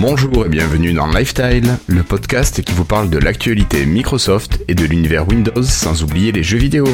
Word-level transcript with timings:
Bonjour 0.00 0.46
et 0.46 0.48
bienvenue 0.48 0.94
dans 0.94 1.06
Lifestyle, 1.06 1.76
le 1.86 2.02
podcast 2.02 2.62
qui 2.62 2.72
vous 2.72 2.86
parle 2.86 3.10
de 3.10 3.18
l'actualité 3.18 3.84
Microsoft 3.84 4.58
et 4.66 4.74
de 4.74 4.86
l'univers 4.86 5.28
Windows 5.28 5.62
sans 5.62 6.02
oublier 6.02 6.32
les 6.32 6.42
jeux 6.42 6.56
vidéo. 6.56 6.86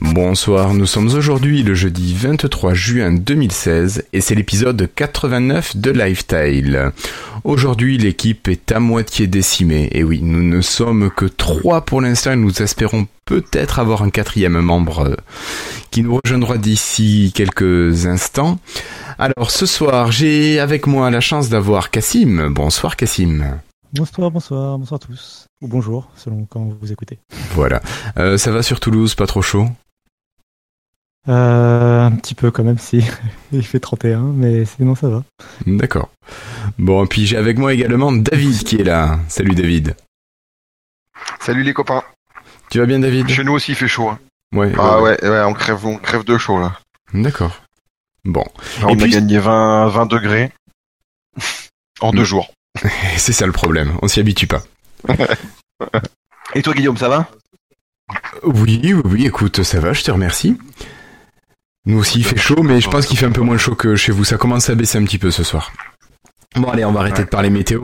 Bonsoir, 0.00 0.72
nous 0.72 0.86
sommes 0.86 1.14
aujourd'hui 1.14 1.62
le 1.62 1.74
jeudi 1.74 2.14
23 2.14 2.72
juin 2.72 3.12
2016 3.12 4.04
et 4.14 4.22
c'est 4.22 4.34
l'épisode 4.34 4.88
89 4.94 5.76
de 5.76 5.90
Lifestyle. 5.90 6.92
Aujourd'hui 7.44 7.98
l'équipe 7.98 8.48
est 8.48 8.72
à 8.72 8.80
moitié 8.80 9.26
décimée 9.26 9.88
et 9.92 10.04
oui, 10.04 10.20
nous 10.22 10.42
ne 10.42 10.60
sommes 10.60 11.10
que 11.10 11.26
trois 11.26 11.82
pour 11.82 12.00
l'instant 12.00 12.32
et 12.32 12.36
nous 12.36 12.62
espérons 12.62 13.06
peut-être 13.24 13.78
avoir 13.78 14.02
un 14.02 14.10
quatrième 14.10 14.60
membre 14.60 15.00
euh, 15.00 15.16
qui 15.90 16.02
nous 16.02 16.18
rejoindra 16.22 16.58
d'ici 16.58 17.32
quelques 17.34 18.06
instants. 18.06 18.58
Alors 19.18 19.50
ce 19.50 19.66
soir 19.66 20.12
j'ai 20.12 20.58
avec 20.60 20.86
moi 20.86 21.10
la 21.10 21.20
chance 21.20 21.48
d'avoir 21.48 21.90
Cassim. 21.90 22.48
Bonsoir 22.52 22.96
Cassim. 22.96 23.58
Bonsoir, 23.92 24.30
bonsoir, 24.30 24.78
bonsoir 24.78 25.00
à 25.02 25.06
tous. 25.06 25.46
Ou 25.62 25.68
bonjour, 25.68 26.08
selon 26.16 26.44
quand 26.44 26.68
vous 26.80 26.92
écoutez. 26.92 27.18
Voilà. 27.54 27.80
Euh, 28.18 28.36
ça 28.36 28.50
va 28.50 28.62
sur 28.62 28.80
Toulouse, 28.80 29.14
pas 29.14 29.26
trop 29.26 29.42
chaud? 29.42 29.68
Euh, 31.28 32.06
un 32.06 32.12
petit 32.12 32.34
peu 32.34 32.50
quand 32.50 32.64
même 32.64 32.78
si 32.78 33.04
il 33.52 33.64
fait 33.64 33.80
31, 33.80 34.20
mais 34.20 34.64
sinon 34.64 34.94
ça 34.94 35.08
va. 35.08 35.24
D'accord. 35.66 36.10
Bon, 36.78 37.04
et 37.04 37.08
puis 37.08 37.26
j'ai 37.26 37.36
avec 37.36 37.58
moi 37.58 37.72
également 37.74 38.12
David 38.12 38.62
qui 38.64 38.76
est 38.76 38.84
là. 38.84 39.18
Salut 39.28 39.54
David. 39.54 39.96
Salut 41.40 41.62
les 41.62 41.74
copains. 41.74 42.02
Tu 42.70 42.78
vas 42.78 42.86
bien 42.86 42.98
David? 42.98 43.28
Chez 43.28 43.44
nous 43.44 43.52
aussi 43.52 43.72
il 43.72 43.76
fait 43.76 43.88
chaud. 43.88 44.08
Hein. 44.08 44.18
Ouais. 44.54 44.72
Ah 44.78 45.00
ouais, 45.02 45.18
ouais, 45.22 45.42
on 45.42 45.54
crève, 45.54 45.84
on 45.84 45.96
crève 45.96 46.24
de 46.24 46.38
chaud 46.38 46.60
là. 46.60 46.78
D'accord. 47.12 47.62
Bon. 48.24 48.44
on 48.82 48.98
a 48.98 49.08
gagné 49.08 49.38
20, 49.38 49.88
20 49.88 50.06
degrés 50.06 50.52
en 52.00 52.10
deux 52.12 52.24
jours. 52.24 52.52
C'est 53.16 53.32
ça 53.32 53.46
le 53.46 53.52
problème, 53.52 53.92
on 54.02 54.08
s'y 54.08 54.20
habitue 54.20 54.46
pas. 54.46 54.62
Et 56.54 56.62
toi 56.62 56.74
Guillaume, 56.74 56.96
ça 56.96 57.08
va? 57.08 57.28
Oui, 58.42 58.80
oui, 58.84 59.02
oui, 59.04 59.26
écoute, 59.26 59.62
ça 59.62 59.80
va, 59.80 59.92
je 59.92 60.02
te 60.04 60.10
remercie. 60.10 60.56
Nous 61.86 61.98
aussi, 61.98 62.18
il 62.18 62.24
fait 62.24 62.36
chaud, 62.36 62.62
mais 62.64 62.80
je 62.80 62.90
pense 62.90 63.06
qu'il 63.06 63.16
fait 63.16 63.26
un 63.26 63.32
peu 63.32 63.42
moins 63.42 63.58
chaud 63.58 63.76
que 63.76 63.94
chez 63.94 64.10
vous. 64.10 64.24
Ça 64.24 64.36
commence 64.36 64.68
à 64.68 64.74
baisser 64.74 64.98
un 64.98 65.04
petit 65.04 65.18
peu 65.18 65.30
ce 65.30 65.44
soir. 65.44 65.72
Bon 66.54 66.68
allez, 66.70 66.84
on 66.84 66.92
va 66.92 67.00
arrêter 67.00 67.22
de 67.22 67.28
parler 67.28 67.50
météo 67.50 67.82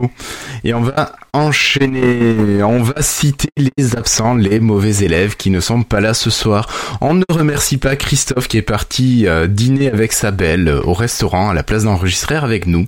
et 0.63 0.73
on 0.73 0.81
va 0.81 1.11
enchaîner. 1.33 2.63
On 2.63 2.81
va 2.81 3.01
citer 3.01 3.49
les 3.77 3.95
absents, 3.95 4.33
les 4.33 4.59
mauvais 4.59 5.03
élèves 5.03 5.35
qui 5.35 5.51
ne 5.51 5.59
sont 5.59 5.83
pas 5.83 5.99
là 5.99 6.13
ce 6.13 6.29
soir. 6.29 6.67
On 7.01 7.13
ne 7.13 7.23
remercie 7.29 7.77
pas 7.77 7.95
Christophe 7.95 8.47
qui 8.47 8.57
est 8.57 8.63
parti 8.63 9.27
euh, 9.27 9.45
dîner 9.47 9.91
avec 9.91 10.11
sa 10.11 10.31
belle 10.31 10.69
au 10.69 10.93
restaurant 10.93 11.49
à 11.49 11.53
la 11.53 11.63
place 11.63 11.83
d'enregistrer 11.83 12.35
avec 12.35 12.65
nous. 12.65 12.87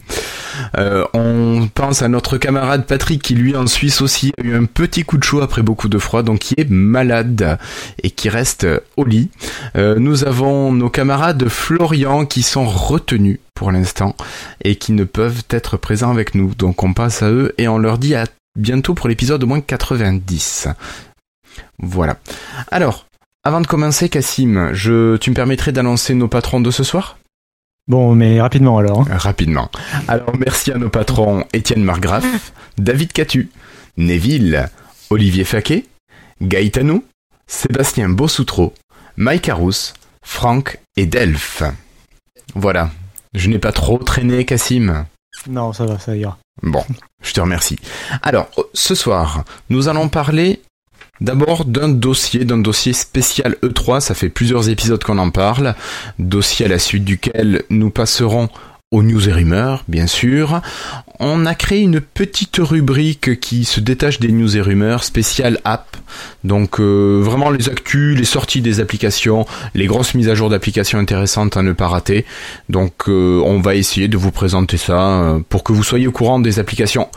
Euh, 0.78 1.06
on 1.14 1.68
pense 1.74 2.02
à 2.02 2.08
notre 2.08 2.38
camarade 2.38 2.86
Patrick 2.86 3.22
qui 3.22 3.36
lui 3.36 3.56
en 3.56 3.68
Suisse 3.68 4.02
aussi 4.02 4.32
a 4.40 4.44
eu 4.44 4.56
un 4.56 4.66
petit 4.66 5.04
coup 5.04 5.18
de 5.18 5.24
chaud 5.24 5.42
après 5.42 5.62
beaucoup 5.62 5.90
de 5.90 5.98
froid, 5.98 6.24
donc 6.24 6.40
qui 6.40 6.56
est 6.58 6.70
malade 6.70 7.58
et 8.02 8.10
qui 8.10 8.30
reste 8.30 8.68
au 8.98 9.06
lit. 9.06 9.30
Euh, 9.76 9.96
nous 10.00 10.24
avons 10.24 10.72
nos 10.72 10.90
camarades 10.90 11.48
Florian 11.48 12.26
qui 12.26 12.42
sont 12.42 12.66
retenus 12.66 13.40
pour 13.56 13.72
l'instant 13.72 14.16
et 14.64 14.76
qui 14.76 14.92
ne 14.92 15.04
peuvent 15.04 15.44
être 15.50 15.78
présents 15.78 16.12
avec 16.12 16.36
nous. 16.36 16.54
Donc 16.54 16.84
on 16.84 16.94
passe 16.94 17.24
à 17.24 17.32
eux 17.32 17.56
et 17.58 17.68
on 17.68 17.80
leur 17.80 17.98
dit 17.98 18.14
à 18.14 18.26
bientôt 18.56 18.94
pour 18.94 19.10
l'épisode 19.10 19.44
au 19.44 19.48
moins 19.48 19.62
90. 19.62 20.68
Voilà. 21.80 22.18
Alors, 22.70 23.08
avant 23.44 23.62
de 23.62 23.68
commencer, 23.68 24.10
Cassim, 24.10 24.72
je, 24.74 25.18
tu 25.18 25.30
me 25.30 25.36
permettrais 25.36 25.72
d'annoncer 25.72 26.14
nos 26.14 26.28
patrons 26.28 26.62
de 26.62 26.72
ce 26.72 26.84
soir? 26.84 27.18
Bon, 27.88 28.16
mais 28.16 28.42
rapidement 28.42 28.78
alors. 28.80 29.02
Hein. 29.02 29.18
Rapidement. 29.18 29.70
Alors, 30.08 30.36
merci 30.38 30.72
à 30.72 30.78
nos 30.78 30.90
patrons 30.90 31.46
Étienne 31.54 31.84
Margraf, 31.84 32.52
David 32.78 33.14
Catu, 33.14 33.50
Neville, 33.98 34.70
Olivier 35.12 35.44
Faquet, 35.44 35.86
Gaëtano, 36.42 37.04
Sébastien 37.46 38.10
Bossoutreau, 38.10 38.74
Mike 39.18 39.50
Arous, 39.50 39.94
Franck 40.24 40.80
et 40.98 41.06
Delph. 41.06 41.62
Voilà. 42.56 42.90
Je 43.36 43.50
n'ai 43.50 43.60
pas 43.60 43.74
trop 43.74 43.98
traîné, 43.98 44.46
Cassim. 44.46 45.06
Non, 45.48 45.74
ça 45.74 45.86
va, 45.86 46.00
ça 46.00 46.16
ira. 46.16 46.38
Bon, 46.64 46.84
je 47.22 47.34
te 47.34 47.42
remercie. 47.42 47.78
Alors, 48.24 48.50
ce 48.74 48.96
soir, 48.96 49.44
nous 49.70 49.90
allons 49.90 50.10
parler 50.10 50.62
D'abord 51.22 51.64
d'un 51.64 51.88
dossier, 51.88 52.44
d'un 52.44 52.58
dossier 52.58 52.92
spécial 52.92 53.56
E3, 53.64 54.02
ça 54.02 54.14
fait 54.14 54.28
plusieurs 54.28 54.68
épisodes 54.70 55.02
qu'on 55.02 55.18
en 55.18 55.30
parle, 55.30 55.74
dossier 56.20 56.66
à 56.66 56.70
la 56.70 56.78
suite 56.78 57.06
duquel 57.06 57.64
nous 57.70 57.90
passerons 57.90 58.50
aux 58.96 59.04
news 59.04 59.28
et 59.28 59.34
rumeurs, 59.34 59.84
bien 59.90 60.08
sûr. 60.08 60.62
On 61.20 61.46
a 61.46 61.54
créé 61.54 61.82
une 61.82 62.00
petite 62.00 62.58
rubrique 62.60 63.42
qui 63.42 63.66
se 63.66 63.82
détache 63.82 64.22
des 64.22 64.32
news 64.32 64.56
et 64.56 64.62
rumeurs, 64.62 65.04
spéciale 65.04 65.60
app. 65.66 65.98
Donc 66.46 66.80
euh, 66.80 67.22
vraiment 67.22 67.50
les 67.50 67.68
actus, 67.68 68.18
les 68.18 68.24
sorties 68.24 68.62
des 68.62 68.80
applications, 68.80 69.46
les 69.74 69.88
grosses 69.88 70.14
mises 70.14 70.30
à 70.30 70.36
jour 70.36 70.50
d'applications 70.50 70.98
intéressantes 70.98 71.58
à 71.58 71.62
ne 71.62 71.74
pas 71.74 71.90
rater. 71.90 72.26
Donc 72.70 73.10
euh, 73.10 73.42
on 73.46 73.60
va 73.60 73.76
essayer 73.76 74.08
de 74.08 74.16
vous 74.16 74.32
présenter 74.32 74.78
ça 74.78 75.20
euh, 75.20 75.40
pour 75.50 75.66
que 75.66 75.74
vous 75.74 75.84
soyez 75.84 76.08
au 76.08 76.14
courant 76.14 76.40
des 76.40 76.60
applications 76.60 77.10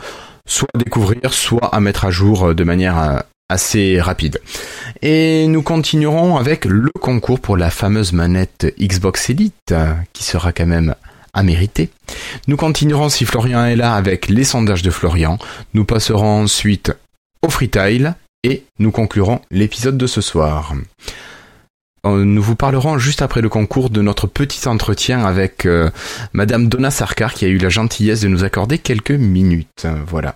soit 0.45 0.67
à 0.75 0.79
découvrir, 0.79 1.31
soit 1.31 1.73
à 1.73 1.79
mettre 1.79 2.03
à 2.03 2.11
jour 2.11 2.53
de 2.55 2.63
manière 2.65 3.23
assez 3.49 4.01
rapide. 4.01 4.41
Et 5.01 5.47
nous 5.47 5.61
continuerons 5.61 6.37
avec 6.37 6.65
le 6.65 6.89
concours 6.99 7.39
pour 7.39 7.55
la 7.55 7.69
fameuse 7.69 8.13
manette 8.13 8.73
Xbox 8.79 9.29
Elite, 9.29 9.75
qui 10.11 10.23
sera 10.23 10.51
quand 10.51 10.65
même 10.65 10.95
à 11.33 11.43
mériter. 11.43 11.89
Nous 12.47 12.57
continuerons 12.57 13.09
si 13.09 13.25
Florian 13.25 13.65
est 13.65 13.75
là 13.75 13.95
avec 13.95 14.29
les 14.29 14.43
sondages 14.43 14.81
de 14.81 14.91
Florian. 14.91 15.37
Nous 15.73 15.85
passerons 15.85 16.43
ensuite 16.43 16.91
au 17.41 17.49
freetile 17.49 18.15
et 18.43 18.63
nous 18.79 18.91
conclurons 18.91 19.41
l'épisode 19.51 19.97
de 19.97 20.07
ce 20.07 20.21
soir. 20.21 20.73
Euh, 22.05 22.23
nous 22.23 22.41
vous 22.41 22.55
parlerons 22.55 22.97
juste 22.97 23.21
après 23.21 23.41
le 23.41 23.49
concours 23.49 23.89
de 23.89 24.01
notre 24.01 24.27
petit 24.27 24.67
entretien 24.67 25.25
avec 25.25 25.65
euh, 25.65 25.89
Madame 26.31 26.69
Donna 26.69 26.91
Sarkar 26.91 27.33
qui 27.33 27.45
a 27.45 27.49
eu 27.49 27.57
la 27.57 27.69
gentillesse 27.69 28.21
de 28.21 28.29
nous 28.29 28.43
accorder 28.43 28.77
quelques 28.77 29.11
minutes. 29.11 29.85
Voilà. 30.07 30.35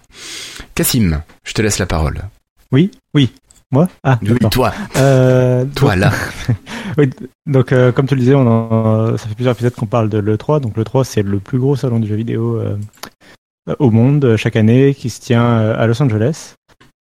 Cassim, 0.76 1.22
je 1.46 1.54
te 1.54 1.62
laisse 1.62 1.80
la 1.80 1.86
parole. 1.86 2.24
Oui, 2.72 2.92
oui. 3.14 3.32
Moi? 3.74 3.88
Ah, 4.04 4.20
oui, 4.22 4.38
toi. 4.52 4.72
Euh, 4.98 5.66
toi, 5.76 5.96
là. 5.96 6.12
oui, 7.00 7.10
donc, 7.48 7.72
euh, 7.72 7.92
comme 7.92 8.06
tu 8.06 8.14
le 8.14 8.20
disais, 8.20 8.36
on 8.36 9.18
ça 9.18 9.28
fait 9.28 9.34
plusieurs 9.34 9.56
épisodes 9.56 9.74
qu'on 9.74 9.88
parle 9.88 10.10
de 10.10 10.20
l'E3. 10.20 10.62
Donc, 10.62 10.78
l'E3, 10.78 11.04
c'est 11.04 11.24
le 11.24 11.40
plus 11.40 11.58
gros 11.58 11.76
salon 11.76 12.00
du 12.00 12.08
jeu 12.08 12.14
vidéo 12.14 12.58
euh, 12.58 12.78
au 13.80 13.90
monde 13.90 14.36
chaque 14.38 14.58
année 14.58 14.94
qui 14.94 15.10
se 15.10 15.20
tient 15.20 15.44
à 15.44 15.88
Los 15.88 16.00
Angeles. 16.04 16.54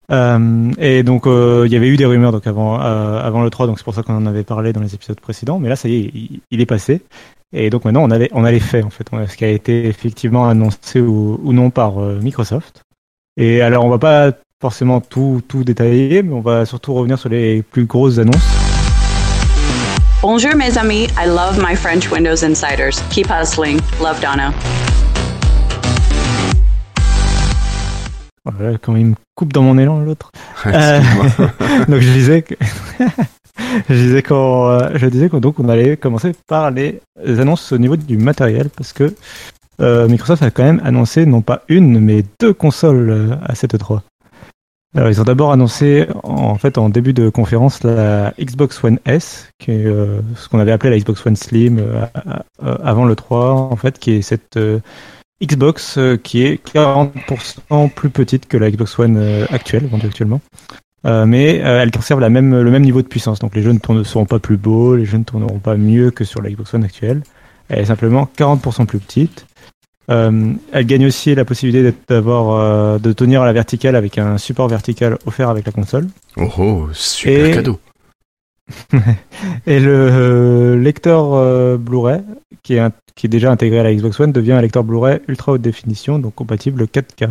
et 0.10 1.04
donc, 1.04 1.24
il 1.26 1.70
y 1.70 1.76
avait 1.76 1.90
eu 1.90 1.98
des 1.98 2.06
rumeurs 2.06 2.32
donc, 2.32 2.48
avant, 2.48 2.80
avant 2.80 3.44
l'E3, 3.44 3.68
donc 3.68 3.78
c'est 3.78 3.84
pour 3.84 3.94
ça 3.94 4.02
qu'on 4.02 4.16
en 4.16 4.26
avait 4.26 4.46
parlé 4.46 4.72
dans 4.72 4.82
les 4.82 4.96
épisodes 4.96 5.20
précédents. 5.20 5.60
Mais 5.60 5.68
là, 5.68 5.76
ça 5.76 5.90
y 5.90 5.96
est, 5.96 6.40
il, 6.50 6.62
est 6.62 6.66
passé. 6.66 7.02
Et 7.52 7.70
donc, 7.70 7.84
maintenant, 7.84 8.04
on, 8.04 8.12
avait, 8.12 8.30
on 8.32 8.46
a 8.46 8.52
les 8.52 8.62
faits, 8.62 8.86
en 8.86 8.90
fait. 8.90 9.06
ce 9.28 9.36
qui 9.36 9.44
a 9.44 9.50
été 9.50 9.86
effectivement 9.88 10.48
annoncé 10.48 11.02
ou, 11.02 11.42
ou 11.44 11.52
non 11.52 11.72
par 11.72 11.98
Microsoft. 11.98 12.84
Et 13.36 13.62
alors, 13.62 13.84
on 13.84 13.90
va 13.90 13.98
pas 13.98 14.32
forcément 14.64 15.02
tout, 15.02 15.42
tout 15.46 15.66
détaillé, 15.66 16.24
mais 16.24 16.32
on 16.34 16.40
va 16.40 16.66
surtout 16.66 16.94
revenir 16.94 17.20
sur 17.20 17.28
les 17.28 17.64
plus 17.64 17.84
grosses 17.84 18.18
annonces. 18.18 18.48
Bonjour 20.22 20.56
mes 20.56 20.78
amis, 20.78 21.10
I 21.18 21.28
love 21.28 21.60
my 21.62 21.76
French 21.76 22.10
Windows 22.10 22.46
Insiders. 22.46 23.04
Keep 23.10 23.28
hustling. 23.30 23.82
Love 24.02 24.22
Donna. 24.22 24.54
Voilà, 28.46 28.78
quand 28.78 28.96
il 28.96 29.08
me 29.08 29.16
coupe 29.36 29.52
dans 29.52 29.64
mon 29.64 29.78
élan 29.78 30.00
l'autre. 30.00 30.32
Euh, 30.66 31.02
donc 31.90 32.00
je 32.00 32.14
disais 32.14 32.42
que 32.42 32.56
je 33.90 33.94
disais 33.94 34.24
qu'on 34.24 34.70
euh, 34.70 34.92
je 34.96 35.08
disais 35.08 35.28
qu'on 35.28 35.42
donc 35.42 35.60
on 35.60 35.68
allait 35.68 35.98
commencer 35.98 36.32
par 36.48 36.72
les 36.72 37.02
annonces 37.22 37.74
au 37.74 37.78
niveau 37.78 37.98
du 37.98 38.16
matériel 38.16 38.70
parce 38.70 38.94
que 38.94 39.14
euh, 39.82 40.08
Microsoft 40.08 40.42
a 40.42 40.52
quand 40.52 40.64
même 40.64 40.82
annoncé 40.86 41.26
non 41.26 41.42
pas 41.42 41.64
une 41.68 42.00
mais 42.00 42.24
deux 42.40 42.54
consoles 42.54 43.38
à 43.44 43.56
cette 43.56 43.78
3. 43.78 44.04
Alors, 44.96 45.10
ils 45.10 45.20
ont 45.20 45.24
d'abord 45.24 45.52
annoncé 45.52 46.08
en 46.22 46.56
fait 46.56 46.78
en 46.78 46.90
début 46.90 47.14
de 47.14 47.30
conférence 47.30 47.84
la 47.84 48.32
Xbox 48.40 48.84
One 48.84 49.00
S, 49.06 49.50
qui 49.58 49.72
est 49.72 49.86
euh, 49.86 50.20
ce 50.36 50.48
qu'on 50.48 50.60
avait 50.60 50.72
appelé 50.72 50.92
la 50.92 51.00
Xbox 51.00 51.26
One 51.26 51.36
Slim 51.36 51.80
euh, 51.80 52.06
euh, 52.64 52.78
avant 52.84 53.06
le 53.06 53.16
3, 53.16 53.54
en 53.54 53.76
fait, 53.76 53.98
qui 53.98 54.12
est 54.12 54.22
cette 54.22 54.60
Xbox 55.44 55.98
qui 56.22 56.46
est 56.46 56.64
40% 56.66 57.90
plus 57.90 58.12
petite 58.12 58.48
que 58.48 58.56
la 58.56 58.70
Xbox 58.70 59.00
One 59.00 59.48
actuelle, 59.50 59.88
vendue 59.88 60.06
actuellement. 60.06 60.42
mais 61.04 61.56
elle 61.56 61.92
conserve 61.92 62.20
la 62.20 62.30
même, 62.30 62.62
le 62.62 62.72
même 62.72 62.84
niveau 62.84 63.02
de 63.02 63.08
puissance. 63.08 63.40
Donc 63.40 63.56
les 63.56 63.64
jeux 63.64 63.74
ne 63.74 64.04
seront 64.04 64.26
pas 64.26 64.40
plus 64.40 64.58
beaux, 64.58 64.96
les 64.96 65.06
jeux 65.06 65.18
ne 65.18 65.24
tourneront 65.24 65.60
pas 65.60 65.76
mieux 65.76 66.12
que 66.12 66.24
sur 66.24 66.42
la 66.42 66.52
Xbox 66.52 66.76
One 66.76 66.84
actuelle. 66.84 67.24
Elle 67.68 67.80
est 67.80 67.86
simplement 67.86 68.30
40% 68.38 68.86
plus 68.86 69.00
petite. 69.00 69.48
Euh, 70.10 70.52
elle 70.74 70.86
gagne 70.86 71.06
aussi 71.06 71.34
la 71.34 71.46
possibilité 71.46 71.94
d'avoir 72.10 72.60
euh, 72.60 73.00
de 73.00 73.14
tenir 73.14 73.42
à 73.42 73.46
la 73.46 73.54
verticale 73.54 73.96
avec 73.96 74.18
un 74.18 74.38
support 74.38 74.68
vertical 74.68 75.18
offert 75.26 75.50
avec 75.50 75.66
la 75.66 75.72
console. 75.72 76.08
Oh 76.38 76.50
oh, 76.58 76.88
super 76.92 77.46
Et- 77.46 77.52
cadeau. 77.54 77.80
Et 79.68 79.80
le 79.80 79.92
euh, 80.12 80.78
lecteur 80.78 81.78
Blu-ray, 81.78 82.22
qui 82.64 82.76
est, 82.76 82.80
un- 82.80 82.92
qui 83.16 83.28
est 83.28 83.30
déjà 83.30 83.52
intégré 83.52 83.80
à 83.80 83.84
la 83.84 83.94
Xbox 83.94 84.20
One, 84.20 84.32
devient 84.32 84.54
un 84.54 84.62
lecteur 84.62 84.84
Blu-ray 84.84 85.20
ultra 85.28 85.52
haute 85.54 85.62
définition, 85.62 86.20
donc 86.20 86.36
compatible 86.36 86.86
4K. 86.86 87.30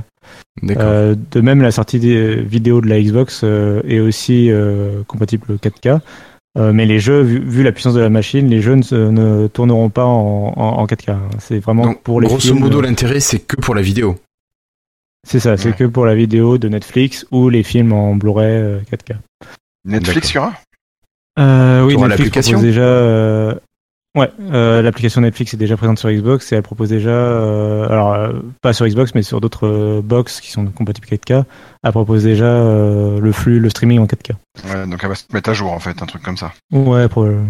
D'accord. 0.63 0.83
Euh, 0.85 1.15
de 1.31 1.41
même, 1.41 1.63
la 1.63 1.71
sortie 1.73 1.99
des 2.01 2.37
vidéos 2.37 2.81
de 2.81 2.87
la 2.89 3.01
Xbox 3.01 3.45
est 3.45 4.01
aussi 4.01 4.51
compatible 5.07 5.57
4K. 5.57 6.01
Euh, 6.59 6.73
mais 6.73 6.85
les 6.85 6.99
jeux, 7.01 7.23
vu, 7.23 7.39
vu 7.39 7.63
la 7.63 7.73
puissance 7.73 7.95
de 7.95 8.01
la 8.01 8.11
machine, 8.11 8.49
les 8.49 8.61
jeux 8.61 8.75
ne, 8.75 8.83
se- 8.83 8.95
ne 8.95 9.47
tourneront 9.47 9.89
pas 9.89 10.05
en, 10.05 10.53
en- 10.55 10.79
en 10.81 10.87
4K. 10.87 11.11
hein. 11.13 11.21
C'est 11.39 11.59
vraiment 11.61 11.85
Donc, 11.85 12.03
pour 12.03 12.21
les 12.21 12.27
grosso 12.27 12.41
films. 12.49 12.59
modo, 12.61 12.81
l'intérêt, 12.83 13.21
c'est 13.21 13.39
que 13.39 13.57
pour 13.57 13.75
la 13.75 13.81
vidéo. 13.83 14.17
C'est 15.27 15.41
ça, 15.41 15.57
c'est 15.57 15.71
Ouais. 15.71 15.75
que 15.77 15.85
pour 15.85 16.05
la 16.05 16.15
vidéo 16.15 16.59
de 16.59 16.69
Netflix 16.69 17.27
ou 17.31 17.49
les 17.49 17.63
films 17.63 17.93
en 17.93 18.17
Blu-ray 18.17 18.51
euh, 18.57 18.81
4K. 18.91 19.17
Netflix, 19.87 20.31
il 20.33 20.35
y 20.35 20.39
aura 20.39 20.53
Euh, 21.39 21.85
oui, 21.87 21.97
Netflix 21.97 22.49
propose 22.49 22.63
déjà. 22.63 22.83
Ouais, 24.15 24.31
euh, 24.53 24.83
l'application 24.83 25.23
Netflix 25.23 25.55
est 25.55 25.57
déjà 25.57 25.75
présente 25.79 25.99
sur 25.99 26.11
Xbox 26.11 26.53
et 26.53 26.57
elle 26.57 26.63
propose 26.63 26.91
déjà, 26.91 27.09
euh, 27.09 27.89
alors 27.89 28.13
euh, 28.13 28.33
pas 28.61 28.75
sur 28.75 28.87
Xbox 28.87 29.15
mais 29.15 29.23
sur 29.23 29.41
d'autres 29.41 29.67
euh, 29.67 30.03
box 30.05 30.43
qui 30.43 30.51
sont 30.51 30.67
compatibles 30.67 31.07
4K, 31.07 31.45
elle 31.83 31.93
propose 31.93 32.23
déjà 32.25 32.45
euh, 32.45 33.19
le 33.21 33.33
flux, 33.33 33.59
le 33.59 33.71
streaming 33.71 34.01
en 34.01 34.05
4K. 34.05 34.33
Ouais, 34.71 34.87
donc 34.87 35.01
elle 35.03 35.09
va 35.09 35.15
se 35.15 35.25
mettre 35.33 35.49
à 35.49 35.55
jour 35.55 35.73
en 35.73 35.79
fait, 35.79 36.03
un 36.03 36.07
truc 36.07 36.23
comme 36.23 36.37
ça. 36.37 36.53
Ouais, 36.73 37.09
probablement. 37.09 37.47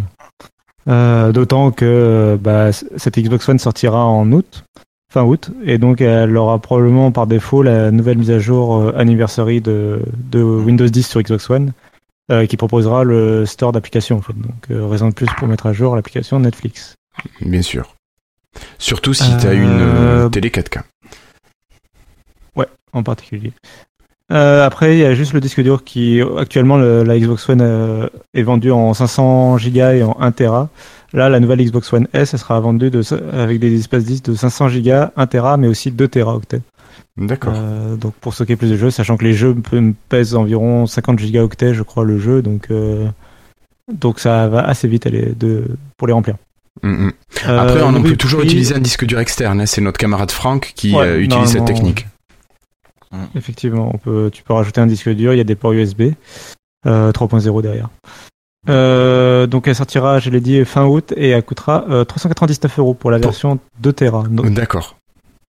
Euh, 0.89 1.33
D'autant 1.33 1.73
que 1.73 2.39
bah, 2.41 2.71
cette 2.73 3.19
Xbox 3.19 3.49
One 3.49 3.59
sortira 3.59 4.05
en 4.05 4.31
août, 4.31 4.63
fin 5.13 5.25
août, 5.25 5.51
et 5.65 5.79
donc 5.79 6.01
elle 6.01 6.37
aura 6.37 6.61
probablement 6.61 7.11
par 7.11 7.27
défaut 7.27 7.65
la 7.65 7.91
nouvelle 7.91 8.19
mise 8.19 8.31
à 8.31 8.39
jour 8.39 8.93
anniversary 8.97 9.61
de, 9.61 10.01
de 10.31 10.41
Windows 10.41 10.87
10 10.87 11.09
sur 11.09 11.21
Xbox 11.23 11.51
One, 11.51 11.73
euh, 12.31 12.47
qui 12.47 12.57
proposera 12.57 13.05
le 13.05 13.45
store 13.47 13.73
d'applications 13.73 14.19
en 14.19 14.23
fait. 14.23 14.35
Donc 14.39 14.71
euh, 14.71 14.87
raison 14.87 15.09
de 15.09 15.15
plus 15.15 15.27
pour 15.39 15.49
mettre 15.49 15.67
à 15.67 15.73
jour 15.73 15.97
l'application 15.97 16.39
Netflix. 16.41 16.95
Bien 17.41 17.63
sûr. 17.63 17.95
Surtout 18.79 19.15
si 19.15 19.31
t'as 19.39 19.49
Euh, 19.49 19.55
une 19.55 19.81
euh, 19.81 20.29
télé 20.29 20.51
4K. 20.51 20.83
en 22.95 23.03
particulier. 23.03 23.53
Euh, 24.31 24.67
après, 24.67 24.95
il 24.95 24.99
y 24.99 25.05
a 25.07 25.15
juste 25.15 25.33
le 25.33 25.41
disque 25.41 25.63
dur 25.63 25.83
qui, 25.83 26.21
actuellement, 26.39 26.77
le- 26.77 27.03
la 27.05 27.19
Xbox 27.19 27.49
One 27.49 27.61
euh, 27.63 28.07
est 28.35 28.43
vendue 28.43 28.71
en 28.71 28.93
500 28.93 29.57
Go 29.57 29.81
et 29.93 30.03
en 30.03 30.15
1 30.21 30.31
Tera. 30.33 30.69
Là, 31.15 31.31
la 31.31 31.41
nouvelle 31.41 31.63
Xbox 31.65 31.91
One 31.93 32.07
S, 32.13 32.35
elle 32.35 32.39
sera 32.39 32.61
vendue 32.61 32.91
de, 32.91 33.03
avec 33.35 33.59
des 33.61 33.79
espaces 33.79 34.05
disques 34.05 34.27
de 34.27 34.35
500 34.35 34.69
Go, 34.83 34.91
1 35.17 35.27
Tera, 35.27 35.57
mais 35.57 35.69
aussi 35.69 35.91
2 35.91 36.07
Teraoctets. 36.07 36.61
D'accord. 37.17 37.55
Euh, 37.57 37.97
donc 37.97 38.15
pour 38.15 38.35
stocker 38.35 38.57
plus 38.57 38.71
de 38.71 38.77
jeux, 38.77 38.91
sachant 38.91 39.17
que 39.17 39.25
les 39.25 39.35
jeux 39.35 39.55
pèsent 40.09 40.35
environ 40.35 40.87
50 40.87 41.19
gigaoctets, 41.19 41.75
je 41.75 41.83
crois, 41.83 42.05
le 42.05 42.19
jeu, 42.19 42.43
donc 42.43 42.67
euh, 42.71 43.07
donc 43.93 44.19
ça 44.21 44.49
va 44.49 44.61
assez 44.67 44.89
vite 44.89 45.07
aller 45.07 45.33
de 45.39 45.65
pour 45.97 46.07
les 46.07 46.13
remplir. 46.15 46.37
Mm, 46.83 46.89
mm. 47.07 47.13
Après, 47.47 47.77
Euh, 47.81 47.85
on 47.87 47.95
oui, 48.03 48.11
peut 48.11 48.17
toujours 48.17 48.41
utiliser 48.43 48.75
un 48.75 48.81
disque 48.81 49.05
dur 49.05 49.19
externe. 49.19 49.61
hein. 49.61 49.67
C'est 49.67 49.81
notre 49.83 49.99
camarade 49.99 50.31
Franck 50.31 50.73
qui 50.75 50.95
Ouais, 50.95 51.21
utilise 51.23 51.51
cette 51.51 51.65
technique. 51.67 52.07
Effectivement, 53.35 53.91
on 53.93 53.99
peut, 53.99 54.31
tu 54.33 54.43
peux 54.43 54.55
rajouter 54.55 54.81
un 54.81 54.87
disque 54.87 55.11
dur, 55.11 55.35
il 55.35 55.37
y 55.37 55.41
a 55.41 55.45
des 55.45 55.55
ports 55.55 55.73
USB 55.73 56.13
euh, 56.87 57.13
3.0 57.13 57.61
derrière. 57.63 57.91
Euh, 58.69 59.47
donc 59.47 59.67
elle 59.69 59.75
sortira, 59.75 60.19
je 60.19 60.31
l'ai 60.31 60.41
dit, 60.41 60.65
fin 60.65 60.87
août 60.87 61.13
et 61.17 61.31
elle 61.31 61.43
coûtera 61.43 61.85
euh, 61.91 62.05
399 62.05 62.79
euros 62.79 62.95
pour 62.95 63.11
la 63.11 63.19
version 63.19 63.59
2 63.81 63.93
Tera. 63.93 64.25
D'accord. 64.31 64.97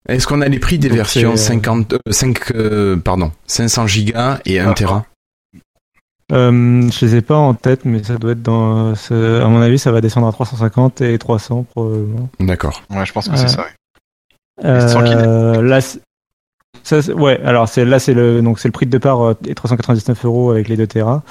Est-ce 0.09 0.27
qu'on 0.27 0.41
a 0.41 0.47
les 0.49 0.59
prix 0.59 0.77
des 0.79 0.89
Donc, 0.89 0.97
versions 0.97 1.35
c'est, 1.37 1.43
euh, 1.53 1.55
50, 1.55 1.93
euh, 1.93 1.97
5, 2.11 2.51
euh, 2.55 2.97
pardon, 2.97 3.31
500 3.47 3.87
gigas 3.87 4.39
et 4.45 4.59
1 4.59 4.71
Ah, 4.71 4.73
Tera? 4.73 5.05
Euh, 6.31 6.89
je 6.89 7.05
les 7.05 7.15
ai 7.17 7.21
pas 7.21 7.35
en 7.37 7.53
tête, 7.53 7.85
mais 7.85 8.01
ça 8.03 8.15
doit 8.17 8.31
être 8.31 8.41
dans. 8.41 8.93
À 8.93 9.47
mon 9.47 9.61
avis, 9.61 9.77
ça 9.77 9.91
va 9.91 10.01
descendre 10.01 10.27
à 10.27 10.31
350 10.31 11.01
et 11.01 11.17
300 11.17 11.65
probablement. 11.69 12.29
D'accord. 12.39 12.81
Ouais, 12.89 13.05
je 13.05 13.13
pense 13.13 13.27
que 13.27 13.33
Euh, 13.33 13.37
c'est 13.37 13.47
ça. 13.49 13.61
ouais. 13.61 14.65
Euh, 14.65 15.61
là, 15.61 15.81
c'est- 15.81 15.99
ça, 16.83 16.99
ouais. 17.13 17.39
Alors 17.43 17.67
c'est 17.69 17.85
là, 17.85 17.99
c'est 17.99 18.13
le 18.13 18.41
donc 18.41 18.59
c'est 18.59 18.67
le 18.67 18.71
prix 18.71 18.85
de 18.85 18.91
départ 18.91 19.21
euh, 19.21 19.33
et 19.47 19.53
399 19.55 20.25
euros 20.25 20.51
avec 20.51 20.67
les 20.69 20.77
2 20.77 20.87
Tera. 20.87 21.23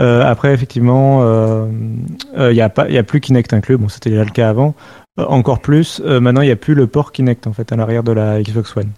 Euh, 0.00 0.24
après, 0.24 0.52
effectivement, 0.54 1.20
euh, 1.22 1.66
euh, 2.38 2.52
il 2.52 2.56
y 2.56 2.60
a 2.62 2.68
pas, 2.68 2.88
il 2.88 2.94
y 2.94 2.98
a 2.98 3.02
plus 3.02 3.20
Kinect 3.20 3.52
inclus. 3.52 3.76
Bon, 3.76 3.88
c'était 3.88 4.10
déjà 4.10 4.24
le 4.24 4.30
cas 4.30 4.48
avant. 4.48 4.74
Encore 5.16 5.60
plus, 5.60 6.02
euh, 6.04 6.20
maintenant, 6.20 6.42
il 6.42 6.48
y 6.48 6.52
a 6.52 6.56
plus 6.56 6.74
le 6.74 6.86
port 6.86 7.12
Kinect 7.12 7.46
en 7.46 7.52
fait 7.52 7.72
à 7.72 7.76
l'arrière 7.76 8.02
de 8.02 8.12
la 8.12 8.42
Xbox 8.42 8.76
One, 8.76 8.90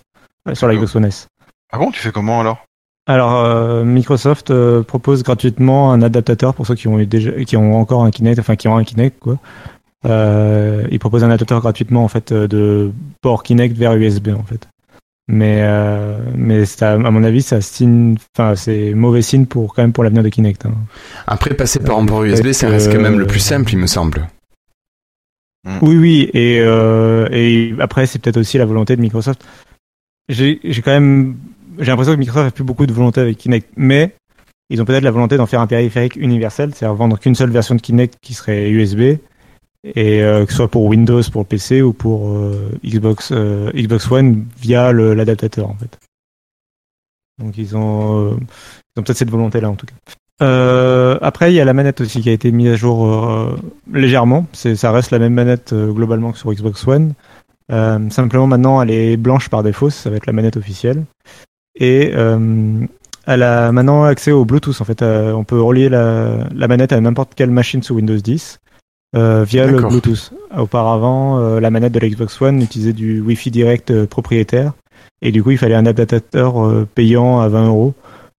euh, 0.48 0.54
sur 0.54 0.66
la 0.66 0.74
Xbox 0.74 0.96
One 0.96 1.04
S. 1.04 1.28
Ah 1.72 1.78
bon, 1.78 1.90
tu 1.90 2.00
fais 2.00 2.10
comment 2.10 2.40
alors? 2.40 2.64
Alors, 3.06 3.36
euh, 3.44 3.84
Microsoft 3.84 4.50
euh, 4.50 4.82
propose 4.82 5.22
gratuitement 5.22 5.92
un 5.92 6.02
adaptateur 6.02 6.54
pour 6.54 6.66
ceux 6.66 6.74
qui 6.74 6.88
ont 6.88 6.98
eu 6.98 7.06
déjà, 7.06 7.30
qui 7.44 7.56
ont 7.56 7.78
encore 7.80 8.04
un 8.04 8.10
Kinect, 8.10 8.38
enfin 8.38 8.56
qui 8.56 8.68
ont 8.68 8.76
un 8.76 8.84
Kinect 8.84 9.18
quoi. 9.18 9.38
Euh, 10.06 10.86
ils 10.90 10.98
proposent 10.98 11.24
un 11.24 11.28
adaptateur 11.28 11.60
gratuitement 11.60 12.04
en 12.04 12.08
fait 12.08 12.32
euh, 12.32 12.46
de 12.46 12.92
port 13.20 13.42
Kinect 13.42 13.76
vers 13.76 13.94
USB 13.94 14.28
en 14.38 14.44
fait. 14.44 14.68
Mais 15.30 15.60
euh, 15.62 16.18
mais 16.34 16.64
ça, 16.64 16.92
à 16.92 16.96
mon 16.98 17.22
avis, 17.22 17.42
ça 17.42 17.60
signe, 17.60 18.16
enfin 18.36 18.54
c'est 18.56 18.94
mauvais 18.94 19.22
signe 19.22 19.46
pour 19.46 19.74
quand 19.74 19.82
même 19.82 19.92
pour 19.92 20.04
l'avenir 20.04 20.22
de 20.22 20.28
Kinect. 20.30 20.66
hein. 20.66 20.72
Après, 21.26 21.54
passer 21.54 21.80
par 21.80 21.98
un 21.98 22.06
port 22.06 22.24
USB, 22.24 22.52
ça 22.52 22.68
reste 22.68 22.92
quand 22.92 23.00
même 23.00 23.18
le 23.18 23.26
plus 23.26 23.40
simple, 23.40 23.72
il 23.72 23.78
me 23.78 23.86
semble. 23.86 24.26
Oui, 25.82 25.96
oui, 25.96 26.30
et, 26.34 26.60
euh, 26.60 27.76
après, 27.78 28.06
c'est 28.06 28.18
peut-être 28.18 28.38
aussi 28.38 28.58
la 28.58 28.64
volonté 28.64 28.96
de 28.96 29.00
Microsoft. 29.00 29.44
J'ai 30.28 30.58
quand 30.84 30.90
même, 30.90 31.36
j'ai 31.78 31.86
l'impression 31.86 32.14
que 32.14 32.18
Microsoft 32.18 32.48
a 32.48 32.50
plus 32.50 32.64
beaucoup 32.64 32.86
de 32.86 32.92
volonté 32.92 33.20
avec 33.20 33.38
Kinect, 33.38 33.70
mais 33.76 34.14
ils 34.70 34.82
ont 34.82 34.84
peut-être 34.84 35.04
la 35.04 35.10
volonté 35.10 35.36
d'en 35.36 35.46
faire 35.46 35.60
un 35.60 35.66
périphérique 35.66 36.16
universel, 36.16 36.74
c'est-à-dire 36.74 36.94
vendre 36.94 37.18
qu'une 37.18 37.34
seule 37.34 37.50
version 37.50 37.74
de 37.74 37.80
Kinect 37.80 38.16
qui 38.20 38.34
serait 38.34 38.70
USB, 38.70 39.18
et 39.84 40.22
euh, 40.22 40.44
que 40.44 40.50
ce 40.50 40.58
soit 40.58 40.68
pour 40.68 40.84
Windows, 40.84 41.22
pour 41.32 41.46
PC 41.46 41.82
ou 41.82 41.92
pour 41.92 42.30
euh, 42.30 42.70
Xbox, 42.84 43.30
euh, 43.32 43.70
Xbox 43.72 44.10
One 44.10 44.46
via 44.58 44.92
l'adaptateur 44.92 45.68
en 45.70 45.74
fait. 45.76 45.98
Donc 47.38 47.56
ils 47.56 47.76
ont, 47.76 48.32
euh, 48.32 48.36
ils 48.96 49.00
ont 49.00 49.02
peut-être 49.02 49.16
cette 49.16 49.30
volonté-là 49.30 49.70
en 49.70 49.76
tout 49.76 49.86
cas. 49.86 49.94
Euh, 50.40 51.18
après, 51.20 51.52
il 51.52 51.56
y 51.56 51.60
a 51.60 51.64
la 51.64 51.74
manette 51.74 52.00
aussi 52.00 52.20
qui 52.20 52.28
a 52.28 52.32
été 52.32 52.52
mise 52.52 52.70
à 52.72 52.76
jour 52.76 53.06
euh, 53.06 53.56
légèrement. 53.92 54.46
C'est, 54.52 54.76
ça 54.76 54.92
reste 54.92 55.10
la 55.10 55.18
même 55.18 55.34
manette 55.34 55.72
euh, 55.72 55.90
globalement 55.90 56.32
que 56.32 56.38
sur 56.38 56.52
Xbox 56.52 56.86
One. 56.86 57.14
Euh, 57.70 58.08
simplement 58.10 58.46
maintenant, 58.46 58.80
elle 58.80 58.90
est 58.90 59.16
blanche 59.16 59.48
par 59.48 59.62
défaut. 59.62 59.90
Ça 59.90 60.10
va 60.10 60.16
être 60.16 60.26
la 60.26 60.32
manette 60.32 60.56
officielle. 60.56 61.04
Et 61.74 62.12
euh, 62.14 62.86
elle 63.26 63.42
a 63.42 63.72
maintenant 63.72 64.04
accès 64.04 64.32
au 64.32 64.44
Bluetooth. 64.44 64.80
En 64.80 64.84
fait, 64.84 65.02
Euh, 65.02 65.32
on 65.32 65.44
peut 65.44 65.60
relier 65.60 65.88
la, 65.88 66.48
la 66.54 66.68
manette 66.68 66.92
à 66.92 67.00
n'importe 67.00 67.34
quelle 67.34 67.50
machine 67.50 67.82
sous 67.82 67.94
Windows 67.94 68.16
10 68.16 68.60
euh, 69.16 69.44
via 69.44 69.66
le. 69.66 69.80
Bluetooth. 69.80 70.32
Auparavant, 70.56 71.38
euh, 71.38 71.60
la 71.60 71.70
manette 71.70 71.92
de 71.92 72.00
la 72.00 72.08
Xbox 72.08 72.40
One 72.40 72.62
utilisait 72.62 72.92
du 72.92 73.20
Wi-Fi 73.20 73.50
direct 73.50 74.04
propriétaire. 74.06 74.72
Et 75.20 75.32
du 75.32 75.42
coup, 75.42 75.50
il 75.50 75.58
fallait 75.58 75.74
un 75.74 75.86
adaptateur 75.86 76.64
euh, 76.64 76.86
payant 76.94 77.40
à 77.40 77.48
20 77.48 77.66
euros 77.66 77.94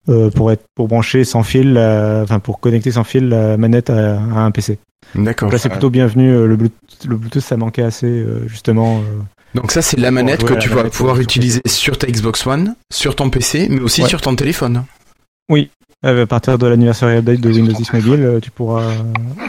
euh, 0.10 0.30
pour 0.32 0.52
être 0.52 0.64
pour 0.76 0.88
brancher 0.88 1.24
sans 1.24 1.44
fil, 1.44 1.74
la- 1.74 2.22
enfin 2.24 2.40
pour 2.40 2.60
connecter 2.60 2.92
sans 2.92 3.04
fil 3.04 3.30
la 3.30 3.58
manette 3.58 3.90
à, 3.90 4.16
à 4.16 4.40
un 4.40 4.52
PC. 4.52 4.80
D'accord. 5.16 5.52
Là, 5.52 5.58
c'est 5.58 5.70
plutôt 5.70 5.90
bienvenu. 5.90 6.30
euh, 6.32 6.46
Le 6.46 6.56
Bluetooth, 6.56 7.06
le 7.08 7.16
Bluetooth, 7.18 7.42
ça 7.44 7.58
manquait 7.58 7.84
assez 7.84 8.08
euh, 8.08 8.48
justement. 8.48 9.00
euh. 9.00 9.22
Donc 9.56 9.72
ça, 9.72 9.82
c'est 9.82 10.00
la 10.00 10.12
manette 10.12 10.44
que 10.44 10.54
tu 10.56 10.70
vas 10.70 10.84
pouvoir 10.84 11.20
utiliser 11.20 11.62
sur 11.66 11.98
ta 11.98 12.06
Xbox 12.08 12.46
One, 12.46 12.76
sur 12.92 13.16
ton 13.16 13.30
PC, 13.30 13.68
mais 13.70 13.80
aussi 13.82 14.04
Ouais. 14.04 14.10
sur 14.10 14.22
ton 14.22 14.36
téléphone. 14.36 14.84
Euh, 16.06 16.24
à 16.24 16.26
partir 16.28 16.58
de 16.58 16.66
l'anniversaire 16.66 17.10
update 17.10 17.42
de 17.42 17.50
Windows 17.50 17.74
ton 17.74 17.80
10 17.80 17.86
téléphone. 17.90 18.10
mobile, 18.12 18.26
euh, 18.26 18.40
tu 18.40 18.52
pourras, 18.52 18.90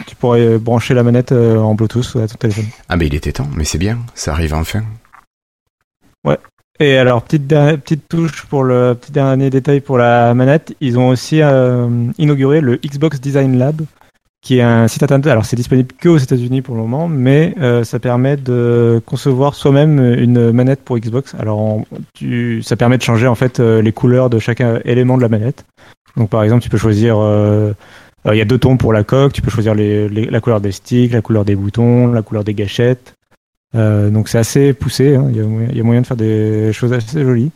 tu 0.05 0.15
pourras 0.17 0.37
euh, 0.37 0.57
brancher 0.59 0.93
la 0.93 1.01
manette 1.03 1.31
euh, 1.31 1.57
en 1.57 1.75
Bluetooth 1.75 2.17
à 2.17 2.27
ton 2.27 2.35
téléphone. 2.35 2.65
Ah 2.89 2.97
ben 2.97 3.05
il 3.07 3.15
était 3.15 3.31
temps, 3.31 3.47
mais 3.55 3.63
c'est 3.63 3.77
bien, 3.77 3.99
ça 4.15 4.33
arrive 4.33 4.53
enfin. 4.53 4.81
Et 6.81 6.97
alors, 6.97 7.21
petite, 7.21 7.47
petite 7.47 8.09
touche 8.09 8.45
pour 8.47 8.63
le 8.63 8.95
petit 8.99 9.11
dernier 9.11 9.51
détail 9.51 9.81
pour 9.81 9.99
la 9.99 10.33
manette, 10.33 10.75
ils 10.81 10.97
ont 10.97 11.09
aussi 11.09 11.39
euh, 11.39 11.87
inauguré 12.17 12.59
le 12.59 12.77
Xbox 12.77 13.21
Design 13.21 13.59
Lab, 13.59 13.81
qui 14.41 14.57
est 14.57 14.63
un 14.63 14.87
site 14.87 15.03
internet. 15.03 15.27
Alors, 15.27 15.45
c'est 15.45 15.55
disponible 15.55 15.89
que 15.99 16.09
aux 16.09 16.17
États-Unis 16.17 16.63
pour 16.63 16.73
le 16.73 16.81
moment, 16.81 17.07
mais 17.07 17.53
euh, 17.61 17.83
ça 17.83 17.99
permet 17.99 18.35
de 18.35 18.99
concevoir 19.05 19.53
soi-même 19.53 19.99
une 20.15 20.51
manette 20.51 20.81
pour 20.83 20.97
Xbox. 20.97 21.35
Alors, 21.39 21.83
tu, 22.15 22.63
ça 22.63 22.75
permet 22.75 22.97
de 22.97 23.03
changer 23.03 23.27
en 23.27 23.35
fait 23.35 23.59
euh, 23.59 23.83
les 23.83 23.91
couleurs 23.91 24.31
de 24.31 24.39
chaque 24.39 24.61
euh, 24.61 24.79
élément 24.83 25.17
de 25.17 25.21
la 25.21 25.29
manette. 25.29 25.63
Donc, 26.17 26.29
par 26.31 26.41
exemple, 26.41 26.63
tu 26.63 26.69
peux 26.69 26.79
choisir. 26.79 27.15
euh, 27.19 27.73
euh, 28.25 28.33
Il 28.33 28.37
y 28.39 28.41
a 28.41 28.45
deux 28.45 28.57
tons 28.57 28.77
pour 28.77 28.91
la 28.91 29.03
coque. 29.03 29.33
Tu 29.33 29.43
peux 29.43 29.51
choisir 29.51 29.75
les- 29.75 30.09
les- 30.09 30.25
la 30.25 30.39
couleur 30.39 30.59
des 30.59 30.71
sticks, 30.71 31.13
la 31.13 31.21
couleur 31.21 31.45
des 31.45 31.55
boutons, 31.55 32.11
la 32.11 32.23
couleur 32.23 32.43
des 32.43 32.55
gâchettes. 32.55 33.13
Euh, 33.75 34.09
donc 34.09 34.27
c'est 34.29 34.37
assez 34.37 34.73
poussé, 34.73 35.15
hein. 35.15 35.27
il, 35.29 35.37
y 35.37 35.39
a, 35.39 35.43
moyen- 35.45 35.69
il 35.71 35.77
y 35.77 35.79
a 35.79 35.83
moyen 35.83 36.01
de 36.01 36.07
faire 36.07 36.17
des 36.17 36.73
choses 36.73 36.91
assez 36.93 37.21
jolies. 37.23 37.51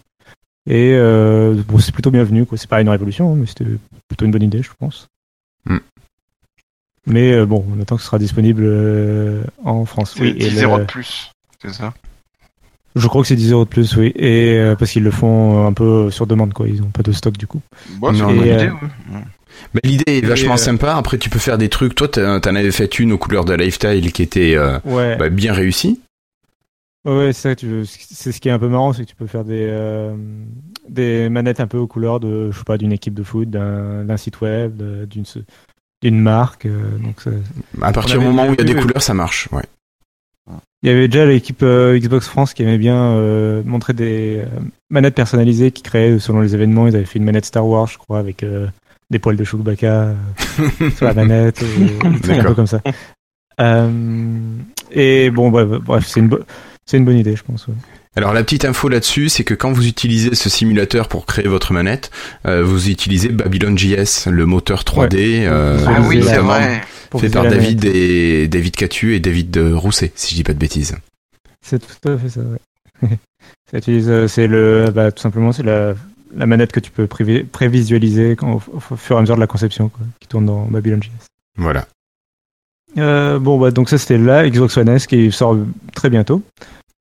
Et 0.69 0.93
euh, 0.93 1.61
bon, 1.67 1.77
c'est 1.79 1.91
plutôt 1.91 2.09
bienvenu, 2.11 2.45
quoi. 2.45 2.57
C'est 2.57 2.69
pas 2.69 2.81
une 2.81 2.89
révolution, 2.89 3.33
hein, 3.33 3.35
mais 3.37 3.45
c'était 3.45 3.65
plutôt 4.07 4.25
une 4.25 4.31
bonne 4.31 4.43
idée, 4.43 4.63
je 4.63 4.69
pense. 4.79 5.07
Mm. 5.65 5.77
Mais 7.07 7.33
euh, 7.33 7.45
bon, 7.45 7.63
on 7.75 7.79
attend 7.81 7.97
que 7.97 8.01
ce 8.01 8.07
sera 8.07 8.17
disponible 8.17 8.65
en 9.63 9.85
France. 9.85 10.15
Oui, 10.19 10.29
et 10.29 10.33
10 10.33 10.49
le- 10.51 10.55
zéro 10.55 10.79
de 10.79 10.83
plus, 10.85 11.31
c'est 11.61 11.73
ça? 11.73 11.93
Je 12.95 13.07
crois 13.09 13.21
que 13.23 13.27
c'est 13.27 13.35
10 13.35 13.51
euros 13.51 13.65
de 13.65 13.69
plus, 13.69 13.95
oui. 13.97 14.13
Et 14.15 14.55
euh, 14.57 14.75
parce 14.77 14.89
qu'ils 14.91 15.03
le 15.03 15.11
font 15.11 15.67
un 15.67 15.73
peu 15.73 16.09
sur 16.11 16.25
demande, 16.27 16.53
quoi. 16.53 16.67
Ils 16.67 16.81
ont 16.81 16.89
pas 16.89 17.03
de 17.03 17.11
stock 17.11 17.37
du 17.37 17.45
coup. 17.45 17.61
Bon, 17.99 18.13
c'est 18.13 18.19
une 18.21 18.25
bonne 18.25 18.37
idée, 18.47 18.69
ouais. 18.69 19.19
Mais 19.73 19.81
l'idée 19.83 20.17
est 20.19 20.25
vachement 20.25 20.53
euh, 20.53 20.57
sympa. 20.57 20.95
Après, 20.95 21.17
tu 21.17 21.29
peux 21.29 21.39
faire 21.39 21.57
des 21.57 21.69
trucs. 21.69 21.95
Toi, 21.95 22.07
t'en 22.07 22.55
avais 22.55 22.71
fait 22.71 22.99
une 22.99 23.11
aux 23.11 23.17
couleurs 23.17 23.45
de 23.45 23.53
Lifestyle 23.53 24.11
qui 24.11 24.21
était 24.23 24.55
euh, 24.55 24.79
Ouais. 24.85 25.15
bah, 25.17 25.29
bien 25.29 25.53
réussie. 25.53 25.99
Ouais, 27.05 27.33
c'est 27.33 27.49
ça. 27.49 27.55
Tu 27.55 27.67
veux- 27.67 27.85
c'est 27.85 28.31
ce 28.31 28.39
qui 28.41 28.49
est 28.49 28.51
un 28.51 28.59
peu 28.59 28.67
marrant, 28.67 28.91
c'est 28.93 29.03
que 29.03 29.09
tu 29.09 29.15
peux 29.15 29.27
faire 29.27 29.43
des 29.45 29.67
euh, 29.69 30.15
des 30.89 31.29
manettes 31.29 31.59
un 31.59 31.67
peu 31.67 31.77
aux 31.77 31.87
couleurs 31.87 32.19
de, 32.19 32.49
je 32.51 32.57
sais 32.57 32.63
pas, 32.63 32.77
d'une 32.77 32.91
équipe 32.91 33.13
de 33.13 33.23
foot, 33.23 33.49
d'un 33.49 34.17
site 34.17 34.41
web, 34.41 34.81
d'une 35.07 35.23
d'une 36.01 36.19
marque. 36.19 36.67
donc 36.67 37.21
ça- 37.21 37.29
À 37.81 37.91
partir 37.91 38.19
du 38.19 38.25
moment 38.25 38.47
où 38.47 38.53
il 38.53 38.57
y 38.59 38.61
a 38.61 38.63
des 38.73 38.75
couleurs, 38.75 39.01
ça 39.03 39.13
marche. 39.13 39.47
Ouais. 39.51 39.63
Il 40.83 40.89
y 40.89 40.91
avait 40.91 41.07
déjà 41.07 41.25
l'équipe 41.25 41.63
euh, 41.63 41.97
Xbox 41.97 42.27
France 42.27 42.53
qui 42.53 42.61
aimait 42.61 42.77
bien 42.77 42.95
euh, 43.15 43.63
montrer 43.65 43.93
des 43.93 44.37
euh, 44.45 44.59
manettes 44.91 45.15
personnalisées 45.15 45.71
qui 45.71 45.81
créaient 45.81 46.19
selon 46.19 46.41
les 46.41 46.53
événements. 46.53 46.85
Ils 46.87 46.95
avaient 46.95 47.05
fait 47.05 47.17
une 47.17 47.25
manette 47.25 47.45
Star 47.45 47.65
Wars, 47.65 47.87
je 47.87 47.97
crois, 47.97 48.19
avec 48.19 48.43
des 49.09 49.19
poils 49.19 49.35
de 49.37 49.43
Chewbacca 49.43 49.87
euh, 49.87 50.89
sur 50.95 51.05
la 51.05 51.13
manette, 51.13 51.63
des 51.63 52.19
trucs 52.19 52.37
un 52.39 52.43
peu 52.43 52.53
comme 52.55 52.67
ça. 52.67 52.81
Euh, 53.61 53.89
et 54.91 55.29
bon, 55.29 55.49
bref, 55.49 55.67
bref 55.81 56.05
c'est 56.07 56.19
une, 56.19 56.27
bo- 56.29 56.39
c'est 56.85 56.97
une 56.97 57.05
bonne 57.05 57.17
idée, 57.17 57.35
je 57.35 57.43
pense. 57.43 57.67
ouais. 57.67 57.73
Alors 58.17 58.33
la 58.33 58.43
petite 58.43 58.63
info 58.63 58.87
là-dessus, 58.87 59.27
c'est 59.29 59.43
que 59.43 59.53
quand 59.53 59.71
vous 59.73 59.87
utilisez 59.87 60.35
ce 60.35 60.49
simulateur 60.49 61.09
pour 61.09 61.25
créer 61.25 61.47
votre 61.47 61.73
manette, 61.73 62.11
euh, 62.47 62.63
vous 62.63 62.89
utilisez 62.89 63.27
Babylon 63.29 63.77
JS, 63.77 64.27
le 64.29 64.45
moteur 64.45 64.83
3D 64.83 65.43
euh, 65.45 65.77
Ah 65.85 65.95
Ah 65.97 66.01
oui, 66.07 66.23
c'est 66.23 66.37
vrai. 66.37 66.81
Fait 67.19 67.29
par 67.29 67.43
David 67.43 67.83
manette. 67.85 67.95
et 67.95 68.47
David 68.47 68.75
Catu 68.75 69.15
et 69.15 69.19
David 69.19 69.57
Rousset, 69.57 70.11
si 70.15 70.31
je 70.31 70.35
dis 70.35 70.43
pas 70.43 70.53
de 70.53 70.59
bêtises. 70.59 70.95
C'est 71.61 71.79
tout 71.79 72.09
à 72.09 72.17
fait 72.17 72.29
ça, 72.29 72.41
ouais. 72.41 73.17
c'est 74.27 74.47
le, 74.47 74.91
bah, 74.93 75.11
tout 75.11 75.21
simplement, 75.21 75.51
c'est 75.51 75.63
la, 75.63 75.93
la 76.35 76.45
manette 76.45 76.71
que 76.71 76.79
tu 76.79 76.91
peux 76.91 77.05
prévi- 77.05 77.43
prévisualiser 77.45 78.35
quand, 78.35 78.53
au, 78.53 78.61
au 78.91 78.95
fur 78.95 79.15
et 79.15 79.19
à 79.19 79.21
mesure 79.21 79.35
de 79.35 79.41
la 79.41 79.47
conception, 79.47 79.89
quoi, 79.89 80.05
qui 80.19 80.27
tourne 80.27 80.45
dans 80.45 80.65
Babylon 80.65 81.01
JS. 81.01 81.09
Voilà. 81.57 81.85
Euh, 82.97 83.39
bon, 83.39 83.59
bah, 83.59 83.71
donc 83.71 83.89
ça 83.89 83.97
c'était 83.97 84.17
la 84.17 84.49
Xbox 84.49 84.77
One 84.77 84.89
S 84.89 85.07
qui 85.07 85.31
sort 85.31 85.57
très 85.93 86.09
bientôt. 86.09 86.41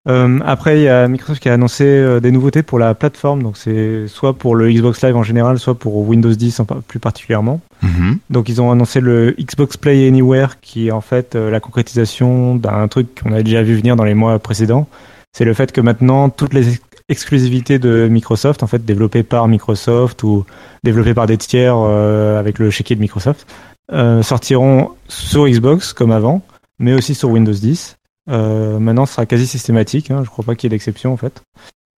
Euh, 0.06 0.38
après, 0.44 0.78
il 0.80 0.82
y 0.82 0.88
a 0.88 1.08
Microsoft 1.08 1.40
qui 1.40 1.48
a 1.48 1.54
annoncé 1.54 1.84
euh, 1.84 2.20
des 2.20 2.30
nouveautés 2.30 2.62
pour 2.62 2.78
la 2.78 2.94
plateforme. 2.94 3.42
Donc 3.42 3.56
c'est 3.56 4.06
soit 4.08 4.34
pour 4.34 4.54
le 4.54 4.70
Xbox 4.70 5.02
Live 5.02 5.16
en 5.16 5.22
général, 5.22 5.58
soit 5.58 5.76
pour 5.78 5.96
Windows 6.06 6.34
10 6.34 6.60
en 6.60 6.64
par- 6.66 6.82
plus 6.82 6.98
particulièrement. 6.98 7.60
Mhm. 7.82 8.18
Donc 8.28 8.48
ils 8.50 8.60
ont 8.60 8.70
annoncé 8.70 9.00
le 9.00 9.34
Xbox 9.38 9.76
Play 9.78 10.06
Anywhere, 10.06 10.60
qui 10.60 10.88
est 10.88 10.90
en 10.90 11.00
fait 11.00 11.36
euh, 11.36 11.50
la 11.50 11.60
concrétisation 11.60 12.54
d'un 12.56 12.86
truc 12.88 13.22
qu'on 13.22 13.32
a 13.32 13.42
déjà 13.42 13.62
vu 13.62 13.76
venir 13.76 13.96
dans 13.96 14.04
les 14.04 14.14
mois 14.14 14.38
précédents. 14.40 14.88
C'est 15.32 15.44
le 15.46 15.54
fait 15.54 15.72
que 15.72 15.80
maintenant 15.80 16.28
toutes 16.28 16.52
les 16.52 16.68
ex- 16.74 16.82
exclusivités 17.08 17.78
de 17.78 18.08
Microsoft, 18.08 18.62
en 18.62 18.66
fait 18.66 18.84
développées 18.84 19.22
par 19.22 19.48
Microsoft 19.48 20.22
ou 20.22 20.44
développées 20.82 21.14
par 21.14 21.26
des 21.26 21.36
tiers 21.36 21.76
euh, 21.76 22.38
avec 22.38 22.58
le 22.58 22.70
chéquier 22.70 22.96
de 22.96 23.00
Microsoft, 23.00 23.46
euh, 23.92 24.22
sortiront 24.22 24.92
sur 25.08 25.46
Xbox 25.46 25.92
comme 25.92 26.12
avant, 26.12 26.42
mais 26.78 26.94
aussi 26.94 27.14
sur 27.14 27.30
Windows 27.30 27.52
10. 27.52 27.96
Euh, 28.30 28.78
maintenant, 28.78 29.04
ce 29.04 29.14
sera 29.14 29.26
quasi 29.26 29.46
systématique. 29.46 30.10
Hein, 30.10 30.22
je 30.24 30.30
crois 30.30 30.44
pas 30.44 30.54
qu'il 30.54 30.68
y 30.68 30.68
ait 30.68 30.76
d'exception 30.76 31.12
en 31.12 31.16
fait, 31.16 31.42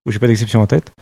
ou 0.07 0.11
j'ai 0.11 0.19
pas 0.19 0.27
d'exception 0.27 0.61
en 0.61 0.67
tête. 0.67 0.93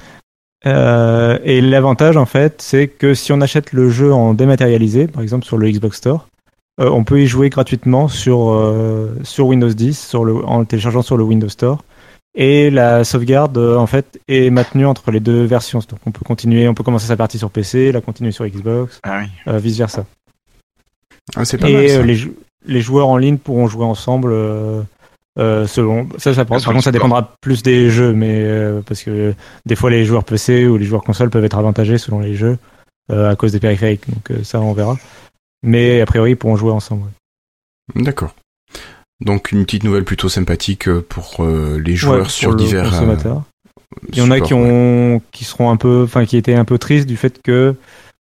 Euh, 0.66 1.38
et 1.44 1.60
l'avantage 1.60 2.16
en 2.16 2.26
fait, 2.26 2.62
c'est 2.62 2.88
que 2.88 3.14
si 3.14 3.32
on 3.32 3.40
achète 3.40 3.72
le 3.72 3.90
jeu 3.90 4.12
en 4.12 4.34
dématérialisé, 4.34 5.06
par 5.06 5.22
exemple 5.22 5.44
sur 5.44 5.58
le 5.58 5.70
Xbox 5.70 5.98
Store, 5.98 6.28
euh, 6.80 6.88
on 6.90 7.04
peut 7.04 7.20
y 7.20 7.26
jouer 7.26 7.50
gratuitement 7.50 8.08
sur 8.08 8.50
euh, 8.50 9.14
sur 9.22 9.46
Windows 9.46 9.68
10, 9.68 9.98
sur 10.08 10.24
le, 10.24 10.44
en 10.44 10.60
le 10.60 10.66
téléchargeant 10.66 11.02
sur 11.02 11.16
le 11.16 11.24
Windows 11.24 11.48
Store. 11.48 11.84
Et 12.36 12.70
la 12.70 13.04
sauvegarde 13.04 13.56
euh, 13.58 13.76
en 13.76 13.86
fait 13.86 14.20
est 14.26 14.50
maintenue 14.50 14.86
entre 14.86 15.10
les 15.12 15.20
deux 15.20 15.44
versions. 15.44 15.78
Donc 15.88 16.00
on 16.06 16.10
peut 16.10 16.24
continuer, 16.24 16.66
on 16.68 16.74
peut 16.74 16.82
commencer 16.82 17.06
sa 17.06 17.16
partie 17.16 17.38
sur 17.38 17.50
PC, 17.50 17.92
la 17.92 18.00
continuer 18.00 18.32
sur 18.32 18.44
Xbox, 18.46 18.98
Ah 19.04 19.20
oui. 19.22 19.28
euh, 19.46 19.58
vice 19.58 19.78
versa. 19.78 20.04
Ah, 21.36 21.44
c'est 21.44 21.58
pas 21.58 21.68
mal. 21.70 21.84
Et 21.84 21.88
ça. 21.88 21.98
euh, 21.98 22.02
les, 22.02 22.18
les 22.66 22.80
joueurs 22.80 23.08
en 23.08 23.16
ligne 23.16 23.38
pourront 23.38 23.66
jouer 23.68 23.84
ensemble 23.84 24.30
euh, 24.32 24.82
euh, 25.38 25.66
selon. 25.66 26.08
Ça, 26.18 26.34
ça 26.34 26.44
par 26.44 26.58
le 26.58 26.64
contre, 26.64 26.82
ça 26.82 26.90
dépendra 26.92 27.34
plus 27.40 27.62
des 27.62 27.88
jeux, 27.90 28.12
mais 28.12 28.42
euh, 28.42 28.82
parce 28.82 29.02
que 29.04 29.32
des 29.64 29.76
fois 29.76 29.90
les 29.90 30.04
joueurs 30.04 30.24
PC 30.24 30.66
ou 30.66 30.76
les 30.76 30.84
joueurs 30.86 31.04
console 31.04 31.30
peuvent 31.30 31.44
être 31.44 31.56
avantagés 31.58 31.98
selon 31.98 32.18
les 32.20 32.34
jeux 32.34 32.58
euh, 33.12 33.30
à 33.30 33.36
cause 33.36 33.52
des 33.52 33.60
périphériques. 33.60 34.08
Donc 34.10 34.30
euh, 34.32 34.42
ça, 34.42 34.60
on 34.60 34.72
verra. 34.72 34.98
Mais 35.62 36.00
a 36.00 36.06
priori, 36.06 36.32
ils 36.32 36.36
pourront 36.36 36.56
jouer 36.56 36.72
ensemble. 36.72 37.04
ouais. 37.94 38.02
D'accord. 38.02 38.34
Donc 39.20 39.52
une 39.52 39.64
petite 39.64 39.84
nouvelle 39.84 40.04
plutôt 40.04 40.28
sympathique 40.28 40.88
euh, 40.88 41.04
pour 41.08 41.36
euh, 41.44 41.80
les 41.84 41.94
joueurs 41.96 42.14
Ouais, 42.16 42.22
pour 42.22 42.30
sur 42.30 42.50
le 42.50 42.56
divers. 42.56 43.02
euh. 43.02 43.16
Il 44.12 44.18
y 44.18 44.22
en 44.22 44.30
a 44.30 44.40
qui 44.40 44.54
ouais. 44.54 44.60
ont, 44.60 45.22
qui 45.30 45.44
seront 45.44 45.70
un 45.70 45.76
peu, 45.76 46.02
enfin, 46.04 46.24
qui 46.24 46.36
étaient 46.36 46.54
un 46.54 46.64
peu 46.64 46.78
tristes 46.78 47.06
du 47.06 47.16
fait 47.16 47.40
que 47.42 47.74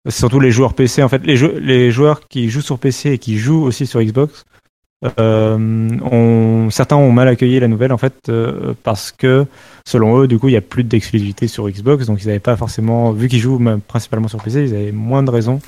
surtout 0.07 0.39
les 0.39 0.51
joueurs 0.51 0.73
PC. 0.73 1.03
En 1.03 1.09
fait, 1.09 1.21
les, 1.25 1.35
jeux, 1.35 1.59
les 1.59 1.91
joueurs 1.91 2.27
qui 2.27 2.49
jouent 2.49 2.61
sur 2.61 2.79
PC 2.79 3.11
et 3.11 3.17
qui 3.17 3.37
jouent 3.37 3.63
aussi 3.63 3.85
sur 3.85 4.01
Xbox, 4.01 4.45
euh, 5.19 5.89
ont, 6.11 6.69
certains 6.71 6.95
ont 6.95 7.11
mal 7.11 7.27
accueilli 7.27 7.59
la 7.59 7.67
nouvelle 7.67 7.93
en 7.93 7.97
fait 7.99 8.15
euh, 8.29 8.73
parce 8.83 9.11
que 9.11 9.45
selon 9.85 10.19
eux, 10.21 10.27
du 10.27 10.39
coup, 10.39 10.47
il 10.47 10.53
y 10.53 10.57
a 10.57 10.61
plus 10.61 10.83
d'exclusivité 10.83 11.47
sur 11.47 11.69
Xbox, 11.69 12.05
donc 12.07 12.23
ils 12.23 12.27
n'avaient 12.27 12.39
pas 12.39 12.55
forcément, 12.55 13.11
vu 13.11 13.27
qu'ils 13.27 13.39
jouent 13.39 13.59
même 13.59 13.81
principalement 13.81 14.27
sur 14.27 14.41
PC, 14.41 14.63
ils 14.63 14.73
avaient 14.75 14.91
moins 14.91 15.21
de 15.23 15.29
raisons 15.29 15.59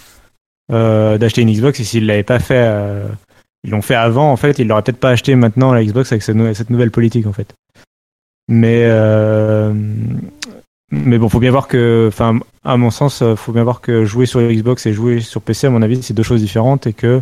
euh, 0.72 1.18
d'acheter 1.18 1.42
une 1.42 1.52
Xbox. 1.52 1.80
Et 1.80 1.84
s'ils 1.84 2.06
l'avaient 2.06 2.24
pas 2.24 2.40
fait, 2.40 2.56
euh, 2.58 3.08
ils 3.64 3.72
l'ont 3.72 3.82
fait 3.82 3.96
avant, 3.96 4.32
en 4.32 4.38
fait, 4.38 4.58
ils 4.60 4.68
l'auraient 4.68 4.82
peut-être 4.82 5.00
pas 5.00 5.10
acheté 5.12 5.36
maintenant 5.36 5.74
la 5.74 5.84
Xbox 5.84 6.12
avec 6.12 6.24
cette, 6.24 6.36
nou- 6.36 6.54
cette 6.54 6.70
nouvelle 6.70 6.92
politique 6.92 7.28
en 7.28 7.34
fait. 7.34 7.54
Mais 8.48 8.84
euh, 8.86 9.74
mais 10.92 11.18
bon, 11.20 11.30
faut 11.30 11.40
bien 11.40 11.52
voir 11.52 11.68
que, 11.68 12.06
enfin, 12.08 12.40
à 12.64 12.76
mon 12.78 12.90
sens, 12.90 13.22
euh, 13.22 13.36
faut 13.36 13.52
bien 13.52 13.64
voir 13.64 13.80
que 13.82 14.06
jouer 14.06 14.26
sur 14.26 14.42
Xbox 14.42 14.86
et 14.88 14.94
jouer 14.94 15.22
sur 15.22 15.42
PC, 15.42 15.68
à 15.68 15.70
mon 15.70 15.82
avis, 15.84 16.02
c'est 16.02 16.16
deux 16.16 16.24
choses 16.24 16.42
différentes 16.42 16.88
et 16.88 16.94
que 16.94 17.22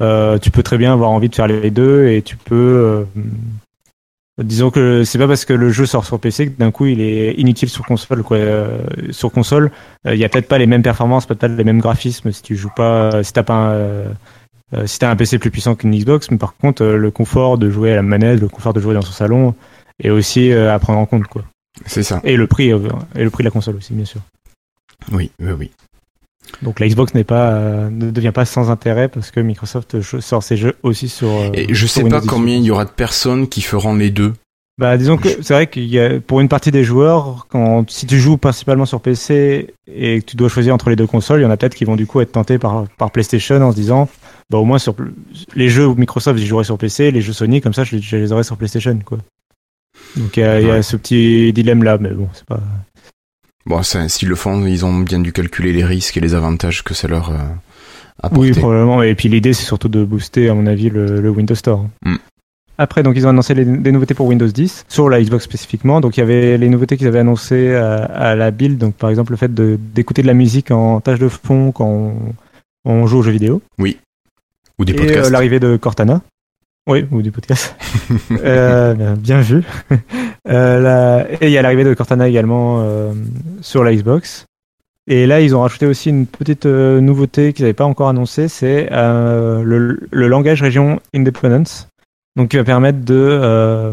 euh, 0.00 0.38
tu 0.38 0.50
peux 0.50 0.62
très 0.64 0.78
bien 0.78 0.92
avoir 0.92 1.10
envie 1.10 1.28
de 1.28 1.34
faire 1.34 1.46
les 1.46 1.70
deux 1.70 2.08
et 2.08 2.22
tu 2.22 2.36
peux, 2.36 2.54
euh, 2.54 3.22
disons 4.42 4.70
que 4.70 5.04
c'est 5.04 5.18
pas 5.18 5.28
parce 5.28 5.44
que 5.44 5.52
le 5.52 5.70
jeu 5.70 5.86
sort 5.86 6.04
sur 6.04 6.18
PC 6.18 6.50
que 6.50 6.58
d'un 6.58 6.70
coup 6.70 6.86
il 6.86 7.00
est 7.00 7.34
inutile 7.34 7.68
sur 7.68 7.84
console. 7.84 8.22
Quoi. 8.22 8.36
Euh, 8.38 8.78
sur 9.10 9.30
console, 9.32 9.70
euh, 10.06 10.14
il 10.14 10.20
y 10.20 10.24
a 10.24 10.28
peut-être 10.28 10.48
pas 10.48 10.58
les 10.58 10.66
mêmes 10.66 10.82
performances, 10.82 11.26
peut-être 11.26 11.40
pas 11.40 11.48
les 11.48 11.64
mêmes 11.64 11.80
graphismes 11.80 12.32
si 12.32 12.42
tu 12.42 12.56
joues 12.56 12.72
pas, 12.74 13.22
si 13.22 13.32
t'as 13.32 13.42
pas 13.42 13.54
un, 13.54 14.04
euh, 14.74 14.86
si 14.86 14.98
t'as 14.98 15.10
un 15.10 15.16
PC 15.16 15.38
plus 15.38 15.50
puissant 15.50 15.74
qu'une 15.74 15.96
Xbox, 15.96 16.30
mais 16.30 16.36
par 16.38 16.54
contre, 16.56 16.82
euh, 16.82 16.96
le 16.96 17.10
confort 17.10 17.58
de 17.58 17.70
jouer 17.70 17.92
à 17.92 17.96
la 17.96 18.02
manette, 18.02 18.40
le 18.40 18.48
confort 18.48 18.72
de 18.74 18.80
jouer 18.80 18.94
dans 18.94 19.02
son 19.02 19.12
salon 19.12 19.54
est 20.02 20.10
aussi 20.10 20.50
euh, 20.52 20.72
à 20.74 20.78
prendre 20.78 20.98
en 20.98 21.06
compte, 21.06 21.26
quoi. 21.26 21.44
C'est 21.86 22.02
ça. 22.02 22.20
Et 22.24 22.36
le 22.36 22.46
prix, 22.46 22.68
et 22.70 23.22
le 23.24 23.30
prix 23.30 23.42
de 23.44 23.48
la 23.48 23.52
console 23.52 23.76
aussi, 23.76 23.92
bien 23.94 24.04
sûr. 24.04 24.20
Oui, 25.12 25.30
oui, 25.40 25.52
oui. 25.58 25.70
Donc 26.62 26.80
la 26.80 26.88
Xbox 26.88 27.14
n'est 27.14 27.24
pas, 27.24 27.50
euh, 27.50 27.90
ne 27.90 28.10
devient 28.10 28.32
pas 28.34 28.44
sans 28.46 28.70
intérêt 28.70 29.08
parce 29.08 29.30
que 29.30 29.38
Microsoft 29.40 30.00
sort 30.20 30.42
ses 30.42 30.56
jeux 30.56 30.76
aussi 30.82 31.08
sur. 31.08 31.28
euh, 31.28 31.50
Et 31.52 31.72
je 31.74 31.86
sais 31.86 32.02
pas 32.04 32.20
10. 32.20 32.26
combien 32.26 32.56
il 32.56 32.64
y 32.64 32.70
aura 32.70 32.84
de 32.84 32.90
personnes 32.90 33.48
qui 33.48 33.60
feront 33.60 33.94
les 33.94 34.10
deux. 34.10 34.32
Bah 34.78 34.96
disons 34.96 35.16
que 35.18 35.28
c'est 35.42 35.52
vrai 35.54 35.66
qu'il 35.66 35.84
y 35.86 35.98
a 35.98 36.20
pour 36.20 36.40
une 36.40 36.48
partie 36.48 36.70
des 36.70 36.84
joueurs, 36.84 37.46
quand 37.50 37.90
si 37.90 38.06
tu 38.06 38.18
joues 38.18 38.36
principalement 38.38 38.86
sur 38.86 39.00
PC 39.00 39.74
et 39.92 40.20
que 40.20 40.24
tu 40.24 40.36
dois 40.36 40.48
choisir 40.48 40.72
entre 40.72 40.88
les 40.88 40.94
deux 40.96 41.06
consoles, 41.08 41.40
il 41.40 41.42
y 41.42 41.46
en 41.46 41.50
a 41.50 41.56
peut-être 41.56 41.74
qui 41.74 41.84
vont 41.84 41.96
du 41.96 42.06
coup 42.06 42.20
être 42.20 42.32
tentés 42.32 42.58
par 42.58 42.84
par 42.96 43.10
PlayStation 43.10 43.60
en 43.60 43.70
se 43.72 43.76
disant, 43.76 44.08
bah 44.50 44.58
au 44.58 44.64
moins 44.64 44.78
sur 44.78 44.94
les 45.54 45.68
jeux 45.68 45.88
Microsoft, 45.94 46.38
j'y 46.38 46.46
jouerai 46.46 46.64
sur 46.64 46.78
PC, 46.78 47.10
les 47.10 47.20
jeux 47.20 47.32
Sony 47.32 47.60
comme 47.60 47.74
ça, 47.74 47.84
je 47.84 47.96
les, 47.96 48.02
je 48.02 48.16
les 48.16 48.32
aurai 48.32 48.42
sur 48.44 48.56
PlayStation 48.56 48.98
quoi. 49.04 49.18
Donc 50.16 50.36
il 50.36 50.40
y 50.40 50.42
a, 50.44 50.60
il 50.60 50.66
y 50.66 50.70
a 50.70 50.74
Ouais. 50.74 50.82
ce 50.82 50.96
petit 50.96 51.52
dilemme 51.52 51.82
là, 51.82 51.98
mais 51.98 52.10
bon 52.10 52.28
c'est 52.32 52.44
pas. 52.46 52.60
Bon, 53.66 53.82
s'ils 53.82 54.28
le 54.28 54.34
font, 54.34 54.64
ils 54.66 54.86
ont 54.86 54.98
bien 55.00 55.20
dû 55.20 55.32
calculer 55.32 55.72
les 55.72 55.84
risques 55.84 56.16
et 56.16 56.20
les 56.20 56.34
avantages 56.34 56.82
que 56.82 56.94
ça 56.94 57.06
leur 57.08 57.30
euh, 57.30 57.34
Oui, 57.34 58.48
apporte. 58.48 58.58
probablement. 58.58 59.02
Et 59.02 59.14
puis 59.14 59.28
l'idée, 59.28 59.52
c'est 59.52 59.66
surtout 59.66 59.88
de 59.90 60.04
booster, 60.04 60.48
à 60.48 60.54
mon 60.54 60.66
avis, 60.66 60.88
le, 60.88 61.20
le 61.20 61.28
Windows 61.30 61.54
Store. 61.54 61.86
Mm. 62.06 62.16
Après, 62.78 63.02
donc 63.02 63.14
ils 63.16 63.26
ont 63.26 63.30
annoncé 63.30 63.52
les- 63.52 63.64
des 63.66 63.92
nouveautés 63.92 64.14
pour 64.14 64.26
Windows 64.26 64.46
10 64.46 64.86
sur 64.88 65.10
la 65.10 65.20
Xbox 65.20 65.44
spécifiquement. 65.44 66.00
Donc 66.00 66.16
il 66.16 66.20
y 66.20 66.22
avait 66.22 66.56
les 66.56 66.68
nouveautés 66.70 66.96
qu'ils 66.96 67.08
avaient 67.08 67.18
annoncées 67.18 67.74
à, 67.74 68.04
à 68.04 68.34
la 68.36 68.50
build. 68.52 68.78
Donc 68.78 68.94
par 68.94 69.10
exemple 69.10 69.32
le 69.32 69.36
fait 69.36 69.52
de 69.52 69.78
d'écouter 69.94 70.22
de 70.22 70.28
la 70.28 70.34
musique 70.34 70.70
en 70.70 71.00
tâche 71.02 71.18
de 71.18 71.28
fond 71.28 71.70
quand 71.72 71.84
on, 71.86 72.14
on 72.86 73.06
joue 73.06 73.18
aux 73.18 73.22
jeux 73.22 73.32
vidéo. 73.32 73.60
Ou 74.78 74.84
des 74.84 74.94
podcasts. 74.94 75.26
euh, 75.26 75.30
l'arrivée 75.30 75.60
de 75.60 75.76
Cortana. 75.76 76.20
Oui, 76.88 77.04
ou 77.10 77.20
du 77.22 77.30
podcast. 77.30 77.76
Euh, 78.44 79.14
bien, 79.16 79.40
vu. 79.40 79.62
Euh, 80.48 80.80
la- 80.80 81.26
Et 81.42 81.46
il 81.48 81.50
y 81.50 81.58
a 81.58 81.62
l'arrivée 81.62 81.84
de 81.84 81.92
Cortana 81.92 82.26
également 82.26 82.78
euh, 82.80 83.12
sur 83.60 83.84
la 83.84 83.94
Xbox. 83.94 84.46
Et 85.06 85.26
là, 85.26 85.40
ils 85.42 85.54
ont 85.54 85.60
rajouté 85.60 85.84
aussi 85.86 86.08
une 86.08 86.26
petite 86.26 86.64
euh, 86.64 87.00
nouveauté 87.02 87.52
qu'ils 87.52 87.64
n'avaient 87.64 87.74
pas 87.74 87.84
encore 87.84 88.08
annoncée, 88.08 88.48
c'est 88.48 88.88
euh, 88.92 89.62
le, 89.62 90.00
le 90.10 90.28
langage 90.28 90.62
région 90.62 91.00
Independence. 91.14 91.88
Donc, 92.36 92.50
qui 92.50 92.56
va 92.56 92.64
permettre 92.64 93.00
de 93.04 93.14
euh, 93.18 93.92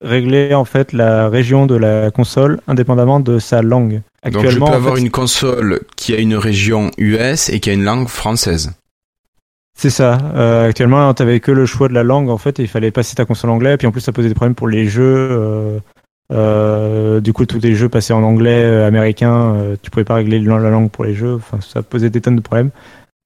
régler 0.00 0.54
en 0.54 0.64
fait 0.64 0.92
la 0.92 1.28
région 1.28 1.66
de 1.66 1.74
la 1.74 2.10
console 2.12 2.60
indépendamment 2.68 3.18
de 3.18 3.38
sa 3.40 3.62
langue. 3.62 3.94
Donc 3.94 4.02
je 4.24 4.30
peux 4.30 4.38
Actuellement, 4.38 4.72
avoir 4.72 4.94
fait, 4.96 5.00
une 5.00 5.10
console 5.10 5.80
qui 5.96 6.14
a 6.14 6.18
une 6.18 6.36
région 6.36 6.90
US 6.98 7.48
et 7.48 7.58
qui 7.58 7.70
a 7.70 7.72
une 7.72 7.84
langue 7.84 8.06
française. 8.08 8.72
C'est 9.76 9.90
ça. 9.90 10.18
Euh, 10.34 10.68
actuellement, 10.70 11.12
t'avais 11.14 11.38
que 11.40 11.52
le 11.52 11.66
choix 11.66 11.88
de 11.88 11.92
la 11.94 12.02
langue 12.02 12.30
en 12.30 12.38
fait, 12.38 12.58
et 12.58 12.62
il 12.62 12.68
fallait 12.68 12.90
passer 12.90 13.14
ta 13.14 13.24
console 13.26 13.50
anglais. 13.50 13.74
Et 13.74 13.76
puis 13.76 13.86
en 13.86 13.92
plus, 13.92 14.00
ça 14.00 14.10
posait 14.12 14.28
des 14.28 14.34
problèmes 14.34 14.54
pour 14.54 14.68
les 14.68 14.86
jeux. 14.88 15.28
euh, 15.30 15.78
Euh, 16.32 17.20
du 17.20 17.32
coup, 17.32 17.46
tous 17.46 17.60
les 17.60 17.76
jeux 17.76 17.88
passaient 17.88 18.12
en 18.12 18.24
anglais 18.24 18.64
euh, 18.64 18.88
américain, 18.88 19.54
euh, 19.54 19.76
tu 19.80 19.92
pouvais 19.92 20.02
pas 20.04 20.14
régler 20.16 20.40
la 20.40 20.58
langue 20.70 20.90
pour 20.90 21.04
les 21.04 21.14
jeux. 21.14 21.34
Enfin, 21.36 21.58
ça 21.60 21.82
posait 21.82 22.10
des 22.10 22.20
tonnes 22.20 22.34
de 22.34 22.40
problèmes. 22.40 22.70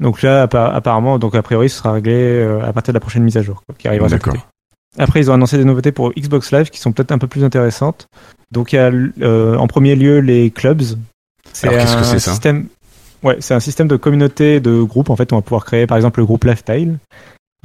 Donc 0.01 0.21
là, 0.21 0.43
appa- 0.47 0.71
apparemment, 0.75 1.19
donc 1.19 1.35
a 1.35 1.41
priori, 1.43 1.71
ce 1.71 1.79
sera 1.79 1.93
réglé 1.93 2.43
à 2.63 2.73
partir 2.75 2.93
de 2.93 2.97
la 2.97 3.01
prochaine 3.01 3.23
mise 3.23 3.39
à 3.39 3.43
jour, 3.43 3.63
quoi, 3.67 3.75
qui 3.79 3.89
arrivera 3.89 4.09
D'accord. 4.09 4.35
Après, 4.99 5.21
ils 5.21 5.31
ont 5.31 5.35
annoncé 5.35 5.57
des 5.57 5.65
nouveautés 5.65 5.93
pour 5.93 6.13
Xbox 6.13 6.53
Live 6.53 6.69
qui 6.69 6.79
sont 6.79 6.93
peut-être 6.93 7.13
un 7.13 7.19
peu 7.19 7.27
plus 7.27 7.43
intéressantes. 7.45 8.07
Donc, 8.51 8.73
il 8.73 8.77
y 8.77 8.79
a 8.81 8.91
euh, 9.23 9.57
en 9.57 9.67
premier 9.67 9.95
lieu 9.97 10.19
les 10.21 10.51
clubs. 10.51 10.83
C'est 11.55 11.69
Alors, 11.69 11.81
qu'est-ce 11.81 11.95
que 11.97 12.01
un 12.01 12.05
c'est, 12.05 12.19
ça? 12.19 12.31
système. 12.33 12.67
Ouais, 13.23 13.37
c'est 13.41 13.55
un 13.55 13.61
système 13.61 13.89
de 13.89 13.97
communauté 13.97 14.61
de 14.61 14.83
groupes. 14.83 15.11
En 15.11 15.17
fait, 15.17 15.33
on 15.33 15.37
va 15.37 15.43
pouvoir 15.43 15.65
créer, 15.65 15.87
par 15.87 15.97
exemple, 15.97 16.21
le 16.21 16.27
groupe 16.27 16.45
Lifestyle. 16.45 16.99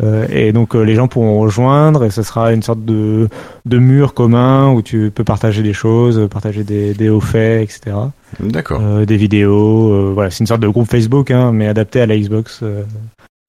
Euh, 0.03 0.27
et 0.29 0.51
donc, 0.51 0.75
euh, 0.75 0.81
les 0.81 0.95
gens 0.95 1.07
pourront 1.07 1.39
rejoindre 1.39 2.03
et 2.03 2.09
ce 2.09 2.21
sera 2.21 2.51
une 2.51 2.61
sorte 2.61 2.83
de, 2.83 3.29
de 3.65 3.77
mur 3.77 4.13
commun 4.13 4.69
où 4.73 4.81
tu 4.81 5.09
peux 5.09 5.23
partager 5.23 5.63
des 5.63 5.71
choses, 5.71 6.27
partager 6.29 6.65
des, 6.65 6.93
des 6.93 7.07
hauts 7.07 7.21
faits, 7.21 7.63
etc. 7.63 7.95
D'accord. 8.41 8.81
Euh, 8.83 9.05
des 9.05 9.15
vidéos. 9.15 9.93
euh, 9.93 10.11
voilà, 10.13 10.31
c'est 10.31 10.41
une 10.41 10.47
sorte 10.47 10.59
de 10.59 10.67
groupe 10.67 10.89
Facebook, 10.89 11.31
hein, 11.31 11.53
mais 11.53 11.67
adapté 11.67 12.01
à 12.01 12.05
la 12.05 12.17
Xbox. 12.17 12.59
euh, 12.61 12.83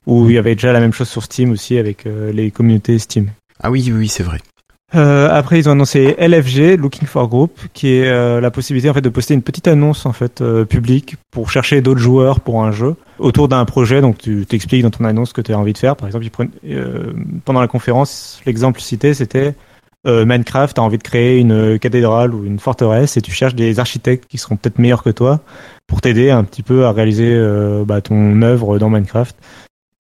où 0.07 0.31
il 0.31 0.37
y 0.37 0.39
avait 0.39 0.55
déjà 0.55 0.73
la 0.73 0.79
même 0.79 0.93
chose 0.93 1.09
sur 1.09 1.25
Steam 1.25 1.51
aussi 1.51 1.79
avec 1.79 2.07
euh, 2.07 2.31
les 2.31 2.53
communautés 2.53 3.01
Steam. 3.01 3.31
Ah 3.61 3.73
oui, 3.73 3.83
oui, 3.87 3.93
oui, 3.93 4.09
c'est 4.09 4.23
vrai. 4.23 4.39
Euh, 4.95 5.28
après, 5.33 5.59
ils 5.59 5.69
ont 5.69 5.73
annoncé 5.73 6.14
LFG, 6.19 6.76
Looking 6.78 7.09
for 7.09 7.28
Group, 7.28 7.59
qui 7.73 7.95
est 7.95 8.07
euh, 8.07 8.40
la 8.40 8.52
possibilité 8.52 8.88
en 8.88 8.95
fait 8.95 9.00
de 9.00 9.09
poster 9.09 9.35
une 9.35 9.43
petite 9.43 9.66
annonce 9.66 10.07
en 10.07 10.12
fait 10.12 10.40
euh, 10.40 10.64
publique 10.64 11.16
pour 11.33 11.50
chercher 11.50 11.81
d'autres 11.81 12.00
joueurs 12.00 12.40
pour 12.40 12.62
un 12.62 12.71
jeu 12.71 12.95
autour 13.19 13.49
d'un 13.49 13.64
projet. 13.64 14.00
Donc, 14.00 14.19
tu 14.19 14.47
t'expliques 14.47 14.83
dans 14.83 14.90
ton 14.90 15.05
annonce 15.05 15.31
ce 15.31 15.35
que 15.35 15.40
tu 15.40 15.52
as 15.52 15.59
envie 15.59 15.73
de 15.73 15.78
faire. 15.78 15.97
Par 15.97 16.07
exemple, 16.07 16.25
ils 16.25 16.31
prennent, 16.31 16.50
euh, 16.69 17.12
pendant 17.45 17.61
la 17.61 17.69
conférence, 17.69 18.40
l'exemple 18.47 18.81
cité, 18.81 19.12
c'était 19.12 19.55
euh, 20.07 20.25
Minecraft. 20.25 20.76
T'as 20.76 20.83
envie 20.83 20.99
de 20.99 21.02
créer 21.02 21.38
une 21.38 21.78
cathédrale 21.78 22.35
ou 22.35 22.45
une 22.45 22.59
forteresse 22.59 23.16
et 23.16 23.21
tu 23.21 23.33
cherches 23.33 23.55
des 23.55 23.81
architectes 23.81 24.26
qui 24.28 24.38
seront 24.38 24.57
peut-être 24.57 24.78
meilleurs 24.78 25.02
que 25.02 25.11
toi 25.11 25.40
pour 25.87 26.00
t'aider 26.00 26.31
un 26.31 26.45
petit 26.45 26.62
peu 26.62 26.87
à 26.87 26.93
réaliser 26.93 27.33
euh, 27.35 27.85
bah, 27.85 28.00
ton 28.00 28.40
œuvre 28.43 28.78
dans 28.78 28.88
Minecraft. 28.88 29.37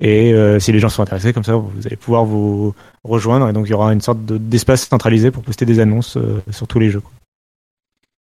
Et 0.00 0.34
euh, 0.34 0.58
si 0.60 0.72
les 0.72 0.78
gens 0.78 0.88
sont 0.90 1.02
intéressés, 1.02 1.32
comme 1.32 1.44
ça, 1.44 1.54
vous 1.54 1.70
allez 1.86 1.96
pouvoir 1.96 2.24
vous 2.26 2.74
rejoindre. 3.02 3.48
Et 3.48 3.52
donc, 3.54 3.66
il 3.66 3.70
y 3.70 3.74
aura 3.74 3.92
une 3.94 4.02
sorte 4.02 4.24
de- 4.26 4.36
d'espace 4.36 4.86
centralisé 4.88 5.30
pour 5.30 5.42
poster 5.42 5.64
des 5.64 5.80
annonces 5.80 6.16
euh, 6.18 6.42
sur 6.50 6.66
tous 6.66 6.78
les 6.78 6.90
jeux. 6.90 7.00
quoi. 7.00 7.10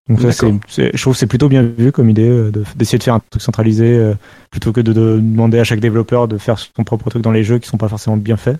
Donc 0.07 0.19
ça, 0.21 0.29
je 0.77 1.01
trouve 1.01 1.13
que 1.13 1.19
c'est 1.19 1.27
plutôt 1.27 1.49
bien 1.49 1.63
vu 1.63 1.91
comme 1.91 2.09
idée 2.09 2.29
euh, 2.29 2.51
de- 2.51 2.63
d'essayer 2.75 2.97
de 2.99 3.03
faire 3.03 3.15
un 3.15 3.21
truc 3.29 3.41
centralisé 3.41 4.13
plutôt 4.51 4.71
que 4.71 4.79
de, 4.79 4.93
de 4.93 5.19
demander 5.19 5.59
à 5.59 5.63
chaque 5.63 5.79
développeur 5.79 6.27
de 6.27 6.37
faire 6.37 6.59
son 6.59 6.83
propre 6.83 7.09
truc 7.09 7.23
dans 7.23 7.31
les 7.31 7.43
jeux 7.43 7.57
qui 7.59 7.67
sont 7.67 7.77
pas 7.77 7.89
forcément 7.89 8.15
bien 8.15 8.37
faits. 8.37 8.57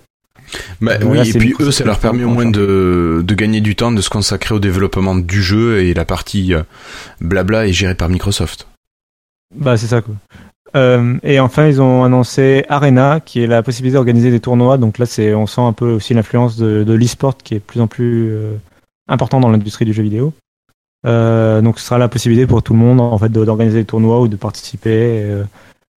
Bah, 0.82 0.94
oui, 1.04 1.18
là, 1.18 1.24
et 1.26 1.32
puis 1.40 1.56
eux, 1.60 1.72
ça 1.72 1.84
leur 1.86 2.00
permet 2.00 2.24
au 2.24 2.30
moins 2.30 2.50
de, 2.50 3.24
de 3.26 3.34
gagner 3.36 3.62
du 3.62 3.76
temps, 3.76 3.92
de 3.92 4.02
se 4.02 4.10
consacrer 4.10 4.54
au 4.54 4.60
développement 4.60 5.16
du 5.16 5.42
jeu 5.42 5.82
et 5.82 5.94
la 5.94 6.04
partie 6.06 6.54
blabla 7.22 7.68
est 7.68 7.74
gérée 7.74 7.96
par 7.96 8.10
Microsoft. 8.10 8.68
Bah, 9.56 9.78
c'est 9.78 9.88
ça, 9.88 10.02
quoi. 10.02 10.16
Euh, 10.76 11.18
et 11.24 11.40
enfin, 11.40 11.68
ils 11.68 11.82
ont 11.82 12.04
annoncé 12.04 12.66
Arena, 12.70 13.20
qui 13.20 13.42
est 13.42 13.48
la 13.48 13.64
possibilité 13.64 13.96
d'organiser 13.96 14.32
des 14.32 14.40
tournois. 14.40 14.78
Donc 14.78 14.98
là, 14.98 15.06
c'est, 15.06 15.34
on 15.34 15.48
sent 15.48 15.62
un 15.62 15.74
peu 15.74 15.92
aussi 15.92 16.14
l'influence 16.14 16.58
de, 16.58 16.84
de 16.84 16.94
l'e-sport 16.94 17.38
qui 17.38 17.56
est 17.56 17.60
de 17.60 17.64
plus 17.64 17.82
en 17.82 17.88
plus 17.88 18.30
euh, 18.32 18.56
important 19.08 19.40
dans 19.40 19.50
l'industrie 19.50 19.86
du 19.86 19.94
jeu 19.94 20.04
vidéo. 20.04 20.34
Euh, 21.08 21.62
donc, 21.62 21.80
ce 21.80 21.86
sera 21.86 21.98
la 21.98 22.10
possibilité 22.10 22.46
pour 22.48 22.62
tout 22.62 22.74
le 22.74 22.80
monde, 22.80 23.00
en 23.00 23.18
fait, 23.18 23.30
d'organiser 23.30 23.80
des 23.80 23.86
tournois 23.86 24.22
ou 24.22 24.28
de 24.28 24.36
participer. 24.36 25.44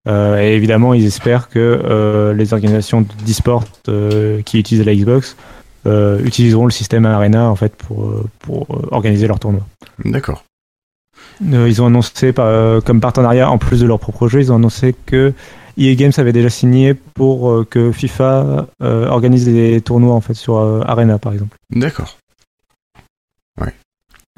et 0.06 0.54
évidemment, 0.54 0.94
ils 0.94 1.06
espèrent 1.06 1.48
que 1.48 2.32
les 2.36 2.52
organisations 2.52 3.02
d'e-sport 3.26 3.64
qui 4.44 4.58
utilisent 4.58 4.84
la 4.84 4.94
Xbox 4.94 5.36
utiliseront 5.86 6.66
le 6.66 6.70
système 6.70 7.06
Arena, 7.06 7.50
en 7.50 7.56
fait, 7.56 7.72
pour, 7.74 8.66
organiser 8.92 9.26
leurs 9.26 9.40
tournois. 9.40 9.66
D'accord. 10.04 10.44
Euh, 11.52 11.68
ils 11.68 11.80
ont 11.82 11.86
annoncé 11.86 12.32
par- 12.32 12.46
euh, 12.46 12.80
comme 12.80 13.00
partenariat, 13.00 13.50
en 13.50 13.58
plus 13.58 13.80
de 13.80 13.86
leur 13.86 13.98
propre 14.00 14.28
jeu, 14.28 14.40
ils 14.40 14.52
ont 14.52 14.56
annoncé 14.56 14.94
que 15.06 15.32
EA 15.76 15.94
Games 15.94 16.12
avait 16.16 16.32
déjà 16.32 16.50
signé 16.50 16.94
pour 16.94 17.50
euh, 17.50 17.66
que 17.68 17.92
FIFA 17.92 18.66
organise 18.80 19.44
des 19.46 19.80
tournois 19.80 20.14
en 20.14 20.20
fait 20.20 20.34
sur 20.34 20.56
Arena 20.86 21.18
par 21.18 21.32
exemple. 21.32 21.56
D'accord. 21.70 22.16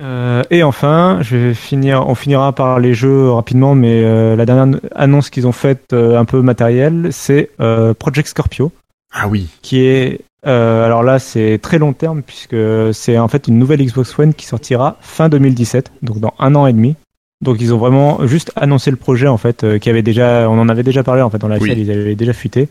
Euh, 0.02 0.42
et 0.50 0.62
enfin, 0.62 1.18
je 1.20 1.36
vais 1.36 1.54
finir, 1.54 2.08
on 2.08 2.14
finira 2.14 2.54
par 2.54 2.80
les 2.80 2.94
jeux 2.94 3.30
rapidement, 3.30 3.74
mais 3.74 4.02
euh, 4.02 4.34
la 4.34 4.46
dernière 4.46 4.80
annonce 4.94 5.28
qu'ils 5.28 5.46
ont 5.46 5.52
faite 5.52 5.92
euh, 5.92 6.18
un 6.18 6.24
peu 6.24 6.40
matérielle, 6.40 7.08
c'est 7.12 7.50
Project 7.98 8.28
Scorpio, 8.28 8.72
Ah 9.12 9.28
oui. 9.28 9.48
qui 9.60 9.80
est 9.84 10.20
euh, 10.46 10.84
alors 10.86 11.02
là 11.02 11.18
c'est 11.18 11.58
très 11.62 11.78
long 11.78 11.92
terme 11.92 12.22
puisque 12.22 12.56
c'est 12.92 13.18
en 13.18 13.28
fait 13.28 13.48
une 13.48 13.58
nouvelle 13.58 13.84
Xbox 13.84 14.18
One 14.18 14.34
qui 14.34 14.46
sortira 14.46 14.96
fin 15.00 15.28
2017, 15.28 15.92
donc 16.02 16.18
dans 16.20 16.34
un 16.38 16.54
an 16.54 16.66
et 16.66 16.72
demi. 16.72 16.96
Donc 17.42 17.56
ils 17.60 17.72
ont 17.72 17.78
vraiment 17.78 18.26
juste 18.26 18.52
annoncé 18.56 18.90
le 18.90 18.96
projet 18.98 19.26
en 19.26 19.38
fait, 19.38 19.64
euh, 19.64 19.78
qui 19.78 19.88
avait 19.88 20.02
déjà, 20.02 20.48
on 20.50 20.58
en 20.58 20.68
avait 20.68 20.82
déjà 20.82 21.02
parlé 21.02 21.22
en 21.22 21.30
fait 21.30 21.38
dans 21.38 21.48
la 21.48 21.58
Oui. 21.58 21.68
salle, 21.68 21.78
ils 21.78 21.90
avaient 21.90 22.14
déjà 22.14 22.32
fuité. 22.32 22.68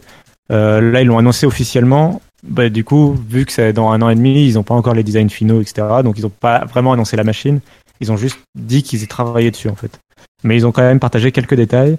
Euh, 0.51 0.79
là 0.91 1.01
ils 1.01 1.07
l'ont 1.07 1.17
annoncé 1.17 1.45
officiellement. 1.45 2.21
Bah, 2.43 2.69
du 2.69 2.83
coup, 2.83 3.17
vu 3.27 3.45
que 3.45 3.51
c'est 3.51 3.73
dans 3.73 3.91
un 3.91 4.01
an 4.01 4.09
et 4.09 4.15
demi, 4.15 4.47
ils 4.47 4.53
n'ont 4.53 4.63
pas 4.63 4.73
encore 4.75 4.93
les 4.93 5.03
designs 5.03 5.29
finaux, 5.29 5.61
etc. 5.61 5.85
Donc 6.03 6.17
ils 6.17 6.21
n'ont 6.21 6.29
pas 6.29 6.65
vraiment 6.65 6.93
annoncé 6.93 7.17
la 7.17 7.23
machine. 7.23 7.59
Ils 7.99 8.11
ont 8.11 8.17
juste 8.17 8.39
dit 8.55 8.81
qu'ils 8.81 9.03
y 9.03 9.07
travaillaient 9.07 9.51
dessus 9.51 9.69
en 9.69 9.75
fait. 9.75 9.99
Mais 10.43 10.55
ils 10.55 10.65
ont 10.65 10.71
quand 10.71 10.81
même 10.83 10.99
partagé 10.99 11.31
quelques 11.31 11.55
détails. 11.55 11.97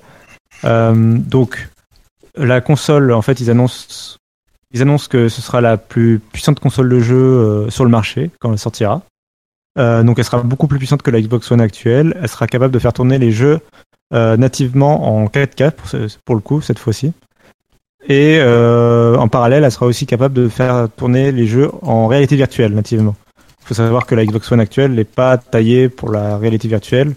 Euh, 0.65 0.95
donc 1.19 1.69
la 2.37 2.61
console, 2.61 3.13
en 3.13 3.23
fait, 3.23 3.41
ils 3.41 3.51
annoncent, 3.51 4.17
ils 4.73 4.83
annoncent 4.83 5.09
que 5.09 5.29
ce 5.29 5.43
sera 5.43 5.61
la 5.61 5.77
plus 5.77 6.21
puissante 6.33 6.61
console 6.61 6.89
de 6.89 7.01
jeu 7.01 7.17
euh, 7.17 7.71
sur 7.71 7.85
le 7.85 7.91
marché 7.91 8.31
quand 8.39 8.53
elle 8.53 8.59
sortira. 8.59 9.03
Euh, 9.79 10.03
donc 10.03 10.19
elle 10.19 10.25
sera 10.25 10.43
beaucoup 10.43 10.67
plus 10.67 10.79
puissante 10.79 11.03
que 11.03 11.11
la 11.11 11.21
Xbox 11.21 11.51
One 11.51 11.61
actuelle. 11.61 12.17
Elle 12.21 12.29
sera 12.29 12.47
capable 12.47 12.73
de 12.73 12.79
faire 12.79 12.93
tourner 12.93 13.19
les 13.19 13.33
jeux 13.33 13.61
euh, 14.13 14.37
nativement 14.37 15.17
en 15.17 15.27
4K 15.27 15.73
pour, 16.25 16.35
le 16.35 16.41
coup 16.41 16.61
cette 16.61 16.79
fois-ci. 16.79 17.13
Et 18.09 18.39
euh, 18.41 19.17
en 19.17 19.29
parallèle, 19.29 19.65
elle 19.65 19.73
sera 19.73 19.87
aussi 19.87 20.07
capable 20.07 20.35
de 20.35 20.49
faire 20.49 20.89
tourner 20.97 21.33
les 21.33 21.47
jeux 21.47 21.71
en 21.83 22.07
réalité 22.07 22.37
virtuelle 22.37 22.75
nativement. 22.75 23.15
Il 23.63 23.67
faut 23.67 23.75
savoir 23.75 24.07
que 24.07 24.15
la 24.15 24.25
Xbox 24.25 24.51
One 24.51 24.61
actuelle 24.61 24.93
n'est 24.93 25.05
pas 25.05 25.37
taillée 25.37 25.89
pour 25.89 26.11
la 26.11 26.39
réalité 26.39 26.67
virtuelle. 26.67 27.15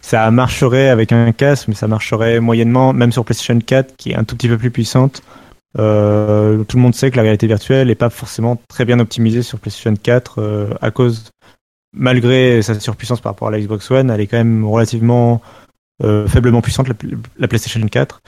Ça 0.00 0.30
marcherait 0.30 0.88
avec 0.88 1.10
un 1.10 1.32
casque, 1.32 1.68
mais 1.68 1.74
ça 1.74 1.88
marcherait 1.88 2.38
moyennement, 2.38 2.92
même 2.92 3.10
sur 3.10 3.24
PlayStation 3.24 3.58
4, 3.58 3.96
qui 3.96 4.10
est 4.12 4.14
un 4.14 4.22
tout 4.22 4.36
petit 4.36 4.46
peu 4.46 4.58
plus 4.58 4.70
puissante. 4.70 5.22
Euh, 5.78 6.64
tout 6.64 6.76
le 6.76 6.82
monde 6.82 6.94
sait 6.94 7.10
que 7.10 7.16
la 7.16 7.22
réalité 7.22 7.46
virtuelle 7.46 7.88
n'est 7.88 7.94
pas 7.94 8.10
forcément 8.10 8.60
très 8.68 8.84
bien 8.84 8.98
optimisée 8.98 9.42
sur 9.42 9.58
PlayStation 9.58 9.94
4 9.94 10.40
euh, 10.40 10.70
à 10.80 10.90
cause, 10.90 11.30
malgré 11.92 12.62
sa 12.62 12.78
surpuissance 12.80 13.20
par 13.20 13.32
rapport 13.32 13.48
à 13.48 13.50
la 13.50 13.60
Xbox 13.60 13.90
One, 13.90 14.10
elle 14.10 14.20
est 14.20 14.26
quand 14.26 14.38
même 14.38 14.64
relativement 14.64 15.42
euh, 16.04 16.28
faiblement 16.28 16.60
puissante 16.60 16.88
la, 16.88 16.94
la 17.38 17.48
PlayStation 17.48 17.80
4. 17.86 18.20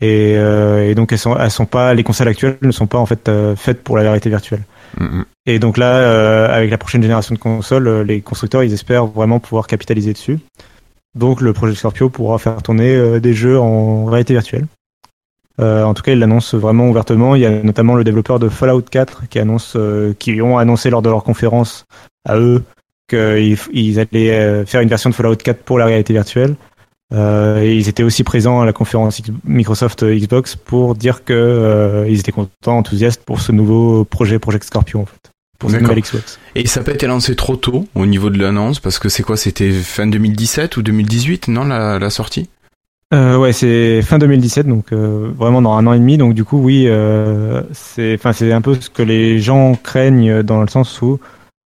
Et, 0.00 0.34
euh, 0.36 0.88
et 0.88 0.94
donc 0.94 1.12
elles 1.12 1.18
sont, 1.18 1.36
elles 1.36 1.50
sont 1.50 1.66
pas, 1.66 1.94
les 1.94 2.04
consoles 2.04 2.28
actuelles 2.28 2.58
ne 2.60 2.70
sont 2.70 2.86
pas 2.86 2.98
en 2.98 3.06
fait 3.06 3.30
faites 3.56 3.82
pour 3.82 3.96
la 3.96 4.02
réalité 4.02 4.28
virtuelle. 4.28 4.62
Mm, 4.98 5.04
mm. 5.04 5.24
Et 5.46 5.58
donc 5.58 5.76
là, 5.76 5.94
euh, 5.94 6.54
avec 6.54 6.70
la 6.70 6.78
prochaine 6.78 7.02
génération 7.02 7.34
de 7.34 7.40
consoles, 7.40 8.02
les 8.02 8.20
constructeurs 8.20 8.62
ils 8.62 8.72
espèrent 8.72 9.06
vraiment 9.06 9.40
pouvoir 9.40 9.66
capitaliser 9.66 10.12
dessus. 10.12 10.38
Donc 11.14 11.40
le 11.40 11.52
projet 11.52 11.74
Scorpio 11.74 12.10
pourra 12.10 12.38
faire 12.38 12.62
tourner 12.62 13.20
des 13.20 13.32
jeux 13.32 13.58
en 13.58 14.04
réalité 14.04 14.34
virtuelle. 14.34 14.66
Euh, 15.60 15.84
en 15.84 15.94
tout 15.94 16.02
cas, 16.02 16.12
ils 16.12 16.18
l'annoncent 16.18 16.56
vraiment 16.58 16.88
ouvertement. 16.88 17.34
Il 17.34 17.42
y 17.42 17.46
a 17.46 17.62
notamment 17.62 17.94
le 17.94 18.04
développeur 18.04 18.38
de 18.38 18.48
Fallout 18.48 18.82
4 18.82 19.28
qui 19.28 19.38
annonce, 19.38 19.74
euh, 19.76 20.14
qui 20.18 20.40
ont 20.42 20.58
annoncé 20.58 20.90
lors 20.90 21.02
de 21.02 21.08
leur 21.08 21.24
conférence 21.24 21.86
à 22.28 22.38
eux 22.38 22.62
qu'ils 23.08 23.56
ils 23.72 24.00
allaient 24.00 24.32
euh, 24.32 24.66
faire 24.66 24.80
une 24.80 24.88
version 24.88 25.10
de 25.10 25.14
Fallout 25.14 25.36
4 25.36 25.62
pour 25.62 25.78
la 25.78 25.86
réalité 25.86 26.12
virtuelle. 26.12 26.56
Euh, 27.14 27.62
et 27.62 27.76
ils 27.76 27.88
étaient 27.88 28.02
aussi 28.02 28.24
présents 28.24 28.60
à 28.60 28.66
la 28.66 28.72
conférence 28.72 29.22
Microsoft 29.44 30.02
euh, 30.02 30.16
Xbox 30.16 30.56
pour 30.56 30.96
dire 30.96 31.24
que 31.24 31.32
euh, 31.32 32.04
ils 32.08 32.18
étaient 32.18 32.32
contents, 32.32 32.76
enthousiastes 32.78 33.22
pour 33.24 33.40
ce 33.40 33.52
nouveau 33.52 34.04
projet 34.04 34.40
Project 34.40 34.64
Scorpio 34.64 35.00
en 35.00 35.06
fait, 35.06 35.30
pour 35.60 35.70
Xbox. 35.70 36.40
Et 36.56 36.66
ça 36.66 36.80
n'a 36.80 36.84
pas 36.84 36.92
été 36.92 37.06
lancé 37.06 37.36
trop 37.36 37.54
tôt 37.54 37.86
au 37.94 38.06
niveau 38.06 38.28
de 38.28 38.38
l'annonce 38.38 38.80
parce 38.80 38.98
que 38.98 39.08
c'est 39.08 39.22
quoi? 39.22 39.36
C'était 39.36 39.70
fin 39.70 40.08
2017 40.08 40.76
ou 40.78 40.82
2018, 40.82 41.46
non, 41.46 41.64
la, 41.64 42.00
la 42.00 42.10
sortie? 42.10 42.48
Euh, 43.14 43.36
ouais, 43.36 43.52
c'est 43.52 44.02
fin 44.02 44.18
2017, 44.18 44.66
donc 44.66 44.92
euh, 44.92 45.30
vraiment 45.36 45.62
dans 45.62 45.74
un 45.74 45.86
an 45.86 45.92
et 45.92 45.98
demi. 45.98 46.18
Donc 46.18 46.34
du 46.34 46.44
coup, 46.44 46.58
oui, 46.58 46.86
euh, 46.88 47.62
c'est, 47.72 48.14
enfin, 48.14 48.32
c'est 48.32 48.52
un 48.52 48.60
peu 48.60 48.74
ce 48.80 48.90
que 48.90 49.02
les 49.02 49.38
gens 49.38 49.76
craignent 49.76 50.42
dans 50.42 50.60
le 50.60 50.68
sens 50.68 51.00
où, 51.02 51.20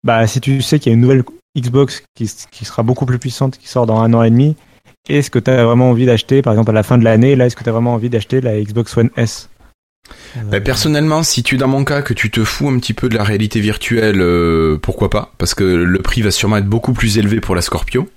bah, 0.05 0.26
si 0.26 0.40
tu 0.40 0.61
sais 0.61 0.79
qu'il 0.79 0.90
y 0.90 0.92
a 0.92 0.94
une 0.94 1.00
nouvelle 1.00 1.22
Xbox 1.59 2.05
qui, 2.14 2.26
sera 2.26 2.83
beaucoup 2.83 3.07
plus 3.07 3.18
puissante, 3.18 3.57
qui 3.57 3.68
sort 3.68 3.87
dans 3.87 4.00
un 4.00 4.12
an 4.12 4.22
et 4.22 4.31
demi, 4.31 4.55
est-ce 5.09 5.31
que 5.31 5.38
tu 5.38 5.50
as 5.50 5.64
vraiment 5.64 5.90
envie 5.90 6.07
d'acheter, 6.07 6.42
par 6.42 6.53
exemple 6.53 6.70
à 6.70 6.74
la 6.74 6.83
fin 6.83 6.98
de 6.98 7.05
l'année, 7.05 7.37
là, 7.37 7.46
est-ce 7.46 7.57
que 7.57 7.64
tu 7.64 7.70
vraiment 7.70 7.94
envie 7.94 8.11
d'acheter 8.11 8.40
la 8.42 8.61
Xbox 8.61 8.96
One 8.96 9.11
S? 9.16 9.48
Euh, 10.37 10.42
Bah, 10.50 10.61
personnellement, 10.61 11.22
si 11.22 11.42
tu 11.42 11.57
dans 11.57 11.68
mon 11.68 11.85
cas 11.85 12.03
que 12.03 12.12
tu 12.12 12.31
te 12.31 12.44
fous 12.44 12.68
un 12.68 12.79
petit 12.79 12.92
peu 12.92 13.09
de 13.09 13.14
la 13.16 13.24
réalité 13.24 13.61
virtuelle, 13.61 14.22
pourquoi 14.83 15.09
pas? 15.09 15.33
Parce 15.38 15.55
que 15.55 15.64
le 15.64 15.98
prix 16.00 16.20
va 16.20 16.31
sûrement 16.31 16.59
être 16.59 16.66
beaucoup 16.66 16.92
plus 16.92 17.16
élevé 17.16 17.40
pour 17.40 17.55
la 17.55 17.62
Scorpio. 17.62 18.09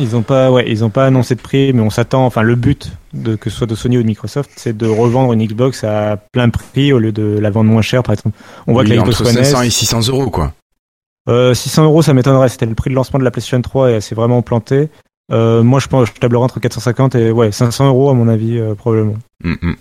Ils 0.00 0.16
ont 0.16 0.22
pas, 0.22 0.50
ouais, 0.50 0.64
ils 0.68 0.84
ont 0.84 0.90
pas 0.90 1.06
annoncé 1.06 1.34
de 1.34 1.40
prix, 1.40 1.72
mais 1.72 1.82
on 1.82 1.90
s'attend. 1.90 2.26
Enfin, 2.26 2.42
le 2.42 2.54
but 2.54 2.90
de 3.12 3.36
que 3.36 3.50
ce 3.50 3.56
soit 3.58 3.66
de 3.66 3.74
Sony 3.74 3.98
ou 3.98 4.02
de 4.02 4.06
Microsoft, 4.06 4.50
c'est 4.56 4.76
de 4.76 4.86
revendre 4.86 5.32
une 5.32 5.44
Xbox 5.46 5.84
à 5.84 6.16
plein 6.32 6.48
prix 6.48 6.92
au 6.92 6.98
lieu 6.98 7.12
de 7.12 7.38
la 7.38 7.50
vendre 7.50 7.70
moins 7.70 7.82
cher, 7.82 8.02
par 8.02 8.14
exemple. 8.14 8.36
On 8.66 8.72
voit 8.72 8.82
Oui, 8.82 8.90
que 8.90 8.94
la 8.94 9.02
Xbox 9.02 9.20
One 9.20 9.44
500 9.44 9.62
S, 9.62 9.66
et 9.66 9.70
600 9.70 10.08
euros, 10.08 10.30
quoi. 10.30 10.52
Euh, 11.28 11.54
600 11.54 11.84
euros, 11.84 12.02
ça 12.02 12.14
m'étonnerait. 12.14 12.48
C'était 12.48 12.66
le 12.66 12.74
prix 12.74 12.90
de 12.90 12.94
lancement 12.94 13.18
de 13.18 13.24
la 13.24 13.30
PlayStation 13.30 13.60
3 13.60 13.90
et 13.90 13.94
elle 13.94 14.02
s'est 14.02 14.14
vraiment 14.14 14.42
plantée. 14.42 14.88
Euh, 15.32 15.62
moi, 15.62 15.78
je 15.80 15.86
pense, 15.86 16.08
je 16.08 16.12
tablerai 16.14 16.42
entre 16.42 16.60
450 16.60 17.14
et 17.14 17.30
ouais, 17.30 17.52
500 17.52 17.88
euros 17.88 18.10
à 18.10 18.14
mon 18.14 18.28
avis 18.28 18.58
euh, 18.58 18.74
probablement. 18.74 19.16
Mm, 19.44 19.54
mm. 19.62 19.76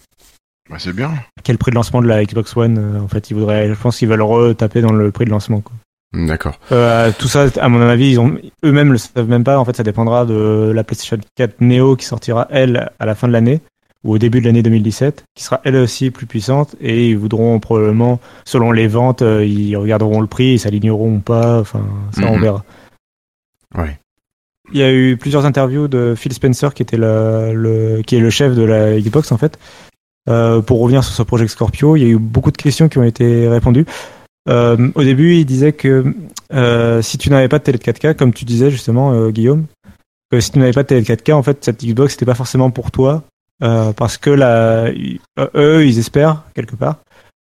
Bah, 0.69 0.75
c'est 0.77 0.93
bien. 0.93 1.11
Quel 1.43 1.57
prix 1.57 1.71
de 1.71 1.75
lancement 1.75 2.01
de 2.01 2.07
la 2.07 2.23
Xbox 2.23 2.55
One 2.55 2.77
euh, 2.77 3.01
En 3.01 3.07
fait, 3.07 3.31
ils 3.31 3.33
voudraient, 3.33 3.67
je 3.67 3.73
pense 3.73 3.97
qu'ils 3.97 4.07
veulent 4.07 4.21
retaper 4.21 4.81
dans 4.81 4.93
le 4.93 5.11
prix 5.11 5.25
de 5.25 5.31
lancement. 5.31 5.61
Quoi. 5.61 5.73
D'accord. 6.13 6.59
Euh, 6.71 7.11
tout 7.17 7.27
ça, 7.27 7.45
à 7.61 7.69
mon 7.69 7.81
avis, 7.81 8.11
ils 8.11 8.19
ont 8.19 8.35
eux-mêmes 8.65 8.91
le 8.91 8.97
savent 8.97 9.27
même 9.29 9.43
pas. 9.43 9.59
En 9.59 9.65
fait, 9.65 9.75
ça 9.75 9.83
dépendra 9.83 10.25
de 10.25 10.71
la 10.73 10.83
PlayStation 10.83 11.17
4 11.35 11.61
Neo 11.61 11.95
qui 11.95 12.05
sortira 12.05 12.47
elle 12.49 12.89
à 12.99 13.05
la 13.05 13.13
fin 13.15 13.27
de 13.27 13.33
l'année 13.33 13.61
ou 14.03 14.13
au 14.13 14.17
début 14.17 14.39
de 14.39 14.45
l'année 14.45 14.63
2017, 14.63 15.25
qui 15.35 15.43
sera 15.43 15.59
elle 15.65 15.75
aussi 15.75 16.09
plus 16.09 16.25
puissante 16.25 16.75
et 16.81 17.09
ils 17.09 17.17
voudront 17.17 17.59
probablement, 17.59 18.19
selon 18.45 18.71
les 18.71 18.87
ventes, 18.87 19.21
euh, 19.21 19.45
ils 19.45 19.75
regarderont 19.75 20.21
le 20.21 20.27
prix, 20.27 20.53
ils 20.53 20.59
s'aligneront 20.59 21.15
ou 21.15 21.19
pas. 21.19 21.59
Enfin, 21.59 21.85
ça 22.15 22.23
on 22.27 22.37
Mhm. 22.37 22.41
verra. 22.41 22.63
Ouais. 23.77 23.99
Il 24.71 24.79
y 24.79 24.83
a 24.83 24.91
eu 24.93 25.17
plusieurs 25.17 25.45
interviews 25.45 25.87
de 25.87 26.13
Phil 26.15 26.31
Spencer, 26.33 26.73
qui 26.73 26.81
était 26.81 26.97
le, 26.97 27.51
le- 27.53 28.01
qui 28.03 28.15
est 28.15 28.19
le 28.19 28.29
chef 28.29 28.55
de 28.55 28.63
la 28.63 28.99
Xbox 28.99 29.31
en 29.31 29.37
fait. 29.37 29.59
Euh, 30.29 30.61
pour 30.61 30.79
revenir 30.81 31.03
sur 31.03 31.13
ce 31.13 31.23
projet 31.23 31.47
Scorpio, 31.47 31.95
il 31.95 32.01
y 32.03 32.05
a 32.05 32.09
eu 32.09 32.17
beaucoup 32.19 32.51
de 32.51 32.57
questions 32.57 32.87
qui 32.87 32.97
ont 32.99 33.03
été 33.03 33.47
répondues. 33.47 33.85
Euh, 34.47 34.89
au 34.95 35.03
début, 35.03 35.35
il 35.35 35.45
disait 35.45 35.73
que 35.73 36.13
euh, 36.53 37.01
si 37.01 37.17
tu 37.17 37.29
n'avais 37.29 37.49
pas 37.49 37.59
de 37.59 37.63
télé 37.63 37.77
de 37.77 37.83
4K, 37.83 38.15
comme 38.15 38.33
tu 38.33 38.45
disais 38.45 38.71
justement, 38.71 39.13
euh, 39.13 39.29
Guillaume, 39.31 39.65
que 40.31 40.39
si 40.39 40.51
tu 40.51 40.59
n'avais 40.59 40.71
pas 40.71 40.83
de 40.83 40.87
télé 40.87 41.01
de 41.01 41.05
4K, 41.05 41.33
en 41.33 41.43
fait, 41.43 41.63
cette 41.63 41.83
Xbox 41.83 42.13
n'était 42.13 42.25
pas 42.25 42.35
forcément 42.35 42.71
pour 42.71 42.91
toi, 42.91 43.23
euh, 43.61 43.91
parce 43.93 44.17
que 44.17 44.29
la, 44.29 44.85
euh, 44.85 45.47
eux, 45.55 45.85
ils 45.85 45.99
espèrent 45.99 46.43
quelque 46.55 46.75
part 46.75 46.97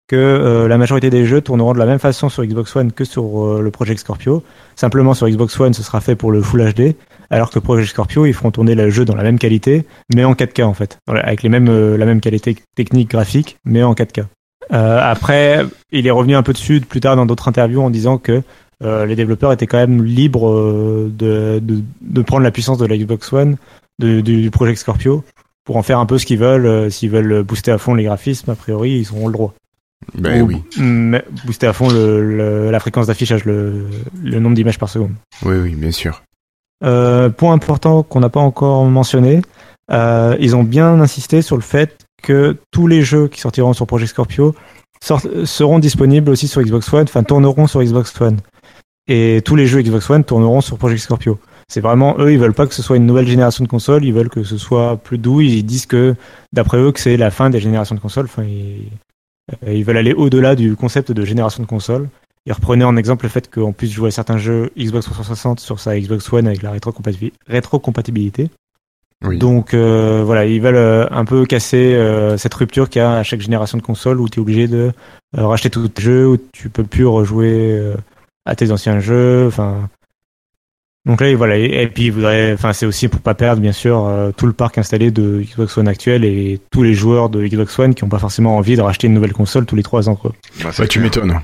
que 0.09 0.17
euh, 0.17 0.69
la 0.69 0.79
majorité 0.79 1.11
des 1.11 1.27
jeux 1.27 1.43
tourneront 1.43 1.75
de 1.75 1.79
la 1.79 1.85
même 1.85 1.99
façon 1.99 2.31
sur 2.31 2.43
Xbox 2.43 2.75
One 2.75 2.93
que 2.93 3.05
sur 3.05 3.61
le 3.61 3.71
Project 3.71 4.01
Scorpio. 4.01 4.43
Simplement 4.75 5.13
sur 5.13 5.29
Xbox 5.29 5.59
One, 5.61 5.75
ce 5.75 5.83
sera 5.83 6.01
fait 6.01 6.17
pour 6.17 6.33
le 6.33 6.41
Full 6.41 6.73
HD, 6.73 6.95
alors 7.29 7.51
que 7.51 7.59
Project 7.59 7.91
Scorpio, 7.91 8.25
ils 8.25 8.33
feront 8.33 8.51
tourner 8.51 8.75
le 8.75 8.89
jeu 8.89 9.05
dans 9.05 9.15
la 9.15 9.23
même 9.23 9.39
qualité, 9.39 9.85
mais 10.15 10.25
en 10.25 10.33
4K 10.33 10.65
en 10.65 10.73
fait, 10.73 10.97
avec 11.07 11.43
les 11.43 11.51
mêmes, 11.51 11.97
la 11.97 12.07
même 12.07 12.21
qualité 12.23 12.57
technique 12.75 13.11
graphique, 13.11 13.59
mais 13.67 13.83
en 13.83 13.93
4K. 13.93 14.25
Euh, 14.73 15.01
après, 15.03 15.65
il 15.93 16.07
est 16.07 16.11
revenu 16.11 16.35
un 16.37 16.43
peu 16.43 16.53
dessus 16.53 16.81
plus 16.81 17.01
tard 17.01 17.17
dans 17.17 17.27
d'autres 17.27 17.49
interviews 17.49 17.81
en 17.83 17.91
disant 17.91 18.19
que 18.19 18.43
euh, 18.85 19.07
les 19.07 19.17
développeurs 19.17 19.53
étaient 19.53 19.67
quand 19.67 19.79
même 19.79 20.05
libres 20.05 20.49
euh, 20.51 21.11
de, 21.13 21.59
de, 21.63 21.83
de 22.03 22.23
prendre 22.23 22.43
la 22.43 22.51
puissance 22.51 22.79
de 22.79 22.87
la 22.87 22.97
Xbox 22.97 23.33
One, 23.33 23.57
de- 23.99 24.21
du, 24.21 24.43
du 24.43 24.51
Project 24.51 24.79
Scorpio, 24.79 25.25
pour 25.65 25.77
en 25.77 25.83
faire 25.83 25.99
un 25.99 26.07
peu 26.07 26.19
ce 26.19 26.27
qu'ils 26.27 26.39
veulent. 26.39 26.67
Euh, 26.67 26.91
S'ils 26.91 27.11
veulent 27.11 27.43
booster 27.43 27.71
à 27.73 27.79
fond 27.79 27.95
les 27.95 28.05
graphismes, 28.05 28.51
a 28.51 28.55
priori, 28.55 28.99
ils 29.01 29.11
auront 29.13 29.27
le 29.27 29.33
droit. 29.33 29.55
Ben 30.15 30.43
Ou 30.43 30.47
oui. 30.47 31.19
booster 31.45 31.67
à 31.67 31.73
fond 31.73 31.89
le, 31.91 32.23
le- 32.37 32.71
la 32.71 32.79
fréquence 32.81 33.09
d'affichage, 33.09 33.45
le, 33.45 33.87
le 34.23 34.39
nombre 34.39 34.55
d'images 34.55 34.79
par 34.79 34.89
seconde. 34.89 35.11
Oui, 35.45 35.57
oui, 35.57 35.75
bien 35.75 35.91
sûr. 35.91 36.23
Euh, 36.85 37.29
point 37.31 37.53
important 37.53 38.05
qu'on 38.05 38.21
n'a 38.21 38.29
pas 38.29 38.39
encore 38.41 38.85
mentionné, 38.85 39.43
euh, 39.91 40.37
ils 40.39 40.55
ont 40.55 40.63
bien 40.63 41.01
insisté 41.01 41.43
sur 41.43 41.57
le 41.57 41.63
fait 41.63 42.07
que 42.23 42.57
tous 42.71 42.87
les 42.87 43.03
jeux 43.03 43.29
qui 43.29 43.41
sortiront 43.41 43.73
sur 43.73 43.87
Project 43.87 44.11
Scorpio 44.11 44.55
seront 45.01 45.79
disponibles 45.79 46.31
aussi 46.31 46.49
sur 46.49 46.63
Xbox 46.63 46.93
One, 46.93 47.05
enfin 47.05 47.23
tourneront 47.23 47.67
sur 47.67 47.83
Xbox 47.83 48.19
One. 48.21 48.39
Et 49.07 49.41
tous 49.45 49.57
les 49.57 49.67
jeux 49.67 49.81
Xbox 49.83 50.11
One 50.11 50.25
tourneront 50.25 50.61
sur 50.61 50.77
Project 50.77 51.03
Scorpio. 51.03 51.39
C'est 51.71 51.81
vraiment 51.81 52.17
eux, 52.19 52.33
ils 52.33 52.39
veulent 52.39 52.55
pas 52.55 52.67
que 52.67 52.75
ce 52.75 52.83
soit 52.83 52.97
une 52.97 53.07
nouvelle 53.07 53.27
génération 53.27 53.63
de 53.63 53.69
consoles, 53.69 54.05
ils 54.05 54.13
veulent 54.13 54.31
que 54.31 54.43
ce 54.43 54.57
soit 54.57 54.97
plus 54.97 55.19
doux. 55.19 55.43
Ils 55.43 55.63
disent 55.63 55.87
que, 55.87 56.15
d'après 56.53 56.79
eux, 56.79 56.93
que 56.93 57.01
c'est 57.01 57.17
la 57.17 57.31
fin 57.31 57.51
des 57.51 57.61
générations 57.61 57.95
de 57.95 58.01
consoles. 58.01 58.25
Enfin, 58.25 58.45
ils, 59.67 59.85
veulent 59.85 59.99
aller 59.99 60.15
au-delà 60.15 60.55
du 60.55 60.77
concept 60.77 61.13
de 61.13 61.25
génération 61.25 61.63
de 61.63 61.69
consoles. 61.69 62.09
Ils 62.47 62.53
reprenaient 62.53 62.85
en 62.85 62.97
exemple 62.97 63.27
le 63.27 63.29
fait 63.29 63.53
qu'on 63.53 63.75
puisse 63.75 63.93
jouer 63.93 64.09
à 64.09 64.11
certains 64.11 64.39
jeux 64.39 64.71
Xbox 64.79 65.05
360 65.07 65.61
sur 65.61 65.79
sa 65.79 65.99
Xbox 65.99 66.33
One 66.33 66.47
avec 66.47 66.63
la 66.63 66.73
rétrocompatibi- 66.73 67.33
rétrocompatibilité. 67.47 68.49
Oui. 69.25 69.39
Donc 69.39 69.75
euh, 69.75 70.23
voilà, 70.25 70.45
ils 70.47 70.61
veulent 70.61 70.77
euh, 70.77 71.07
un 71.11 71.25
peu 71.25 71.45
casser 71.45 71.95
euh, 71.95 72.37
cette 72.37 72.55
rupture 72.55 72.89
qu'il 72.89 73.01
y 73.01 73.05
a 73.05 73.15
à 73.19 73.23
chaque 73.25 73.41
génération 73.41 73.77
de 73.77 73.83
console 73.83 74.21
où 74.21 74.29
tu 74.29 74.39
es 74.39 74.43
obligé 74.43 74.69
de 74.69 74.93
euh, 75.37 75.47
racheter 75.47 75.71
tous 75.71 75.89
tes 75.89 76.03
jeux, 76.03 76.29
où 76.29 76.37
tu 76.53 76.69
peux 76.69 76.85
plus 76.85 77.05
rejouer 77.07 77.73
euh, 77.79 77.95
à 78.47 78.55
tes 78.55 78.71
anciens 78.71 79.01
jeux. 79.01 79.47
Enfin, 79.49 79.89
donc 81.05 81.21
là, 81.21 81.29
et 81.29 81.35
voilà, 81.35 81.57
et, 81.59 81.65
et 81.83 81.87
puis 81.89 82.05
ils 82.07 82.13
voudraient, 82.13 82.53
enfin 82.53 82.73
c'est 82.73 82.87
aussi 82.87 83.09
pour 83.09 83.21
pas 83.21 83.35
perdre 83.35 83.61
bien 83.61 83.73
sûr 83.73 84.05
euh, 84.07 84.31
tout 84.37 84.47
le 84.47 84.53
parc 84.53 84.79
installé 84.79 85.11
de 85.11 85.43
Xbox 85.43 85.77
One 85.79 85.89
actuel 85.89 86.25
et 86.25 86.61
tous 86.71 86.85
les 86.85 86.95
joueurs 86.95 87.29
de 87.29 87.45
Xbox 87.45 87.77
One 87.79 87.95
qui 87.95 88.05
n'ont 88.05 88.11
pas 88.11 88.19
forcément 88.21 88.57
envie 88.57 88.77
de 88.77 88.83
racheter 88.83 89.09
une 89.09 89.15
nouvelle 89.15 89.33
console 89.33 89.67
tous 89.67 89.75
les 89.77 89.83
trois 89.83 90.09
ans. 90.09 90.15
Quoi. 90.17 90.33
Bah, 90.63 90.71
Ouais, 90.79 90.87
tu 90.87 91.01
m'étonnes. 91.01 91.41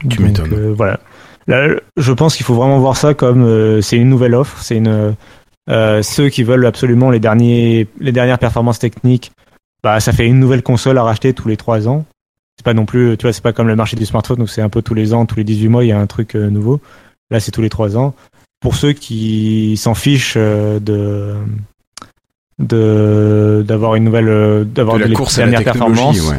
Tu 0.00 0.06
Donc, 0.16 0.20
m'étonnes. 0.20 0.52
euh, 0.54 0.72
voilà. 0.76 1.00
Là, 1.46 1.68
je 1.96 2.12
pense 2.12 2.36
qu'il 2.36 2.46
faut 2.46 2.54
vraiment 2.54 2.78
voir 2.78 2.96
ça 2.96 3.14
comme 3.14 3.42
euh, 3.42 3.80
c'est 3.80 3.96
une 3.96 4.08
nouvelle 4.08 4.34
offre. 4.34 4.58
C'est 4.62 4.76
une 4.76 4.86
euh, 4.88 5.12
ceux 6.02 6.28
qui 6.28 6.42
veulent 6.42 6.66
absolument 6.66 7.10
les 7.10 7.20
derniers 7.20 7.86
les 8.00 8.12
dernières 8.12 8.38
performances 8.38 8.78
techniques. 8.78 9.32
Bah, 9.82 10.00
ça 10.00 10.12
fait 10.12 10.26
une 10.26 10.38
nouvelle 10.38 10.62
console 10.62 10.98
à 10.98 11.02
racheter 11.02 11.32
tous 11.32 11.48
les 11.48 11.56
trois 11.56 11.88
ans. 11.88 12.04
C'est 12.56 12.64
pas 12.64 12.74
non 12.74 12.84
plus, 12.84 13.16
tu 13.16 13.22
vois, 13.24 13.32
c'est 13.32 13.42
pas 13.42 13.54
comme 13.54 13.68
le 13.68 13.76
marché 13.76 13.96
du 13.96 14.04
smartphone 14.04 14.42
où 14.42 14.46
c'est 14.46 14.60
un 14.60 14.68
peu 14.68 14.82
tous 14.82 14.92
les 14.92 15.14
ans, 15.14 15.24
tous 15.24 15.36
les 15.36 15.44
18 15.44 15.68
mois, 15.68 15.84
il 15.84 15.88
y 15.88 15.92
a 15.92 15.98
un 15.98 16.06
truc 16.06 16.34
euh, 16.34 16.50
nouveau. 16.50 16.80
Là, 17.30 17.40
c'est 17.40 17.50
tous 17.50 17.62
les 17.62 17.70
trois 17.70 17.96
ans. 17.96 18.14
Pour 18.60 18.74
ceux 18.74 18.92
qui 18.92 19.78
s'en 19.78 19.94
fichent 19.94 20.34
euh, 20.36 20.78
de 20.78 21.34
de 22.58 23.64
d'avoir 23.66 23.94
une 23.94 24.04
nouvelle 24.04 24.28
euh, 24.28 24.64
d'avoir 24.64 24.96
De 24.96 25.02
la 25.02 25.06
les 25.08 25.14
course 25.14 25.38
à 25.38 25.46
la 25.46 25.52
dernières 25.52 25.72
performances 25.72 26.28
ouais. 26.28 26.36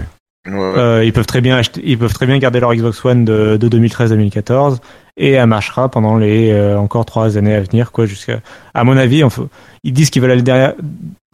Ouais, 0.48 0.54
ouais. 0.54 0.78
euh, 0.78 1.04
ils 1.04 1.14
peuvent 1.14 1.26
très 1.26 1.42
bien 1.42 1.58
acheter, 1.58 1.82
ils 1.84 1.98
peuvent 1.98 2.14
très 2.14 2.28
bien 2.28 2.38
garder 2.38 2.60
leur 2.60 2.74
Xbox 2.74 3.04
One 3.04 3.26
de, 3.26 3.58
de 3.58 3.80
2013-2014 3.80 4.78
et 5.18 5.32
elle 5.32 5.48
marchera 5.48 5.90
pendant 5.90 6.18
les 6.18 6.52
euh, 6.52 6.78
encore 6.78 7.06
trois 7.06 7.38
années 7.38 7.54
à 7.56 7.62
venir 7.62 7.92
quoi 7.92 8.06
jusqu'à 8.06 8.42
à 8.74 8.84
mon 8.84 8.98
avis 8.98 9.24
enfin, 9.24 9.48
ils 9.84 9.94
disent 9.94 10.10
qu'ils 10.10 10.22
veulent 10.22 10.32
aller 10.32 10.42
derrière 10.42 10.74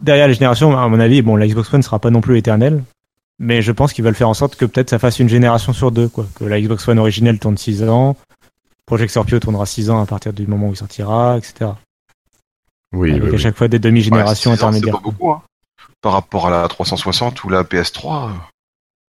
derrière 0.02 0.28
les 0.28 0.34
générations 0.34 0.76
à 0.78 0.88
mon 0.88 1.00
avis 1.00 1.22
bon 1.22 1.36
la 1.36 1.46
Xbox 1.46 1.72
One 1.72 1.82
sera 1.82 1.98
pas 1.98 2.10
non 2.10 2.20
plus 2.20 2.36
éternelle 2.38 2.82
mais 3.38 3.62
je 3.62 3.70
pense 3.72 3.92
qu'ils 3.92 4.04
veulent 4.04 4.14
faire 4.14 4.28
en 4.28 4.34
sorte 4.34 4.56
que 4.56 4.64
peut-être 4.64 4.90
ça 4.90 4.98
fasse 4.98 5.18
une 5.20 5.28
génération 5.28 5.72
sur 5.72 5.90
deux 5.92 6.08
quoi 6.08 6.26
que 6.34 6.44
la 6.44 6.60
Xbox 6.60 6.86
One 6.88 6.98
originelle 6.98 7.38
tourne 7.38 7.56
6 7.56 7.84
ans 7.84 8.16
Project 8.86 9.10
Scorpio 9.10 9.38
tournera 9.38 9.66
6 9.66 9.90
ans 9.90 10.00
à 10.02 10.06
partir 10.06 10.32
du 10.32 10.46
moment 10.46 10.68
où 10.68 10.72
il 10.72 10.76
sortira 10.76 11.36
etc 11.38 11.70
Oui, 12.92 13.10
avec 13.12 13.22
oui, 13.22 13.28
à 13.28 13.32
oui. 13.32 13.38
chaque 13.38 13.56
fois 13.56 13.68
des 13.68 13.78
demi-générations 13.78 14.50
Ouais, 14.50 14.56
ans, 14.56 14.68
intermédiaires 14.68 14.94
C'est 14.96 15.02
pas 15.02 15.10
beaucoup, 15.10 15.30
hein. 15.30 15.42
Par 16.00 16.12
rapport 16.12 16.46
à 16.46 16.50
la 16.50 16.66
360 16.68 17.44
ou 17.44 17.48
la 17.50 17.64
PS3, 17.64 18.30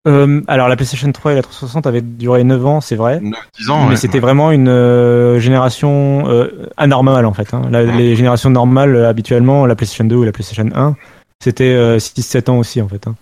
Euh, 0.08 0.42
alors 0.48 0.68
la 0.68 0.76
PlayStation 0.76 1.12
3 1.12 1.32
et 1.32 1.36
la 1.36 1.42
360 1.42 1.88
avaient 1.88 2.02
duré 2.02 2.44
9 2.44 2.66
ans 2.66 2.80
c'est 2.82 2.96
vrai 2.96 3.20
9-10 3.20 3.72
ans. 3.72 3.84
mais 3.86 3.90
ouais. 3.92 3.96
c'était 3.96 4.20
vraiment 4.20 4.52
une 4.52 4.68
euh, 4.68 5.40
génération 5.40 6.26
euh, 6.30 6.68
anormale 6.78 7.26
en 7.26 7.34
fait. 7.34 7.54
hein. 7.54 7.64
La- 7.72 7.84
les 7.84 8.16
générations 8.16 8.50
normales, 8.52 8.96
euh, 8.96 9.10
habituellement, 9.10 9.66
la 9.66 9.76
PlayStation 9.76 10.04
2 10.06 10.16
ou 10.16 10.24
la 10.24 10.32
PlayStation 10.32 10.70
1, 10.76 10.96
c'était 11.44 11.98
6-7 11.98 12.50
ans 12.52 12.58
aussi 12.60 12.82
en 12.82 12.88
fait. 12.88 13.08
hein. 13.08 13.16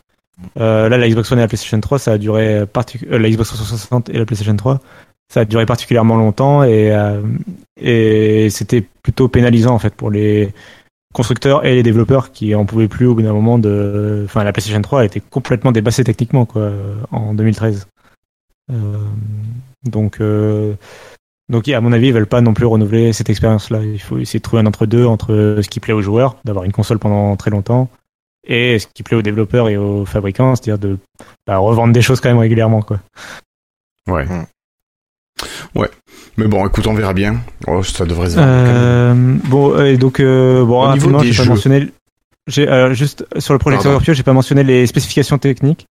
Euh, 0.59 0.89
là, 0.89 0.97
la 0.97 1.07
Xbox 1.07 1.31
One 1.31 1.39
et 1.39 1.41
la 1.41 1.47
PlayStation 1.47 1.79
3, 1.79 1.99
ça 1.99 2.11
a 2.13 2.17
duré 2.17 2.57
euh, 2.57 2.65
la 3.09 3.29
Xbox 3.29 3.49
360 3.49 4.09
et 4.09 4.17
la 4.17 4.25
PlayStation 4.25 4.55
3, 4.55 4.79
ça 5.33 5.41
a 5.41 5.45
duré 5.45 5.65
particulièrement 5.65 6.17
longtemps 6.17 6.63
et 6.63 6.91
euh, 6.91 7.21
et 7.79 8.49
c'était 8.49 8.83
plutôt 9.03 9.27
pénalisant 9.29 9.73
en 9.73 9.79
fait 9.79 9.93
pour 9.95 10.11
les 10.11 10.53
constructeurs 11.13 11.65
et 11.65 11.75
les 11.75 11.83
développeurs 11.83 12.31
qui 12.31 12.53
en 12.55 12.65
pouvaient 12.65 12.87
plus 12.87 13.05
au 13.05 13.15
bout 13.15 13.21
d'un 13.21 13.33
moment 13.33 13.57
de 13.59 14.23
enfin 14.25 14.43
la 14.43 14.51
PlayStation 14.51 14.81
3 14.81 15.01
a 15.01 15.05
été 15.05 15.19
complètement 15.21 15.71
dépassée 15.71 16.03
techniquement 16.03 16.45
quoi 16.45 16.71
en 17.11 17.33
2013 17.33 17.87
Euh, 18.71 18.97
donc 19.83 20.21
euh, 20.21 20.73
donc 21.49 21.67
à 21.67 21.81
mon 21.81 21.91
avis 21.91 22.07
ils 22.07 22.13
veulent 22.13 22.25
pas 22.27 22.39
non 22.41 22.53
plus 22.53 22.65
renouveler 22.65 23.11
cette 23.13 23.29
expérience 23.29 23.69
là 23.69 23.79
il 23.83 23.99
faut 23.99 24.17
essayer 24.17 24.39
de 24.39 24.43
trouver 24.43 24.61
un 24.61 24.65
entre 24.65 24.85
deux 24.85 25.05
entre 25.05 25.59
ce 25.61 25.67
qui 25.67 25.79
plaît 25.81 25.93
aux 25.93 26.01
joueurs 26.01 26.37
d'avoir 26.45 26.63
une 26.63 26.71
console 26.71 26.97
pendant 26.97 27.35
très 27.35 27.51
longtemps 27.51 27.89
et 28.47 28.79
ce 28.79 28.87
qui 28.87 29.03
plaît 29.03 29.17
aux 29.17 29.21
développeurs 29.21 29.67
et 29.67 29.75
aux 29.77 30.05
fabricants 30.05 30.55
c'est-à-dire 30.55 30.79
de 30.79 30.97
bah, 31.45 31.57
revendre 31.57 31.93
des 31.93 32.01
choses 32.01 32.21
quand 32.21 32.29
même 32.29 32.39
régulièrement 32.39 32.81
quoi 32.81 32.99
Ouais. 34.07 34.25
Hmm. 34.25 34.45
Ouais. 35.75 35.89
Mais 36.37 36.47
bon, 36.47 36.65
écoute, 36.65 36.87
on 36.87 36.93
verra 36.93 37.13
bien. 37.13 37.37
Oh, 37.67 37.83
ça 37.83 38.05
devrait 38.05 38.29
se 38.31 38.35
vendre. 38.35 38.47
Euh, 38.49 39.13
bon, 39.45 39.79
et 39.83 39.97
donc, 39.97 40.19
euh, 40.19 40.65
bon, 40.65 40.89
Au 40.89 40.93
niveau 40.93 41.19
des 41.21 41.31
j'ai 41.31 41.37
pas 41.37 41.43
jeux. 41.43 41.49
mentionné. 41.49 41.89
Euh, 42.57 42.93
juste 42.93 43.25
sur 43.39 43.53
le 43.53 43.59
projecteur 43.59 43.83
Pardon. 43.91 43.97
Scorpio, 43.99 44.13
j'ai 44.13 44.23
pas 44.23 44.33
mentionné 44.33 44.63
les 44.63 44.85
spécifications 44.87 45.37
techniques. 45.37 45.85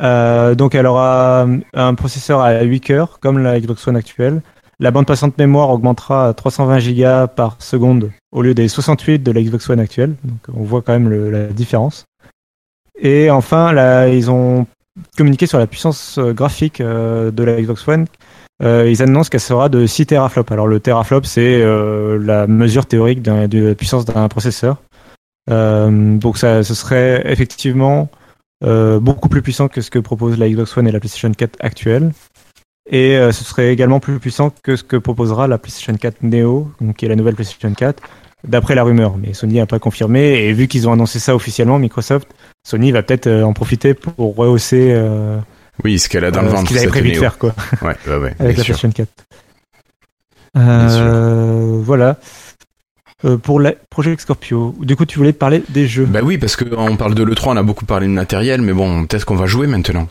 Euh, 0.00 0.54
donc, 0.54 0.74
elle 0.76 0.86
aura 0.86 1.46
un 1.74 1.94
processeur 1.94 2.40
à 2.40 2.62
8 2.62 2.80
cœurs, 2.80 3.18
comme 3.20 3.38
la 3.38 3.58
Xbox 3.60 3.86
One 3.88 3.96
actuelle. 3.96 4.40
La 4.80 4.92
bande 4.92 5.06
passante 5.06 5.36
mémoire 5.38 5.70
augmentera 5.70 6.28
à 6.28 6.34
320 6.34 6.78
Go 6.92 7.26
par 7.34 7.56
seconde 7.58 8.12
au 8.30 8.42
lieu 8.42 8.54
des 8.54 8.68
68 8.68 9.18
de 9.24 9.32
la 9.32 9.42
Xbox 9.42 9.68
One 9.68 9.80
actuelle. 9.80 10.14
Donc, 10.22 10.38
on 10.56 10.62
voit 10.62 10.82
quand 10.82 10.92
même 10.92 11.08
le- 11.08 11.30
la 11.30 11.46
différence. 11.48 12.04
Et 13.00 13.28
enfin, 13.30 13.72
là, 13.72 14.06
ils 14.08 14.30
ont 14.30 14.66
communiqué 15.16 15.46
sur 15.46 15.58
la 15.58 15.66
puissance 15.66 16.18
euh, 16.18 16.32
graphique 16.32 16.80
euh, 16.80 17.30
de 17.32 17.42
la 17.42 17.60
Xbox 17.60 17.86
One 17.88 18.06
euh, 18.62 18.90
ils 18.90 19.02
annoncent 19.02 19.30
qu'elle 19.30 19.40
sera 19.40 19.68
de 19.68 19.86
6 19.86 20.06
teraflops. 20.06 20.50
Alors 20.50 20.66
le 20.66 20.80
teraflop, 20.80 21.22
c'est 21.24 21.62
euh, 21.62 22.18
la 22.18 22.46
mesure 22.46 22.86
théorique 22.86 23.22
de 23.22 23.68
la 23.68 23.74
puissance 23.74 24.04
d'un 24.04 24.28
processeur. 24.28 24.78
Euh, 25.50 26.18
donc 26.18 26.38
ça, 26.38 26.62
ce 26.62 26.74
serait 26.74 27.22
effectivement 27.26 28.08
euh, 28.64 29.00
beaucoup 29.00 29.28
plus 29.28 29.42
puissant 29.42 29.68
que 29.68 29.80
ce 29.80 29.90
que 29.90 29.98
propose 29.98 30.38
la 30.38 30.48
Xbox 30.48 30.76
One 30.76 30.88
et 30.88 30.92
la 30.92 31.00
PlayStation 31.00 31.32
4 31.32 31.56
actuelle. 31.60 32.12
Et 32.90 33.16
euh, 33.16 33.32
ce 33.32 33.44
serait 33.44 33.72
également 33.72 34.00
plus 34.00 34.18
puissant 34.18 34.50
que 34.62 34.76
ce 34.76 34.82
que 34.82 34.96
proposera 34.96 35.46
la 35.46 35.58
PlayStation 35.58 35.94
4 35.94 36.22
Neo, 36.22 36.70
donc 36.80 36.96
qui 36.96 37.04
est 37.04 37.08
la 37.08 37.16
nouvelle 37.16 37.34
PlayStation 37.34 37.72
4, 37.72 38.02
d'après 38.46 38.74
la 38.74 38.82
rumeur. 38.82 39.16
Mais 39.16 39.34
Sony 39.34 39.54
n'a 39.54 39.66
pas 39.66 39.78
confirmé. 39.78 40.46
Et 40.46 40.52
vu 40.52 40.68
qu'ils 40.68 40.88
ont 40.88 40.92
annoncé 40.92 41.18
ça 41.18 41.34
officiellement, 41.34 41.78
Microsoft, 41.78 42.28
Sony 42.66 42.90
va 42.92 43.02
peut-être 43.02 43.28
en 43.28 43.52
profiter 43.52 43.94
pour 43.94 44.36
rehausser 44.36 44.98
Oui, 45.84 45.98
ce 45.98 46.08
qu'elle 46.08 46.24
a 46.24 46.30
dans 46.30 46.42
le 46.42 46.48
euh, 46.48 46.50
ce 46.50 46.56
ventre, 46.56 46.68
qu'ils 46.68 46.78
avaient 46.78 46.88
prévu 46.88 47.12
de 47.12 47.18
faire 47.18 47.38
quoi, 47.38 47.54
Ouais, 47.82 47.96
ouais, 48.06 48.16
ouais, 48.16 48.34
avec 48.40 48.56
la 48.56 48.64
sûr. 48.64 48.76
PlayStation 48.78 48.90
4. 48.90 49.08
Bien 50.54 50.64
Euh, 50.64 51.80
voilà. 51.82 52.16
Euh, 53.24 53.36
pour 53.36 53.58
la 53.58 53.72
Project 53.90 54.20
Scorpio, 54.20 54.74
du 54.80 54.94
coup, 54.94 55.04
tu 55.04 55.18
voulais 55.18 55.32
parler 55.32 55.62
des 55.70 55.88
jeux. 55.88 56.04
Bah 56.06 56.20
oui, 56.22 56.38
parce 56.38 56.54
qu'on 56.56 56.96
parle 56.96 57.14
de 57.14 57.24
l'E3, 57.24 57.48
on 57.50 57.56
a 57.56 57.62
beaucoup 57.64 57.84
parlé 57.84 58.06
de 58.06 58.12
matériel, 58.12 58.62
mais 58.62 58.72
bon, 58.72 59.06
peut-être 59.06 59.24
qu'on 59.24 59.34
va 59.36 59.46
jouer 59.46 59.66
maintenant. 59.66 60.06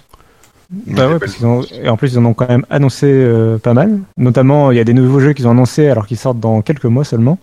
Bah 0.69 1.07
ouais, 1.07 1.17
parce 1.17 1.35
qu'ils 1.35 1.45
ont, 1.45 1.63
et 1.81 1.87
en 1.87 1.95
plus 1.95 2.11
ils 2.13 2.19
en 2.19 2.25
ont 2.25 2.33
quand 2.33 2.49
même 2.49 2.65
annoncé 2.69 3.05
euh, 3.09 3.57
pas 3.57 3.73
mal. 3.73 3.99
Notamment, 4.17 4.71
il 4.71 4.77
y 4.77 4.81
a 4.81 4.83
des 4.83 4.91
nouveaux 4.93 5.21
jeux 5.21 5.31
qu'ils 5.31 5.47
ont 5.47 5.51
annoncés 5.51 5.87
alors 5.87 6.05
qu'ils 6.05 6.17
sortent 6.17 6.41
dans 6.41 6.61
quelques 6.61 6.83
mois 6.85 7.05
seulement. 7.05 7.39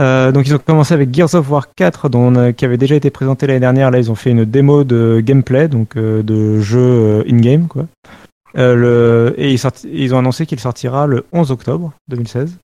Euh, 0.00 0.32
donc 0.32 0.46
ils 0.46 0.54
ont 0.54 0.58
commencé 0.58 0.94
avec 0.94 1.14
Gears 1.14 1.34
of 1.34 1.50
War 1.50 1.68
4, 1.74 2.08
dont 2.08 2.20
on 2.20 2.34
a- 2.36 2.52
qui 2.52 2.64
avait 2.64 2.78
déjà 2.78 2.94
été 2.94 3.10
présenté 3.10 3.46
l'année 3.46 3.60
dernière. 3.60 3.90
Là, 3.90 3.98
ils 3.98 4.10
ont 4.10 4.14
fait 4.14 4.30
une 4.30 4.44
démo 4.44 4.82
de 4.84 5.20
gameplay, 5.24 5.68
donc 5.68 5.96
euh, 5.96 6.22
de 6.22 6.60
jeu 6.60 6.78
euh, 6.80 7.22
in-game, 7.30 7.66
quoi. 7.68 7.86
Euh, 8.56 8.74
le, 8.74 9.34
et 9.36 9.50
ils, 9.52 9.58
sorti- 9.58 9.88
ils 9.92 10.14
ont 10.14 10.18
annoncé 10.18 10.46
qu'il 10.46 10.58
sortira 10.58 11.06
le 11.06 11.24
11 11.32 11.50
octobre 11.52 11.92
2016. 12.08 12.56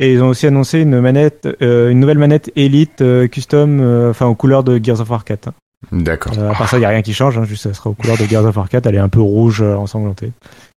Et 0.00 0.12
ils 0.14 0.22
ont 0.22 0.28
aussi 0.28 0.46
annoncé 0.46 0.80
une 0.80 1.00
manette, 1.00 1.46
euh, 1.62 1.90
une 1.90 2.00
nouvelle 2.00 2.18
manette 2.18 2.50
Elite 2.56 3.02
euh, 3.02 3.28
custom, 3.28 3.78
euh, 3.80 4.10
enfin 4.10 4.26
aux 4.26 4.34
couleurs 4.34 4.64
de 4.64 4.80
Gears 4.82 5.00
of 5.00 5.10
War 5.10 5.24
4. 5.24 5.48
hein. 5.48 5.54
D'accord. 5.92 6.32
Euh, 6.38 6.50
à 6.50 6.54
part 6.54 6.68
ça, 6.68 6.76
il 6.78 6.80
n'y 6.80 6.86
a 6.86 6.88
rien 6.88 7.02
qui 7.02 7.12
change, 7.12 7.36
hein, 7.38 7.44
juste 7.44 7.64
ça 7.64 7.74
sera 7.74 7.90
aux 7.90 7.94
couleurs 7.94 8.16
de 8.16 8.24
Gears 8.24 8.44
of 8.46 8.56
War 8.56 8.68
4, 8.68 8.86
elle 8.86 8.94
est 8.94 8.98
un 8.98 9.08
peu 9.08 9.20
rouge 9.20 9.60
euh, 9.62 9.76
ensanglantée. 9.76 10.32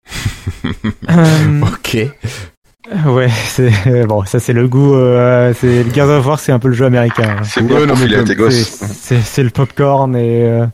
Euh, 1.09 1.61
Ok. 1.61 1.97
Ouais, 3.07 3.29
c'est 3.47 4.05
bon, 4.05 4.23
ça 4.25 4.39
c'est 4.39 4.53
le 4.53 4.67
goût. 4.67 4.93
Euh, 4.95 5.53
c'est 5.59 5.83
le 5.83 5.91
Gears 5.93 6.09
of 6.09 6.25
War, 6.25 6.39
c'est 6.39 6.51
un 6.51 6.59
peu 6.59 6.67
le 6.67 6.73
jeu 6.73 6.85
américain. 6.85 7.37
C'est 7.43 7.61
Ouais, 7.61 7.85
non, 7.85 7.93
mais 7.99 8.07
C'est- 8.25 8.35
gosses. 8.35 8.83
C'est 8.93 9.19
c'est 9.21 9.43
le 9.43 9.49
popcorn 9.49 10.15
et 10.15 10.43
euh, 10.47 10.65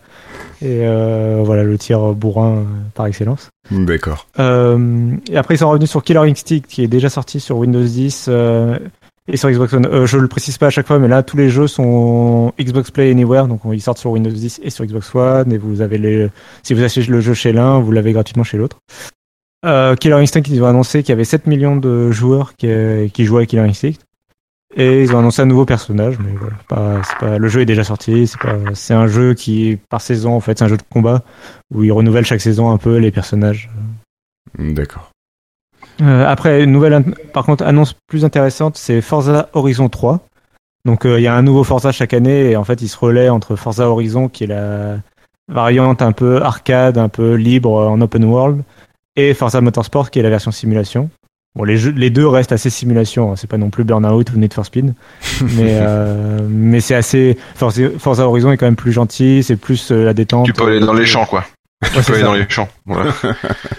et 0.62 0.82
euh, 0.86 1.42
voilà 1.44 1.64
le 1.64 1.78
tir 1.78 2.00
bourrin 2.14 2.58
euh, 2.58 2.64
par 2.94 3.06
excellence. 3.08 3.50
D'accord. 3.72 4.28
Euh, 4.40 5.12
et 5.30 5.38
après 5.38 5.56
ils 5.56 5.60
sont 5.60 5.70
revenus 5.70 5.90
sur 5.90 6.04
Killer 6.04 6.20
Instinct 6.30 6.60
qui 6.68 6.84
est 6.84 6.88
déjà 6.88 7.10
sorti 7.10 7.40
sur 7.40 7.58
Windows 7.58 7.82
10 7.84 8.26
euh, 8.30 8.78
et 9.28 9.38
sur 9.38 9.50
Xbox 9.50 9.74
One. 9.74 9.86
Euh, 9.86 10.06
je 10.06 10.18
le 10.18 10.28
précise 10.28 10.58
pas 10.58 10.68
à 10.68 10.70
chaque 10.70 10.88
fois, 10.88 11.00
mais 11.00 11.08
là 11.08 11.24
tous 11.24 11.38
les 11.38 11.50
jeux 11.50 11.68
sont 11.68 12.54
Xbox 12.60 12.92
Play 12.92 13.10
Anywhere, 13.12 13.48
donc 13.48 13.62
ils 13.72 13.82
sortent 13.82 13.98
sur 14.00 14.12
Windows 14.12 14.30
10 14.30 14.60
et 14.64 14.70
sur 14.70 14.86
Xbox 14.86 15.14
One. 15.16 15.52
Et 15.54 15.58
vous 15.58 15.82
avez 15.82 15.98
les, 15.98 16.28
si 16.64 16.74
vous 16.74 16.84
achetez 16.84 17.04
le 17.04 17.22
jeu 17.22 17.34
chez 17.34 17.54
l'un, 17.54 17.80
vous 17.80 17.92
l'avez 17.92 18.12
gratuitement 18.12 18.44
chez 18.44 18.58
l'autre. 18.58 18.78
Euh, 19.66 19.96
Killer 19.96 20.16
Instinct, 20.16 20.44
ils 20.48 20.62
ont 20.64 20.68
annoncé 20.68 21.04
qu'il 21.04 21.10
y 21.10 21.14
avait 21.14 21.24
7 21.24 21.48
millions 21.48 21.76
de 21.76 22.12
joueurs 22.12 22.56
qui, 22.56 22.68
euh, 22.68 23.08
qui 23.10 23.26
jouaient 23.26 23.44
à 23.44 23.46
Killer 23.46 23.64
Instinct. 23.64 24.00
Et 24.76 25.02
ils 25.02 25.14
ont 25.14 25.20
annoncé 25.20 25.42
un 25.42 25.46
nouveau 25.46 25.66
personnage, 25.66 26.18
mais 26.20 26.32
voilà, 26.32 26.56
pas, 26.70 27.02
pas, 27.20 27.38
le 27.38 27.48
jeu 27.50 27.62
est 27.62 27.66
déjà 27.66 27.84
sorti. 27.84 28.26
C'est 28.26 28.40
pas, 28.40 28.56
c'est 28.74 28.94
un 28.94 29.08
jeu 29.08 29.34
qui 29.34 29.78
par 29.90 30.00
saison 30.00 30.34
en 30.34 30.40
fait, 30.40 30.58
c'est 30.58 30.64
un 30.64 30.70
jeu 30.70 30.78
de 30.78 30.84
combat 30.90 31.24
où 31.74 31.84
ils 31.84 31.92
renouvellent 31.92 32.26
chaque 32.26 32.40
saison 32.40 32.72
un 32.72 32.78
peu 32.78 32.96
les 32.96 33.12
personnages. 33.12 33.70
D'accord. 34.58 35.12
Euh, 36.02 36.26
après, 36.26 36.64
une 36.64 36.72
nouvelle, 36.72 37.04
par 37.34 37.46
contre, 37.46 37.66
annonce 37.66 37.94
plus 38.08 38.26
intéressante, 38.26 38.78
c'est 38.78 39.02
Forza 39.02 39.50
Horizon 39.54 39.90
3. 39.90 40.20
Donc, 40.86 41.06
euh, 41.06 41.20
il 41.20 41.24
y 41.24 41.28
a 41.28 41.36
un 41.36 41.44
nouveau 41.44 41.64
Forza 41.64 41.92
chaque 41.92 42.14
année 42.14 42.52
et 42.52 42.56
en 42.56 42.64
fait, 42.64 42.82
il 42.82 42.88
se 42.88 42.98
relaie 42.98 43.30
entre 43.30 43.56
Forza 43.56 43.88
Horizon, 43.88 44.30
qui 44.30 44.46
est 44.46 44.48
la 44.48 44.98
variante 45.48 46.02
un 46.02 46.12
peu 46.12 46.42
arcade, 46.42 46.98
un 46.98 47.10
peu 47.10 47.34
libre 47.34 47.72
en 47.72 48.00
open 48.02 48.24
world, 48.24 48.64
et 49.16 49.34
Forza 49.34 49.62
Motorsport, 49.62 50.10
qui 50.12 50.20
est 50.20 50.24
la 50.24 50.30
version 50.30 50.52
simulation. 50.52 51.10
Bon, 51.56 51.66
les, 51.66 51.76
jeux, 51.76 51.92
les 51.92 52.10
deux 52.10 52.26
restent 52.28 52.54
assez 52.54 52.70
simulation. 52.70 53.32
hein. 53.32 53.36
C'est 53.36 53.50
pas 53.50 53.58
non 53.58 53.70
plus 53.70 53.84
Burnout 53.84 54.32
ou 54.32 54.38
Need 54.38 54.54
for 54.54 54.66
Speed, 54.66 54.94
mais 55.42 55.78
euh, 55.82 56.40
mais 56.50 56.80
c'est 56.80 56.96
assez. 56.96 57.38
Forza, 57.56 57.82
Forza 58.00 58.26
Horizon 58.28 58.52
est 58.54 58.58
quand 58.58 58.68
même 58.68 58.76
plus 58.78 58.94
gentil, 58.94 59.44
c'est 59.44 59.58
plus 59.58 59.92
euh, 59.92 60.06
la 60.06 60.14
détente. 60.14 60.46
Tu 60.46 60.54
peux 60.54 60.66
aller 60.68 60.80
dans 60.80 60.94
les 60.94 61.06
champs, 61.06 61.26
quoi. 61.26 61.44
Ouais, 61.84 61.90
Tu 61.96 62.04
peux 62.04 62.14
aller 62.14 62.22
ça. 62.22 62.28
dans 62.28 62.34
les 62.36 62.46
champs. 62.50 62.70
Voilà. 62.86 63.12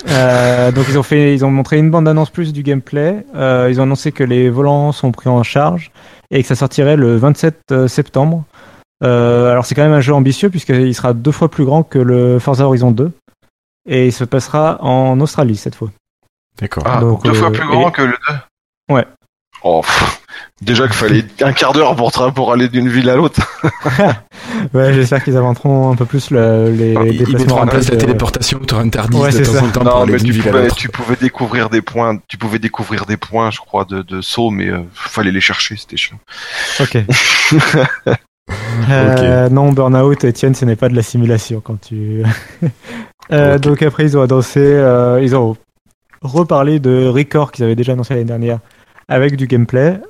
Euh, 0.09 0.73
donc 0.73 0.87
ils 0.89 0.99
ont 0.99 1.03
fait, 1.05 1.33
ils 1.35 1.45
ont 1.45 1.51
montré 1.51 1.79
une 1.79 1.91
bande 1.91 2.07
annonce 2.09 2.29
plus 2.29 2.53
du 2.53 2.63
gameplay. 2.63 3.25
Euh, 3.35 3.69
ils 3.71 3.81
ont 3.81 3.85
annoncé 3.85 4.13
que 4.13 4.25
les 4.25 4.51
volants 4.51 4.93
sont 4.93 5.11
pris 5.13 5.31
en 5.31 5.43
charge 5.43 5.91
et 6.31 6.43
que 6.43 6.49
ça 6.49 6.55
sortirait 6.57 6.97
le 6.97 7.17
27 7.17 7.87
septembre. 7.87 8.45
Euh, 9.05 9.51
alors 9.51 9.65
c'est 9.65 9.75
quand 9.75 9.83
même 9.85 9.93
un 9.93 10.01
jeu 10.01 10.13
ambitieux 10.13 10.51
puisqu'il 10.51 10.95
sera 10.95 11.15
deux 11.15 11.31
fois 11.31 11.51
plus 11.51 11.65
grand 11.65 11.83
que 11.83 11.99
le 11.99 12.39
Forza 12.41 12.67
Horizon 12.67 12.91
2 12.91 13.11
et 13.89 14.07
il 14.07 14.13
se 14.13 14.25
passera 14.25 14.79
en 14.83 15.19
Australie 15.21 15.57
cette 15.57 15.75
fois. 15.75 15.91
D'accord. 16.61 16.85
Ah, 16.87 17.01
Donc, 17.01 17.25
deux 17.25 17.31
euh, 17.31 17.35
fois 17.35 17.51
plus 17.51 17.67
grand 17.67 17.89
et- 17.89 17.93
que 17.93 18.03
le 18.03 18.17
2 18.89 18.95
Ouais. 18.95 19.07
Oh, 19.65 19.81
pff. 19.81 20.21
déjà 20.61 20.87
qu'il 20.89 20.97
fallait 20.97 21.25
un 21.43 21.53
quart 21.53 21.73
d'heure 21.73 21.95
pour, 21.95 22.11
pour 22.35 22.53
aller 22.53 22.69
d'une 22.69 22.89
ville 22.89 23.09
à 23.11 23.17
l'autre. 23.17 23.41
Ouais, 24.75 24.93
j'espère 24.95 25.25
qu'ils 25.25 25.37
inventeront 25.37 25.91
un 25.93 25.97
peu 25.97 26.05
plus 26.05 26.31
le- 26.31 26.71
les 26.71 26.95
Ah, 26.97 27.03
il 27.05 27.13
il 27.15 27.19
déplacements 27.19 27.39
mettra 27.39 27.61
en 27.63 27.67
place 27.67 27.89
la 27.89 27.95
euh, 27.95 27.99
téléportation, 27.99 28.61
tu 28.61 28.75
interdit 28.75 29.17
Ouais, 29.17 29.31
de 29.31 29.37
c'est 29.37 29.43
temps 29.43 29.53
ça. 29.55 29.65
en 29.65 29.69
temps 29.71 29.81
pour 29.81 29.85
Non, 29.85 30.03
aller 30.03 30.13
mais 30.13 30.19
d'une 30.19 30.33
tu 30.35 30.41
à 30.41 30.51
pouvais, 30.53 30.63
l'autre. 30.65 30.77
tu 30.77 30.89
pouvais 30.89 31.17
découvrir 31.17 31.69
des 31.69 31.83
points, 31.83 32.19
tu 32.29 32.37
pouvais 32.39 32.59
découvrir 32.61 33.05
des 33.07 33.17
points, 33.17 33.51
je 33.51 33.59
crois, 33.59 33.85
de, 33.85 34.03
de 34.03 34.21
saut, 34.21 34.51
mais 34.51 34.69
euh, 34.69 34.81
fallait 34.95 35.33
les 35.33 35.41
chercher, 35.41 35.77
c'était 35.77 35.97
chiant. 35.97 36.19
Ok. 36.81 36.97
Euh, 38.91 39.49
Non, 39.49 39.73
Burnout, 39.73 40.25
Etienne, 40.25 40.55
ce 40.55 40.65
n'est 40.65 40.77
pas 40.77 40.89
de 40.89 40.97
la 40.97 41.03
simulation 41.03 41.61
quand 41.61 41.81
tu. 41.81 42.23
Euh. 43.31 43.57
Donc 43.57 43.83
après, 43.83 44.03
ils 44.03 44.19
ont 44.19 44.23
annoncé, 44.23 44.61
euh, 44.61 45.21
ils 45.23 45.37
ont 45.37 45.57
reparlé 46.23 46.81
de 46.81 47.07
Record 47.07 47.53
qu'ils 47.53 47.65
avaient 47.65 47.77
déjà 47.77 47.93
annoncé 47.93 48.15
l'année 48.15 48.27
dernière 48.27 48.59
avec 49.09 49.37
du 49.37 49.47
gameplay. 49.47 50.01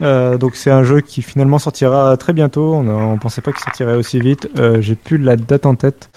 Donc 0.00 0.56
c'est 0.56 0.70
un 0.70 0.82
jeu 0.82 1.00
qui 1.02 1.20
finalement 1.20 1.58
sortira 1.58 2.16
très 2.16 2.32
bientôt. 2.32 2.74
On, 2.74 2.88
on 2.88 3.18
pensait 3.18 3.42
pas 3.42 3.52
qu'il 3.52 3.60
sortirait 3.60 3.94
aussi 3.94 4.18
vite. 4.18 4.48
J'ai 4.80 4.96
plus 4.96 5.18
la 5.18 5.36
date 5.36 5.66
en 5.66 5.74
tête. 5.74 6.10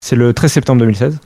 C'est 0.00 0.16
le 0.16 0.32
13 0.32 0.50
septembre 0.50 0.80
2016. 0.80 1.20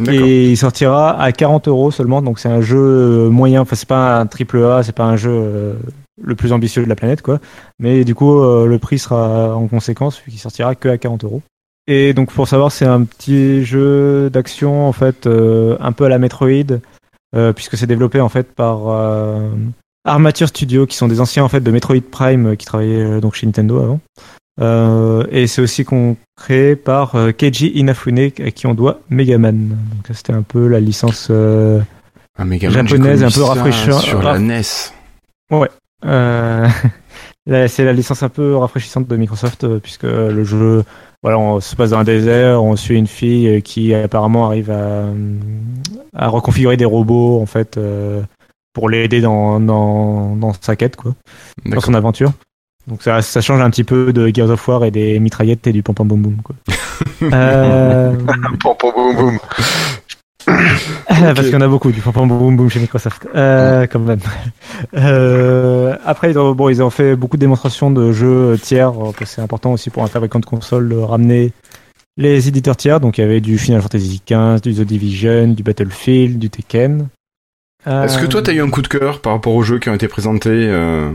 D'accord. 0.00 0.14
Et 0.14 0.50
il 0.50 0.56
sortira 0.56 1.18
à 1.18 1.30
40 1.32 1.68
euros 1.68 1.90
seulement. 1.92 2.20
Donc 2.20 2.40
c'est 2.40 2.50
un 2.50 2.60
jeu 2.60 3.28
moyen. 3.30 3.62
Enfin 3.62 3.76
c'est 3.76 3.88
pas 3.88 4.18
un 4.18 4.26
triple 4.26 4.62
A, 4.64 4.82
c'est 4.82 4.92
pas 4.92 5.04
un 5.04 5.16
jeu 5.16 5.78
le 6.20 6.34
plus 6.34 6.52
ambitieux 6.52 6.82
de 6.82 6.88
la 6.88 6.96
planète 6.96 7.22
quoi. 7.22 7.40
Mais 7.78 8.04
du 8.04 8.14
coup 8.14 8.40
euh, 8.40 8.66
le 8.66 8.78
prix 8.78 8.98
sera 8.98 9.54
en 9.54 9.66
conséquence 9.68 10.20
vu 10.24 10.30
qu'il 10.30 10.40
sortira 10.40 10.74
que 10.74 10.88
à 10.88 10.98
40 10.98 11.24
euros. 11.24 11.42
Et 11.86 12.12
donc 12.12 12.32
pour 12.32 12.48
savoir 12.48 12.72
c'est 12.72 12.84
un 12.86 13.04
petit 13.04 13.64
jeu 13.64 14.28
d'action 14.30 14.86
en 14.86 14.92
fait 14.92 15.26
euh, 15.26 15.76
un 15.80 15.92
peu 15.92 16.04
à 16.04 16.08
la 16.08 16.18
Metroid 16.18 16.80
euh, 17.34 17.52
puisque 17.52 17.76
c'est 17.76 17.86
développé 17.86 18.20
en 18.20 18.28
fait 18.28 18.52
par 18.52 18.78
Armature 20.04 20.48
Studio 20.48 20.86
qui 20.86 20.96
sont 20.96 21.08
des 21.08 21.20
anciens 21.20 21.44
en 21.44 21.48
fait 21.48 21.60
de 21.60 21.70
Metroid 21.70 22.00
Prime 22.10 22.56
qui 22.56 22.66
travaillaient 22.66 23.20
donc 23.20 23.34
chez 23.34 23.46
Nintendo 23.46 23.78
avant. 23.78 24.00
Et 25.30 25.46
c'est 25.46 25.62
aussi 25.62 25.86
créé 26.36 26.76
par 26.76 27.14
Keiji 27.36 27.68
Inafune 27.74 28.18
à 28.18 28.50
qui 28.50 28.66
on 28.66 28.74
doit 28.74 29.00
Megaman. 29.10 29.68
Donc 29.68 30.06
c'était 30.12 30.32
un 30.32 30.42
peu 30.42 30.66
la 30.66 30.80
licence 30.80 31.30
Un 31.30 31.74
japonaise, 32.70 33.22
un 33.22 33.26
peu 33.26 33.40
ça 33.40 33.46
rafraîchissant- 33.54 34.00
Sur 34.00 34.22
la 34.22 34.38
NES. 34.38 34.62
Euh, 36.04 36.68
là, 37.46 37.68
c'est 37.68 37.84
la 37.84 37.92
licence 37.92 38.22
un 38.22 38.28
peu 38.28 38.56
rafraîchissante 38.56 39.06
de 39.08 39.16
Microsoft 39.16 39.64
euh, 39.64 39.78
puisque 39.80 40.04
le 40.04 40.44
jeu 40.44 40.84
voilà, 41.22 41.38
on 41.38 41.60
se 41.60 41.74
passe 41.74 41.90
dans 41.90 41.98
un 41.98 42.04
désert, 42.04 42.62
on 42.62 42.76
suit 42.76 42.96
une 42.96 43.08
fille 43.08 43.48
euh, 43.48 43.60
qui 43.60 43.92
apparemment 43.92 44.46
arrive 44.46 44.70
à, 44.70 45.06
à 46.14 46.28
reconfigurer 46.28 46.76
des 46.76 46.84
robots 46.84 47.40
en 47.40 47.46
fait 47.46 47.76
euh, 47.76 48.22
pour 48.72 48.88
l'aider 48.88 49.20
dans, 49.20 49.58
dans, 49.58 50.36
dans 50.36 50.52
sa 50.60 50.76
quête 50.76 50.94
quoi, 50.94 51.14
dans 51.66 51.80
son 51.80 51.94
aventure. 51.94 52.32
Donc 52.86 53.02
ça, 53.02 53.20
ça 53.20 53.40
change 53.40 53.60
un 53.60 53.68
petit 53.68 53.84
peu 53.84 54.12
de 54.12 54.30
Gears 54.32 54.50
of 54.50 54.66
War 54.68 54.84
et 54.84 54.90
des 54.90 55.18
mitraillettes 55.18 55.66
et 55.66 55.72
du 55.72 55.82
pom 55.82 55.94
pom 55.94 56.06
boum 56.06 56.22
boum 56.22 56.36
quoi. 56.42 56.54
euh, 57.22 58.14
Pom, 58.60 58.76
pom, 58.78 58.92
boum, 58.94 59.16
boum. 59.16 59.38
Parce 61.08 61.40
qu'il 61.42 61.50
y 61.52 61.56
en 61.56 61.60
a 61.60 61.68
beaucoup 61.68 61.90
du 61.90 62.00
pom 62.00 62.12
pom 62.12 62.28
boum 62.28 62.56
boum 62.56 62.68
chez 62.70 62.80
Microsoft, 62.80 63.26
euh, 63.34 63.86
quand 63.86 63.98
même. 64.00 64.20
Euh, 64.96 65.96
après, 66.04 66.30
ils 66.30 66.38
ont, 66.38 66.52
bon, 66.54 66.68
ils 66.68 66.82
ont 66.82 66.90
fait 66.90 67.16
beaucoup 67.16 67.36
de 67.36 67.40
démonstrations 67.40 67.90
de 67.90 68.12
jeux 68.12 68.56
tiers, 68.62 68.90
euh, 68.90 69.04
parce 69.06 69.16
que 69.16 69.24
c'est 69.24 69.40
important 69.40 69.72
aussi 69.72 69.90
pour 69.90 70.02
un 70.04 70.06
fabricant 70.06 70.38
de 70.38 70.46
console 70.46 70.88
de 70.88 70.96
ramener 70.96 71.52
les 72.16 72.46
éditeurs 72.48 72.76
tiers. 72.76 73.00
Donc 73.00 73.18
il 73.18 73.22
y 73.22 73.24
avait 73.24 73.40
du 73.40 73.58
Final 73.58 73.82
Fantasy 73.82 74.22
XV, 74.28 74.60
du 74.60 74.74
The 74.74 74.80
Division, 74.86 75.48
du 75.48 75.62
Battlefield, 75.64 76.38
du 76.38 76.48
Tekken. 76.50 77.08
Euh, 77.86 78.04
Est-ce 78.04 78.18
que 78.18 78.26
toi, 78.26 78.40
t'as 78.42 78.52
eu 78.52 78.60
un 78.62 78.70
coup 78.70 78.82
de 78.82 78.88
cœur 78.88 79.20
par 79.20 79.32
rapport 79.32 79.54
aux 79.54 79.62
jeux 79.62 79.78
qui 79.78 79.88
ont 79.88 79.94
été 79.94 80.06
présentés 80.08 80.50
euh, 80.52 81.10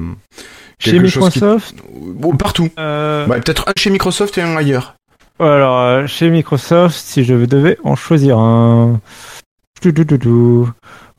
chez 0.80 0.92
qui- 0.92 1.00
Microsoft 1.00 1.76
Bon, 1.94 2.36
Partout. 2.36 2.70
euh, 2.80 3.26
Ouais, 3.28 3.40
Peut-être 3.40 3.68
un 3.70 3.74
chez 3.78 3.90
Microsoft 3.90 4.38
et 4.38 4.42
un 4.42 4.56
ailleurs. 4.58 4.96
Alors, 5.46 5.80
euh, 5.80 6.08
chez 6.08 6.30
Microsoft, 6.30 6.96
si 6.96 7.24
je 7.24 7.34
devais 7.34 7.78
en 7.84 7.96
choisir 7.96 8.38
un. 8.40 9.00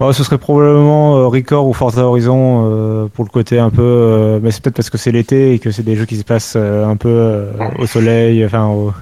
Bon, 0.00 0.12
ce 0.12 0.24
serait 0.24 0.38
probablement 0.38 1.16
euh, 1.18 1.26
Record 1.26 1.68
ou 1.68 1.74
Forza 1.74 2.02
Horizon 2.06 2.64
euh, 2.66 3.06
pour 3.08 3.24
le 3.24 3.30
côté 3.30 3.58
un 3.58 3.68
peu. 3.68 3.82
euh, 3.82 4.40
mais 4.42 4.50
c'est 4.50 4.62
peut-être 4.62 4.76
parce 4.76 4.88
que 4.90 4.96
c'est 4.96 5.12
l'été 5.12 5.52
et 5.52 5.58
que 5.58 5.70
c'est 5.70 5.82
des 5.82 5.96
jeux 5.96 6.06
qui 6.06 6.16
se 6.16 6.24
passent 6.24 6.54
euh, 6.56 6.86
un 6.86 6.96
peu 6.96 7.10
euh, 7.10 7.52
au 7.78 7.86
soleil, 7.86 8.44
enfin 8.44 8.66
au, 8.66 8.92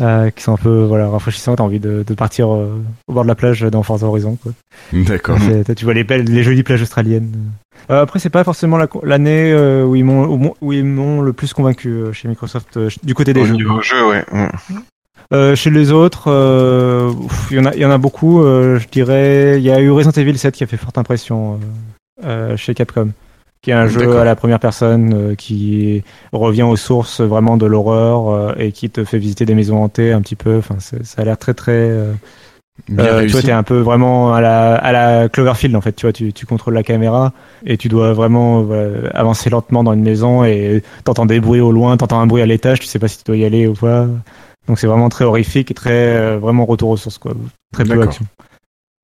euh, 0.00 0.30
qui 0.30 0.42
sont 0.42 0.52
un 0.54 0.56
peu 0.56 0.84
voilà 0.84 1.08
rafraîchissants. 1.08 1.56
T'as 1.56 1.62
envie 1.64 1.80
de, 1.80 2.04
de 2.06 2.14
partir 2.14 2.52
euh, 2.52 2.82
au 3.08 3.12
bord 3.12 3.22
de 3.24 3.28
la 3.28 3.34
plage 3.34 3.62
dans 3.62 3.82
Forza 3.82 4.06
Horizon. 4.06 4.36
Quoi. 4.42 4.52
D'accord. 4.92 5.38
Tu 5.76 5.84
vois 5.84 5.94
les, 5.94 6.04
belles- 6.04 6.24
les 6.24 6.42
jolies 6.42 6.62
plages 6.62 6.82
australiennes. 6.82 7.32
Euh, 7.90 8.02
après, 8.02 8.18
c'est 8.18 8.30
pas 8.30 8.42
forcément 8.44 8.76
la- 8.78 8.88
l'année 9.04 9.52
euh, 9.52 9.84
où 9.84 9.94
ils 9.96 10.04
m'ont 10.04 10.54
où 10.60 10.72
ils 10.72 10.84
m'ont 10.84 11.20
le 11.20 11.32
plus 11.32 11.52
convaincu 11.52 11.88
euh, 11.90 12.12
chez 12.12 12.26
Microsoft 12.28 12.76
euh, 12.76 12.88
du 13.02 13.14
côté 13.14 13.32
des 13.32 13.40
Au 13.42 13.46
jeux. 13.46 13.54
niveau 13.54 13.80
jeu, 13.82 13.96
ouais. 14.08 14.24
Chez 15.56 15.70
les 15.70 15.90
autres, 15.92 16.30
euh, 16.30 17.12
il 17.50 17.56
y 17.56 17.60
en 17.60 17.64
a, 17.66 17.74
il 17.74 17.80
y 17.80 17.84
en 17.84 17.90
a 17.90 17.98
beaucoup. 17.98 18.42
euh, 18.42 18.78
je 18.78 18.88
dirais, 18.88 19.54
il 19.58 19.62
y 19.64 19.70
a 19.70 19.80
eu 19.80 19.90
Resident 19.90 20.12
Evil 20.20 20.38
7 20.38 20.54
qui 20.54 20.64
a 20.64 20.66
fait 20.66 20.76
forte 20.76 20.98
impression 20.98 21.58
euh, 22.24 22.26
euh, 22.52 22.56
chez 22.56 22.74
Capcom, 22.74 23.10
qui 23.66 23.72
est 23.72 23.74
un 23.74 23.88
jeu 23.88 24.16
à 24.20 24.24
la 24.24 24.36
première 24.36 24.60
personne 24.60 25.12
euh, 25.12 25.34
qui 25.34 26.04
revient 26.32 26.62
aux 26.62 26.76
sources 26.76 27.20
vraiment 27.20 27.56
de 27.56 27.66
l'horreur 27.66 28.30
euh, 28.30 28.52
et 28.58 28.70
qui 28.70 28.90
te 28.90 29.02
fait 29.02 29.18
visiter 29.18 29.44
des 29.44 29.56
maisons 29.56 29.82
hantées 29.82 30.12
un 30.12 30.20
petit 30.20 30.36
peu. 30.36 30.58
Enfin, 30.58 30.76
ça 30.78 30.96
a 31.20 31.24
l'air 31.24 31.36
très 31.36 31.52
très. 31.52 31.72
euh, 31.72 32.12
Bien 32.88 33.06
euh, 33.06 33.26
vois, 33.26 33.42
t'es 33.42 33.50
un 33.50 33.64
peu 33.64 33.80
vraiment 33.80 34.32
à 34.34 34.40
la, 34.40 34.76
à 34.76 34.92
la 34.92 35.28
Cloverfield 35.28 35.74
en 35.74 35.80
fait. 35.80 35.96
Tu 35.96 36.06
vois, 36.06 36.12
tu, 36.12 36.32
tu 36.32 36.46
contrôles 36.46 36.74
la 36.74 36.84
caméra 36.84 37.32
et 37.64 37.76
tu 37.76 37.88
dois 37.88 38.12
vraiment 38.12 38.64
avancer 39.12 39.50
lentement 39.50 39.82
dans 39.82 39.94
une 39.94 40.04
maison 40.04 40.44
et 40.44 40.84
t'entends 41.02 41.26
des 41.26 41.40
bruits 41.40 41.58
au 41.58 41.72
loin, 41.72 41.96
t'entends 41.96 42.20
un 42.20 42.28
bruit 42.28 42.42
à 42.42 42.46
l'étage, 42.46 42.78
tu 42.78 42.86
sais 42.86 43.00
pas 43.00 43.08
si 43.08 43.18
tu 43.18 43.24
dois 43.24 43.36
y 43.36 43.44
aller 43.44 43.66
ou 43.66 43.72
pas. 43.74 44.06
Donc 44.68 44.78
c'est 44.78 44.86
vraiment 44.86 45.08
très 45.08 45.24
horrifique 45.24 45.72
et 45.72 45.74
très 45.74 46.16
euh, 46.16 46.38
vraiment 46.38 46.66
retour 46.66 46.90
aux 46.90 46.96
sources 46.96 47.18
quoi. 47.18 47.32
Très 47.72 47.82
peu 47.84 47.96
d'action. 47.96 48.26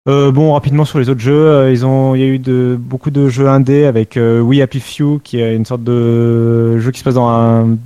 Euh, 0.09 0.33
bon, 0.33 0.53
rapidement 0.53 0.85
sur 0.85 0.99
les 0.99 1.09
autres 1.09 1.21
jeux, 1.21 1.47
euh, 1.47 1.71
ils 1.71 1.87
ont, 1.87 2.17
il 2.17 2.21
y 2.21 2.25
a 2.25 2.27
eu 2.27 2.41
de, 2.41 2.77
beaucoup 2.79 3.12
de 3.12 3.29
jeux 3.29 3.49
indés 3.49 3.85
avec 3.85 4.17
euh, 4.17 4.41
We 4.41 4.61
Happy 4.61 4.81
Few, 4.81 5.21
qui 5.23 5.38
est 5.41 5.55
une 5.55 5.65
sorte 5.65 5.85
de 5.85 6.77
jeu 6.79 6.91
qui 6.91 6.99
se 6.99 7.05
passe 7.05 7.15
dans 7.15 7.29
un, 7.29 7.79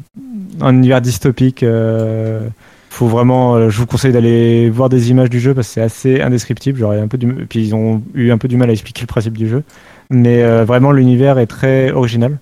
un 0.62 0.74
univers 0.74 1.02
dystopique. 1.02 1.62
Euh, 1.62 2.48
faut 2.88 3.06
vraiment, 3.06 3.54
euh, 3.56 3.68
je 3.68 3.78
vous 3.78 3.86
conseille 3.86 4.12
d'aller 4.12 4.70
voir 4.70 4.88
des 4.88 5.10
images 5.10 5.28
du 5.28 5.40
jeu 5.40 5.52
parce 5.52 5.68
que 5.68 5.74
c'est 5.74 5.82
assez 5.82 6.22
indescriptible. 6.22 6.78
J'aurais 6.78 7.00
un 7.00 7.08
peu 7.08 7.18
du, 7.18 7.26
puis 7.46 7.62
ils 7.62 7.74
ont 7.74 8.02
eu 8.14 8.30
un 8.30 8.38
peu 8.38 8.48
du 8.48 8.56
mal 8.56 8.70
à 8.70 8.72
expliquer 8.72 9.02
le 9.02 9.08
principe 9.08 9.36
du 9.36 9.46
jeu, 9.46 9.62
mais 10.08 10.42
euh, 10.42 10.64
vraiment 10.64 10.92
l'univers 10.92 11.38
est 11.38 11.46
très 11.46 11.90
original. 11.90 12.38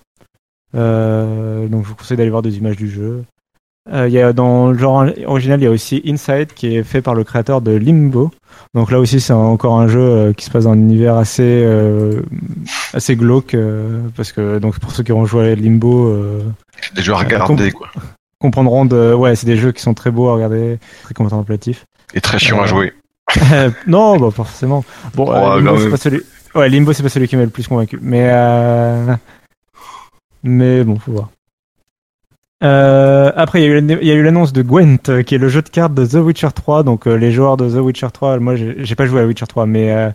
Donc 0.72 1.82
je 1.84 1.88
vous 1.88 1.94
conseille 1.96 2.16
d'aller 2.16 2.30
voir 2.30 2.42
des 2.42 2.58
images 2.58 2.76
du 2.76 2.88
jeu. 2.88 3.24
Euh, 3.92 4.08
y 4.08 4.18
a 4.18 4.32
dans 4.32 4.70
le 4.70 4.78
genre 4.78 5.06
original, 5.26 5.60
il 5.60 5.64
y 5.64 5.66
a 5.66 5.70
aussi 5.70 6.02
Inside 6.06 6.54
qui 6.54 6.74
est 6.74 6.82
fait 6.82 7.02
par 7.02 7.14
le 7.14 7.22
créateur 7.22 7.60
de 7.60 7.72
Limbo. 7.72 8.30
Donc 8.72 8.90
là 8.90 8.98
aussi, 8.98 9.20
c'est 9.20 9.34
encore 9.34 9.78
un 9.78 9.88
jeu 9.88 10.00
euh, 10.00 10.32
qui 10.32 10.46
se 10.46 10.50
passe 10.50 10.64
dans 10.64 10.70
un 10.70 10.78
univers 10.78 11.16
assez 11.16 11.42
euh, 11.42 12.22
assez 12.94 13.14
glauque 13.14 13.56
parce 14.16 14.32
que 14.32 14.58
donc 14.58 14.78
pour 14.78 14.92
ceux 14.92 15.02
qui 15.02 15.12
ont 15.12 15.26
joué 15.26 15.52
à 15.52 15.54
Limbo 15.54 16.16
des 16.94 17.02
jeux 17.02 17.12
à 17.12 17.18
regarder, 17.18 17.72
quoi. 17.72 17.88
comprendront 18.38 18.86
de 18.86 19.12
ouais, 19.12 19.36
c'est 19.36 19.46
des 19.46 19.56
jeux 19.56 19.72
qui 19.72 19.82
sont 19.82 19.94
très 19.94 20.10
beaux 20.10 20.28
à 20.28 20.34
regarder, 20.34 20.78
très 21.02 21.14
contemplatifs. 21.14 21.84
Et 22.14 22.20
très 22.20 22.38
chiant 22.38 22.62
à 22.62 22.66
jouer. 22.66 22.92
non, 23.86 24.18
bah 24.18 24.30
forcément. 24.30 24.84
Bon, 25.14 25.26
Oh, 25.28 25.58
Limbo, 25.58 25.78
c'est 25.78 25.90
pas 25.90 25.96
celui. 25.96 26.22
Ouais, 26.54 26.68
Limbo, 26.68 26.92
c'est 26.92 27.02
pas 27.02 27.08
celui 27.08 27.28
qui 27.28 27.36
m'a 27.36 27.44
le 27.44 27.50
plus 27.50 27.66
convaincu. 27.66 27.98
Mais 28.00 28.28
euh... 28.30 29.14
mais 30.42 30.84
bon, 30.84 30.98
faut 30.98 31.12
voir. 31.12 31.30
Euh, 32.64 33.30
après, 33.36 33.62
il 33.62 33.90
y 33.90 34.10
a 34.10 34.14
eu 34.14 34.22
l'annonce 34.22 34.52
de 34.52 34.62
Gwent, 34.62 35.08
euh, 35.08 35.22
qui 35.22 35.34
est 35.34 35.38
le 35.38 35.48
jeu 35.48 35.60
de 35.60 35.68
cartes 35.68 35.92
de 35.92 36.06
The 36.06 36.14
Witcher 36.14 36.48
3. 36.54 36.82
Donc, 36.82 37.06
euh, 37.06 37.14
les 37.14 37.30
joueurs 37.30 37.56
de 37.56 37.68
The 37.68 37.80
Witcher 37.80 38.08
3, 38.12 38.38
moi, 38.38 38.54
j'ai 38.56 38.94
pas 38.94 39.06
joué 39.06 39.20
à 39.20 39.26
Witcher 39.26 39.46
3, 39.46 39.66
mais 39.66 39.92
euh, 39.92 40.10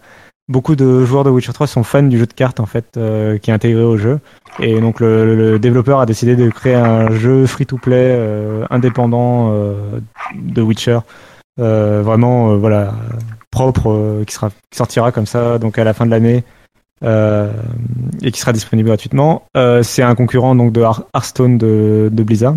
beaucoup 0.47 0.75
de 0.75 1.05
joueurs 1.05 1.23
de 1.23 1.29
Witcher 1.29 1.53
3 1.53 1.67
sont 1.67 1.83
fans 1.83 2.01
du 2.01 2.17
jeu 2.17 2.25
de 2.25 2.33
cartes, 2.33 2.59
en 2.59 2.65
fait, 2.65 2.97
qui 3.41 3.51
est 3.51 3.53
intégré 3.53 3.83
au 3.83 3.97
jeu. 3.97 4.19
Et 4.59 4.81
donc, 4.81 4.99
le, 4.99 5.59
développeur 5.59 5.99
a 5.99 6.05
décidé 6.07 6.35
de 6.35 6.49
créer 6.49 6.75
un 6.75 7.11
jeu 7.11 7.45
free-to-play 7.45 8.17
indépendant 8.71 9.53
de 10.35 10.61
Witcher. 10.61 10.99
Vraiment, 11.57 12.57
voilà, 12.57 12.93
propre, 13.51 14.23
qui, 14.25 14.33
sera, 14.33 14.49
qui 14.49 14.77
sortira 14.77 15.11
comme 15.11 15.27
ça, 15.27 15.59
donc 15.59 15.77
à 15.77 15.83
la 15.83 15.93
fin 15.93 16.07
de 16.07 16.11
l'année. 16.11 16.43
Euh, 17.03 17.51
et 18.21 18.31
qui 18.31 18.39
sera 18.39 18.53
disponible 18.53 18.87
gratuitement. 18.89 19.43
Euh, 19.57 19.83
c'est 19.83 20.03
un 20.03 20.15
concurrent 20.15 20.55
donc 20.55 20.71
de 20.73 20.81
Hear- 20.81 21.03
Hearthstone 21.15 21.57
de, 21.57 22.09
de 22.11 22.23
Blizzard. 22.23 22.55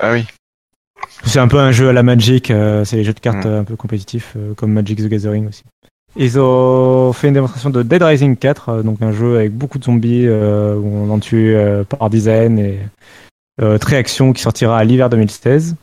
Ah 0.00 0.12
oui. 0.12 0.24
C'est 1.24 1.38
un 1.38 1.48
peu 1.48 1.58
un 1.58 1.72
jeu 1.72 1.88
à 1.88 1.92
la 1.92 2.02
Magic, 2.02 2.50
euh, 2.50 2.84
c'est 2.84 2.96
les 2.96 3.04
jeux 3.04 3.12
de 3.14 3.20
cartes 3.20 3.44
Mm. 3.44 3.48
euh, 3.48 3.60
un 3.60 3.64
peu 3.64 3.76
compétitifs, 3.76 4.34
euh, 4.36 4.54
comme 4.54 4.72
Magic 4.72 4.98
the 4.98 5.08
Gathering 5.08 5.48
aussi. 5.48 5.62
Ils 6.18 6.38
ont 6.40 7.12
fait 7.12 7.28
une 7.28 7.34
démonstration 7.34 7.68
de 7.70 7.82
Dead 7.82 8.02
Rising 8.02 8.36
4, 8.36 8.68
euh, 8.68 8.82
donc 8.82 9.02
un 9.02 9.12
jeu 9.12 9.36
avec 9.36 9.52
beaucoup 9.52 9.78
de 9.78 9.84
zombies 9.84 10.26
euh, 10.26 10.74
où 10.74 10.86
on 10.86 11.10
en 11.10 11.18
tue 11.18 11.54
euh, 11.54 11.84
par 11.84 12.08
dizaines 12.10 12.58
et 12.58 12.78
euh, 13.62 13.76
très 13.78 13.96
action 13.96 14.32
qui 14.32 14.42
sortira 14.42 14.78
à 14.78 14.84
l'hiver 14.84 15.10
2016. 15.10 15.76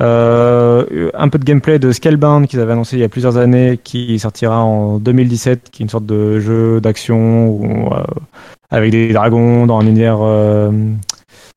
Euh, 0.00 1.10
un 1.14 1.28
peu 1.28 1.38
de 1.40 1.44
gameplay 1.44 1.80
de 1.80 1.90
Scalebound 1.90 2.46
qu'ils 2.46 2.60
avaient 2.60 2.72
annoncé 2.72 2.96
il 2.96 3.00
y 3.00 3.04
a 3.04 3.08
plusieurs 3.08 3.36
années 3.36 3.80
qui 3.82 4.18
sortira 4.20 4.62
en 4.62 4.98
2017, 4.98 5.70
qui 5.72 5.82
est 5.82 5.84
une 5.84 5.90
sorte 5.90 6.06
de 6.06 6.38
jeu 6.38 6.80
d'action 6.80 7.90
euh, 7.92 8.02
avec 8.70 8.92
des 8.92 9.12
dragons 9.12 9.66
dans 9.66 9.78
un 9.80 9.86
univers 9.86 10.18
euh, 10.22 10.70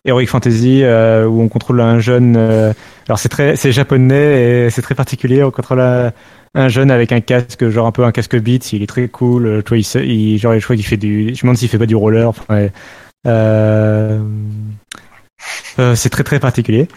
Heroic 0.06 0.26
Fantasy 0.28 0.82
euh, 0.84 1.28
où 1.28 1.42
on 1.42 1.48
contrôle 1.50 1.82
un 1.82 2.00
jeune. 2.00 2.36
euh, 2.38 2.74
alors 3.08 3.20
c'est 3.20 3.30
très, 3.30 3.56
c'est 3.56 3.72
japonais 3.72 4.66
et 4.66 4.70
c'est 4.70 4.82
très 4.82 4.96
particulier. 4.96 5.44
On 5.44 5.52
contrôle 5.52 5.82
un, 5.82 6.12
un 6.56 6.68
jeune 6.70 6.90
avec 6.92 7.12
un 7.12 7.22
casque, 7.22 7.70
genre 7.70 7.86
un 7.88 7.92
peu 7.92 8.04
un 8.04 8.12
casque 8.12 8.38
Beats. 8.40 8.70
Il 8.74 8.82
est 8.84 8.88
très 8.88 9.08
cool. 9.08 9.62
Tu 9.66 9.70
vois, 9.70 9.78
il, 9.78 10.10
il- 10.12 10.38
genre 10.40 10.54
je 10.58 10.64
crois 10.64 10.76
qu'il 10.76 10.86
fait 10.86 10.98
du. 10.98 11.26
Je 11.28 11.32
me 11.32 11.42
demande 11.42 11.58
s'il 11.58 11.70
fait 11.70 11.78
pas 11.78 11.86
du 11.86 11.96
roller. 11.96 12.28
Enfin, 12.30 12.44
ouais. 12.56 12.72
Euh, 13.28 14.20
euh, 15.80 15.96
c'est 15.96 16.10
très 16.10 16.24
très 16.24 16.40
particulier. 16.40 16.88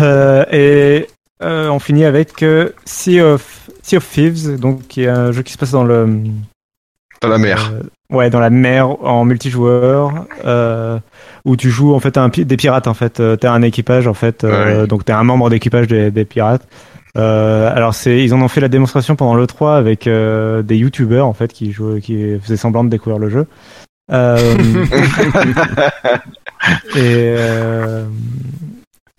Euh, 0.00 0.44
et 0.52 1.06
euh, 1.42 1.68
on 1.70 1.78
finit 1.78 2.04
avec 2.04 2.42
euh, 2.42 2.70
Sea 2.84 3.20
of 3.20 3.68
Sea 3.82 3.96
of 3.96 4.08
Thieves, 4.08 4.58
donc 4.60 4.86
qui 4.86 5.02
est 5.04 5.08
un 5.08 5.32
jeu 5.32 5.42
qui 5.42 5.52
se 5.52 5.58
passe 5.58 5.72
dans 5.72 5.84
le 5.84 6.08
Dans 7.20 7.28
la 7.28 7.38
mer. 7.38 7.72
euh, 7.74 8.16
ouais, 8.16 8.30
dans 8.30 8.38
la 8.40 8.50
mer 8.50 8.88
en 9.04 9.24
multijoueur, 9.24 10.26
euh, 10.44 10.98
où 11.44 11.56
tu 11.56 11.70
joues 11.70 11.94
en 11.94 12.00
fait 12.00 12.16
un, 12.16 12.28
des 12.28 12.56
pirates 12.56 12.86
en 12.86 12.94
fait. 12.94 13.18
Euh, 13.20 13.34
T'es 13.36 13.48
un 13.48 13.62
équipage 13.62 14.06
en 14.06 14.14
fait, 14.14 14.44
euh, 14.44 14.82
Ouais. 14.82 14.86
donc 14.86 15.04
t'es 15.04 15.12
un 15.12 15.24
membre 15.24 15.50
d'équipage 15.50 15.88
des, 15.88 16.10
des 16.12 16.24
pirates. 16.24 16.66
Euh, 17.18 17.70
alors 17.74 17.92
c'est, 17.94 18.22
ils 18.24 18.32
en 18.32 18.40
ont 18.40 18.48
fait 18.48 18.60
la 18.62 18.68
démonstration 18.68 19.16
pendant 19.16 19.34
le 19.34 19.46
3 19.46 19.76
avec 19.76 20.06
euh, 20.06 20.62
des 20.62 20.76
youtubeurs 20.78 21.26
en 21.26 21.34
fait 21.34 21.52
qui 21.52 21.70
jouaient, 21.72 22.00
qui 22.00 22.38
faisaient 22.40 22.56
semblant 22.56 22.84
de 22.84 22.88
découvrir 22.88 23.18
le 23.18 23.28
jeu. 23.28 23.46
Euh, 24.12 24.54
et 26.94 27.34
euh, 27.36 28.04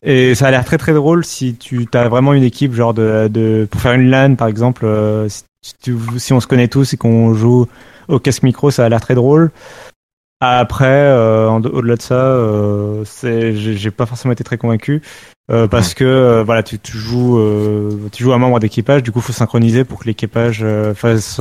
et 0.04 0.36
ça 0.36 0.48
a 0.48 0.52
l'air 0.52 0.66
très 0.66 0.78
très 0.78 0.94
drôle 0.94 1.24
si 1.24 1.56
tu 1.56 1.88
as 1.94 2.10
vraiment 2.10 2.34
une 2.34 2.44
équipe 2.44 2.74
genre 2.74 2.94
de, 2.94 3.28
de 3.30 3.68
pour 3.70 3.82
faire 3.82 3.94
une 3.94 4.10
LAN 4.10 4.36
par 4.36 4.48
exemple 4.48 4.86
euh, 4.86 5.30
si, 5.30 5.44
tu- 5.82 5.98
si 6.18 6.34
on 6.34 6.39
se 6.39 6.48
connaît 6.48 6.68
tous 6.68 6.94
et 6.94 6.98
qu'on 6.98 7.34
joue 7.34 7.68
au 8.10 8.20
casque 8.20 8.44
micro 8.44 8.70
ça 8.72 8.86
a 8.86 8.89
l'air 8.89 9.00
très 9.02 9.16
drôle. 9.16 9.52
Après 10.42 10.86
euh, 10.88 11.50
au-delà 11.50 11.96
de 11.96 12.02
ça 12.02 12.16
euh, 12.16 13.06
j'ai 13.24 13.92
pas 13.92 14.06
forcément 14.06 14.34
été 14.34 14.44
très 14.44 14.58
convaincu 14.58 15.02
euh, 15.52 15.68
parce 15.68 15.94
que 15.94 16.04
euh, 16.04 16.44
voilà 16.44 16.63
tu, 16.63 16.80
tu 16.80 16.98
joues 16.98 17.38
euh, 17.39 18.10
tu 18.12 18.24
joues 18.24 18.34
un 18.34 18.38
membre 18.39 18.60
d'équipage 18.60 19.04
du 19.04 19.12
coup 19.13 19.22
faut 19.22 19.32
synchroniser 19.32 19.86
pour 19.86 20.00
que 20.00 20.06
l'équipage 20.06 20.66
fasse 20.96 21.39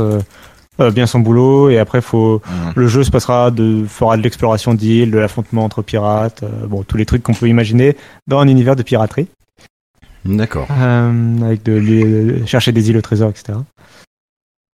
bien 0.79 1.07
son 1.07 1.21
boulot 1.21 1.71
et 1.71 1.79
après 1.79 2.01
faut 2.01 2.41
Mhm. 2.47 2.73
le 2.77 2.87
jeu 2.89 3.05
se 3.05 3.11
passera 3.11 3.51
de 3.51 3.85
fera 3.87 4.17
de 4.17 4.23
l'exploration 4.23 4.75
d'îles, 4.75 5.11
de 5.11 5.19
l'affrontement 5.19 5.65
entre 5.65 5.83
pirates, 5.83 6.43
euh, 6.43 6.67
bon 6.67 6.83
tous 6.83 6.97
les 6.97 7.07
trucs 7.07 7.23
qu'on 7.23 7.35
peut 7.35 7.49
imaginer 7.49 7.97
dans 8.27 8.39
un 8.41 8.49
univers 8.49 8.75
de 8.77 8.83
piraterie, 8.83 9.29
D'accord. 10.25 10.67
euh, 10.71 11.43
avec 11.45 11.63
de, 11.63 11.73
les- 11.73 12.47
chercher 12.47 12.73
des 12.73 12.91
îles 12.91 12.97
au 12.97 13.03
trésor, 13.03 13.31
etc. 13.31 13.59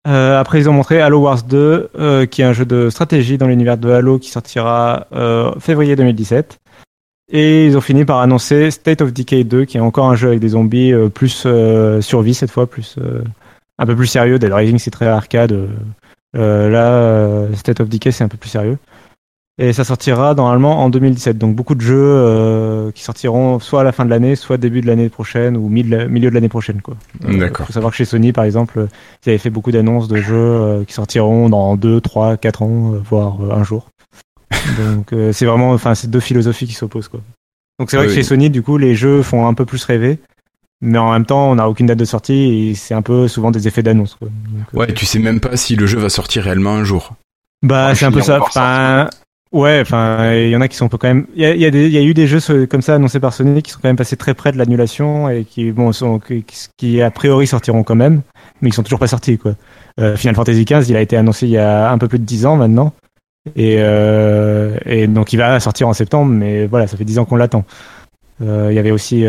Euh, 0.07 0.41
après 0.41 0.61
ils 0.61 0.69
ont 0.71 0.73
montré 0.73 1.01
Halo 1.01 1.19
Wars 1.21 1.43
2, 1.43 1.91
euh, 1.99 2.27
qui 2.27 2.41
est 2.43 2.45
un 2.45 2.53
jeu 2.53 2.65
de 2.65 2.89
stratégie 2.91 3.37
dans 3.37 3.47
l'univers 3.49 3.77
de 3.77 3.91
Halo 3.91 4.19
qui 4.19 4.31
sortira 4.31 5.07
euh, 5.13 5.53
février 5.59 5.97
2017. 5.97 6.59
Et 7.31 7.67
ils 7.67 7.77
ont 7.77 7.83
fini 7.83 8.07
par 8.07 8.21
annoncer 8.21 8.71
State 8.71 9.03
of 9.03 9.13
Decay 9.13 9.45
2, 9.45 9.67
qui 9.67 9.77
est 9.77 9.81
encore 9.81 10.09
un 10.09 10.15
jeu 10.17 10.29
avec 10.29 10.41
des 10.41 10.49
zombies 10.51 10.93
euh, 10.95 11.09
plus 11.11 11.43
euh, 11.45 12.01
survie 12.01 12.33
cette 12.33 12.51
fois, 12.51 12.67
plus 12.67 12.95
euh, 12.99 13.23
un 13.79 13.87
peu 13.87 13.97
plus 13.97 14.07
sérieux. 14.07 14.39
Dead 14.39 14.53
Rising 14.53 14.79
c'est 14.79 14.91
très 14.91 15.07
arcade. 15.07 15.53
euh, 15.53 15.67
euh, 16.37 16.69
là, 16.69 16.93
euh, 16.93 17.55
State 17.55 17.81
of 17.81 17.89
Decay 17.89 18.11
c'est 18.13 18.25
un 18.25 18.29
peu 18.29 18.37
plus 18.37 18.51
sérieux. 18.51 18.79
Et 19.61 19.73
ça 19.73 19.83
sortira 19.83 20.35
normalement 20.35 20.85
en 20.85 20.89
2017. 20.89 21.37
Donc 21.37 21.57
beaucoup 21.57 21.75
de 21.75 21.81
jeux 21.81 21.97
euh, 21.99 22.93
qui 22.93 23.03
sortiront 23.03 23.59
soit 23.59 23.81
à 23.81 23.85
la 23.85 23.91
fin 23.91 24.05
de 24.05 24.11
l'année, 24.11 24.37
soit 24.37 24.57
début 24.57 24.81
de 24.83 24.87
l'année 24.87 25.09
prochaine 25.09 25.57
ou 25.57 25.69
mi- 25.69 25.83
milieu 25.83 26.29
de 26.31 26.35
l'année 26.35 26.49
prochaine. 26.49 26.81
Quoi. 26.81 26.97
D'accord. 27.21 27.67
faut 27.67 27.73
savoir 27.73 27.91
que 27.91 27.97
chez 27.97 28.05
Sony, 28.05 28.33
par 28.33 28.45
exemple, 28.45 28.87
ils 29.27 29.31
avaient 29.31 29.39
fait 29.39 29.51
beaucoup 29.51 29.73
d'annonces 29.73 30.07
de 30.07 30.19
jeux 30.19 30.37
euh, 30.37 30.85
qui 30.85 30.93
sortiront 30.93 31.49
dans 31.49 31.77
2, 31.77 32.01
3, 32.01 32.37
4 32.37 32.63
ans, 32.63 32.93
euh, 32.95 32.99
voire 33.05 33.37
un 33.51 33.65
jour. 33.65 33.89
Donc 34.79 35.13
euh, 35.13 35.33
c'est 35.33 35.45
vraiment, 35.47 35.73
enfin, 35.73 35.97
c'est 35.97 36.09
deux 36.09 36.21
philosophies 36.21 36.67
qui 36.69 36.75
s'opposent. 36.75 37.09
Quoi. 37.09 37.21
Donc 37.81 37.91
c'est 37.91 37.97
vrai 37.97 38.07
Oui, 38.07 38.13
que 38.13 38.15
chez. 38.15 38.23
Sony, 38.23 38.51
du 38.51 38.63
coup, 38.63 38.79
les 38.79 38.95
jeux 38.95 39.23
font 39.23 39.47
un 39.49 39.55
peu 39.55 39.65
plus 39.65 39.85
rêver. 39.85 40.21
Mais 40.81 40.99
en 40.99 41.13
même 41.13 41.27
temps, 41.27 41.51
on 41.51 41.57
n'a 41.57 41.69
aucune 41.69 41.87
date 41.87 41.99
de 41.99 42.05
sortie 42.05 42.69
et 42.71 42.75
c'est 42.75 42.95
un 42.95 43.03
peu 43.03 43.27
souvent 43.29 43.51
des 43.51 43.67
effets 43.67 43.83
d'annonce. 43.83 44.15
quoi. 44.15 44.29
Donc, 44.29 44.67
euh, 44.75 44.79
Ouais, 44.79 44.93
tu 44.95 45.07
sais 45.07 45.19
même 45.19 45.41
pas 45.41 45.57
si 45.57 45.75
le 45.77 45.87
jeu 45.87 45.99
va 45.99 46.09
sortir 46.09 46.45
réellement 46.45 46.75
un 46.75 46.85
jour. 46.85 47.15
bah, 47.63 47.89
Ouais, 47.89 47.95
c'est 47.95 48.05
un 48.07 48.13
peu 48.13 48.21
ça. 48.23 48.41
Enfin, 48.41 49.09
Ouais, 49.51 49.79
enfin, 49.81 50.35
il 50.35 50.51
y 50.51 50.57
en 50.57 50.61
a 50.61 50.69
qui 50.69 50.77
sont 50.77 50.89
quand 50.91 51.03
même. 51.09 51.27
Il 51.35 51.41
y 51.41 51.47
a, 51.47 51.55
il 51.55 51.61
y 51.61 51.65
a, 51.65 51.71
des- 51.71 51.87
il 51.87 51.93
y 51.93 51.97
a 51.97 52.03
eu 52.03 52.13
des 52.13 52.27
jeux 52.27 52.67
comme 52.67 52.83
ça 52.83 52.97
annoncés 52.97 53.19
par 53.19 53.33
Sony 53.33 53.63
qui 53.63 53.71
sont 53.71 53.79
quand 53.83 53.89
même 53.89 53.97
passés 53.97 54.17
très 54.17 54.35
près 54.35 54.53
de 54.53 54.59
l'annulation 54.59 55.31
et 55.31 55.45
qui, 55.45 55.73
bon, 55.73 55.91
sont, 55.93 56.19
qui, 56.19 56.45
qui, 56.77 57.01
a 57.01 57.11
priori 57.11 57.47
sortiront 57.47 57.83
quand 57.83 57.95
même, 57.95 58.21
mais 58.61 58.69
qui 58.69 58.77
sont 58.77 58.83
toujours 58.83 58.99
pas 58.99 59.07
sortis, 59.07 59.39
quoi. 59.39 59.55
Euh, 60.01 60.17
Final 60.19 60.35
Fantasy 60.37 60.67
XV, 60.67 60.91
il 60.91 60.97
a 60.97 61.01
été 61.01 61.17
annoncé 61.17 61.47
il 61.47 61.53
y 61.53 61.57
a 61.59 61.91
un 61.91 61.97
peu 61.97 62.09
plus 62.09 62.19
de 62.19 62.25
10 62.25 62.45
ans 62.45 62.57
maintenant. 62.57 62.93
Et, 63.57 63.77
euh, 63.79 64.77
et 64.85 65.07
donc 65.07 65.33
il 65.33 65.37
va 65.39 65.59
sortir 65.61 65.89
en 65.89 65.95
septembre, 65.95 66.31
mais 66.31 66.67
voilà, 66.67 66.87
ça 66.87 66.99
fait 66.99 67.05
10 67.07 67.19
ans 67.19 67.25
qu'on 67.25 67.37
l'attend. 67.37 67.65
Euh, 68.43 68.69
Il 68.71 68.77
y 68.77 68.79
avait 68.79 68.91
aussi 68.91 69.25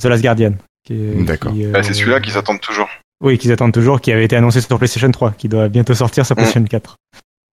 The 0.00 0.06
Last 0.06 0.22
Guardian. 0.22 0.54
D'accord. 0.90 1.52
euh, 1.56 1.72
Bah, 1.72 1.82
c'est 1.82 1.94
celui-là 1.94 2.20
qu'ils 2.20 2.36
attendent 2.36 2.60
toujours. 2.60 2.88
Oui, 3.22 3.38
qu'ils 3.38 3.52
attendent 3.52 3.72
toujours, 3.72 4.00
qui 4.00 4.12
avait 4.12 4.24
été 4.24 4.36
annoncé 4.36 4.60
sur 4.60 4.76
PlayStation 4.78 5.10
3, 5.10 5.32
qui 5.32 5.48
doit 5.48 5.68
bientôt 5.68 5.94
sortir 5.94 6.26
sur 6.26 6.34
Mm. 6.34 6.38
PlayStation 6.38 6.64
4. 6.64 6.96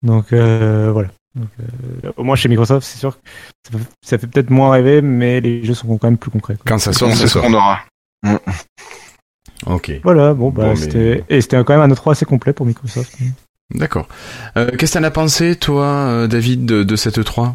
Donc 0.04 0.34
euh, 0.34 0.90
voilà. 0.92 1.10
Donc, 1.36 1.48
euh, 1.62 2.12
au 2.18 2.24
moins 2.24 2.36
chez 2.36 2.50
Microsoft, 2.50 2.86
c'est 2.86 2.98
sûr 2.98 3.18
que 3.18 3.78
ça 4.04 4.18
fait, 4.18 4.28
peut-être 4.28 4.50
moins 4.50 4.72
rêver, 4.72 5.02
mais 5.02 5.40
les 5.40 5.64
jeux 5.64 5.76
sont 5.76 5.98
quand 5.98 6.08
même 6.08 6.18
plus 6.18 6.32
concrets. 6.32 6.56
quoi. 6.56 6.64
Quand 6.66 6.78
ça 6.80 6.92
sort, 6.92 7.14
sait 7.14 7.28
ce 7.28 7.40
qu'on 7.40 7.54
aura. 7.54 7.80
Ok, 9.68 9.92
Voilà, 10.04 10.34
bon, 10.34 10.50
bah, 10.50 10.64
Bon, 10.64 10.70
mais- 10.72 10.76
c'était 10.76 11.24
et 11.30 11.40
c'était 11.42 11.64
quand 11.64 11.78
même 11.78 11.90
un 11.90 11.94
E3 11.94 12.12
assez 12.14 12.26
complet 12.26 12.52
pour 12.52 12.66
Microsoft. 12.66 13.16
d'accord. 13.74 14.08
Euh, 14.58 14.72
Qu'est-ce 14.78 14.94
que 14.94 14.98
t'en 15.00 15.04
as 15.06 15.12
pensé, 15.12 15.56
toi, 15.56 16.28
David, 16.28 16.66
de, 16.66 16.84
de 16.84 16.96
cette 16.96 17.20
E3 17.20 17.54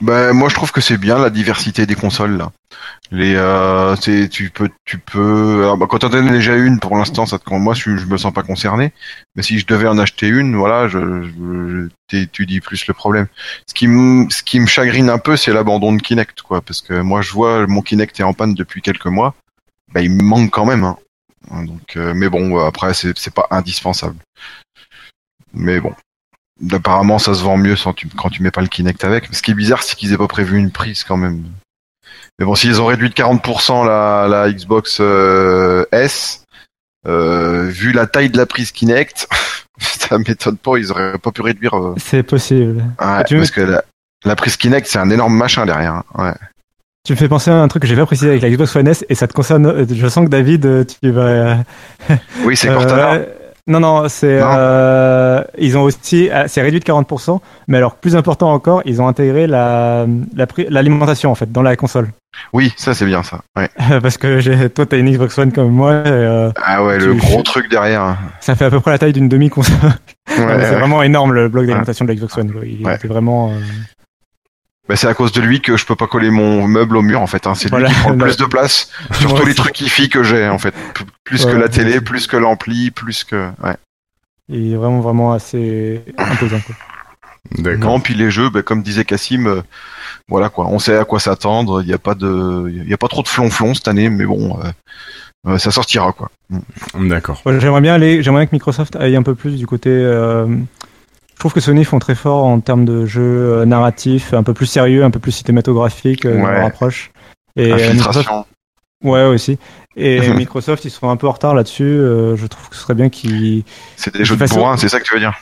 Ben 0.00 0.32
moi 0.32 0.48
je 0.48 0.54
trouve 0.54 0.72
que 0.72 0.80
c'est 0.80 0.98
bien 0.98 1.18
la 1.18 1.30
diversité 1.30 1.86
des 1.86 1.94
consoles 1.94 2.36
là. 2.36 2.52
Les 3.10 3.34
euh, 3.36 3.96
tu 3.96 4.50
peux 4.50 4.70
tu 4.84 4.98
peux 4.98 5.62
alors, 5.62 5.76
bah, 5.76 5.86
quand 5.88 5.98
t'en 5.98 6.12
as 6.12 6.22
déjà 6.22 6.56
une 6.56 6.78
pour 6.80 6.96
l'instant 6.96 7.26
ça 7.26 7.38
te 7.38 7.54
moi 7.54 7.74
je, 7.74 7.96
je 7.96 8.06
me 8.06 8.16
sens 8.16 8.32
pas 8.32 8.42
concerné 8.42 8.92
mais 9.34 9.42
si 9.42 9.58
je 9.58 9.66
devais 9.66 9.88
en 9.88 9.98
acheter 9.98 10.28
une 10.28 10.56
voilà 10.56 10.88
je, 10.88 10.98
je 10.98 11.88
t'étudie 12.08 12.60
plus 12.60 12.86
le 12.86 12.94
problème. 12.94 13.26
Ce 13.66 13.74
qui 13.74 13.86
me 13.88 14.28
ce 14.30 14.42
qui 14.42 14.60
me 14.60 14.66
chagrine 14.66 15.10
un 15.10 15.18
peu 15.18 15.36
c'est 15.36 15.52
l'abandon 15.52 15.92
de 15.92 16.02
Kinect 16.02 16.42
quoi 16.42 16.60
parce 16.60 16.80
que 16.80 17.00
moi 17.00 17.22
je 17.22 17.32
vois 17.32 17.66
mon 17.66 17.82
Kinect 17.82 18.18
est 18.20 18.24
en 18.24 18.34
panne 18.34 18.54
depuis 18.54 18.82
quelques 18.82 19.06
mois. 19.06 19.34
Ben 19.92 20.02
il 20.02 20.10
me 20.10 20.22
manque 20.22 20.50
quand 20.50 20.66
même 20.66 20.84
hein. 20.84 20.96
Donc 21.50 21.96
euh, 21.96 22.14
mais 22.14 22.28
bon 22.28 22.58
après 22.64 22.94
c'est 22.94 23.16
c'est 23.18 23.34
pas 23.34 23.46
indispensable. 23.50 24.16
Mais 25.52 25.80
bon 25.80 25.94
apparemment 26.72 27.18
ça 27.18 27.34
se 27.34 27.42
vend 27.42 27.56
mieux 27.56 27.76
sans 27.76 27.92
tu, 27.92 28.08
quand 28.08 28.30
tu 28.30 28.42
mets 28.42 28.50
pas 28.50 28.60
le 28.62 28.68
Kinect 28.68 29.04
avec. 29.04 29.28
Ce 29.32 29.42
qui 29.42 29.50
est 29.50 29.54
bizarre, 29.54 29.82
c'est 29.82 29.96
qu'ils 29.96 30.12
aient 30.12 30.18
pas 30.18 30.28
prévu 30.28 30.58
une 30.58 30.70
prise 30.70 31.04
quand 31.04 31.16
même. 31.16 31.42
Mais 32.38 32.44
bon, 32.46 32.54
s'ils 32.54 32.80
ont 32.80 32.86
réduit 32.86 33.08
de 33.10 33.14
40% 33.14 33.86
la, 33.86 34.26
la 34.28 34.50
Xbox 34.52 34.98
euh, 35.00 35.84
S, 35.92 36.44
euh, 37.06 37.66
vu 37.68 37.92
la 37.92 38.06
taille 38.06 38.30
de 38.30 38.36
la 38.38 38.46
prise 38.46 38.72
Kinect, 38.72 39.28
ça 39.78 40.18
m'étonne 40.18 40.56
pas, 40.56 40.76
ils 40.78 40.90
auraient 40.90 41.18
pas 41.18 41.30
pu 41.32 41.42
réduire. 41.42 41.74
euh, 41.74 41.94
C'est 41.98 42.22
possible. 42.22 42.78
ouais, 43.00 43.24
parce 43.28 43.50
que 43.50 43.60
la, 43.60 43.84
la 44.24 44.36
prise 44.36 44.56
Kinect, 44.56 44.86
c'est 44.86 44.98
un 44.98 45.10
énorme 45.10 45.36
machin 45.36 45.66
derrière. 45.66 45.94
hein. 45.94 46.04
Ouais. 46.16 46.34
Tu 47.06 47.12
me 47.12 47.18
fais 47.18 47.28
penser 47.28 47.50
à 47.50 47.56
un 47.60 47.68
truc 47.68 47.82
que 47.82 47.88
j'ai 47.88 47.96
pas 47.96 48.06
précisé 48.06 48.30
avec 48.30 48.42
la 48.42 48.48
Xbox 48.48 48.74
One 48.76 48.88
S 48.88 49.04
et 49.10 49.14
ça 49.14 49.28
te 49.28 49.34
concerne. 49.34 49.86
Je 49.94 50.08
sens 50.08 50.24
que 50.24 50.30
David, 50.30 50.86
tu 51.02 51.10
vas. 51.10 51.58
Oui, 52.44 52.56
c'est 52.56 52.68
Cortana. 52.68 53.20
Non, 53.66 53.80
non, 53.80 54.08
c'est. 54.08 54.40
Euh, 54.42 55.42
ils 55.58 55.78
ont 55.78 55.82
aussi. 55.82 56.28
euh, 56.30 56.44
C'est 56.48 56.60
réduit 56.60 56.80
de 56.80 56.84
40%, 56.84 57.40
mais 57.68 57.78
alors 57.78 57.94
plus 57.96 58.14
important 58.14 58.52
encore, 58.52 58.82
ils 58.84 59.00
ont 59.00 59.08
intégré 59.08 59.46
la 59.46 60.06
l'alimentation 60.68 61.30
en 61.30 61.34
fait 61.34 61.50
dans 61.50 61.62
la 61.62 61.74
console. 61.74 62.08
Oui, 62.52 62.74
ça 62.76 62.92
c'est 62.94 63.06
bien 63.06 63.22
ça. 63.22 63.38
Ouais. 63.56 63.70
Parce 64.02 64.18
que 64.18 64.40
j'ai- 64.40 64.68
toi, 64.68 64.84
t'as 64.86 64.98
une 64.98 65.10
Xbox 65.10 65.38
One 65.38 65.52
comme 65.52 65.70
moi, 65.70 65.92
et, 65.92 66.02
euh, 66.06 66.50
Ah 66.62 66.84
ouais, 66.84 66.98
le 66.98 67.14
gros 67.14 67.42
truc 67.42 67.70
derrière. 67.70 68.02
hein. 68.02 68.18
ça 68.40 68.54
fait 68.54 68.64
à 68.66 68.70
peu 68.70 68.80
près 68.80 68.90
la 68.90 68.98
taille 68.98 69.12
d'une 69.14 69.28
demi-console. 69.28 69.76
Ouais, 70.26 70.36
c'est 70.36 70.70
ouais. 70.70 70.78
vraiment 70.78 71.02
énorme 71.02 71.32
le 71.32 71.48
bloc 71.48 71.66
d'alimentation 71.66 72.04
de 72.06 72.10
la 72.10 72.16
Xbox 72.16 72.36
One. 72.38 72.52
Il 72.64 72.88
était 72.88 73.06
vraiment. 73.08 73.50
euh, 73.50 73.54
Bah, 74.88 74.96
c'est 74.96 75.06
à 75.08 75.14
cause 75.14 75.32
de 75.32 75.40
lui 75.40 75.62
que 75.62 75.76
je 75.78 75.86
peux 75.86 75.96
pas 75.96 76.06
coller 76.06 76.30
mon 76.30 76.68
meuble 76.68 76.96
au 76.98 77.02
mur 77.02 77.22
en 77.22 77.26
fait. 77.26 77.46
Hein. 77.46 77.54
C'est 77.54 77.70
Voilà. 77.70 77.88
lui 77.88 77.94
qui 77.94 78.00
prend 78.00 78.10
le 78.10 78.18
plus 78.24 78.36
de 78.36 78.44
place 78.44 78.90
sur 79.12 79.34
tous 79.34 79.46
les 79.46 79.54
trucs 79.54 79.80
hi 79.80 80.08
que 80.10 80.22
j'ai 80.22 80.46
en 80.48 80.58
fait. 80.58 80.72
P- 80.72 81.04
Plus 81.24 81.44
Ouais, 81.46 81.52
que 81.52 81.56
la 81.56 81.68
télé, 81.70 82.00
plus 82.02 82.26
que 82.26 82.36
l'ampli, 82.36 82.90
plus 82.90 83.24
que. 83.24 83.48
Ouais. 83.62 83.76
Il 84.50 84.72
est 84.72 84.76
vraiment, 84.76 85.00
vraiment 85.00 85.32
assez 85.32 86.02
imposant. 86.18 86.60
Quoi. 86.60 86.74
D'accord. 87.58 88.02
Puis 88.02 88.14
les 88.14 88.30
jeux, 88.30 88.50
bah, 88.50 88.62
comme 88.62 88.82
disait 88.82 89.04
Cassim, 89.06 89.46
euh, 89.46 89.62
voilà 90.28 90.50
quoi, 90.50 90.66
on 90.66 90.78
sait 90.78 90.96
à 90.98 91.04
quoi 91.04 91.18
s'attendre. 91.18 91.80
Il 91.82 91.86
n'y 91.88 91.94
a 91.94 91.98
pas 91.98 92.14
de, 92.14 92.66
il 92.70 92.86
y 92.88 92.92
a 92.94 92.98
pas 92.98 93.08
trop 93.08 93.22
de 93.22 93.28
flonflon 93.28 93.72
cette 93.74 93.88
année, 93.88 94.10
mais 94.10 94.26
bon, 94.26 94.58
euh, 94.62 94.68
euh, 95.52 95.58
ça 95.58 95.70
sortira 95.70 96.12
quoi. 96.12 96.30
D'accord. 96.94 97.40
Ouais, 97.46 97.58
j'aimerais 97.58 97.80
bien 97.80 97.94
aller, 97.94 98.22
j'aimerais 98.22 98.42
bien 98.42 98.46
que 98.48 98.54
Microsoft 98.56 98.96
aille 98.96 99.16
un 99.16 99.22
peu 99.22 99.34
plus 99.34 99.56
du 99.56 99.66
côté. 99.66 99.88
euh, 99.90 100.46
je 101.34 101.38
trouve 101.38 101.52
que 101.52 101.60
Sony 101.60 101.84
font 101.84 101.98
très 101.98 102.14
fort 102.14 102.44
en 102.44 102.60
termes 102.60 102.84
de 102.84 103.04
jeux 103.06 103.22
euh, 103.22 103.64
narratifs, 103.64 104.32
un 104.34 104.42
peu 104.42 104.54
plus 104.54 104.66
sérieux, 104.66 105.04
un 105.04 105.10
peu 105.10 105.18
plus 105.18 105.32
cinématographique 105.32 106.24
euh, 106.24 106.38
dans 106.38 106.44
Ouais. 106.46 106.52
leur 106.54 106.66
approche. 106.66 107.10
Et 107.56 107.72
euh, 107.72 107.92
Microsoft, 107.92 108.28
ouais 109.04 109.24
aussi. 109.24 109.58
Et 109.96 110.20
Microsoft, 110.34 110.84
ils 110.84 110.90
sont 110.90 111.08
un 111.10 111.16
peu 111.16 111.28
en 111.28 111.32
retard 111.32 111.54
là-dessus. 111.54 111.84
euh, 111.84 112.36
je 112.36 112.46
trouve 112.46 112.68
que 112.68 112.76
ce 112.76 112.82
serait 112.82 112.94
bien 112.94 113.08
qu'ils 113.08 113.64
C'est 113.96 114.14
des 114.14 114.24
jeux 114.24 114.36
de 114.36 114.46
bourrin, 114.46 114.76
c'est 114.76 114.88
ça 114.88 114.98
que 115.00 115.04
tu 115.04 115.14
veux 115.14 115.20
dire? 115.20 115.34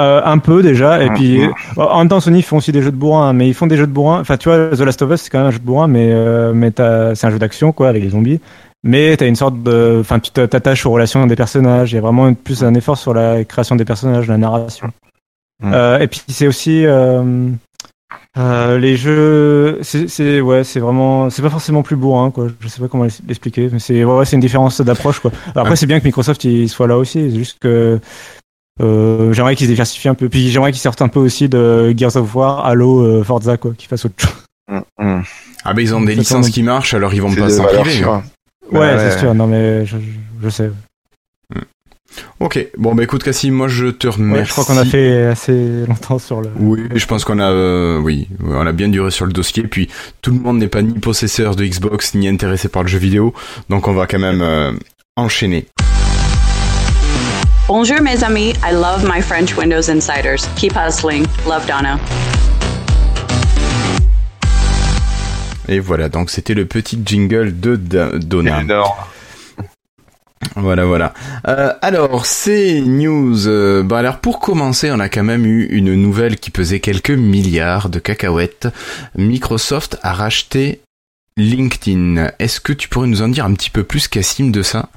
Euh, 0.00 0.20
un 0.24 0.38
peu 0.38 0.62
déjà, 0.62 1.02
et 1.02 1.10
Mm, 1.10 1.14
puis 1.14 1.38
mm. 1.40 1.52
euh, 1.78 1.82
en 1.82 1.98
même 1.98 2.08
temps 2.08 2.20
Sony 2.20 2.42
font 2.42 2.58
aussi 2.58 2.70
des 2.70 2.82
jeux 2.82 2.92
de 2.92 2.96
bourrin, 2.96 3.32
mais 3.32 3.48
ils 3.48 3.54
font 3.54 3.66
des 3.66 3.76
jeux 3.76 3.86
de 3.88 3.92
bourrin. 3.92 4.20
Enfin, 4.20 4.36
tu 4.36 4.48
vois, 4.48 4.68
The 4.76 4.80
Last 4.80 5.02
of 5.02 5.10
Us 5.10 5.22
c'est 5.22 5.30
quand 5.30 5.38
même 5.38 5.48
un 5.48 5.50
jeu 5.50 5.58
de 5.58 5.64
bourrin, 5.64 5.88
mais 5.88 6.10
euh, 6.12 6.52
mais 6.54 6.70
t'as- 6.70 7.16
c'est 7.16 7.26
un 7.26 7.30
jeu 7.30 7.38
d'action 7.40 7.72
quoi 7.72 7.88
avec 7.88 8.02
les 8.04 8.10
zombies. 8.10 8.40
Mais 8.84 9.16
t'as 9.16 9.26
une 9.26 9.34
sorte 9.34 9.60
de, 9.64 9.96
enfin, 10.00 10.20
tu 10.20 10.30
t'attaches 10.30 10.86
aux 10.86 10.92
relations 10.92 11.26
des 11.26 11.34
personnages. 11.34 11.90
Il 11.90 11.96
y 11.96 11.98
a 11.98 12.00
vraiment 12.00 12.32
plus 12.32 12.62
un 12.62 12.74
effort 12.74 12.96
sur 12.96 13.12
la 13.12 13.42
création 13.44 13.74
des 13.74 13.84
personnages, 13.84 14.28
la 14.28 14.36
narration. 14.38 14.92
Mm. 15.62 15.72
Euh, 15.74 15.98
et 15.98 16.06
puis 16.06 16.22
c'est 16.28 16.46
aussi 16.46 16.86
euh, 16.86 17.48
euh, 18.36 18.78
les 18.78 18.96
jeux, 18.96 19.78
c'est 19.82 20.08
c'est- 20.08 20.40
ouais, 20.40 20.62
c'est 20.64 20.78
vraiment, 20.80 21.30
c'est 21.30 21.42
pas 21.42 21.50
forcément 21.50 21.82
plus 21.82 21.96
bourrin 21.96 22.30
quoi. 22.30 22.46
Je 22.60 22.68
sais 22.68 22.80
pas 22.80 22.88
comment 22.88 23.04
l'expliquer, 23.26 23.68
mais 23.72 23.78
c'est 23.80 24.04
ouais, 24.04 24.24
c'est 24.24 24.36
une 24.36 24.40
différence 24.40 24.80
d'approche 24.80 25.18
quoi. 25.20 25.32
Après 25.48 25.70
Ouais. 25.70 25.76
c'est 25.76 25.86
bien 25.86 25.98
que 25.98 26.04
Microsoft 26.04 26.44
il 26.44 26.68
soit 26.68 26.86
là 26.86 26.96
aussi, 26.96 27.30
c'est 27.30 27.36
juste 27.38 27.58
que 27.60 27.98
euh, 28.80 29.32
j'aimerais 29.32 29.56
qu'ils 29.56 29.66
se 29.66 29.72
diversifient 29.72 30.08
un 30.08 30.14
peu. 30.14 30.28
Puis 30.28 30.50
j'aimerais 30.50 30.70
qu'ils 30.70 30.80
sortent 30.80 31.02
un 31.02 31.08
peu 31.08 31.18
aussi 31.18 31.48
de 31.48 31.92
Gears 31.96 32.14
of 32.16 32.32
War, 32.36 32.64
Halo, 32.64 33.02
euh, 33.02 33.24
Forza, 33.24 33.56
quoi, 33.56 33.72
qu'ils 33.76 33.88
fassent 33.88 34.04
autre 34.04 34.14
chose. 34.18 34.32
Hum, 34.70 34.82
hum. 34.98 35.24
Ah 35.64 35.74
ben 35.74 35.82
ils 35.82 35.94
ont 35.94 36.00
des 36.02 36.14
licences 36.14 36.50
qui 36.50 36.62
marchent, 36.62 36.94
alors 36.94 37.12
ils 37.14 37.20
vont 37.22 37.34
pas 37.34 37.48
s'en 37.50 37.64
priver. 37.64 38.04
hein. 38.04 38.22
Ouais, 38.70 38.78
Ouais, 38.78 38.98
c'est 38.98 39.14
ouais. 39.14 39.18
sûr. 39.18 39.34
Non, 39.34 39.46
mais 39.48 39.84
je, 39.86 39.96
je, 39.96 40.04
je 40.44 40.48
sais. 40.50 40.70
Ok, 42.40 42.66
bon 42.78 42.94
bah 42.94 43.02
écoute 43.02 43.22
Cassim, 43.24 43.50
moi 43.52 43.68
je 43.68 43.86
te 43.86 44.06
remercie. 44.06 44.40
Ouais, 44.40 44.44
je 44.46 44.50
crois 44.52 44.64
qu'on 44.64 44.76
a 44.78 44.84
fait 44.84 45.24
assez 45.26 45.84
longtemps 45.86 46.18
sur 46.18 46.40
le. 46.40 46.50
Oui, 46.58 46.80
je 46.94 47.06
pense 47.06 47.24
qu'on 47.24 47.38
a, 47.38 47.50
euh, 47.50 47.98
oui, 47.98 48.28
on 48.44 48.66
a 48.66 48.72
bien 48.72 48.88
duré 48.88 49.10
sur 49.10 49.26
le 49.26 49.32
dossier. 49.32 49.64
Puis 49.64 49.88
tout 50.22 50.30
le 50.30 50.38
monde 50.38 50.58
n'est 50.58 50.68
pas 50.68 50.82
ni 50.82 50.94
possesseur 50.98 51.56
de 51.56 51.64
Xbox 51.64 52.14
ni 52.14 52.28
intéressé 52.28 52.68
par 52.68 52.82
le 52.82 52.88
jeu 52.88 52.98
vidéo, 52.98 53.34
donc 53.68 53.88
on 53.88 53.92
va 53.92 54.06
quand 54.06 54.18
même 54.20 54.40
euh, 54.42 54.72
enchaîner. 55.16 55.66
Bonjour, 57.66 58.00
mes 58.00 58.24
amis. 58.24 58.54
I 58.64 58.72
love 58.72 59.04
my 59.04 59.20
French 59.20 59.54
Windows 59.56 59.90
Insiders. 59.90 60.48
Keep 60.56 60.72
hustling. 60.74 61.26
Love 61.46 61.66
Donna. 61.66 61.98
Et 65.68 65.80
voilà, 65.80 66.08
donc 66.08 66.30
c'était 66.30 66.54
le 66.54 66.64
petit 66.64 66.98
jingle 67.04 67.60
de 67.60 67.76
Da- 67.76 68.12
Donna. 68.18 68.62
Énorme. 68.62 68.88
Voilà, 70.56 70.84
voilà. 70.84 71.14
Euh, 71.46 71.72
alors, 71.82 72.26
ces 72.26 72.80
news. 72.80 73.46
euh, 73.48 73.82
bah 73.82 73.98
alors, 73.98 74.18
pour 74.18 74.40
commencer, 74.40 74.90
on 74.90 75.00
a 75.00 75.08
quand 75.08 75.24
même 75.24 75.44
eu 75.44 75.66
une 75.66 75.94
nouvelle 75.94 76.36
qui 76.36 76.50
pesait 76.50 76.80
quelques 76.80 77.10
milliards 77.10 77.88
de 77.88 77.98
cacahuètes. 77.98 78.68
Microsoft 79.16 79.98
a 80.02 80.12
racheté 80.12 80.80
LinkedIn. 81.36 82.30
Est-ce 82.38 82.60
que 82.60 82.72
tu 82.72 82.88
pourrais 82.88 83.08
nous 83.08 83.22
en 83.22 83.28
dire 83.28 83.44
un 83.44 83.54
petit 83.54 83.70
peu 83.70 83.84
plus, 83.84 84.08
Cassim, 84.08 84.50
de 84.50 84.62
ça? 84.62 84.88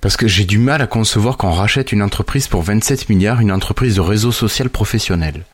Parce 0.00 0.16
que 0.16 0.26
j'ai 0.26 0.44
du 0.44 0.58
mal 0.58 0.82
à 0.82 0.86
concevoir 0.86 1.36
qu'on 1.36 1.52
rachète 1.52 1.92
une 1.92 2.02
entreprise 2.02 2.48
pour 2.48 2.62
27 2.62 3.08
milliards, 3.08 3.40
une 3.40 3.52
entreprise 3.52 3.96
de 3.96 4.00
réseau 4.00 4.32
social 4.32 4.68
professionnel. 4.68 5.44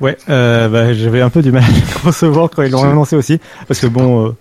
Ouais, 0.00 0.16
euh, 0.28 0.68
bah, 0.68 0.92
j'avais 0.92 1.20
un 1.20 1.30
peu 1.30 1.42
du 1.42 1.52
mal 1.52 1.62
à 1.62 1.98
concevoir 2.02 2.50
quand 2.50 2.62
ils 2.62 2.70
l'ont 2.72 2.82
annoncé 2.82 3.14
aussi, 3.14 3.38
parce 3.68 3.78
que 3.78 3.86
bon, 3.86 4.26
euh, 4.26 4.32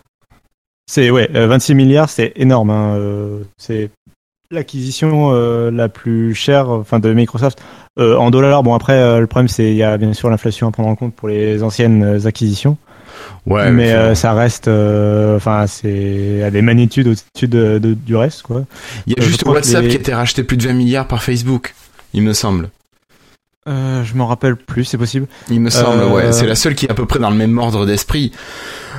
c'est 0.87 1.09
ouais, 1.09 1.29
euh, 1.35 1.47
26 1.47 1.75
milliards, 1.75 2.09
c'est 2.09 2.33
énorme. 2.35 2.69
Hein, 2.69 2.95
euh, 2.97 3.43
c'est 3.57 3.91
l'acquisition 4.51 5.31
euh, 5.33 5.71
la 5.71 5.89
plus 5.89 6.35
chère, 6.35 6.69
enfin 6.69 6.99
de 6.99 7.11
Microsoft 7.13 7.61
euh, 7.99 8.15
en 8.17 8.29
dollars. 8.31 8.63
Bon 8.63 8.73
après, 8.73 8.93
euh, 8.93 9.19
le 9.19 9.27
problème 9.27 9.47
c'est 9.47 9.69
il 9.71 9.75
y 9.75 9.83
a 9.83 9.97
bien 9.97 10.13
sûr 10.13 10.29
l'inflation 10.29 10.67
à 10.67 10.71
prendre 10.71 10.89
en 10.89 10.95
compte 10.95 11.13
pour 11.15 11.27
les 11.29 11.63
anciennes 11.63 12.03
euh, 12.03 12.27
acquisitions. 12.27 12.77
Ouais, 13.45 13.71
mais 13.71 13.91
enfin, 13.91 13.99
euh, 14.01 14.15
ça 14.15 14.33
reste, 14.33 14.67
euh, 14.67 15.35
enfin, 15.37 15.65
c'est 15.67 16.43
à 16.43 16.49
des 16.51 16.61
magnitudes 16.61 17.07
au-dessus 17.07 17.47
de, 17.47 17.77
de- 17.79 17.93
du 17.93 18.15
reste, 18.15 18.41
quoi. 18.43 18.63
il 19.07 19.13
y 19.15 19.19
a 19.19 19.23
juste 19.23 19.43
WhatsApp 19.45 19.83
les- 19.83 19.89
qui 19.89 19.97
a 19.97 19.99
été 19.99 20.13
racheté 20.13 20.43
plus 20.43 20.57
de 20.57 20.63
20 20.63 20.73
milliards 20.73 21.07
par 21.07 21.21
Facebook, 21.23 21.73
il 22.13 22.21
me 22.23 22.33
semble. 22.33 22.69
Euh, 23.69 24.03
je 24.03 24.15
m'en 24.15 24.25
rappelle 24.27 24.55
plus, 24.55 24.85
c'est 24.85 24.97
possible. 24.97 25.27
Il 25.51 25.61
me 25.61 25.69
semble, 25.69 26.01
Euh, 26.01 26.09
ouais. 26.09 26.31
C'est 26.31 26.47
la 26.47 26.55
seule 26.55 26.73
qui 26.73 26.85
est 26.87 26.91
à 26.91 26.95
peu 26.95 27.05
près 27.05 27.19
dans 27.19 27.29
le 27.29 27.35
même 27.35 27.57
ordre 27.59 27.85
d'esprit. 27.85 28.31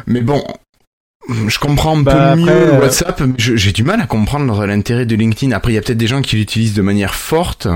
Mais 0.06 0.20
bon, 0.20 0.42
je 1.28 1.58
comprends 1.58 1.98
un 1.98 2.02
Bah, 2.02 2.12
peu 2.12 2.18
après, 2.18 2.36
mieux 2.36 2.74
euh, 2.74 2.80
WhatsApp, 2.80 3.20
mais 3.20 3.34
j'ai 3.38 3.72
du 3.72 3.84
mal 3.84 4.00
à 4.00 4.06
comprendre 4.06 4.66
l'intérêt 4.66 5.06
de 5.06 5.14
LinkedIn. 5.14 5.52
Après, 5.52 5.72
il 5.72 5.74
y 5.76 5.78
a 5.78 5.82
peut-être 5.82 5.98
des 5.98 6.06
gens 6.06 6.20
qui 6.22 6.36
l'utilisent 6.36 6.74
de 6.74 6.82
manière 6.82 7.14
forte. 7.14 7.68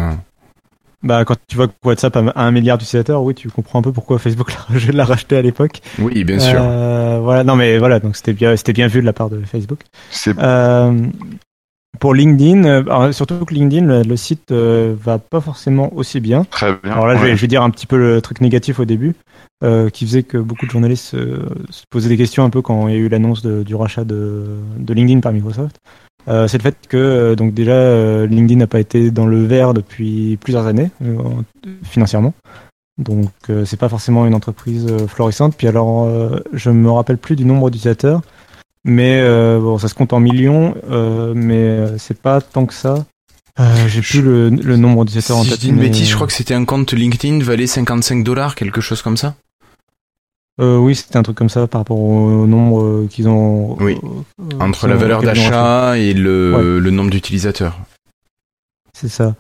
bah, 1.03 1.25
quand 1.25 1.37
tu 1.47 1.57
vois 1.57 1.69
que 1.69 1.73
WhatsApp 1.85 2.17
a 2.17 2.33
un 2.35 2.51
milliard 2.51 2.79
d'utilisateurs, 2.79 3.23
oui, 3.23 3.35
tu 3.35 3.49
comprends 3.49 3.79
un 3.79 3.83
peu 3.83 3.93
pourquoi 3.93 4.19
Facebook 4.19 4.53
l'a 4.93 5.05
racheté 5.05 5.37
à 5.37 5.43
l'époque. 5.43 5.81
Oui, 5.99 6.25
bien 6.25 6.39
sûr. 6.41 6.59
Euh, 6.61 7.21
voilà, 7.23 7.45
non 7.45 7.55
mais 7.57 7.79
voilà, 7.79 8.01
donc 8.01 8.17
c'était 8.17 8.33
bien, 8.33 8.57
c'était 8.57 8.73
bien 8.73 8.89
vu 8.89 9.01
de 9.01 9.07
la 9.07 9.13
part 9.13 9.31
de 9.31 9.41
Facebook. 9.45 9.81
C'est 10.11 10.35
Euh, 10.39 10.93
pour 12.01 12.15
LinkedIn, 12.15 12.65
euh, 12.65 13.13
surtout 13.13 13.45
que 13.45 13.55
LinkedIn, 13.55 13.87
le, 13.87 14.03
le 14.03 14.17
site 14.17 14.51
euh, 14.51 14.95
va 15.03 15.19
pas 15.19 15.41
forcément 15.41 15.93
aussi 15.95 16.21
bien. 16.21 16.45
très 16.51 16.73
bien. 16.83 16.93
Alors 16.93 17.07
là, 17.07 17.17
je, 17.17 17.23
vais, 17.25 17.37
je 17.37 17.41
vais 17.41 17.47
dire 17.49 17.63
un 17.63 17.71
petit 17.71 17.87
peu 17.87 17.97
le 17.97 18.21
truc 18.21 18.41
négatif 18.41 18.79
au 18.79 18.85
début, 18.85 19.15
euh, 19.65 19.89
qui 19.91 20.05
faisait 20.07 20.23
que 20.23 20.39
beaucoup 20.39 20.67
de 20.67 20.71
journalistes 20.71 21.17
se 21.17 21.83
posaient 21.91 22.09
des 22.09 22.17
questions 22.17 22.45
un 22.45 22.51
peu 22.51 22.63
quand 22.63 22.89
il 22.89 22.95
y 22.95 22.97
a 22.97 23.01
eu 23.01 23.09
l'annonce 23.09 23.45
du 23.45 23.75
rachat 23.75 24.05
de, 24.05 24.45
de 24.79 24.95
LinkedIn 24.95 25.21
par 25.21 25.33
Microsoft. 25.33 25.77
Euh, 26.29 26.49
c'est 26.49 26.59
le 26.59 26.63
fait 26.63 26.77
que 26.89 26.97
euh, 26.97 27.35
donc 27.37 27.55
déjà 27.55 27.73
euh, 27.73 28.27
LinkedIn 28.27 28.59
n'a 28.59 28.67
pas 28.67 28.81
été 28.81 29.13
dans 29.13 29.27
le 29.27 29.45
vert 29.45 29.75
depuis 29.75 30.37
plusieurs 30.41 30.67
années 30.67 30.91
en- 31.01 31.45
financièrement. 31.85 32.35
Donc 32.99 33.31
c'est 33.67 33.79
pas 33.79 33.91
forcément 33.91 34.27
une 34.27 34.35
entreprise 34.35 34.87
florissante. 35.07 35.55
Puis 35.55 35.69
alors 35.69 36.09
je 36.55 36.71
me 36.71 36.91
rappelle 36.91 37.19
plus 37.19 37.37
du 37.37 37.45
nombre 37.45 37.69
d'utilisateurs, 37.69 38.23
mais 38.87 39.21
euh, 39.21 39.61
bon 39.61 39.77
ça 39.79 39.89
se 39.89 39.95
compte 39.95 40.15
en 40.15 40.21
millions, 40.21 40.75
euh, 40.91 41.35
mais 41.37 41.59
euh, 41.59 41.99
c'est 41.99 42.19
pas 42.19 42.41
tant 42.41 42.65
que 42.65 42.73
ça. 42.73 43.05
Euh, 43.61 43.89
J'ai 43.89 44.01
plus 44.01 44.23
le, 44.23 44.49
le 44.51 44.77
nombre 44.77 45.05
d'utilisateurs 45.05 45.39
en 45.39 45.43
Si 45.43 45.49
je 45.49 45.53
tête. 45.55 45.61
dis 45.61 45.69
une 45.71 45.77
mais- 45.77 45.83
bêtise, 45.89 46.09
je 46.09 46.15
crois 46.15 46.27
que 46.27 46.33
c'était 46.33 46.55
un 46.55 46.65
compte 46.65 46.93
LinkedIn 46.93 47.43
valait 47.43 47.67
55 47.67 48.23
dollars, 48.25 48.55
quelque 48.55 48.81
chose 48.81 49.03
comme 49.03 49.17
ça. 49.17 49.35
Euh, 50.61 50.79
oui, 50.79 50.95
c'était 50.95 51.19
un 51.19 51.23
truc 51.23 51.37
comme 51.37 51.51
ça 51.51 51.67
par 51.67 51.83
rapport 51.83 51.99
au 51.99 52.47
nombre 52.47 53.07
qu'ils 53.11 53.29
ont. 53.29 53.77
Oui. 53.81 53.99
euh, 54.41 54.59
Entre 54.61 54.87
la 54.89 54.97
valeur 54.97 55.21
d'achat 55.23 55.99
et 55.99 56.15
le, 56.15 56.79
le 56.79 56.91
nombre 56.91 57.11
d'utilisateurs. 57.11 57.79
C'est 58.95 59.09
ça. 59.11 59.35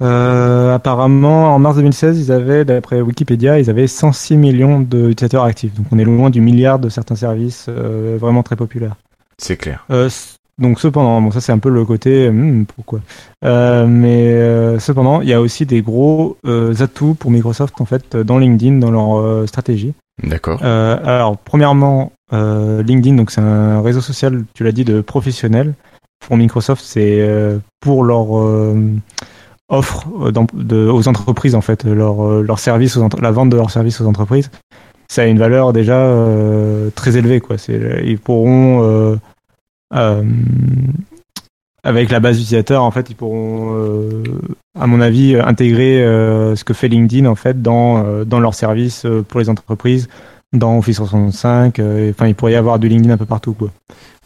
Euh, 0.00 0.74
apparemment, 0.74 1.54
en 1.54 1.58
mars 1.58 1.76
2016, 1.76 2.20
ils 2.20 2.32
avaient, 2.32 2.64
d'après 2.64 3.00
Wikipédia, 3.00 3.58
ils 3.58 3.68
avaient 3.68 3.86
106 3.86 4.36
millions 4.36 4.80
d'utilisateurs 4.80 5.44
actifs. 5.44 5.74
Donc 5.74 5.86
on 5.90 5.98
est 5.98 6.04
loin 6.04 6.30
du 6.30 6.40
milliard 6.40 6.78
de 6.78 6.88
certains 6.88 7.16
services 7.16 7.66
euh, 7.68 8.16
vraiment 8.20 8.42
très 8.42 8.56
populaires. 8.56 8.96
C'est 9.38 9.56
clair. 9.56 9.84
Euh, 9.90 10.08
donc 10.58 10.80
cependant, 10.80 11.20
bon 11.20 11.30
ça 11.30 11.40
c'est 11.40 11.52
un 11.52 11.58
peu 11.58 11.68
le 11.68 11.84
côté 11.84 12.28
hmm, 12.30 12.66
pourquoi? 12.66 13.00
Euh, 13.44 13.86
mais 13.86 14.32
euh, 14.32 14.78
cependant, 14.80 15.20
il 15.20 15.28
y 15.28 15.32
a 15.32 15.40
aussi 15.40 15.66
des 15.66 15.82
gros 15.82 16.36
euh, 16.46 16.74
atouts 16.80 17.14
pour 17.14 17.30
Microsoft 17.30 17.80
en 17.80 17.84
fait 17.84 18.16
dans 18.16 18.38
LinkedIn 18.38 18.78
dans 18.78 18.90
leur 18.90 19.18
euh, 19.18 19.46
stratégie. 19.46 19.94
D'accord. 20.22 20.60
Euh, 20.64 20.98
alors, 21.04 21.38
premièrement, 21.38 22.12
euh, 22.32 22.82
LinkedIn, 22.82 23.16
donc 23.16 23.30
c'est 23.30 23.40
un 23.40 23.80
réseau 23.82 24.00
social, 24.00 24.44
tu 24.54 24.64
l'as 24.64 24.72
dit, 24.72 24.84
de 24.84 25.00
professionnels. 25.00 25.74
Pour 26.26 26.36
Microsoft, 26.36 26.82
c'est 26.84 27.20
euh, 27.20 27.58
pour 27.80 28.02
leur 28.02 28.36
euh, 29.70 29.76
offre 29.76 30.06
euh, 30.22 30.30
dans- 30.32 30.46
de- 30.52 30.86
aux 30.88 31.08
entreprises, 31.08 31.54
en 31.54 31.60
fait, 31.60 31.84
leur, 31.84 32.24
euh, 32.26 32.42
leur 32.42 32.58
service, 32.58 32.96
aux 32.96 33.08
la 33.20 33.30
vente 33.30 33.50
de 33.50 33.56
leurs 33.56 33.70
services 33.70 34.00
aux 34.00 34.06
entreprises. 34.06 34.50
Ça 35.10 35.22
a 35.22 35.26
une 35.26 35.38
valeur 35.38 35.72
déjà 35.72 35.96
euh, 35.98 36.90
très 36.94 37.16
élevée, 37.16 37.40
quoi. 37.40 37.56
C'est, 37.58 38.02
ils 38.04 38.18
pourront, 38.18 38.82
euh, 38.82 39.16
euh, 39.94 40.22
avec 41.84 42.10
la 42.10 42.20
base 42.20 42.36
d'utilisateurs, 42.36 42.82
en 42.82 42.90
fait, 42.90 43.08
ils 43.10 43.16
pourront, 43.16 43.74
euh, 43.74 44.22
à 44.78 44.86
mon 44.86 45.00
avis, 45.00 45.34
euh, 45.34 45.44
intégrer 45.44 46.04
euh, 46.04 46.56
ce 46.56 46.64
que 46.64 46.74
fait 46.74 46.88
LinkedIn, 46.88 47.26
en 47.26 47.34
fait, 47.36 47.62
dans, 47.62 48.04
euh, 48.04 48.24
dans 48.24 48.40
leurs 48.40 48.54
services 48.54 49.06
euh, 49.06 49.22
pour 49.26 49.40
les 49.40 49.48
entreprises 49.48 50.08
dans 50.54 50.78
Office 50.78 50.96
365. 50.96 51.78
euh, 51.78 52.06
et- 52.08 52.10
Enfin, 52.10 52.26
il 52.26 52.34
pourrait 52.34 52.52
y 52.52 52.56
avoir 52.56 52.78
du 52.78 52.88
LinkedIn 52.88 53.12
un 53.14 53.18
peu 53.18 53.26
partout, 53.26 53.52
quoi. 53.54 53.70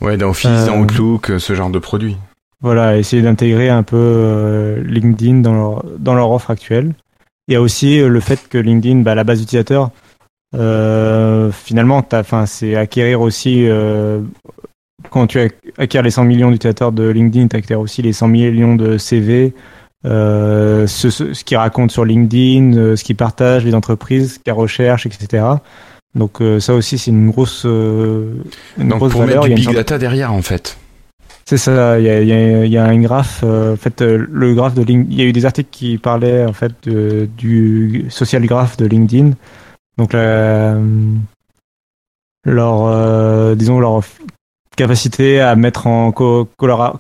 Ouais, 0.01 0.17
dans 0.17 0.31
Office, 0.31 0.51
Euh, 0.51 0.67
dans 0.67 0.81
Outlook, 0.81 1.31
euh, 1.31 1.39
ce 1.39 1.55
genre 1.55 1.71
de 1.71 1.79
produit. 1.79 2.17
Voilà, 2.63 2.97
essayer 2.97 3.23
d'intégrer 3.23 3.69
un 3.69 3.83
peu 3.83 3.97
euh, 3.99 4.83
LinkedIn 4.85 5.41
dans 5.41 5.53
leur, 5.55 5.85
dans 5.99 6.15
leur 6.15 6.31
offre 6.31 6.51
actuelle. 6.51 6.93
Il 7.49 7.55
y 7.55 7.57
a 7.57 7.61
aussi 7.61 7.99
euh, 8.01 8.09
le 8.09 8.21
fait 8.21 8.49
que 8.49 8.57
LinkedIn, 8.59 9.01
bah, 9.01 9.15
la 9.17 9.25
base 9.25 9.41
d'utilisateurs, 9.41 9.91
euh, 10.55 11.51
finalement, 11.51 12.05
c'est 12.47 12.77
acquérir 12.77 13.21
aussi, 13.21 13.67
euh, 13.69 14.21
quand 15.11 15.27
tu 15.27 15.39
ac- 15.39 15.53
acquiers 15.79 16.03
les 16.03 16.11
100 16.11 16.25
millions 16.25 16.51
d'utilisateurs 16.51 16.93
de 16.93 17.09
LinkedIn, 17.09 17.49
tu 17.49 17.57
acquiers 17.57 17.75
aussi 17.77 18.03
les 18.03 18.13
100 18.13 18.29
millions 18.29 18.77
de 18.77 18.99
CV, 18.99 19.55
euh, 20.05 20.87
ce, 20.87 21.11
ce, 21.11 21.33
ce 21.33 21.45
qu'ils 21.45 21.57
racontent 21.57 21.93
sur 21.93 22.05
LinkedIn, 22.05 22.97
ce 22.97 23.03
qu'ils 23.03 23.17
partagent, 23.17 23.65
les 23.65 23.75
entreprises, 23.75 24.35
ce 24.35 24.39
qu'ils 24.39 24.53
recherchent, 24.53 25.07
etc. 25.07 25.45
Donc 26.15 26.43
euh, 26.43 26.61
ça 26.61 26.75
aussi, 26.75 26.99
c'est 26.99 27.11
une 27.11 27.31
grosse, 27.31 27.65
euh, 27.65 28.35
une 28.79 28.89
Donc 28.89 28.99
grosse 28.99 29.13
pour 29.13 29.23
valeur. 29.23 29.37
mettre 29.45 29.49
du 29.49 29.55
big 29.55 29.65
sorte- 29.65 29.77
data 29.77 29.99
derrière, 29.99 30.33
en 30.33 30.43
fait. 30.43 30.77
C'est 31.59 31.59
ça, 31.71 31.99
il 31.99 32.07
y 32.07 32.09
a, 32.09 32.21
il 32.23 32.29
y 32.29 32.33
a- 32.33 32.65
il 32.65 32.73
y 32.73 32.79
a 32.79 32.85
un 32.85 32.99
graphe. 33.01 33.43
euh, 33.45 33.75
en 33.75 33.77
fait, 33.77 34.01
euh, 34.01 34.27
le 34.31 34.55
graphe 34.55 34.75
de 34.75 34.83
LinkedIn, 34.83 35.11
il 35.13 35.19
y 35.19 35.23
a 35.23 35.27
eu 35.27 35.33
des 35.33 35.45
articles 35.45 35.69
qui 35.71 35.99
parlaient 35.99 36.47
en 36.47 36.53
fait 36.55 36.73
de- 36.85 37.29
du 37.37 38.07
social 38.09 38.45
graph 38.47 38.77
de 38.79 38.87
LinkedIn. 38.87 39.33
Donc, 39.99 40.15
la, 40.15 40.77
leur, 42.45 42.87
euh, 42.87 43.55
disons 43.55 43.79
leur 43.81 44.01
capacité 44.77 45.41
à 45.43 45.55
mettre 45.55 45.87
en 45.87 46.11
co- 46.13 46.49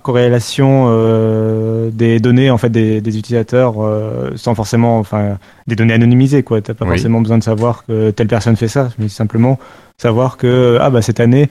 corrélation 0.03 0.87
euh, 0.89 1.89
des 1.91 2.21
données 2.21 2.51
en 2.51 2.59
fait 2.59 2.69
des, 2.69 3.01
des 3.01 3.17
utilisateurs 3.19 3.77
euh, 3.83 4.33
sans 4.37 4.55
forcément, 4.55 4.99
enfin, 4.99 5.39
des 5.67 5.75
données 5.77 5.95
anonymisées 5.95 6.43
quoi. 6.43 6.61
T'as 6.61 6.75
pas 6.75 6.85
Oui. 6.85 6.91
forcément 6.91 7.23
besoin 7.23 7.39
de 7.39 7.43
savoir 7.43 7.87
que 7.87 8.11
telle 8.11 8.29
personne 8.29 8.57
fait 8.57 8.69
ça, 8.69 8.91
mais 8.99 9.09
simplement 9.09 9.59
savoir 9.97 10.37
que 10.37 10.77
ah 10.81 10.91
bah 10.91 11.01
cette 11.01 11.21
année 11.21 11.49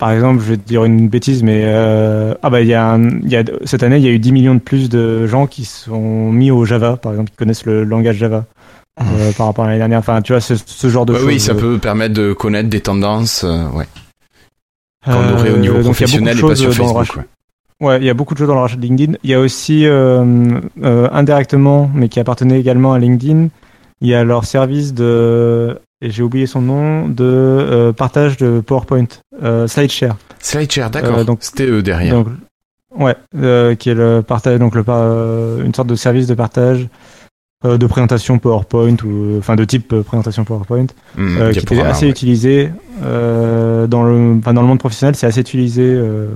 par 0.00 0.10
exemple, 0.10 0.40
je 0.42 0.48
vais 0.50 0.56
te 0.56 0.66
dire 0.66 0.84
une 0.84 1.08
bêtise, 1.08 1.44
mais 1.44 1.62
euh, 1.66 2.34
ah 2.42 2.50
bah 2.50 2.60
il 2.62 2.66
y 2.66 2.74
a, 2.74 2.90
un- 2.90 3.20
y 3.20 3.36
a 3.36 3.44
cette 3.64 3.84
année 3.84 3.98
il 3.98 4.02
y 4.02 4.08
a 4.08 4.10
eu 4.10 4.18
10 4.18 4.32
millions 4.32 4.54
de 4.56 4.60
plus 4.60 4.88
de 4.88 5.26
gens 5.28 5.46
qui 5.46 5.64
sont 5.64 6.32
mis 6.32 6.50
au 6.50 6.64
Java, 6.64 6.96
par 6.96 7.12
exemple, 7.12 7.30
qui 7.30 7.36
connaissent 7.36 7.66
le 7.66 7.84
langage 7.84 8.16
Java 8.16 8.46
euh, 9.00 9.30
par 9.36 9.46
rapport 9.46 9.64
à 9.64 9.68
l'année 9.68 9.78
dernière. 9.78 9.98
Enfin, 10.00 10.20
tu 10.22 10.32
vois, 10.32 10.40
ce, 10.40 10.54
ce 10.56 10.88
genre 10.88 11.06
de 11.06 11.12
Ouais, 11.12 11.18
choses. 11.20 11.28
oui, 11.28 11.38
ça 11.40 11.54
peut 11.54 11.78
permettre 11.78 12.14
de 12.14 12.32
connaître 12.32 12.68
des 12.68 12.80
tendances, 12.80 13.44
euh, 13.44 13.68
ouais. 13.70 13.86
Qu'on 15.04 15.12
aurait 15.32 15.50
au 15.50 15.56
niveau 15.58 15.74
Euh, 15.76 15.82
donc, 15.82 15.94
professionnel 15.94 16.38
et 16.38 16.42
pas 16.42 16.54
sur 16.56 16.72
Facebook. 16.74 17.16
ouais. 17.16 17.86
Ouais, 17.86 17.96
il 17.98 18.04
y 18.04 18.10
a 18.10 18.14
beaucoup 18.14 18.34
de 18.34 18.38
choses 18.38 18.48
dans 18.48 18.54
le 18.56 18.60
rachat 18.60 18.76
de 18.76 18.82
LinkedIn. 18.82 19.14
Il 19.22 19.30
y 19.30 19.34
a 19.34 19.40
aussi 19.40 19.86
euh, 19.86 20.22
euh, 20.82 21.08
indirectement, 21.12 21.90
mais 21.94 22.08
qui 22.10 22.20
appartenait 22.20 22.60
également 22.60 22.92
à 22.92 22.98
LinkedIn, 22.98 23.48
il 24.02 24.08
y 24.08 24.14
a 24.14 24.22
leur 24.24 24.44
service 24.44 24.92
de 24.92 25.78
et 26.02 26.10
j'ai 26.10 26.22
oublié 26.22 26.46
son 26.46 26.62
nom 26.62 27.08
de 27.08 27.24
euh, 27.24 27.92
partage 27.92 28.36
de 28.36 28.60
PowerPoint, 28.60 29.06
euh, 29.42 29.66
SlideShare. 29.66 30.16
SlideShare, 30.40 30.90
d'accord. 30.90 31.18
Euh, 31.18 31.24
donc- 31.24 31.38
C'était 31.42 31.66
eux 31.66 31.82
derrière. 31.82 32.14
Donc, 32.14 32.28
ouais, 32.96 33.14
euh, 33.36 33.74
qui 33.74 33.90
est 33.90 33.94
le 33.94 34.22
partage, 34.22 34.58
donc 34.58 34.74
le 34.74 34.84
euh, 34.88 35.64
une 35.64 35.74
sorte 35.74 35.88
de 35.88 35.94
service 35.96 36.26
de 36.26 36.34
partage 36.34 36.88
euh, 37.66 37.76
de 37.76 37.86
présentation 37.86 38.38
PowerPoint 38.38 38.96
ou 39.04 39.36
enfin 39.38 39.54
de 39.56 39.64
type 39.66 39.94
présentation 40.02 40.44
PowerPoint, 40.44 40.86
Hmm, 41.16 41.36
euh, 41.38 41.52
qui 41.52 41.58
était 41.58 41.66
diaporama, 41.66 41.90
assez 41.90 42.06
ouais. 42.06 42.10
utilisé 42.10 42.70
euh, 43.02 43.86
dans 43.86 44.02
le, 44.04 44.36
enfin, 44.38 44.54
dans 44.54 44.62
le 44.62 44.68
monde 44.68 44.78
professionnel, 44.78 45.14
c'est 45.14 45.26
assez 45.26 45.40
utilisé. 45.40 45.82
euh, 45.84 46.28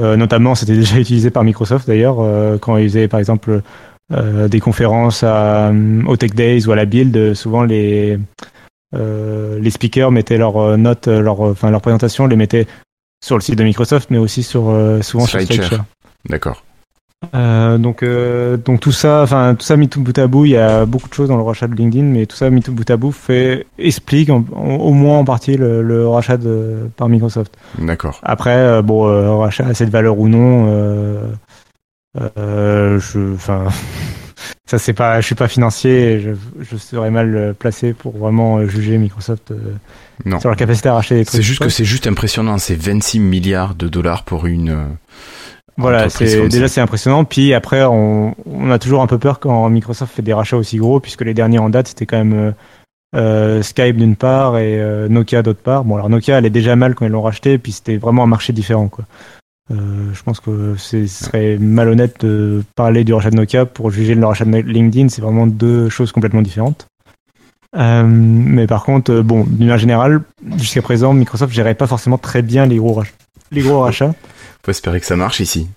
euh, 0.00 0.16
notamment, 0.16 0.54
c'était 0.54 0.74
déjà 0.76 0.96
utilisé 1.00 1.30
par 1.30 1.44
Microsoft 1.44 1.86
d'ailleurs 1.86 2.16
euh, 2.20 2.56
quand 2.56 2.76
ils 2.78 2.88
faisaient 2.88 3.08
par 3.08 3.20
exemple 3.20 3.60
euh, 4.12 4.48
des 4.48 4.60
conférences 4.60 5.22
à, 5.22 5.68
euh, 5.68 6.02
au 6.06 6.16
Tech 6.16 6.30
Days 6.34 6.66
ou 6.66 6.72
à 6.72 6.76
la 6.76 6.86
Build. 6.86 7.34
Souvent 7.34 7.64
les 7.64 8.18
euh, 8.94 9.58
les 9.60 9.70
speakers 9.70 10.10
mettaient 10.10 10.38
leurs 10.38 10.56
euh, 10.56 10.76
notes, 10.76 11.08
euh, 11.08 11.20
leur, 11.20 11.40
enfin 11.40 11.70
leur 11.70 11.80
présentation, 11.80 12.26
les 12.26 12.36
mettaient 12.36 12.66
sur 13.24 13.36
le 13.36 13.40
site 13.42 13.56
de 13.56 13.64
Microsoft, 13.64 14.10
mais 14.10 14.18
aussi 14.18 14.42
sur 14.42 14.62
souvent 15.02 15.26
sur 15.26 15.40
SlideShare. 15.40 15.84
D'accord. 16.28 16.62
Euh, 17.34 17.78
donc, 17.78 18.04
euh, 18.04 18.56
donc 18.56 18.78
tout 18.78 18.92
ça, 18.92 19.22
enfin 19.22 19.56
tout 19.56 19.64
ça 19.66 19.76
mis 19.76 19.88
tout 19.88 20.00
bout 20.00 20.16
à 20.16 20.28
bout, 20.28 20.44
il 20.44 20.52
y 20.52 20.56
a 20.56 20.86
beaucoup 20.86 21.08
de 21.08 21.14
choses 21.14 21.28
dans 21.28 21.36
le 21.36 21.42
rachat 21.42 21.66
de 21.66 21.74
LinkedIn, 21.74 22.04
mais 22.04 22.26
tout 22.26 22.36
ça 22.36 22.48
mis 22.48 22.62
tout 22.62 22.72
bout 22.72 22.88
à 22.88 22.96
bout 22.96 23.10
fait 23.10 23.66
explique 23.76 24.30
en- 24.30 24.44
en- 24.54 24.76
au 24.76 24.92
moins 24.92 25.18
en 25.18 25.24
partie 25.24 25.56
le, 25.56 25.82
le 25.82 26.06
rachat 26.06 26.36
de, 26.36 26.88
par 26.96 27.08
Microsoft. 27.08 27.56
D'accord. 27.80 28.20
Après, 28.22 28.54
euh, 28.56 28.82
bon, 28.82 29.38
rachat 29.40 29.66
a 29.66 29.74
cette 29.74 29.90
valeur 29.90 30.16
ou 30.16 30.28
non, 30.28 30.68
je, 32.16 33.34
enfin, 33.34 33.64
ça 34.68 34.78
c'est 34.78 34.92
pas, 34.92 35.20
je 35.20 35.26
suis 35.26 35.34
pas 35.34 35.48
financier, 35.48 36.12
et 36.12 36.20
je, 36.20 36.30
je 36.60 36.76
serais 36.76 37.10
mal 37.10 37.34
euh, 37.34 37.52
placé 37.54 37.94
pour 37.94 38.16
vraiment 38.18 38.58
euh, 38.58 38.68
juger 38.68 38.98
Microsoft 38.98 39.50
euh, 39.50 39.56
Non. 40.26 40.38
sur 40.40 40.50
leur 40.50 40.58
capacité 40.58 40.90
à 40.90 40.94
racheter 40.94 41.14
des 41.14 41.24
trucs. 41.24 41.36
C'est 41.36 41.42
juste 41.42 41.62
que 41.62 41.70
c'est 41.70 41.86
juste 41.86 42.06
impressionnant. 42.06 42.58
C'est 42.58 42.74
26 42.74 43.18
milliards 43.18 43.74
de 43.74 43.88
dollars 43.88 44.24
pour 44.24 44.46
une. 44.46 44.88
Voilà, 45.78 46.10
c'est 46.10 46.48
déjà 46.48 46.68
c'est 46.68 46.82
impressionnant. 46.82 47.24
Puis 47.24 47.54
après, 47.54 47.82
on, 47.84 48.34
on 48.44 48.70
a 48.70 48.78
toujours 48.78 49.00
un 49.00 49.06
peu 49.06 49.16
peur 49.18 49.40
quand 49.40 49.66
Microsoft 49.70 50.14
fait 50.14 50.22
des 50.22 50.34
rachats 50.34 50.58
aussi 50.58 50.76
gros, 50.76 51.00
puisque 51.00 51.22
les 51.22 51.34
derniers 51.34 51.60
en 51.60 51.70
date 51.70 51.88
c'était 51.88 52.04
quand 52.04 52.18
même 52.18 52.34
euh, 52.34 52.52
euh, 53.16 53.62
Skype 53.62 53.96
d'une 53.96 54.16
part 54.16 54.58
et 54.58 54.78
euh, 54.78 55.08
Nokia 55.08 55.42
d'autre 55.42 55.62
part. 55.62 55.84
Bon, 55.84 55.94
alors 55.94 56.10
Nokia 56.10 56.38
elle 56.38 56.46
est 56.46 56.50
déjà 56.50 56.76
mal 56.76 56.94
quand 56.94 57.06
ils 57.06 57.12
l'ont 57.12 57.22
racheté, 57.22 57.56
puis 57.56 57.72
c'était 57.72 57.96
vraiment 57.96 58.24
un 58.24 58.26
marché 58.26 58.52
différent, 58.52 58.88
quoi. 58.88 59.04
Euh, 59.70 60.12
je 60.14 60.22
pense 60.22 60.40
que 60.40 60.76
ce 60.76 61.06
serait 61.06 61.58
malhonnête 61.58 62.24
de 62.24 62.62
parler 62.74 63.04
du 63.04 63.12
rachat 63.12 63.30
de 63.30 63.36
Nokia 63.36 63.66
pour 63.66 63.90
juger 63.90 64.14
le 64.14 64.24
rachat 64.24 64.44
de 64.44 64.50
LinkedIn. 64.50 65.08
C'est 65.08 65.22
vraiment 65.22 65.46
deux 65.46 65.88
choses 65.88 66.12
complètement 66.12 66.42
différentes. 66.42 66.86
Euh, 67.76 68.02
mais 68.04 68.66
par 68.66 68.84
contre, 68.84 69.12
euh, 69.12 69.22
bon, 69.22 69.44
d'une 69.44 69.58
manière 69.58 69.78
générale, 69.78 70.22
jusqu'à 70.56 70.80
présent, 70.80 71.12
Microsoft 71.12 71.52
gérait 71.52 71.74
pas 71.74 71.86
forcément 71.86 72.16
très 72.16 72.40
bien 72.40 72.64
les 72.66 72.76
gros 72.76 72.94
rachats. 72.94 73.12
Les 73.50 73.60
gros 73.60 73.80
rachats. 73.80 74.14
Faut 74.64 74.70
espérer 74.70 75.00
que 75.00 75.06
ça 75.06 75.16
marche 75.16 75.40
ici. 75.40 75.68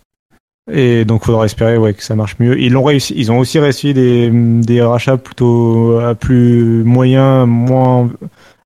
Et 0.71 1.03
donc, 1.03 1.25
faudra 1.25 1.45
espérer 1.45 1.77
ouais, 1.77 1.93
que 1.93 2.03
ça 2.03 2.15
marche 2.15 2.37
mieux. 2.39 2.57
Ils 2.61 2.71
l'ont 2.71 2.83
réussi. 2.83 3.13
Ils 3.17 3.31
ont 3.31 3.39
aussi 3.39 3.59
réussi 3.59 3.93
des, 3.93 4.29
des 4.31 4.81
rachats 4.81 5.17
plutôt 5.17 5.99
à 5.99 6.15
plus 6.15 6.83
moyens, 6.83 7.45
moins 7.45 8.09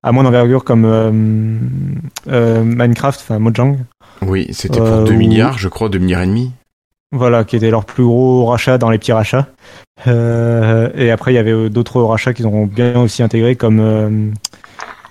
à 0.05 0.11
moins 0.11 0.23
d'envergure 0.23 0.63
comme 0.63 0.85
euh, 0.85 1.11
euh, 2.27 2.63
Minecraft, 2.63 3.19
enfin 3.21 3.39
Mojang. 3.39 3.77
Oui, 4.21 4.47
c'était 4.51 4.77
pour 4.79 4.87
Euh, 4.87 5.03
2 5.03 5.13
ou- 5.13 5.17
milliards, 5.17 5.57
je 5.57 5.67
crois, 5.69 5.89
2 5.89 5.99
milliards 5.99 6.21
et 6.23 6.27
demi. 6.27 6.51
Voilà, 7.11 7.43
qui 7.43 7.55
était 7.55 7.69
leur 7.71 7.85
plus 7.85 8.03
gros 8.03 8.45
rachat 8.45 8.77
dans 8.77 8.89
les 8.89 8.97
petits 8.97 9.13
rachats. 9.13 9.47
Euh, 10.07 10.89
et 10.95 11.11
après, 11.11 11.31
il 11.31 11.35
y 11.35 11.39
avait 11.39 11.51
euh, 11.53 11.69
d'autres 11.69 12.01
rachats 12.01 12.33
qu'ils 12.33 12.47
ont 12.47 12.65
bien 12.65 12.99
aussi 12.99 13.23
intégrés, 13.23 13.55
comme 13.55 13.79
euh, 13.79 14.31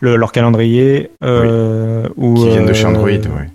le- 0.00 0.16
leur 0.16 0.32
calendrier. 0.32 1.10
Euh, 1.22 2.08
ou, 2.16 2.34
Qui 2.34 2.48
viennent 2.48 2.66
de 2.66 2.72
chez 2.72 2.84
euh, 2.84 2.88
Android, 2.88 3.08
ouais. 3.08 3.50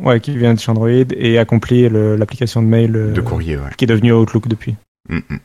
Ouais, 0.00 0.20
qui 0.20 0.36
vient 0.36 0.54
de 0.54 0.60
chez 0.60 0.70
Android 0.70 0.88
et 0.90 1.38
accompli 1.38 1.88
le- 1.88 2.14
l'application 2.16 2.62
de 2.62 2.68
mail 2.68 2.94
euh, 2.94 3.12
De 3.12 3.20
courrier, 3.20 3.56
ouais. 3.56 3.70
qui 3.76 3.84
est 3.84 3.88
devenue 3.88 4.12
Outlook 4.12 4.46
depuis. 4.46 4.76
Mm, 5.08 5.16
mm. 5.16 5.38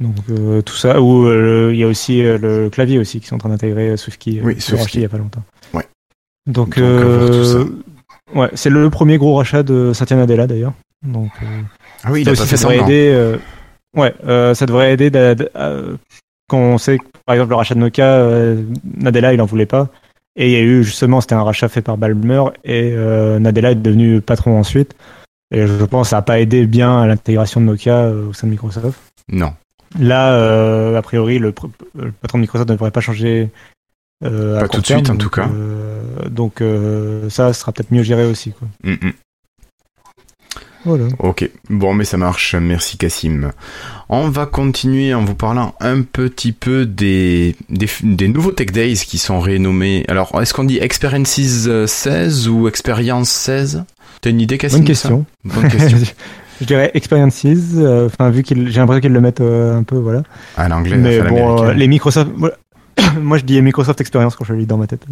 Donc 0.00 0.16
euh, 0.30 0.60
tout 0.62 0.74
ça, 0.74 1.00
ou 1.00 1.26
euh, 1.26 1.70
il 1.72 1.78
y 1.78 1.84
a 1.84 1.86
aussi 1.86 2.22
euh, 2.24 2.36
le 2.38 2.68
clavier 2.70 2.98
aussi 2.98 3.20
qui 3.20 3.26
sont 3.28 3.36
en 3.36 3.38
train 3.38 3.48
d'intégrer 3.48 3.90
euh, 3.90 3.96
SwiftKey, 3.96 4.40
euh, 4.40 4.42
Oui, 4.44 4.56
qui 4.56 4.74
racheté 4.74 4.98
il 4.98 5.02
y 5.02 5.04
a 5.06 5.08
pas 5.08 5.16
longtemps. 5.18 5.42
Ouais. 5.72 5.86
Donc, 6.46 6.76
Donc, 6.78 6.78
euh, 8.34 8.38
ouais, 8.40 8.50
c'est 8.54 8.70
le 8.70 8.88
premier 8.90 9.18
gros 9.18 9.34
rachat 9.36 9.62
de 9.62 9.92
Satya 9.92 10.16
Nadella 10.16 10.46
d'ailleurs. 10.46 10.72
Donc 11.06 11.30
euh, 11.42 11.46
Ah 12.04 12.12
oui, 12.12 12.22
il 12.22 12.24
ça 12.24 12.30
a 12.30 12.32
aussi, 12.32 12.42
pas 12.42 12.46
fait 12.48 12.56
ça 12.56 12.68
devrait 12.68 12.84
aider. 12.84 13.10
euh, 13.12 13.36
ouais, 13.96 14.14
euh, 14.26 14.54
ça 14.54 14.66
devrait 14.66 14.92
aider 14.94 15.10
euh, 15.14 15.96
quand 16.48 16.58
on 16.58 16.78
sait 16.78 16.98
que, 16.98 17.04
par 17.26 17.34
exemple 17.34 17.50
le 17.50 17.56
rachat 17.56 17.74
de 17.74 17.80
Nokia, 17.80 18.04
euh, 18.06 18.62
Nadella 18.96 19.32
il 19.34 19.40
en 19.40 19.46
voulait 19.46 19.66
pas. 19.66 19.88
Et 20.38 20.46
il 20.48 20.52
y 20.52 20.56
a 20.56 20.60
eu 20.60 20.84
justement, 20.84 21.20
c'était 21.20 21.34
un 21.34 21.42
rachat 21.42 21.68
fait 21.68 21.80
par 21.82 21.96
Balmer 21.96 22.42
et 22.64 22.92
euh, 22.94 23.38
Nadella 23.38 23.70
est 23.72 23.76
devenu 23.76 24.20
patron 24.20 24.58
ensuite. 24.58 24.94
Et 25.54 25.66
je 25.66 25.84
pense 25.84 26.08
que 26.08 26.10
ça 26.10 26.16
n'a 26.16 26.22
pas 26.22 26.40
aidé 26.40 26.66
bien 26.66 27.00
à 27.00 27.06
l'intégration 27.06 27.60
de 27.60 27.66
Nokia 27.66 27.94
euh, 27.96 28.28
au 28.28 28.32
sein 28.32 28.46
de 28.46 28.52
Microsoft. 28.52 28.98
Non. 29.30 29.54
Là, 29.98 30.32
euh, 30.34 30.96
a 30.98 31.02
priori, 31.02 31.38
le, 31.38 31.54
le 31.94 32.12
patron 32.12 32.38
de 32.38 32.42
Microsoft 32.42 32.68
ne 32.68 32.74
devrait 32.74 32.90
pas 32.90 33.00
changer. 33.00 33.48
Euh, 34.24 34.60
Pas 34.60 34.68
tout 34.68 34.80
de 34.80 34.86
suite, 34.86 35.10
en 35.10 35.16
tout 35.16 35.30
cas. 35.30 35.48
euh, 35.48 36.28
donc 36.30 36.60
euh, 36.60 37.28
ça 37.30 37.52
sera 37.52 37.72
peut-être 37.72 37.90
mieux 37.92 38.02
géré 38.02 38.24
aussi. 38.26 38.52
Quoi. 38.52 38.68
Mm, 38.84 39.06
mm. 39.08 39.12
Voilà. 40.84 41.04
Ok, 41.18 41.50
bon 41.68 41.94
mais 41.94 42.04
ça 42.04 42.16
marche, 42.16 42.54
merci 42.54 42.96
Cassim. 42.96 43.50
On 44.08 44.28
va 44.28 44.46
continuer 44.46 45.14
en 45.14 45.24
vous 45.24 45.34
parlant 45.34 45.74
un 45.80 46.02
petit 46.02 46.52
peu 46.52 46.86
des, 46.86 47.56
des, 47.68 47.88
des 48.04 48.28
nouveaux 48.28 48.52
Tech 48.52 48.68
Days 48.70 48.94
qui 49.04 49.18
sont 49.18 49.40
rénommés. 49.40 50.04
Alors, 50.06 50.40
est-ce 50.40 50.54
qu'on 50.54 50.62
dit 50.62 50.78
Experiences 50.78 51.66
euh, 51.66 51.88
16 51.88 52.46
ou 52.48 52.68
Experience 52.68 53.30
16 53.30 53.82
T'as 54.20 54.30
une 54.30 54.40
idée 54.40 54.58
Cassim 54.58 54.78
Bonne 54.78 54.86
question. 54.86 55.26
Bonne 55.44 55.68
question. 55.68 55.98
je 56.60 56.66
dirais 56.66 56.92
experiences. 56.94 57.44
euh, 57.44 58.06
Enfin, 58.06 58.30
vu 58.30 58.44
qu'ils, 58.44 58.70
j'ai 58.70 58.78
l'impression 58.78 59.00
qu'ils 59.00 59.12
le 59.12 59.20
mettent 59.20 59.40
euh, 59.40 59.76
un 59.76 59.82
peu, 59.82 59.96
voilà. 59.96 60.22
À 60.56 60.68
l'anglais, 60.68 60.96
Mais 60.98 61.20
bon, 61.20 61.64
euh, 61.64 61.72
les 61.72 61.88
Microsoft. 61.88 62.30
moi- 63.20 63.38
je 63.38 63.44
dis 63.44 63.60
Microsoft 63.62 64.00
Experience 64.00 64.36
quand 64.36 64.44
je 64.44 64.52
le 64.52 64.60
lis 64.60 64.66
dans 64.66 64.78
ma 64.78 64.86
tête. 64.86 65.04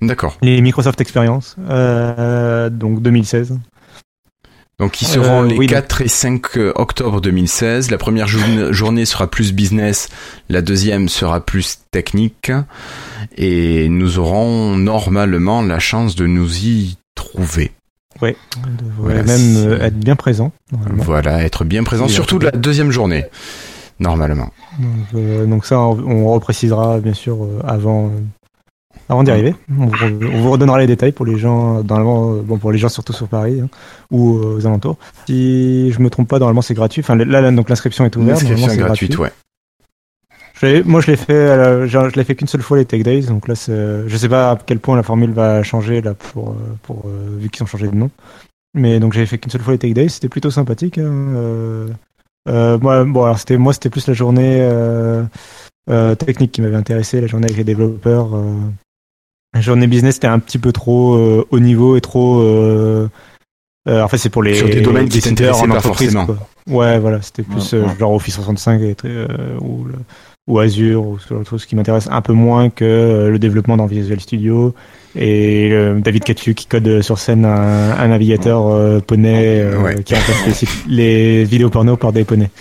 D'accord. 0.00 0.36
Les 0.42 0.60
Microsoft 0.60 1.00
Experience, 1.00 1.56
euh, 1.68 2.70
donc 2.70 3.02
2016. 3.02 3.58
Donc 4.78 5.02
ils 5.02 5.06
seront 5.08 5.42
Euh, 5.42 5.46
les 5.48 5.56
oui, 5.58 5.66
4 5.66 6.02
et 6.02 6.08
5 6.08 6.56
octobre 6.76 7.20
2016. 7.20 7.90
La 7.90 7.98
première 7.98 8.28
journ- 8.28 8.70
journée 8.70 9.06
sera 9.06 9.26
plus 9.28 9.52
business, 9.52 10.08
la 10.48 10.62
deuxième 10.62 11.08
sera 11.08 11.40
plus 11.44 11.78
technique. 11.90 12.52
Et 13.36 13.88
nous 13.88 14.20
aurons 14.20 14.76
normalement 14.76 15.62
la 15.62 15.80
chance 15.80 16.14
de 16.14 16.26
nous 16.26 16.58
y 16.58 16.96
trouver. 17.16 17.72
On 18.20 18.26
devrait 18.26 18.36
Voilà, 18.98 19.22
même 19.24 19.56
euh, 19.56 19.80
être 19.80 19.98
bien 19.98 20.14
présent. 20.16 20.52
Voilà, 20.70 21.42
être 21.44 21.64
bien 21.64 21.82
présent, 21.84 22.06
Oui, 22.06 22.12
surtout 22.12 22.38
de 22.38 22.46
la 22.46 22.50
deuxième 22.52 22.90
journée, 22.90 23.24
normalement. 24.00 24.50
Donc, 24.78 25.06
euh, 25.14 25.46
donc 25.46 25.64
ça, 25.66 25.78
on, 25.80 26.26
reprécisera 26.32 27.00
bien 27.00 27.14
sûr 27.14 27.42
euh, 27.42 27.60
avant, 27.66 28.06
euh, 28.06 28.10
avant 29.08 29.22
d'y 29.22 29.30
arriver. 29.30 29.54
On, 29.78 29.86
vous- 29.86 30.26
on 30.32 30.40
vous 30.42 30.50
redonnera 30.50 30.78
les 30.78 30.86
détails 30.86 31.12
pour 31.12 31.26
les 31.26 31.38
gens, 31.38 31.82
normalement, 31.82 32.32
bon 32.36 32.58
pour 32.58 32.72
les 32.72 32.78
gens 32.78 32.88
surtout 32.88 33.12
sur 33.12 33.28
Paris 33.28 33.60
hein, 33.60 33.68
ou 34.10 34.34
aux 34.38 34.66
alentours. 34.66 34.96
Si 35.26 35.90
je 35.92 36.00
me 36.00 36.10
trompe 36.10 36.28
pas, 36.28 36.38
normalement 36.38 36.62
c'est 36.62 36.74
gratuit. 36.74 37.00
Enfin 37.02 37.16
là, 37.16 37.24
là, 37.40 37.50
donc 37.50 37.68
l'inscription 37.68 38.04
est 38.04 38.14
ouverte. 38.16 38.40
L'inscription 38.42 38.70
est 38.72 38.76
gratuite, 38.76 39.12
gratuit. 39.12 39.22
ouais. 39.24 39.32
Je 40.60 40.82
moi, 40.82 41.00
je 41.00 41.10
l'ai 41.12 41.16
fait, 41.16 41.56
la- 41.56 41.86
je, 41.86 42.08
je 42.10 42.16
l'ai 42.16 42.24
fait 42.24 42.34
qu'une 42.34 42.48
seule 42.48 42.62
fois 42.62 42.78
les 42.78 42.84
Tech 42.84 43.02
Days. 43.04 43.26
Donc 43.26 43.46
là, 43.46 43.54
je 43.54 44.16
sais 44.16 44.28
pas 44.28 44.50
à 44.52 44.58
quel 44.64 44.80
point 44.80 44.96
la 44.96 45.04
formule 45.04 45.30
va 45.32 45.62
changer 45.62 46.00
là 46.00 46.14
pour, 46.14 46.56
pour 46.82 47.04
euh, 47.06 47.36
vu 47.38 47.48
qu'ils 47.48 47.62
ont 47.62 47.66
changé 47.66 47.86
de 47.86 47.94
nom. 47.94 48.10
Mais 48.74 48.98
donc 49.00 49.12
j'avais 49.12 49.26
fait 49.26 49.38
qu'une 49.38 49.50
seule 49.52 49.60
fois 49.60 49.72
les 49.74 49.78
Tech 49.78 49.92
Days. 49.94 50.10
C'était 50.10 50.28
plutôt 50.28 50.50
sympathique. 50.50 50.98
hein, 50.98 51.02
euh, 51.04 51.88
euh, 52.48 52.78
moi, 52.78 53.04
bon, 53.04 53.24
alors 53.24 53.38
c'était 53.38 53.56
moi, 53.58 53.72
c'était 53.72 53.90
plus 53.90 54.06
la 54.06 54.14
journée 54.14 54.58
euh, 54.60 55.22
euh, 55.90 56.14
technique 56.14 56.52
qui 56.52 56.62
m'avait 56.62 56.76
intéressé, 56.76 57.20
la 57.20 57.26
journée 57.26 57.46
avec 57.46 57.56
les 57.56 57.64
développeurs. 57.64 58.34
euh. 58.34 58.54
La 59.54 59.60
journée 59.60 59.86
business, 59.86 60.14
c'était 60.16 60.26
un 60.26 60.38
petit 60.38 60.58
peu 60.58 60.72
trop 60.72 61.14
euh, 61.14 61.46
haut 61.50 61.60
niveau 61.60 61.96
et 61.96 62.00
trop. 62.00 62.40
Euh, 62.42 63.08
euh, 63.88 64.02
en 64.02 64.08
fait, 64.08 64.18
c'est 64.18 64.28
pour 64.28 64.42
les 64.42 64.54
Sur 64.54 64.68
des 64.68 64.80
domaines 64.82 65.08
qui 65.08 65.18
en 65.18 65.68
pas 65.68 65.76
entreprise, 65.78 66.12
forcément. 66.12 66.26
quoi. 66.26 66.48
Ouais, 66.68 66.98
voilà, 66.98 67.22
c'était 67.22 67.42
plus 67.42 67.72
Ouais, 67.72 67.78
euh, 67.78 67.86
ouais. 67.86 67.96
genre 67.98 68.12
Office 68.12 68.34
65 68.34 68.82
et, 68.82 68.94
euh, 69.06 69.26
ou, 69.62 69.84
le- 69.84 69.94
ou 70.48 70.58
Azure 70.58 71.06
ou 71.06 71.18
ce 71.18 71.28
genre 71.28 71.40
de 71.42 71.46
choses 71.46 71.64
qui 71.66 71.76
m'intéresse 71.76 72.08
un 72.10 72.20
peu 72.22 72.32
moins 72.32 72.70
que 72.70 72.84
euh, 72.84 73.30
le 73.30 73.38
développement 73.38 73.76
dans 73.76 73.86
Visual 73.86 74.18
Studio 74.18 74.74
et 75.14 75.70
euh, 75.72 76.00
David 76.00 76.24
Catu 76.24 76.54
qui 76.54 76.66
code 76.66 77.02
sur 77.02 77.18
scène 77.18 77.44
un, 77.44 77.92
un 77.98 78.08
navigateur 78.08 78.66
euh, 78.66 78.98
poney 79.00 79.60
euh, 79.60 79.78
Ouais. 79.82 80.02
qui 80.02 80.14
remplace 80.14 80.64
les, 80.88 81.44
vidéos 81.44 81.70
porno 81.70 81.96
par 81.96 82.12
des 82.12 82.24
poneys. 82.24 82.50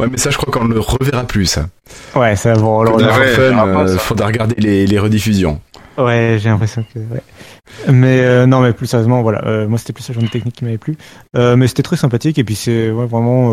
Ouais, 0.00 0.06
mais 0.10 0.16
ça, 0.16 0.30
je 0.30 0.38
crois 0.38 0.50
qu'on 0.50 0.66
le 0.66 0.80
reverra 0.80 1.24
plus, 1.24 1.44
ça. 1.44 1.66
ouais, 2.16 2.34
ça 2.34 2.54
bon, 2.54 2.82
ouais, 2.86 3.04
Fun, 3.34 3.52
pas 3.54 3.86
euh, 3.90 3.98
faudra 3.98 4.26
regarder 4.28 4.54
les, 4.56 4.86
les 4.86 4.98
rediffusions. 4.98 5.60
Ouais, 5.98 6.38
j'ai 6.40 6.48
l'impression 6.48 6.82
que. 6.94 6.98
Ouais. 6.98 7.20
Mais 7.92 8.20
euh, 8.22 8.46
non, 8.46 8.60
mais 8.60 8.72
plus 8.72 8.86
sérieusement, 8.86 9.20
voilà. 9.20 9.44
euh, 9.46 9.68
moi, 9.68 9.76
c'était 9.78 9.92
plus 9.92 10.08
la 10.08 10.14
journée 10.14 10.30
technique 10.30 10.54
qui 10.56 10.64
m'avait 10.64 10.78
plu. 10.78 10.96
Euh, 11.36 11.56
mais 11.56 11.66
c'était 11.68 11.82
très 11.82 11.96
sympathique. 11.98 12.38
Et 12.38 12.44
puis, 12.44 12.54
c'est 12.54 12.90
ouais, 12.90 13.04
vraiment. 13.04 13.52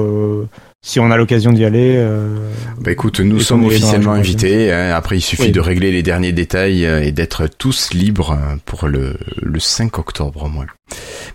Si 0.81 0.99
on 0.99 1.11
a 1.11 1.17
l'occasion 1.17 1.51
d'y 1.51 1.65
aller. 1.65 1.95
euh, 1.97 2.37
Bah 2.79 2.91
écoute, 2.91 3.19
nous 3.19 3.39
sommes 3.39 3.65
officiellement 3.65 4.13
invités. 4.13 4.71
hein. 4.71 4.93
Après, 4.95 5.17
il 5.17 5.21
suffit 5.21 5.43
Oui. 5.43 5.51
de 5.51 5.59
régler 5.59 5.91
les 5.91 6.03
derniers 6.03 6.31
détails 6.31 6.85
euh, 6.85 7.03
et 7.03 7.11
d'être 7.11 7.47
tous 7.47 7.93
libres 7.93 8.37
pour 8.65 8.87
le, 8.87 9.17
le 9.41 9.59
5 9.59 9.97
octobre 9.99 10.43
au 10.43 10.49
moins. 10.49 10.67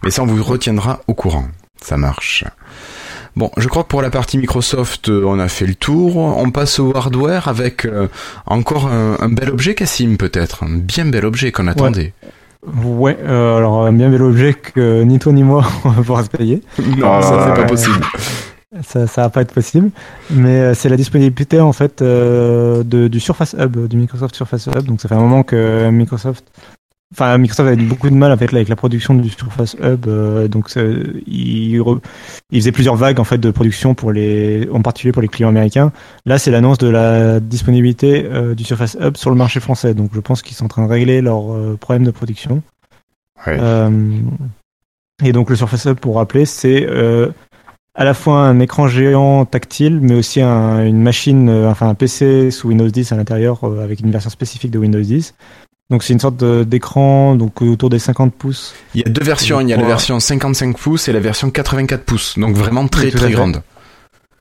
Mais 0.03 0.11
ça, 0.11 0.23
on 0.23 0.27
vous 0.27 0.43
retiendra 0.43 1.01
au 1.09 1.15
courant. 1.15 1.47
Ça 1.81 1.97
marche. 1.97 2.45
Bon, 3.37 3.51
je 3.57 3.67
crois 3.69 3.83
que 3.83 3.89
pour 3.89 4.01
la 4.01 4.11
partie 4.11 4.39
Microsoft, 4.39 5.09
euh, 5.09 5.25
on 5.27 5.39
a 5.39 5.49
fait 5.49 5.67
le 5.67 5.75
tour. 5.75 6.17
On 6.17 6.51
passe 6.51 6.79
au 6.79 6.97
hardware 6.97 7.49
avec 7.49 7.85
euh, 7.85 8.07
encore 8.47 8.87
un, 8.87 9.17
un 9.21 9.29
bel 9.29 9.51
objet, 9.51 9.75
Cassim, 9.75 10.17
peut-être. 10.17 10.63
Un 10.65 10.77
bien 10.79 11.05
bel 11.05 11.27
objet 11.27 11.53
qu'on 11.53 11.67
attendait. 11.67 12.15
Ouais, 12.83 13.19
euh, 13.23 13.59
alors, 13.59 13.85
un 13.85 13.93
bien 13.93 14.09
bel 14.09 14.23
objet 14.23 14.55
que 14.55 15.03
ni 15.03 15.19
toi 15.19 15.33
ni 15.33 15.43
moi, 15.43 15.67
on 15.85 15.91
va 15.91 15.97
pouvoir 15.97 16.25
se 16.25 16.31
payer. 16.31 16.63
Non, 16.97 17.13
Ah, 17.13 17.21
ça, 17.23 17.45
c'est 17.55 17.61
pas 17.63 17.67
possible. 17.69 18.01
Ça, 18.83 19.07
ça 19.07 19.23
va 19.23 19.31
pas 19.31 19.43
être 19.43 19.55
possible. 19.55 19.91
Mais 20.31 20.61
euh, 20.61 20.75
c'est 20.75 20.89
la 20.89 20.97
disponibilité, 20.97 21.61
en 21.61 21.73
fait, 21.73 22.03
euh, 22.03 22.83
de, 22.83 23.09
du 23.09 23.21
Surface 23.21 23.55
Hub, 23.59 23.87
du 23.87 23.97
Microsoft 23.97 24.35
Surface 24.35 24.67
Hub. 24.67 24.85
Donc, 24.85 25.01
ça 25.01 25.09
fait 25.09 25.15
un 25.15 25.21
moment 25.21 25.43
que 25.45 25.89
Microsoft. 25.91 26.45
Enfin, 27.13 27.39
Microsoft 27.39 27.69
avait 27.69 27.81
beaucoup 27.81 28.11
de 28.11 28.17
mal 28.17 28.33
avec, 28.33 28.53
avec 28.53 28.69
la 28.69 28.75
production 28.75 29.15
du 29.15 29.31
Surface 29.31 29.77
Hub. 29.81 30.07
euh, 30.09 30.49
donc, 30.49 30.73
il, 30.75 31.79
re- 31.79 32.01
il 32.51 32.61
faisait 32.61 32.73
plusieurs 32.73 32.97
vagues 32.97 33.21
en 33.21 33.25
fait 33.25 33.39
de 33.39 33.53
production 33.53 33.95
pour 33.95 34.11
les, 34.11 34.69
en 34.73 34.83
particulier 34.83 35.13
pour 35.13 35.23
les 35.23 35.29
clients 35.29 35.51
américains. 35.51 35.93
Là, 36.27 36.39
c'est 36.39 36.51
l'annonce 36.51 36.79
de 36.79 36.89
la 36.89 37.39
disponibilité 37.39 38.25
euh, 38.25 38.57
du 38.57 38.65
Surface 38.65 38.97
Hub 39.01 39.17
sur 39.17 39.31
le 39.31 39.37
marché 39.37 39.61
français. 39.61 39.95
Donc, 39.95 40.11
je 40.13 40.21
pense 40.21 40.43
qu'ils 40.43 40.57
sont 40.57 40.65
en 40.65 40.69
train 40.69 40.85
de 40.85 40.91
régler 40.91 41.21
leurs 41.21 41.53
euh, 41.53 41.77
problèmes 41.81 42.05
de 42.05 42.11
production. 42.11 42.63
Ouais. 43.47 43.59
Euh, 43.61 44.19
et 45.23 45.33
donc, 45.33 45.51
le 45.51 45.55
Surface 45.55 45.85
Hub, 45.85 45.99
pour 45.99 46.17
rappeler, 46.17 46.47
c'est 46.47 46.85
euh, 46.89 47.29
à 47.95 48.05
la 48.05 48.15
fois 48.15 48.39
un 48.41 48.59
écran 48.61 48.89
géant 48.89 49.45
tactile, 49.45 49.99
mais 50.03 50.15
aussi 50.15 50.41
un- 50.41 50.85
une 50.85 51.01
machine, 51.03 51.49
euh, 51.49 51.71
enfin 51.71 51.89
un 51.89 51.95
PC 51.95 52.51
sous 52.51 52.69
Windows 52.69 52.89
10 52.89 53.13
à 53.13 53.17
l'intérieur 53.17 53.61
euh, 53.65 53.85
avec 53.85 54.01
une 54.01 54.11
version 54.11 54.31
spécifique 54.31 54.71
de 54.71 54.79
Windows 54.79 55.01
10. 55.01 55.35
Donc 55.91 56.03
c'est 56.03 56.13
une 56.15 56.19
sorte 56.21 56.43
d'écran 56.43 57.35
donc 57.37 57.61
autour 57.63 57.91
des 57.91 57.99
50 57.99 58.33
pouces. 58.35 58.75
Il 58.95 59.03
y 59.03 59.05
a 59.05 59.11
deux 59.11 59.23
versions. 59.25 59.61
Il 59.61 59.69
y 59.69 59.73
a 59.75 59.77
la 59.77 59.85
version 59.85 60.19
55 60.19 60.79
pouces 60.79 61.09
et 61.09 61.13
la 61.13 61.21
version 61.21 61.51
84 61.51 62.05
pouces. 62.05 62.39
Donc 62.39 62.57
vraiment 62.57 62.89
très 62.89 63.11
très 63.11 63.31
grande. 63.31 63.63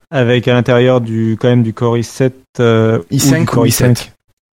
avec 0.09 0.47
à 0.47 0.53
l'intérieur 0.53 1.01
du 1.01 1.37
quand 1.39 1.49
même 1.49 1.63
du 1.63 1.73
Core 1.73 1.97
i7 1.97 2.31
euh, 2.59 2.99
i5 3.11 3.39
du 3.39 3.45
Core 3.45 3.63
ou 3.63 3.67
i7. 3.67 4.09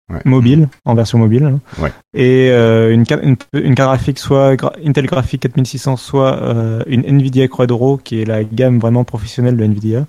Ouais. 0.09 0.21
mobile 0.23 0.69
en 0.85 0.95
version 0.95 1.17
mobile 1.17 1.43
hein. 1.43 1.59
Ouais. 1.81 1.91
et 2.13 2.49
euh, 2.51 2.93
une, 2.93 3.03
une 3.23 3.35
une 3.53 3.75
carte 3.75 3.89
graphique 3.89 4.19
soit 4.19 4.55
gra- 4.55 4.71
Intel 4.85 5.05
Graphics 5.05 5.41
4600 5.41 5.97
soit 5.97 6.41
euh, 6.41 6.81
une 6.87 7.03
Nvidia 7.03 7.49
Quadro 7.49 7.97
qui 7.97 8.21
est 8.21 8.25
la 8.25 8.45
gamme 8.45 8.79
vraiment 8.79 9.03
professionnelle 9.03 9.57
de 9.57 9.65
Nvidia 9.65 10.05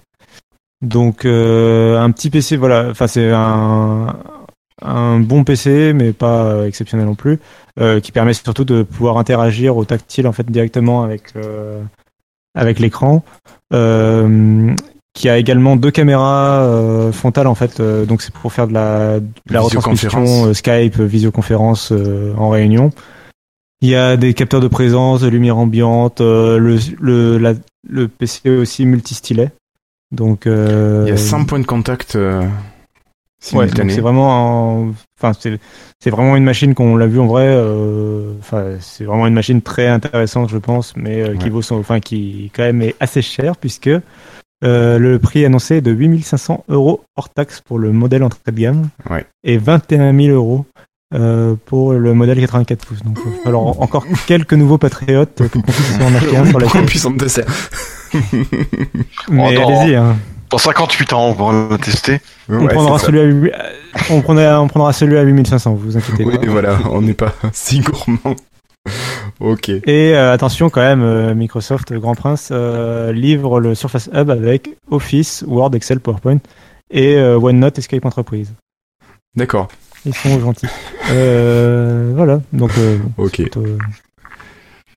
donc 0.82 1.24
euh, 1.24 1.98
un 1.98 2.12
petit 2.12 2.30
PC 2.30 2.56
voilà 2.56 2.86
enfin 2.90 3.08
c'est 3.08 3.32
un 3.32 4.14
un 4.80 5.18
bon 5.18 5.42
PC, 5.42 5.92
mais 5.92 6.12
pas 6.12 6.44
euh, 6.44 6.66
exceptionnel 6.68 7.06
non 7.06 7.16
plus, 7.16 7.40
euh, 7.80 7.98
qui 7.98 8.12
permet 8.12 8.32
surtout 8.32 8.64
de 8.64 8.84
pouvoir 8.84 9.18
interagir 9.18 9.76
au 9.76 9.84
tactile 9.84 10.28
en 10.28 10.32
fait 10.32 10.48
directement 10.48 11.02
avec 11.02 11.34
euh, 11.34 11.82
avec 12.54 12.78
l'écran. 12.78 13.24
Euh, 13.72 14.72
qui 15.18 15.28
a 15.28 15.36
également 15.36 15.74
deux 15.74 15.90
caméras 15.90 16.62
euh, 16.62 17.10
frontales 17.10 17.48
en 17.48 17.56
fait, 17.56 17.80
euh, 17.80 18.04
donc 18.04 18.22
c'est 18.22 18.32
pour 18.32 18.52
faire 18.52 18.68
de 18.68 18.72
la, 18.72 19.18
de 19.18 19.26
la 19.50 19.60
retransmission 19.60 20.46
euh, 20.46 20.54
Skype, 20.54 21.00
visioconférence 21.00 21.90
euh, 21.90 22.32
en 22.36 22.50
réunion. 22.50 22.92
Il 23.80 23.88
y 23.88 23.96
a 23.96 24.16
des 24.16 24.32
capteurs 24.34 24.60
de 24.60 24.68
présence, 24.68 25.20
de 25.22 25.28
lumière 25.28 25.58
ambiante, 25.58 26.20
euh, 26.20 26.56
le, 26.58 26.78
le, 27.00 27.38
la- 27.38 27.54
le 27.88 28.06
PC 28.06 28.48
aussi 28.50 28.86
multi-stylet. 28.86 29.50
Donc, 30.12 30.46
euh, 30.46 31.02
Il 31.06 31.10
y 31.10 31.12
a 31.12 31.16
100 31.16 31.44
points 31.46 31.58
de 31.60 31.66
contact 31.66 32.14
euh, 32.14 32.42
ouais, 33.52 33.66
c'est 33.68 34.00
vraiment, 34.00 34.86
un- 34.88 34.92
enfin 35.20 35.32
c'est 35.38 35.58
c'est 36.00 36.10
vraiment 36.10 36.36
une 36.36 36.44
machine 36.44 36.74
qu'on 36.76 36.96
l'a 36.96 37.06
vu 37.08 37.18
en 37.18 37.26
vrai. 37.26 37.44
euh, 37.48 38.32
Enfin, 38.38 38.76
c'est 38.80 39.04
vraiment 39.04 39.26
une 39.26 39.34
machine 39.34 39.60
très 39.62 39.88
intéressante, 39.88 40.48
je 40.48 40.58
pense, 40.58 40.94
mais 40.96 41.22
euh, 41.22 41.34
qui 41.36 41.44
Ouais. 41.46 41.50
vaut 41.50 41.62
son, 41.62 41.76
enfin 41.80 41.98
qui 41.98 42.52
quand 42.54 42.62
même 42.62 42.82
est 42.82 42.94
assez 43.00 43.20
cher 43.20 43.56
puisque 43.56 43.90
euh, 44.64 44.98
le 44.98 45.18
prix 45.18 45.44
annoncé 45.44 45.76
est 45.76 45.80
de 45.80 45.90
8500 45.92 46.64
euros 46.68 47.02
hors 47.16 47.28
taxe 47.28 47.60
pour 47.60 47.78
le 47.78 47.92
modèle 47.92 48.22
entrée 48.24 48.40
de 48.46 48.52
gamme 48.60 48.88
Ouais. 49.10 49.24
et 49.44 49.58
21 49.58 50.16
000 50.18 50.34
euros 50.36 50.64
euh, 51.14 51.54
pour 51.66 51.92
le 51.94 52.12
modèle 52.14 52.38
84 52.40 52.86
pouces. 52.86 53.02
Donc, 53.02 53.18
il 53.24 53.30
va 53.32 53.38
falloir 53.44 53.80
encore 53.80 54.04
quelques 54.26 54.52
nouveaux 54.54 54.78
patriotes 54.78 55.30
pour 55.30 55.50
qu'on 55.50 55.60
puisse 55.62 55.96
en 56.00 56.14
acheter 56.14 56.36
un 56.36 56.46
sur 56.46 56.58
la 56.58 56.64
Pour 56.66 56.72
qu'on 56.72 56.78
chaîne. 56.78 56.86
puisse 56.86 57.04
en. 57.06 57.12
Mais 59.30 59.56
Oh, 59.58 59.68
allez-y, 59.68 59.94
hein. 59.96 60.16
Pour 60.50 60.60
58 60.60 61.12
ans, 61.12 61.28
on 61.28 61.34
pourra 61.34 61.68
le 61.70 61.78
tester. 61.78 62.20
on, 62.48 62.60
Ouais, 62.60 62.68
prendra 62.68 62.98
celui 62.98 63.52
à, 63.52 63.66
on, 64.10 64.22
prendra, 64.22 64.60
on 64.62 64.66
prendra 64.68 64.92
celui 64.94 65.18
à 65.18 65.22
8500, 65.22 65.74
vous 65.74 65.96
inquiétez 65.96 66.24
Oui, 66.24 66.38
pas. 66.38 66.46
voilà, 66.46 66.78
on 66.90 67.02
n'est 67.02 67.12
pas 67.14 67.34
si 67.52 67.80
gourmand. 67.80 68.34
ok. 69.40 69.68
Et 69.68 70.14
euh, 70.14 70.32
attention 70.32 70.70
quand 70.70 70.80
même, 70.80 71.02
euh, 71.02 71.34
Microsoft, 71.34 71.92
Grand 71.92 72.14
Prince, 72.14 72.48
euh, 72.52 73.12
livre 73.12 73.60
le 73.60 73.74
Surface 73.74 74.08
Hub 74.14 74.30
avec 74.30 74.76
Office, 74.90 75.44
Word, 75.46 75.74
Excel, 75.74 76.00
PowerPoint 76.00 76.38
et 76.90 77.16
euh, 77.16 77.38
OneNote 77.38 77.78
et 77.78 77.82
Skype 77.82 78.04
Entreprise. 78.04 78.52
D'accord. 79.36 79.68
Ils 80.06 80.14
sont 80.14 80.38
gentils. 80.40 80.66
Euh, 81.10 82.12
voilà, 82.14 82.40
donc 82.52 82.70
euh, 82.78 82.98
Ok. 83.18 83.40
euh, 83.40 83.76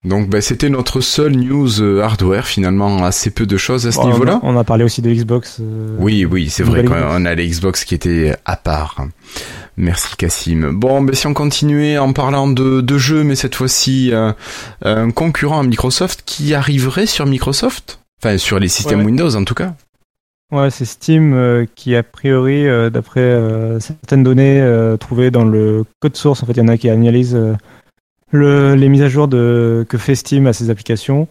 Donc 0.04 0.30
bah, 0.30 0.42
c'était 0.42 0.70
notre 0.70 1.02
seule 1.02 1.34
news 1.36 1.82
euh, 1.82 2.02
hardware 2.02 2.46
finalement, 2.48 3.04
assez 3.04 3.30
peu 3.32 3.46
de 3.46 3.58
choses 3.58 3.86
à 3.88 3.92
ce 3.92 4.00
niveau-là. 4.06 4.40
on 4.44 4.58
a 4.58 4.64
parlé 4.64 4.84
aussi 4.84 5.02
de 5.02 5.12
Xbox. 5.12 5.58
euh, 5.62 5.96
Oui, 6.00 6.26
oui, 6.26 6.50
c'est 6.50 6.64
vrai 6.64 6.84
qu'on 6.86 7.26
a 7.26 7.36
les 7.36 7.48
Xbox 7.48 7.84
qui 7.84 7.94
étaient 7.96 8.36
à 8.46 8.56
part. 8.56 8.96
Merci 9.78 10.16
Cassim. 10.18 10.72
Bon, 10.74 11.02
ben 11.02 11.16
si 11.16 11.28
on 11.28 11.34
continuait 11.34 11.98
en 11.98 12.14
parlant 12.14 12.48
de, 12.48 12.82
de 12.82 12.98
jeux, 12.98 13.24
mais 13.24 13.36
cette 13.36 13.56
fois-ci 13.56 14.12
euh, 14.14 14.32
un 14.84 15.12
concurrent 15.12 15.60
à 15.60 15.64
Microsoft 15.64 16.24
qui 16.26 16.54
arriverait 16.54 17.06
sur 17.06 17.26
Microsoft, 17.26 18.00
enfin 18.22 18.38
sur 18.38 18.60
les 18.60 18.68
systèmes 18.68 19.00
Ouais. 19.00 19.06
Windows 19.06 19.36
en 19.36 19.44
tout 19.44 19.56
cas. 19.56 19.74
Ouais, 20.52 20.70
c'est 20.70 20.84
Steam 20.84 21.34
euh, 21.34 21.66
qui, 21.76 21.96
a 21.96 22.04
priori, 22.04 22.68
euh, 22.68 22.90
d'après 22.90 23.40
certaines 23.80 24.24
données 24.24 24.62
trouvées 25.00 25.32
dans 25.32 25.46
le 25.46 25.86
code 26.00 26.18
source, 26.18 26.44
en 26.44 26.46
fait, 26.46 26.54
il 26.54 26.60
y 26.60 26.62
en 26.62 26.68
a 26.68 26.78
qui 26.78 26.90
analysent 26.90 27.40
le, 28.32 28.76
les 28.76 28.90
mises 28.90 29.02
à 29.02 29.10
jour 29.10 29.28
de, 29.28 29.86
que 29.88 29.98
fait 29.98 30.16
Steam 30.16 30.48
à 30.48 30.54
ses 30.54 30.70
applications. 30.70 31.28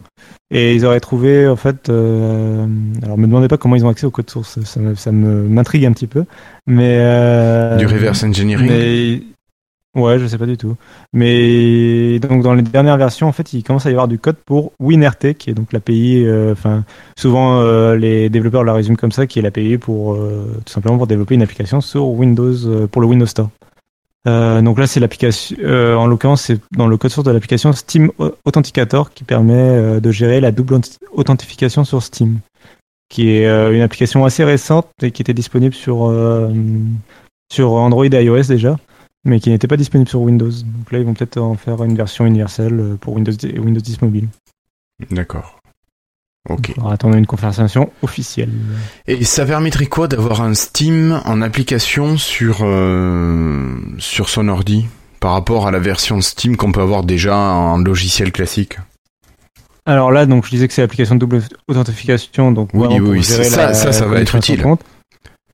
Et 0.53 0.75
ils 0.75 0.85
auraient 0.85 0.99
trouvé, 0.99 1.47
en 1.47 1.55
fait, 1.55 1.89
euh, 1.89 2.65
alors 3.03 3.17
me 3.17 3.25
demandez 3.27 3.47
pas 3.47 3.57
comment 3.57 3.75
ils 3.75 3.85
ont 3.85 3.89
accès 3.89 4.05
au 4.05 4.11
code 4.11 4.29
source, 4.29 4.59
ça, 4.63 4.79
me- 4.79 4.95
ça 4.95 5.11
me 5.11 5.43
m'intrigue 5.47 5.85
un 5.85 5.93
petit 5.93 6.07
peu. 6.07 6.25
Mais 6.67 6.97
euh, 6.99 7.77
du 7.77 7.85
reverse 7.85 8.23
engineering. 8.23 8.69
mais 8.69 9.21
ouais, 9.95 10.19
je 10.19 10.27
sais 10.27 10.37
pas 10.37 10.45
du 10.45 10.57
tout. 10.57 10.75
Mais 11.13 12.19
donc 12.19 12.43
dans 12.43 12.53
les 12.53 12.61
dernières 12.63 12.97
versions, 12.97 13.27
en 13.27 13.31
fait, 13.31 13.53
il 13.53 13.63
commence 13.63 13.85
à 13.85 13.89
y 13.89 13.93
avoir 13.93 14.07
du 14.09 14.19
code 14.19 14.35
pour 14.45 14.73
WinRT, 14.79 15.35
qui 15.37 15.49
est 15.49 15.53
donc 15.53 15.71
l'API. 15.71 16.23
euh, 16.25 16.51
Enfin, 16.51 16.83
souvent 17.17 17.59
euh, 17.61 17.95
les 17.95 18.29
développeurs 18.29 18.63
la 18.65 18.73
résument 18.73 18.95
comme 18.97 19.11
ça, 19.13 19.27
qui 19.27 19.39
est 19.39 19.41
l'API 19.41 19.77
pour 19.77 20.15
euh, 20.15 20.59
tout 20.65 20.73
simplement 20.73 20.97
pour 20.97 21.07
développer 21.07 21.35
une 21.35 21.43
application 21.43 21.79
sur 21.81 22.07
Windows 22.07 22.53
euh, 22.67 22.87
pour 22.87 23.01
le 23.01 23.07
Windows 23.07 23.25
Store. 23.25 23.49
Euh, 24.27 24.61
donc 24.61 24.77
là, 24.77 24.85
c'est 24.87 24.99
l'application. 24.99 25.55
euh, 25.61 25.95
en 25.95 26.05
l'occurrence, 26.05 26.43
c'est 26.43 26.59
dans 26.77 26.87
le 26.87 26.95
code 26.97 27.11
source 27.11 27.25
de 27.25 27.31
l'application 27.31 27.73
Steam 27.73 28.11
Authenticator 28.45 29.11
qui 29.13 29.23
permet 29.23 29.53
euh, 29.55 29.99
de 29.99 30.11
gérer 30.11 30.39
la 30.41 30.51
double 30.51 30.75
auth- 30.75 30.99
authentification 31.11 31.83
sur 31.83 32.03
Steam, 32.03 32.39
qui 33.09 33.29
est 33.31 33.47
euh, 33.47 33.73
une 33.73 33.81
application 33.81 34.23
assez 34.23 34.43
récente 34.43 34.87
et 35.01 35.11
qui 35.11 35.21
était 35.23 35.33
disponible 35.33 35.73
sur 35.73 36.13
sur 37.51 37.71
Android 37.73 38.05
et 38.05 38.23
iOS 38.23 38.43
déjà, 38.43 38.77
mais 39.25 39.39
qui 39.39 39.49
n'était 39.49 39.67
pas 39.67 39.77
disponible 39.77 40.07
sur 40.09 40.21
Windows. 40.21 40.51
Donc 40.51 40.91
là, 40.91 40.99
ils 40.99 41.05
vont 41.05 41.13
peut-être 41.13 41.37
en 41.37 41.55
faire 41.55 41.83
une 41.83 41.95
version 41.95 42.25
universelle 42.25 42.97
pour 43.01 43.15
Windows 43.15 43.33
et 43.43 43.59
Windows 43.59 43.81
10 43.81 44.01
mobile. 44.03 44.27
D'accord. 45.09 45.57
Ok. 46.49 46.73
On 46.79 46.87
va 46.87 46.93
attendre 46.93 47.15
une 47.15 47.27
conversation 47.27 47.91
officielle. 48.01 48.49
Et 49.07 49.23
ça 49.23 49.45
permettrait 49.45 49.85
quoi 49.85 50.07
d'avoir 50.07 50.41
un 50.41 50.53
Steam 50.55 51.21
en 51.25 51.41
application 51.41 52.17
sur 52.17 52.59
euh, 52.63 53.77
sur 53.99 54.27
son 54.27 54.47
ordi 54.47 54.87
par 55.19 55.33
rapport 55.33 55.67
à 55.67 55.71
la 55.71 55.77
version 55.79 56.19
Steam 56.19 56.57
qu'on 56.57 56.71
peut 56.71 56.81
avoir 56.81 57.03
déjà 57.03 57.35
en 57.37 57.77
logiciel 57.77 58.31
classique? 58.31 58.79
Alors 59.85 60.11
là, 60.11 60.25
donc 60.25 60.45
je 60.45 60.49
disais 60.49 60.67
que 60.67 60.73
c'est 60.73 60.81
l'application 60.81 61.15
de 61.15 61.19
double 61.19 61.43
authentification, 61.67 62.51
donc 62.51 62.69
Oui, 62.73 62.99
oui, 62.99 63.23
ça- 63.23 63.37
la- 63.67 63.73
ça, 63.73 63.91
ça 63.91 64.05
va 64.07 64.19
être 64.19 64.35
utile. 64.35 64.61
compte. 64.63 64.81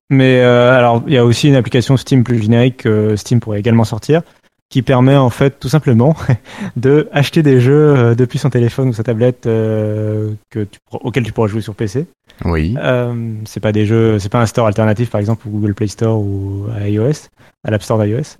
Mais 0.09 0.39
euh, 0.39 0.71
alors, 0.71 1.03
il 1.05 1.13
y 1.13 1.17
a 1.17 1.25
aussi 1.25 1.49
une 1.49 1.55
application 1.55 1.97
Steam 1.97 2.23
plus 2.23 2.41
générique 2.41 2.77
que 2.77 3.17
Steam 3.17 3.41
pourrait 3.41 3.59
également 3.59 3.83
sortir, 3.83 4.21
qui 4.70 4.82
permet 4.82 5.15
en 5.15 5.30
fait 5.30 5.59
tout 5.59 5.70
simplement 5.70 6.15
de 6.76 7.07
acheter 7.13 7.41
des 7.43 7.61
jeux 7.61 7.95
euh, 7.95 8.15
depuis 8.15 8.38
son 8.38 8.49
téléphone 8.49 8.89
ou 8.89 8.93
sa 8.93 9.03
tablette 9.03 9.45
euh, 9.45 10.34
que 10.49 10.63
tu, 10.65 10.80
pourras- 10.89 10.99
auxquels 11.05 11.24
tu 11.24 11.32
pourras 11.32 11.47
jouer 11.47 11.61
sur 11.61 11.74
PC. 11.76 12.05
Oui. 12.45 12.76
Euh, 12.78 13.34
c'est 13.45 13.59
pas 13.61 13.72
des 13.72 13.86
jeux, 13.86 14.20
c'est 14.20 14.30
pas 14.30 14.41
un 14.41 14.45
store 14.45 14.68
alternatif 14.68 15.09
par 15.09 15.20
exemple 15.20 15.47
au 15.47 15.51
Google 15.51 15.74
Play 15.74 15.88
Store 15.88 16.20
ou 16.20 16.65
à 16.76 16.88
iOS, 16.89 17.30
à 17.65 17.72
l'App 17.72 17.82
Store 17.84 18.03
d'iOS. 18.03 18.38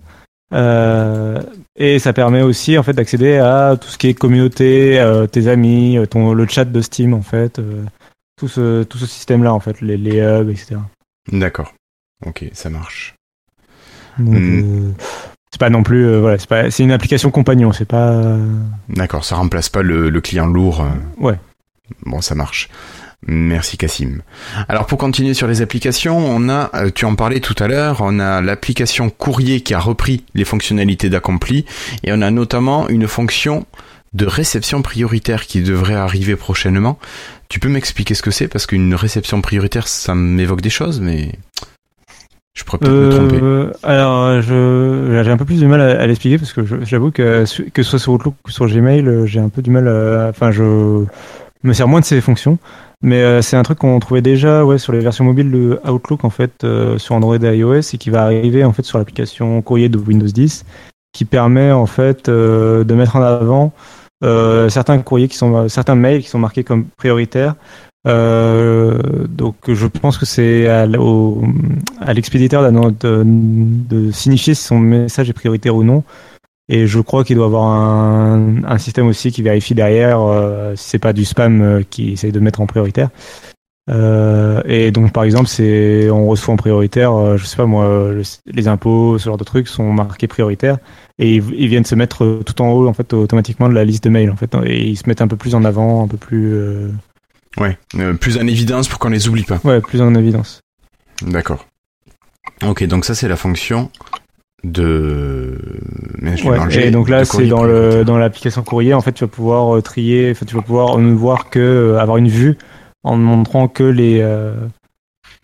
Euh, 0.54 1.42
et 1.76 1.98
ça 1.98 2.12
permet 2.14 2.40
aussi 2.42 2.78
en 2.78 2.82
fait 2.82 2.94
d'accéder 2.94 3.36
à 3.36 3.76
tout 3.80 3.88
ce 3.88 3.98
qui 3.98 4.08
est 4.08 4.14
communauté, 4.14 4.98
euh, 4.98 5.26
tes 5.26 5.46
amis, 5.48 5.98
euh, 5.98 6.06
ton 6.06 6.32
le 6.32 6.46
chat 6.46 6.64
de 6.64 6.80
Steam 6.80 7.12
en 7.12 7.20
fait, 7.22 7.58
euh, 7.58 7.84
tout 8.38 8.48
ce 8.48 8.82
tout 8.84 8.96
ce 8.98 9.04
système 9.06 9.42
là 9.44 9.52
en 9.52 9.60
fait, 9.60 9.80
les, 9.82 9.96
les 9.98 10.20
hubs, 10.20 10.48
etc. 10.48 10.76
D'accord. 11.32 11.74
Ok, 12.26 12.44
ça 12.52 12.70
marche. 12.70 13.14
Donc, 14.18 14.34
Mm. 14.38 14.94
C'est 15.50 15.60
pas 15.60 15.70
non 15.70 15.82
plus 15.82 16.06
euh, 16.06 16.20
voilà, 16.20 16.38
c'est 16.38 16.48
pas 16.48 16.70
c'est 16.70 16.82
une 16.82 16.92
application 16.92 17.30
compagnon, 17.30 17.72
c'est 17.72 17.84
pas 17.88 18.22
D'accord, 18.88 19.24
ça 19.24 19.36
remplace 19.36 19.68
pas 19.68 19.82
le, 19.82 20.10
le 20.10 20.20
client 20.20 20.46
lourd. 20.46 20.82
euh. 20.82 21.22
ouais. 21.24 21.38
Bon, 22.04 22.20
ça 22.20 22.34
marche. 22.34 22.68
Merci 23.26 23.76
Cassim. 23.78 24.20
Alors 24.68 24.86
pour 24.86 24.96
continuer 24.98 25.34
sur 25.34 25.48
les 25.48 25.60
applications, 25.60 26.18
on 26.18 26.48
a, 26.48 26.70
euh, 26.74 26.90
tu 26.94 27.04
en 27.04 27.16
parlais 27.16 27.40
tout 27.40 27.56
à 27.58 27.66
l'heure, 27.66 27.98
on 28.00 28.20
a 28.20 28.40
l'application 28.40 29.10
courrier 29.10 29.60
qui 29.62 29.74
a 29.74 29.80
repris 29.80 30.24
les 30.34 30.44
fonctionnalités 30.44 31.10
d'accompli 31.10 31.64
et 32.04 32.12
on 32.12 32.22
a 32.22 32.30
notamment 32.30 32.88
une 32.88 33.08
fonction 33.08 33.66
de 34.14 34.24
réception 34.24 34.82
prioritaire 34.82 35.46
qui 35.46 35.62
devrait 35.62 35.94
arriver 35.96 36.36
prochainement. 36.36 36.98
Tu 37.48 37.58
peux 37.58 37.68
m'expliquer 37.68 38.14
ce 38.14 38.22
que 38.22 38.30
c'est? 38.30 38.46
Parce 38.48 38.66
qu'une 38.66 38.94
réception 38.94 39.40
prioritaire, 39.40 39.88
ça 39.88 40.14
m'évoque 40.14 40.60
des 40.60 40.70
choses, 40.70 41.00
mais 41.00 41.32
je 42.58 42.64
pourrais 42.64 42.78
peut-être 42.78 42.92
me 42.92 43.10
tromper. 43.10 43.38
Euh, 43.40 43.72
alors, 43.84 44.42
je, 44.42 45.20
j'ai 45.24 45.30
un 45.30 45.36
peu 45.36 45.44
plus 45.44 45.60
de 45.60 45.66
mal 45.66 45.80
à, 45.80 46.00
à 46.00 46.06
l'expliquer 46.06 46.38
parce 46.38 46.52
que 46.52 46.62
j'avoue 46.84 47.10
que, 47.12 47.44
su- 47.44 47.70
que 47.70 47.82
ce 47.82 47.90
soit 47.90 47.98
sur 48.00 48.12
Outlook 48.12 48.34
ou 48.46 48.50
sur 48.50 48.66
Gmail, 48.66 49.06
euh, 49.06 49.26
j'ai 49.26 49.38
un 49.40 49.48
peu 49.48 49.62
du 49.62 49.70
mal 49.70 49.86
à. 49.86 50.28
Enfin, 50.28 50.50
je 50.50 51.04
me 51.62 51.72
sers 51.72 51.86
moins 51.88 52.00
de 52.00 52.04
ces 52.04 52.20
fonctions. 52.20 52.58
Mais 53.00 53.22
euh, 53.22 53.42
c'est 53.42 53.56
un 53.56 53.62
truc 53.62 53.78
qu'on 53.78 54.00
trouvait 54.00 54.22
déjà 54.22 54.64
ouais, 54.64 54.76
sur 54.78 54.92
les 54.92 54.98
versions 54.98 55.24
mobiles 55.24 55.52
de 55.52 55.78
Outlook, 55.88 56.24
en 56.24 56.30
fait, 56.30 56.64
euh, 56.64 56.98
sur 56.98 57.14
Android 57.14 57.36
et 57.36 57.56
iOS, 57.58 57.94
et 57.94 57.96
qui 57.96 58.10
va 58.10 58.24
arriver, 58.24 58.64
en 58.64 58.72
fait, 58.72 58.82
sur 58.82 58.98
l'application 58.98 59.62
courrier 59.62 59.88
de 59.88 59.98
Windows 59.98 60.26
10, 60.26 60.64
qui 61.12 61.24
permet, 61.24 61.70
en 61.70 61.86
fait, 61.86 62.28
euh, 62.28 62.82
de 62.82 62.94
mettre 62.94 63.14
en 63.14 63.22
avant 63.22 63.72
euh, 64.24 64.68
certains 64.68 64.98
courriers 64.98 65.28
qui 65.28 65.36
sont, 65.36 65.68
certains 65.68 65.94
mails 65.94 66.22
qui 66.22 66.28
sont 66.28 66.40
marqués 66.40 66.64
comme 66.64 66.86
prioritaires. 66.96 67.54
Euh, 68.08 69.26
donc 69.28 69.56
je 69.68 69.86
pense 69.86 70.18
que 70.18 70.26
c'est 70.26 70.66
à, 70.68 70.86
l'expéditeur 72.12 72.70
de, 72.72 74.10
signifier 74.12 74.54
si 74.54 74.62
son 74.62 74.78
message 74.78 75.28
est 75.28 75.34
prioritaire 75.34 75.76
ou 75.76 75.84
non. 75.84 76.04
Et 76.70 76.86
je 76.86 77.00
crois 77.00 77.24
qu'il 77.24 77.36
doit 77.36 77.46
avoir 77.46 77.64
un, 77.64 78.78
système 78.78 79.06
aussi 79.06 79.32
qui 79.32 79.42
vérifie 79.42 79.74
derrière 79.74 80.20
euh, 80.20 80.76
si 80.76 80.90
c'est 80.90 80.98
pas 80.98 81.14
du 81.14 81.24
spam 81.24 81.62
euh, 81.62 81.82
qui 81.88 82.12
essaye 82.12 82.32
de 82.32 82.40
mettre 82.40 82.60
en 82.60 82.66
prioritaire. 82.66 83.08
Euh, 83.88 84.60
et 84.66 84.90
donc 84.90 85.12
par 85.12 85.24
exemple, 85.24 85.48
c'est 85.48 86.10
on 86.10 86.26
reçoit 86.26 86.52
en 86.52 86.58
prioritaire, 86.58 87.14
euh, 87.14 87.36
je 87.38 87.46
sais 87.46 87.56
pas 87.56 87.64
moi, 87.64 88.10
le- 88.12 88.22
les 88.46 88.68
impôts, 88.68 89.16
ce 89.18 89.24
genre 89.24 89.38
de 89.38 89.44
trucs 89.44 89.66
sont 89.66 89.90
marqués 89.92 90.26
prioritaires 90.28 90.76
et 91.18 91.36
ils, 91.36 91.54
ils 91.54 91.68
viennent 91.68 91.86
se 91.86 91.94
mettre 91.94 92.40
tout 92.44 92.60
en 92.60 92.70
haut 92.70 92.86
en 92.86 92.92
fait 92.92 93.14
automatiquement 93.14 93.68
de 93.68 93.74
la 93.74 93.86
liste 93.86 94.04
de 94.04 94.10
mails 94.10 94.30
en 94.30 94.36
fait 94.36 94.54
et 94.66 94.86
ils 94.86 94.96
se 94.96 95.08
mettent 95.08 95.22
un 95.22 95.28
peu 95.28 95.36
plus 95.36 95.54
en 95.54 95.64
avant, 95.64 96.04
un 96.04 96.08
peu 96.08 96.18
plus 96.18 96.52
euh, 96.52 96.90
Ouais, 97.60 97.76
euh, 97.96 98.14
plus 98.14 98.36
en 98.38 98.46
évidence 98.46 98.88
pour 98.88 98.98
qu'on 98.98 99.08
les 99.10 99.28
oublie 99.28 99.44
pas. 99.44 99.60
ouais 99.64 99.80
plus 99.80 100.00
en 100.00 100.14
évidence. 100.14 100.60
D'accord. 101.22 101.66
Ok, 102.66 102.84
donc 102.84 103.04
ça 103.04 103.14
c'est 103.14 103.28
la 103.28 103.36
fonction 103.36 103.90
de. 104.64 105.58
Mais 106.20 106.36
je 106.36 106.44
Ouais, 106.48 106.86
et 106.86 106.90
donc 106.90 107.08
là, 107.08 107.24
c'est 107.24 107.46
dans 107.46 107.62
le 107.64 108.04
dans 108.04 108.18
l'application 108.18 108.62
courrier. 108.62 108.94
En 108.94 109.00
fait, 109.00 109.12
tu 109.12 109.24
vas 109.24 109.28
pouvoir 109.28 109.76
euh, 109.76 109.82
trier. 109.82 110.34
Tu 110.46 110.54
vas 110.54 110.62
pouvoir 110.62 110.98
ne 110.98 111.12
voir 111.12 111.50
que 111.50 111.58
euh, 111.58 111.98
avoir 112.00 112.16
une 112.16 112.28
vue 112.28 112.56
en 113.04 113.16
montrant 113.16 113.68
que 113.68 113.84
les 113.84 114.20
euh, 114.20 114.54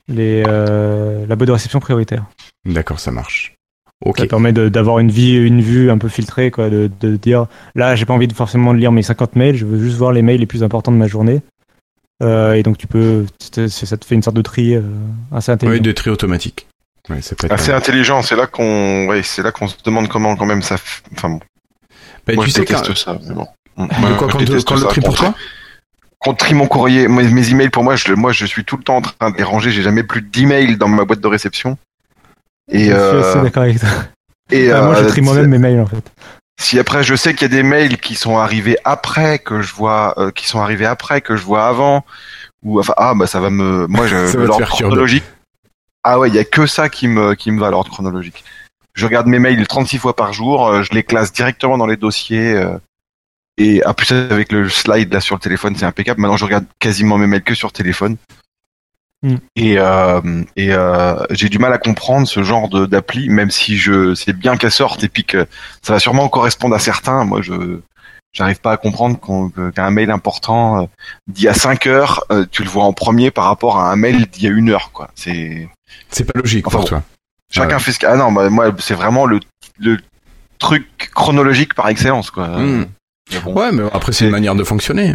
les 0.09 0.43
euh, 0.47 1.25
la 1.29 1.37
boîte 1.37 1.49
de 1.49 1.53
réception 1.53 1.81
prioritaire. 1.81 2.25
D'accord, 2.65 2.99
ça 3.01 3.11
marche. 3.11 3.55
Ok. 4.05 4.19
Ça 4.19 4.27
permet 4.27 4.53
de- 4.53 4.69
d'avoir 4.69 4.99
une 4.99 5.11
vie 5.11 5.35
une 5.37 5.63
vue 5.63 5.91
un 5.91 5.99
peu 5.99 6.09
filtrée, 6.09 6.51
quoi, 6.51 6.69
de, 6.69 6.91
de 7.01 7.17
dire 7.17 7.47
là, 7.75 7.95
j'ai 7.95 8.05
pas 8.05 8.13
envie 8.13 8.27
de 8.29 8.33
forcément 8.35 8.75
de 8.75 8.79
lire 8.79 8.93
mes 8.93 9.03
50 9.03 9.37
mails. 9.37 9.57
Je 9.57 9.65
veux 9.65 9.79
juste 9.79 9.97
voir 9.97 10.13
les 10.13 10.23
mails 10.23 10.41
les 10.41 10.47
plus 10.47 10.63
importants 10.63 10.93
de 10.93 10.97
ma 10.97 11.07
journée. 11.07 11.41
Euh, 12.23 12.55
et 12.55 12.63
donc 12.63 12.79
tu 12.79 12.87
peux, 12.87 13.27
ça 13.69 13.97
te 13.97 14.05
fait 14.05 14.15
une 14.15 14.23
sorte 14.23 14.37
de 14.37 14.43
tri 14.43 14.75
euh, 14.75 14.83
assez 15.33 15.51
intelligent. 15.53 15.75
Oui, 15.75 15.81
de 15.81 15.93
tri 15.93 16.11
automatique. 16.11 16.67
Ouais, 17.11 17.21
ça 17.21 17.35
peut 17.35 17.47
être 17.47 17.53
Assez 17.53 17.73
intelligent. 17.73 18.23
C'est 18.23 18.37
là 18.37 18.47
qu'on, 18.47 19.07
ouais, 19.09 19.23
c'est 19.23 19.43
là 19.43 19.51
qu'on 19.53 19.69
se 19.69 19.77
demande 19.85 20.09
comment 20.09 20.37
quand 20.37 20.47
même 20.47 20.63
ça. 20.63 20.77
f- 20.77 21.01
Enfin 21.13 21.29
bon. 21.31 21.41
Bah, 22.27 22.35
moi 22.35 22.45
tu 22.45 22.51
je 22.51 22.55
sais 22.55 22.61
déteste 22.61 22.87
quand, 22.87 22.97
ça. 22.97 23.19
Mais 23.29 23.35
bon. 23.35 23.47
de 23.77 24.17
quoi, 24.17 24.29
quand, 24.29 24.39
quand 24.39 24.75
le 24.77 24.85
tri 24.87 25.01
pour 25.01 25.15
toi 25.17 25.35
Qu'on 26.19 26.35
trie 26.35 26.55
mon 26.55 26.67
courrier, 26.67 27.07
mes, 27.09 27.25
mes 27.29 27.51
emails 27.51 27.69
pour 27.69 27.83
moi, 27.85 27.97
je, 27.97 28.15
moi 28.15 28.33
je 28.33 28.47
suis 28.47 28.65
tout 28.65 28.77
le 28.79 28.83
temps 28.85 28.97
en 28.97 29.03
train 29.03 29.31
de 29.31 29.37
les 29.37 29.43
ranger. 29.43 29.71
J'ai 29.73 29.83
jamais 29.83 30.05
plus 30.05 30.23
d'emails 30.23 30.77
dans 30.79 30.89
ma 30.89 31.05
boîte 31.05 31.21
de 31.21 31.27
réception. 31.29 31.77
Je 32.73 32.77
Et, 32.79 32.85
suis 32.85 32.93
euh, 32.93 33.31
assez 33.33 33.41
d'accord 33.43 33.65
avec 33.65 33.81
toi. 33.81 33.89
et 34.51 34.73
Enfin, 34.73 34.87
moi, 34.87 34.95
je 34.95 35.05
euh, 35.05 35.09
trie 35.09 35.21
moi-même 35.21 35.49
mes 35.51 35.59
mails 35.59 35.81
en 35.81 35.87
fait. 35.87 36.11
Si 36.61 36.79
après 36.79 37.03
je 37.03 37.15
sais 37.15 37.33
qu'il 37.35 37.43
y 37.43 37.45
a 37.47 37.57
des 37.57 37.63
mails 37.63 37.99
qui 37.99 38.15
sont 38.15 38.39
arrivés 38.39 38.77
après 38.85 39.39
que 39.39 39.61
je 39.61 39.75
vois, 39.75 40.15
euh, 40.19 40.31
qui 40.31 40.47
sont 40.47 40.61
arrivés 40.61 40.87
après 40.87 41.21
que 41.21 41.37
je 41.37 41.43
vois 41.43 41.67
avant, 41.67 42.05
ou 42.63 42.79
enfin 42.79 42.95
ah 42.97 43.15
bah 43.15 43.27
ça 43.27 43.41
va 43.41 43.51
me, 43.51 43.87
moi 43.89 44.07
je 44.07 44.37
l'ordre 44.39 44.67
chronologique. 44.67 45.25
Ah 46.05 46.19
ouais, 46.19 46.29
il 46.29 46.35
y 46.35 46.39
a 46.39 46.45
que 46.45 46.67
ça 46.67 46.89
qui 46.89 47.09
me 47.09 47.35
qui 47.35 47.51
me 47.51 47.61
va 47.61 47.71
l'ordre 47.71 47.91
chronologique. 47.91 48.45
Je 48.95 49.05
regarde 49.07 49.27
mes 49.27 49.41
mails 49.41 49.67
36 49.67 49.99
fois 49.99 50.15
par 50.15 50.33
jour, 50.33 50.69
euh, 50.69 50.83
je 50.83 50.93
les 50.93 51.03
classe 51.03 51.33
directement 51.33 51.77
dans 51.77 51.87
les 51.87 51.97
dossiers. 51.97 52.55
euh, 52.55 52.79
et 53.57 53.85
en 53.87 53.95
plus 53.95 54.13
avec 54.13 54.51
le 54.51 54.69
slide 54.69 55.13
là 55.13 55.21
sur 55.21 55.37
le 55.37 55.41
téléphone, 55.41 55.77
c'est 55.77 55.85
impeccable. 55.85 56.21
Maintenant 56.21 56.37
je 56.37 56.45
regarde 56.45 56.67
quasiment 56.79 57.19
mes 57.19 57.27
mails 57.27 57.43
que 57.43 57.55
sur 57.55 57.73
téléphone. 57.73 58.17
Hmm. 59.25 59.37
Et, 59.57 59.77
euh, 59.79 60.21
et 60.55 60.73
euh, 60.75 61.17
j'ai 61.31 61.49
du 61.49 61.59
mal 61.59 61.73
à 61.73 61.79
comprendre 61.79 62.29
ce 62.29 62.43
genre 62.43 62.69
de 62.69 62.85
d'appli, 62.85 63.31
même 63.31 63.51
si 63.51 63.79
je 63.79 64.15
c'est 64.15 64.35
bien 64.35 64.59
qu'elle 64.59 64.71
sorte 64.71 65.03
et 65.03 65.09
puis 65.09 65.25
que 65.25 65.47
ça 65.81 65.95
va 65.95 65.99
sûrement 65.99 66.29
correspondre 66.29 66.75
à 66.75 66.79
certains. 66.79 67.25
Moi, 67.25 67.41
je 67.41 67.81
j'arrive 68.33 68.61
pas 68.61 68.73
à 68.73 68.77
comprendre 68.77 69.19
qu'un 69.75 69.91
mail 69.91 70.11
important 70.11 70.83
euh, 70.83 70.87
d'il 71.27 71.45
y 71.45 71.49
a 71.49 71.55
5 71.55 71.87
heures, 71.87 72.25
tu 72.51 72.63
le 72.65 72.69
vois 72.69 72.85
en 72.85 72.93
premier 72.93 73.31
par 73.31 73.45
rapport 73.47 73.79
à 73.79 73.91
un 73.91 73.97
mail 73.97 74.27
d'il 74.27 74.43
y 74.43 74.47
a 74.47 74.51
une 74.51 74.69
heure. 74.69 74.91
Quoi. 74.93 75.09
C'est 75.15 75.69
C'est 76.11 76.25
pas 76.31 76.39
logique 76.39 76.67
Enfin 76.67 76.79
pour 76.79 76.89
toi. 76.89 77.03
chacun 77.51 77.77
Ouais. 77.77 77.81
fait 77.83 77.93
ce 77.93 77.99
qu'il- 77.99 78.09
ah 78.09 78.17
non, 78.17 78.31
bah, 78.31 78.51
moi 78.51 78.75
c'est 78.79 78.95
vraiment 78.95 79.25
le 79.25 79.41
le 79.79 79.99
truc 80.59 81.11
chronologique 81.15 81.73
par 81.75 81.89
excellence. 81.89 82.31
Quoi. 82.31 82.49
Mais 82.59 83.39
bon. 83.43 83.55
Ouais, 83.55 83.73
mais 83.73 83.85
après, 83.95 84.13
c'est 84.13 84.27
une 84.27 84.33
manière 84.33 84.55
de 84.55 84.65
fonctionner. 84.65 85.15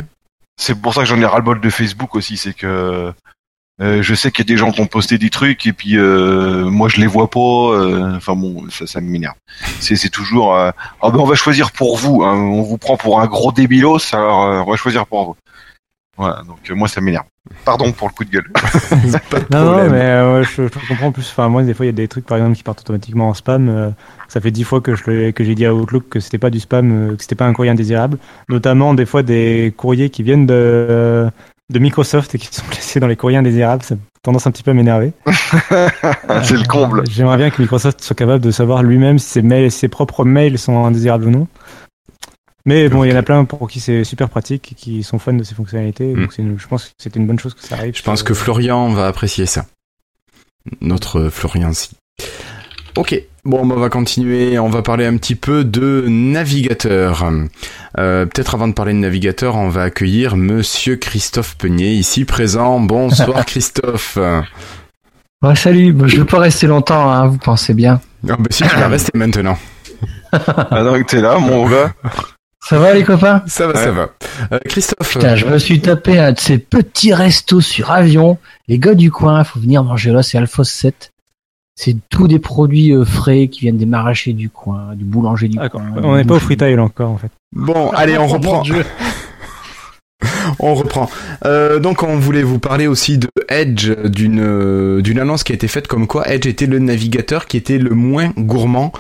C'est 0.60 0.76
pour 0.82 0.94
ça 0.96 1.02
que 1.02 1.08
j'en 1.08 1.20
ai 1.22 1.26
ras-le-bol 1.26 1.62
de 1.62 1.70
Facebook 1.70 2.16
aussi, 2.16 2.36
c'est 2.38 2.54
que 2.54 3.14
euh, 3.82 4.02
je 4.02 4.14
sais 4.14 4.32
qu'il 4.32 4.46
y 4.46 4.52
a 4.52 4.54
des 4.54 4.58
gens 4.58 4.72
qui 4.72 4.82
ont 4.82 4.88
posté 4.88 5.18
des 5.18 5.30
trucs 5.30 5.66
et 5.66 5.74
puis 5.74 5.98
euh, 5.98 6.66
moi 6.70 6.90
je 6.90 7.00
les 7.00 7.08
vois 7.08 7.30
pas. 7.30 7.40
euh, 7.40 8.16
Enfin 8.18 8.36
bon, 8.36 8.66
ça, 8.70 8.86
ça 8.88 9.00
m'énerve. 9.02 9.36
C'est, 9.80 9.96
c'est 9.96 10.10
toujours 10.10 10.56
euh, 10.56 10.72
ah 11.02 11.10
ben 11.12 11.20
on 11.20 11.26
va 11.26 11.36
choisir 11.36 11.72
pour 11.72 11.98
vous. 11.98 12.24
hein, 12.24 12.34
on 12.36 12.62
vous 12.62 12.78
prend 12.78 12.98
pour 12.98 13.22
un 13.22 13.28
gros 13.28 13.52
débilos, 13.52 14.14
alors 14.14 14.44
euh, 14.46 14.64
on 14.66 14.70
va 14.72 14.76
choisir 14.78 15.06
pour 15.08 15.26
vous. 15.26 15.36
Voilà, 16.18 16.44
donc 16.44 16.58
euh, 16.70 16.76
moi 16.76 16.90
ça 16.90 17.00
m'énerve. 17.00 17.24
Pardon 17.64 17.92
pour 17.94 18.10
le 18.10 18.14
coup 18.14 18.26
de 18.26 18.30
gueule. 18.30 18.52
pas 19.32 19.40
de 19.40 19.46
Non, 19.50 19.64
non, 19.72 19.90
mais 19.90 20.02
euh, 20.02 20.40
ouais, 20.40 20.44
je, 20.44 20.64
je 20.68 20.88
comprends 20.90 21.12
plus. 21.14 21.28
Enfin, 21.32 21.48
moi, 21.50 21.64
des 21.64 21.74
fois, 21.74 21.86
il 21.86 21.90
y 21.90 21.90
a 21.90 21.94
des 21.94 22.08
trucs, 22.08 22.26
par 22.26 22.38
exemple, 22.38 22.56
qui 22.56 22.62
partent 22.62 22.82
automatiquement 22.82 23.30
en 23.30 23.34
spam. 23.34 23.70
euh, 23.70 23.90
ça 24.28 24.40
fait 24.40 24.52
dix 24.52 24.64
fois 24.66 24.82
que 24.82 24.94
je 24.96 25.10
l'ai- 25.10 25.34
que 25.34 25.44
j'ai 25.44 25.56
dit 25.56 25.66
à 25.66 25.74
Outlook 25.74 26.10
que 26.10 26.20
c'était 26.20 26.38
pas 26.38 26.52
du 26.52 26.60
spam, 26.60 26.92
euh, 26.92 27.16
que 27.16 27.24
c'était 27.24 27.34
pas 27.36 27.46
un 27.48 27.54
courrier 27.54 27.72
indésirable. 27.72 28.20
Notamment, 28.50 28.94
des 28.94 29.06
fois, 29.08 29.24
des 29.24 29.74
courriers 29.78 30.10
qui 30.12 30.22
viennent 30.22 30.46
de, 30.46 31.32
de 31.70 31.80
Microsoft 31.80 32.34
et 32.36 32.38
qui 32.38 32.48
sont 32.52 32.66
placés 32.70 33.00
dans 33.00 33.08
les 33.08 33.16
courriers 33.16 33.38
indésirables. 33.38 33.84
Ça 33.84 33.96
a 33.96 33.98
tendance 34.24 34.48
un 34.48 34.52
petit 34.52 34.64
peu 34.64 34.72
à 34.72 34.74
m'énerver. 34.74 35.14
c'est 36.44 36.58
le 36.58 36.68
comble. 36.68 37.02
Euh, 37.02 37.06
J'aimerais 37.10 37.38
bien 37.38 37.50
que 37.50 37.62
Microsoft 37.62 38.02
soit 38.02 38.16
capable 38.16 38.44
de 38.44 38.52
savoir 38.52 38.84
lui-même 38.84 39.20
si 39.20 39.30
ses, 39.30 39.42
mails, 39.42 39.72
ses 39.72 39.88
propres 39.88 40.26
mails 40.26 40.58
sont 40.58 40.84
indésirables 40.86 41.26
ou 41.28 41.32
non. 41.32 41.48
Mais 42.66 42.90
bon, 42.90 43.04
il 43.04 43.10
y 43.10 43.14
en 43.14 43.18
a 43.18 43.24
plein 43.24 43.46
pour 43.46 43.68
qui 43.70 43.80
c'est 43.80 44.04
super 44.04 44.30
pratique 44.30 44.74
et 44.74 44.76
qui 44.76 45.02
sont 45.04 45.18
fans 45.18 45.34
de 45.34 45.44
ces 45.44 45.56
fonctionnalités. 45.56 46.14
Mm. 46.14 46.22
Donc 46.22 46.34
c'est 46.34 46.42
une- 46.42 46.60
je 46.60 46.68
pense 46.68 46.86
que 46.86 46.92
c'était 47.00 47.20
une 47.20 47.26
bonne 47.28 47.40
chose 47.40 47.54
que 47.54 47.62
ça 47.64 47.76
arrive. 47.76 47.96
Je 47.96 48.04
pense 48.04 48.22
que 48.22 48.34
Florian 48.34 48.90
va 48.90 49.08
apprécier 49.08 49.46
ça. 49.46 49.66
Notre 50.82 51.30
Florian 51.30 51.72
si. 51.74 51.92
Ok, 53.00 53.16
bon, 53.46 53.66
bah, 53.66 53.76
on 53.78 53.80
va 53.80 53.88
continuer. 53.88 54.60
On 54.60 54.68
va 54.68 54.82
parler 54.82 55.06
un 55.06 55.16
petit 55.16 55.36
peu 55.36 55.64
de 55.64 56.04
navigateur. 56.10 57.32
Euh, 57.98 58.26
Peut-être 58.26 58.56
avant 58.56 58.68
de 58.68 58.74
parler 58.74 58.92
de 58.92 58.98
navigateur, 58.98 59.56
on 59.56 59.70
va 59.70 59.84
accueillir 59.84 60.36
Monsieur 60.36 60.98
Christophe 60.98 61.56
Peignet, 61.56 61.94
ici 61.96 62.26
présent. 62.26 62.82
Bonsoir 62.82 63.46
Christophe. 63.48 64.18
Ah 64.22 64.42
Ouais, 65.42 65.56
salut, 65.56 65.94
Bon, 65.94 66.10
je 66.10 66.18
vais 66.18 66.26
pas 66.26 66.40
rester 66.40 66.68
longtemps, 66.68 67.10
hein, 67.10 67.28
vous 67.28 67.38
pensez 67.38 67.74
bien. 67.74 68.02
bah 68.22 68.36
si, 68.50 68.64
tu 68.64 68.76
vas 68.76 68.90
rester 68.90 69.18
maintenant. 69.18 69.58
Ah 70.32 70.84
donc 70.84 71.08
t'es 71.08 71.22
là, 71.22 71.40
mon 71.40 71.68
gars. 71.68 71.94
Ça 72.62 72.78
va 72.78 72.94
les 72.94 73.04
copains? 73.04 73.42
Ça 73.48 73.66
va, 73.66 73.76
ça 73.76 73.92
va. 73.92 74.10
Euh, 74.52 74.60
Christophe. 74.68 75.14
Putain, 75.14 75.36
je 75.38 75.46
me 75.46 75.58
suis 75.58 75.80
tapé 75.82 76.20
un 76.20 76.34
de 76.34 76.40
ces 76.40 76.58
petits 76.60 77.14
restos 77.14 77.62
sur 77.62 77.92
avion. 77.92 78.38
Les 78.68 78.78
gars 78.78 78.94
du 78.94 79.10
coin, 79.10 79.44
faut 79.46 79.60
venir 79.60 79.84
manger 79.86 80.12
là, 80.12 80.22
c'est 80.22 80.38
Alphos 80.38 80.66
7. 80.66 81.12
C'est 81.82 81.96
tous 82.10 82.28
des 82.28 82.40
produits 82.40 82.92
euh, 82.94 83.06
frais 83.06 83.48
qui 83.48 83.62
viennent 83.62 83.78
des 83.78 83.86
maraîchers 83.86 84.34
du 84.34 84.50
coin, 84.50 84.96
du 84.96 85.06
boulanger 85.06 85.48
du 85.48 85.58
Ah, 85.62 85.70
coin. 85.70 85.82
on 86.04 86.18
n'est 86.18 86.26
pas 86.26 86.36
au 86.36 86.40
freetail 86.40 86.78
encore 86.78 87.10
en 87.12 87.18
fait. 87.18 87.32
Bon, 87.54 87.90
allez, 87.92 88.18
on 88.18 88.28
reprend. 88.28 88.64
On 90.60 90.76
reprend. 90.76 91.10
Euh, 91.46 91.80
donc 91.80 92.04
on 92.04 92.18
voulait 92.18 92.44
vous 92.44 92.60
parler 92.60 92.88
aussi 92.88 93.18
de 93.18 93.30
Edge, 93.48 93.92
d'une 94.04 94.42
euh, 94.42 95.02
d'une 95.02 95.20
annonce 95.20 95.46
qui 95.46 95.54
a 95.54 95.56
été 95.56 95.70
faite 95.70 95.88
comme 95.88 96.08
quoi 96.08 96.28
Edge 96.28 96.46
était 96.48 96.66
le 96.66 96.80
navigateur 96.80 97.46
qui 97.46 97.56
était 97.56 97.78
le 97.78 97.92
moins 97.92 98.34
gourmand 98.38 98.92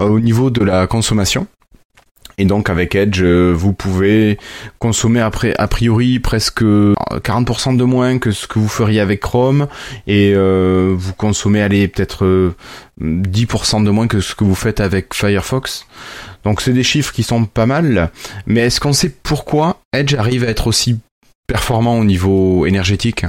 euh, 0.00 0.04
au 0.08 0.20
niveau 0.20 0.50
de 0.50 0.62
la 0.62 0.86
consommation. 0.86 1.48
Et 2.38 2.44
donc 2.44 2.70
avec 2.70 2.94
Edge, 2.94 3.20
euh, 3.22 3.52
vous 3.54 3.72
pouvez 3.72 4.38
consommer 4.78 5.20
après 5.20 5.54
a 5.58 5.66
priori 5.66 6.20
presque 6.20 6.62
euh, 6.62 6.94
40% 7.10 7.76
de 7.76 7.84
moins 7.84 8.18
que 8.18 8.30
ce 8.30 8.46
que 8.46 8.58
vous 8.58 8.68
feriez 8.68 9.00
avec 9.00 9.20
Chrome. 9.20 9.66
Et 10.06 10.32
euh, 10.34 10.94
vous 10.96 11.12
consommez 11.12 11.60
allez 11.60 11.88
peut-être 11.88 12.24
euh, 12.24 12.54
10% 13.00 13.84
de 13.84 13.90
moins 13.90 14.06
que 14.06 14.20
ce 14.20 14.34
que 14.34 14.44
vous 14.44 14.54
faites 14.54 14.80
avec 14.80 15.14
Firefox. 15.14 15.86
Donc 16.44 16.60
c'est 16.60 16.72
des 16.72 16.84
chiffres 16.84 17.12
qui 17.12 17.24
sont 17.24 17.44
pas 17.44 17.66
mal, 17.66 18.10
mais 18.46 18.60
est-ce 18.60 18.80
qu'on 18.80 18.92
sait 18.92 19.12
pourquoi 19.22 19.80
Edge 19.92 20.14
arrive 20.14 20.44
à 20.44 20.46
être 20.46 20.68
aussi 20.68 20.98
performant 21.48 21.98
au 21.98 22.04
niveau 22.04 22.64
énergétique? 22.66 23.26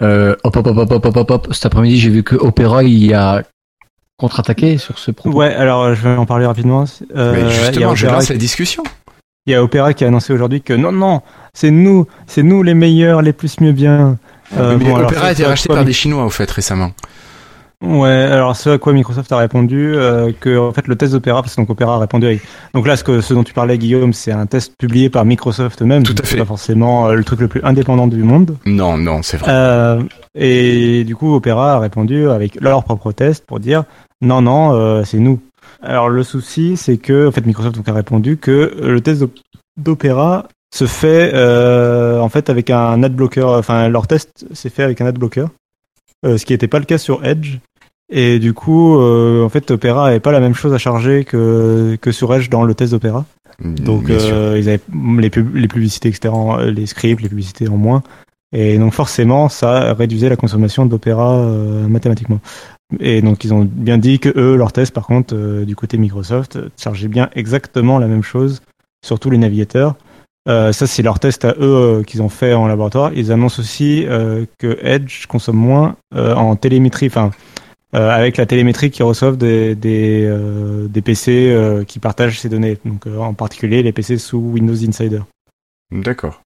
Euh, 0.00 0.36
hop, 0.44 0.56
hop, 0.56 0.66
hop, 0.68 0.78
hop, 0.90 1.04
hop, 1.04 1.16
hop, 1.16 1.30
hop, 1.30 1.48
cet 1.52 1.66
après-midi, 1.66 1.98
j'ai 1.98 2.10
vu 2.10 2.22
que 2.22 2.36
Opera, 2.36 2.84
il 2.84 3.04
y 3.04 3.12
a 3.12 3.42
contre-attaqué 4.18 4.76
sur 4.78 4.98
ce 4.98 5.10
propos. 5.10 5.36
Ouais, 5.38 5.54
alors 5.54 5.82
euh, 5.84 5.94
je 5.94 6.02
vais 6.08 6.16
en 6.16 6.26
parler 6.26 6.44
rapidement. 6.46 6.84
Euh, 7.16 7.32
Mais 7.34 7.50
justement, 7.50 7.94
je 7.94 8.04
Opera 8.04 8.16
lance 8.18 8.26
qui- 8.26 8.32
la 8.32 8.38
discussion. 8.38 8.82
Il 9.46 9.52
y 9.52 9.54
a 9.54 9.62
Opera 9.62 9.94
qui 9.94 10.04
a 10.04 10.08
annoncé 10.08 10.32
aujourd'hui 10.34 10.60
que 10.60 10.74
non, 10.74 10.92
non, 10.92 11.22
c'est 11.54 11.70
nous, 11.70 12.06
c'est 12.26 12.42
nous 12.42 12.62
les 12.62 12.74
meilleurs, 12.74 13.22
les 13.22 13.32
plus 13.32 13.60
mieux 13.60 13.72
bien. 13.72 14.18
Euh, 14.58 14.76
mais 14.76 14.84
bon, 14.84 14.96
alors, 14.96 15.10
Opera 15.10 15.22
ce- 15.22 15.26
a 15.28 15.32
été 15.32 15.44
racheté 15.46 15.68
par 15.68 15.84
des 15.84 15.92
Chinois, 15.92 16.24
au 16.24 16.30
fait, 16.30 16.50
récemment. 16.50 16.90
Ouais, 17.84 18.08
alors 18.08 18.56
ce 18.56 18.70
à 18.70 18.78
quoi 18.78 18.92
Microsoft 18.92 19.30
a 19.30 19.36
répondu, 19.36 19.94
euh, 19.94 20.32
que 20.40 20.58
en 20.58 20.72
fait 20.72 20.88
le 20.88 20.96
test 20.96 21.12
d'Opera, 21.12 21.42
parce 21.42 21.54
que 21.54 21.60
donc 21.60 21.70
Opera 21.70 21.94
a 21.94 21.98
répondu. 21.98 22.26
avec- 22.26 22.42
Donc 22.74 22.86
là, 22.88 22.96
ce, 22.96 23.04
que, 23.04 23.20
ce 23.20 23.34
dont 23.34 23.44
tu 23.44 23.52
parlais, 23.54 23.78
Guillaume, 23.78 24.12
c'est 24.12 24.32
un 24.32 24.46
test 24.46 24.72
publié 24.76 25.10
par 25.10 25.24
Microsoft 25.24 25.80
eux-mêmes. 25.82 26.02
Tout 26.02 26.12
à 26.18 26.22
fait. 26.22 26.30
C'est 26.32 26.36
pas 26.38 26.44
forcément 26.44 27.06
euh, 27.08 27.14
le 27.14 27.22
truc 27.22 27.38
le 27.40 27.46
plus 27.46 27.60
indépendant 27.62 28.08
du 28.08 28.22
monde. 28.24 28.56
Non, 28.66 28.96
non, 28.98 29.22
c'est 29.22 29.36
vrai. 29.36 29.50
Euh, 29.52 30.02
et 30.34 31.04
du 31.04 31.14
coup, 31.14 31.32
Opera 31.34 31.74
a 31.74 31.78
répondu 31.78 32.28
avec 32.28 32.60
leur 32.60 32.82
propre 32.82 33.12
test 33.12 33.44
pour 33.46 33.60
dire 33.60 33.84
non, 34.20 34.42
non, 34.42 34.72
euh, 34.74 35.04
c'est 35.04 35.18
nous. 35.18 35.38
Alors 35.80 36.08
le 36.08 36.24
souci, 36.24 36.76
c'est 36.76 36.96
que 36.96 37.28
en 37.28 37.30
fait 37.30 37.46
Microsoft 37.46 37.76
donc 37.76 37.88
a 37.88 37.92
répondu 37.92 38.36
que 38.38 38.74
le 38.82 39.00
test 39.00 39.20
d'Op- 39.20 39.38
d'Opera 39.76 40.48
se 40.74 40.86
fait 40.86 41.30
euh, 41.34 42.18
en 42.18 42.28
fait 42.28 42.50
avec 42.50 42.70
un 42.70 43.04
adblocker. 43.04 43.44
Enfin, 43.46 43.88
leur 43.88 44.08
test 44.08 44.46
s'est 44.52 44.70
fait 44.70 44.82
avec 44.82 45.00
un 45.00 45.06
adblocker, 45.06 45.42
euh, 45.42 45.46
ce 46.24 46.44
qui 46.44 46.52
n'était 46.52 46.68
pas 46.68 46.78
le 46.78 46.84
cas 46.84 46.98
sur 46.98 47.24
Edge. 47.24 47.58
Et 48.10 48.38
du 48.38 48.54
coup, 48.54 48.96
euh, 48.98 49.44
en 49.44 49.48
fait, 49.50 49.70
Opera 49.70 50.08
avait 50.08 50.20
pas 50.20 50.32
la 50.32 50.40
même 50.40 50.54
chose 50.54 50.72
à 50.72 50.78
charger 50.78 51.24
que 51.24 51.96
que 52.00 52.10
sur 52.12 52.34
Edge 52.34 52.48
dans 52.48 52.64
le 52.64 52.74
test 52.74 52.92
d'Opera. 52.92 53.24
Donc 53.60 54.08
euh, 54.32 54.56
ils 54.58 54.68
avaient 54.68 54.80
les, 55.20 55.30
pub- 55.30 55.54
les 55.56 55.68
publicités, 55.68 56.08
etc., 56.08 56.28
en- 56.32 56.56
les 56.58 56.86
scripts, 56.86 57.20
les 57.20 57.28
publicités 57.28 57.68
en 57.68 57.76
moins. 57.76 58.02
Et 58.56 58.78
donc 58.78 58.94
forcément, 58.94 59.48
ça 59.50 59.92
réduisait 59.92 60.28
la 60.30 60.36
consommation 60.36 60.86
d'Opera 60.86 61.36
euh, 61.36 61.86
mathématiquement. 61.86 62.40
Et 63.00 63.20
donc 63.20 63.44
ils 63.44 63.52
ont 63.52 63.68
bien 63.70 63.98
dit 63.98 64.18
que 64.20 64.30
eux, 64.38 64.56
leur 64.56 64.72
test, 64.72 64.94
par 64.94 65.06
contre, 65.06 65.34
euh, 65.36 65.64
du 65.66 65.76
côté 65.76 65.98
Microsoft, 65.98 66.56
euh, 66.56 66.70
chargeait 66.80 67.08
bien 67.08 67.28
exactement 67.34 67.98
la 67.98 68.06
même 68.06 68.22
chose 68.22 68.62
sur 69.04 69.18
tous 69.18 69.28
les 69.28 69.36
navigateurs. 69.38 69.96
Euh, 70.48 70.72
ça, 70.72 70.86
c'est 70.86 71.02
leur 71.02 71.20
test 71.20 71.44
à 71.44 71.54
eux 71.58 72.00
euh, 72.00 72.02
qu'ils 72.02 72.22
ont 72.22 72.28
fait 72.28 72.54
en 72.54 72.66
laboratoire. 72.66 73.12
Ils 73.14 73.32
annoncent 73.32 73.60
aussi 73.60 74.06
euh, 74.06 74.46
que 74.58 74.78
Edge 74.82 75.26
consomme 75.26 75.56
moins 75.56 75.96
en 76.14 76.56
télémétrie, 76.56 77.06
enfin 77.06 77.30
avec 77.92 78.36
la 78.36 78.44
télémétrie 78.44 78.90
qu'ils 78.90 79.04
reçoivent 79.04 79.38
des 79.38 79.74
des, 79.74 80.30
des 80.88 81.02
PC 81.02 81.84
qui 81.86 81.98
partagent 81.98 82.38
ces 82.38 82.48
données. 82.48 82.76
Donc 82.84 83.06
en 83.06 83.32
particulier 83.34 83.82
les 83.82 83.92
PC 83.92 84.18
sous 84.18 84.38
Windows 84.38 84.74
Insider. 84.74 85.20
D'accord. 85.90 86.42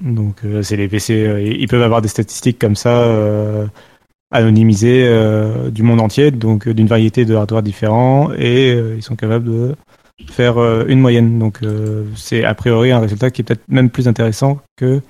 Donc 0.00 0.44
euh, 0.44 0.62
c'est 0.62 0.76
les 0.76 0.88
PC, 0.88 1.56
ils 1.58 1.66
peuvent 1.66 1.82
avoir 1.82 2.02
des 2.02 2.08
statistiques 2.08 2.58
comme 2.58 2.76
ça 2.76 3.04
anonymisées 4.30 5.08
du 5.72 5.82
monde 5.82 6.00
entier, 6.00 6.30
donc 6.30 6.68
d'une 6.68 6.86
variété 6.86 7.24
de 7.24 7.34
hardware 7.34 7.62
différents, 7.62 8.30
et 8.36 8.70
ils 8.70 9.02
sont 9.02 9.16
capables 9.16 9.46
de 9.46 9.74
faire 10.28 10.58
euh, 10.58 10.84
une 10.88 11.00
moyenne. 11.00 11.38
Donc 11.38 11.58
euh, 11.62 12.04
c'est 12.16 12.44
a 12.44 12.54
priori 12.54 12.90
un 12.92 13.00
résultat 13.00 13.30
qui 13.30 13.42
est 13.42 13.44
peut-être 13.44 13.64
même 13.68 13.90
plus 13.90 14.08
intéressant 14.08 14.60
que 14.76 15.00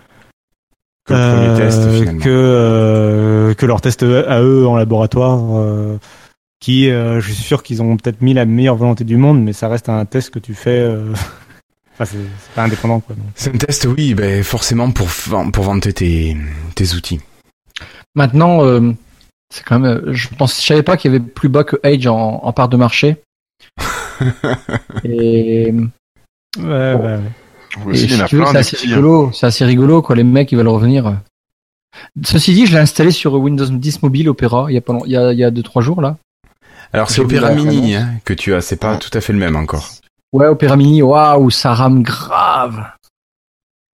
Que 1.07 1.15
le 1.15 1.33
premier 1.33 1.49
euh, 1.49 1.57
test, 1.57 2.19
que 2.23 2.29
euh, 2.29 3.55
que 3.55 3.67
leur 3.67 3.81
test 3.81 4.03
à 4.03 4.41
eux 4.43 4.67
en 4.67 4.77
laboratoire. 4.77 5.57
euh, 5.59 5.99
qui, 6.61 6.91
euh, 6.91 7.21
je 7.23 7.33
suis 7.33 7.43
sûr 7.43 7.63
qu'ils 7.63 7.81
ont 7.83 7.97
peut-être 7.97 8.21
mis 8.21 8.35
la 8.35 8.45
meilleure 8.45 8.77
volonté 8.77 9.03
du 9.03 9.17
monde, 9.17 9.43
mais 9.43 9.55
ça 9.55 9.69
reste 9.69 9.89
un 9.89 10.05
test 10.05 10.29
que 10.29 10.39
tu 10.39 10.53
fais. 10.55 10.79
euh, 10.79 11.11
Enfin, 11.99 12.05
c'est 12.05 12.55
pas 12.55 12.65
indépendant, 12.65 13.01
quoi. 13.01 13.17
C'est 13.35 13.55
un 13.55 13.59
test, 13.59 13.87
oui, 13.87 14.13
ben, 14.15 14.43
forcément 14.45 14.91
pour, 14.91 15.09
pour 15.53 15.65
vanter 15.65 15.93
tes, 15.95 16.37
tes 16.75 16.95
outils. 16.95 17.21
Maintenant, 18.15 18.63
euh, 18.65 18.93
c'est 19.55 19.65
quand 19.65 19.79
même. 19.79 20.03
Je 20.13 20.29
pense, 20.37 20.61
je 20.61 20.67
savais 20.67 20.83
pas 20.83 20.97
qu'il 20.97 21.13
y 21.13 21.17
avait 21.17 21.25
plus 21.25 21.49
bas 21.49 21.65
que 21.65 21.77
en, 22.09 22.41
en 22.43 22.53
part 22.53 22.69
de 22.69 22.77
marché. 22.77 23.17
et, 25.05 25.73
Ouais, 26.59 26.65
ouais, 26.65 26.95
ouais. 26.95 27.21
Aussi, 27.87 28.09
si 28.09 28.17
c'est 28.17 28.23
assez 28.57 28.77
hein. 28.77 28.81
rigolo. 28.83 29.31
C'est 29.33 29.47
assez 29.47 29.65
rigolo, 29.65 30.03
quoi. 30.03 30.17
Les 30.17 30.25
mecs, 30.25 30.51
ils 30.51 30.57
veulent 30.59 30.67
revenir. 30.69 31.17
Ceci 32.25 32.53
dit, 32.55 32.67
je 32.67 32.73
l'ai 32.73 32.81
installé 32.81 33.11
sur 33.13 33.35
Windows 33.35 33.67
10 33.67 34.03
Mobile 34.03 34.29
Opera 34.29 34.67
il 34.69 34.75
y 34.75 34.79
a 34.79 34.81
pas 34.81 34.93
long- 34.93 35.05
il 35.07 35.13
y 35.13 35.17
a, 35.17 35.33
il 35.33 35.39
y 35.39 35.45
a 35.45 35.51
deux 35.51 35.63
trois 35.63 35.83
jours 35.83 36.01
là. 36.01 36.17
Alors 36.93 37.11
c'est 37.11 37.21
Opera 37.21 37.51
Mini 37.53 37.95
hein, 37.95 38.15
que 38.25 38.33
tu 38.35 38.55
as, 38.55 38.61
c'est 38.61 38.77
pas 38.77 38.97
tout 38.97 39.11
à 39.17 39.21
fait 39.21 39.33
le 39.33 39.39
même 39.39 39.55
encore. 39.57 39.89
Ouais, 40.33 40.47
Opera 40.47 40.77
Mini, 40.77 41.03
waouh, 41.03 41.51
ça 41.51 41.75
rame 41.75 42.03
grave. 42.03 42.85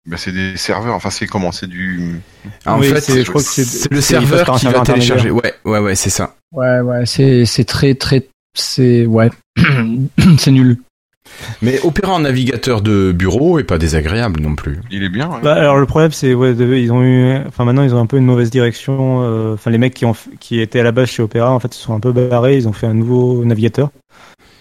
Bah, 0.05 0.17
c'est 0.17 0.31
des 0.31 0.57
serveurs, 0.57 0.95
enfin 0.95 1.09
c'est 1.11 1.27
comment 1.27 1.51
C'est 1.51 1.67
du. 1.67 2.19
En 2.65 2.79
Oui, 2.79 2.89
fait, 2.89 2.99
c'est- 3.01 3.23
je 3.23 3.29
crois 3.29 3.41
que 3.41 3.47
c'est- 3.47 3.91
le 3.91 4.01
serveur 4.01 4.51
qui 4.59 4.65
va 4.67 4.81
télécharger. 4.81 5.31
Ouais, 5.31 5.53
ouais, 5.65 5.79
ouais, 5.79 5.95
c'est 5.95 6.09
ça. 6.09 6.35
Ouais, 6.51 6.81
ouais, 6.81 7.05
c'est 7.05 7.45
c'est 7.45 7.63
très 7.63 7.95
très 7.95 8.27
c'est 8.53 9.05
ouais, 9.05 9.29
c'est 10.37 10.51
nul. 10.51 10.77
Mais 11.61 11.79
Opera 11.83 12.13
en 12.13 12.19
navigateur 12.19 12.81
de 12.81 13.11
bureau 13.11 13.57
est 13.57 13.63
pas 13.63 13.77
désagréable 13.77 14.41
non 14.41 14.55
plus. 14.55 14.79
Il 14.91 15.03
est 15.03 15.09
bien. 15.09 15.29
ouais. 15.29 15.39
Bah, 15.41 15.53
alors 15.53 15.77
le 15.77 15.85
problème 15.85 16.11
c'est 16.11 16.33
ouais, 16.33 16.53
de- 16.53 16.73
ils 16.75 16.91
ont 16.91 17.01
eu 17.01 17.37
enfin 17.47 17.63
maintenant 17.65 17.83
ils 17.83 17.95
ont 17.95 17.99
un 17.99 18.05
peu 18.05 18.17
une 18.17 18.25
mauvaise 18.25 18.49
direction 18.49 19.21
euh, 19.23 19.53
enfin 19.53 19.71
les 19.71 19.77
mecs 19.77 19.93
qui 19.93 20.05
ont 20.05 20.15
qui 20.39 20.59
étaient 20.59 20.81
à 20.81 20.83
la 20.83 20.91
base 20.91 21.07
chez 21.09 21.23
Opera 21.23 21.49
en 21.51 21.59
fait 21.59 21.75
ils 21.75 21.79
sont 21.79 21.93
un 21.95 21.99
peu 21.99 22.11
barrés 22.11 22.57
ils 22.57 22.67
ont 22.67 22.73
fait 22.73 22.87
un 22.87 22.93
nouveau 22.93 23.43
navigateur 23.45 23.89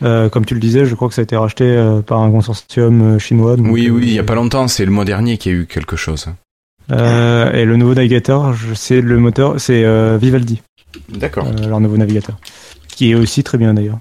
Euh, 0.04 0.28
comme 0.28 0.44
tu 0.44 0.54
le 0.54 0.60
disais 0.60 0.84
je 0.86 0.94
crois 0.96 1.08
que 1.08 1.14
ça 1.14 1.20
a 1.20 1.24
été 1.24 1.36
racheté 1.36 1.64
euh, 1.64 2.00
par 2.02 2.20
un 2.20 2.30
consortium 2.30 3.02
euh, 3.02 3.18
chinois 3.20 3.56
donc, 3.56 3.66
Oui, 3.70 3.88
oui, 3.90 4.02
il 4.06 4.12
y 4.14 4.18
a 4.18 4.24
pas 4.24 4.34
longtemps, 4.34 4.66
c'est 4.66 4.84
le 4.84 4.90
mois 4.90 5.04
dernier 5.04 5.38
qu'il 5.38 5.52
y 5.52 5.54
a 5.54 5.58
eu 5.58 5.66
quelque 5.66 5.94
chose. 5.96 6.26
euh, 6.90 7.52
et 7.52 7.64
le 7.64 7.76
nouveau 7.76 7.94
navigateur 7.94 8.54
sais 8.74 9.00
le 9.00 9.18
moteur 9.18 9.60
c'est 9.60 9.84
euh, 9.84 10.18
Vivaldi 10.20 10.60
D'accord. 11.08 11.46
euh, 11.46 11.68
leur 11.68 11.80
nouveau 11.80 11.96
navigateur 11.98 12.36
qui 12.94 13.10
est 13.10 13.14
aussi 13.14 13.42
très 13.42 13.58
bien 13.58 13.74
d'ailleurs. 13.74 13.98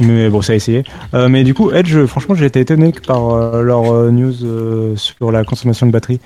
Mais 0.00 0.28
bon 0.28 0.42
ça 0.42 0.54
a 0.54 0.56
essayé 0.56 0.82
Euh, 1.14 1.28
mais 1.28 1.44
du 1.44 1.54
coup 1.54 1.70
Edge 1.70 1.96
franchement 2.06 2.34
j'ai 2.34 2.46
été 2.46 2.60
étonné 2.60 2.92
par 3.06 3.30
euh, 3.30 3.62
leur 3.62 3.92
euh, 3.92 4.10
news 4.10 4.34
euh, 4.44 4.96
sur 4.96 5.30
la 5.30 5.44
consommation 5.44 5.86
de 5.86 5.92
batterie. 5.92 6.20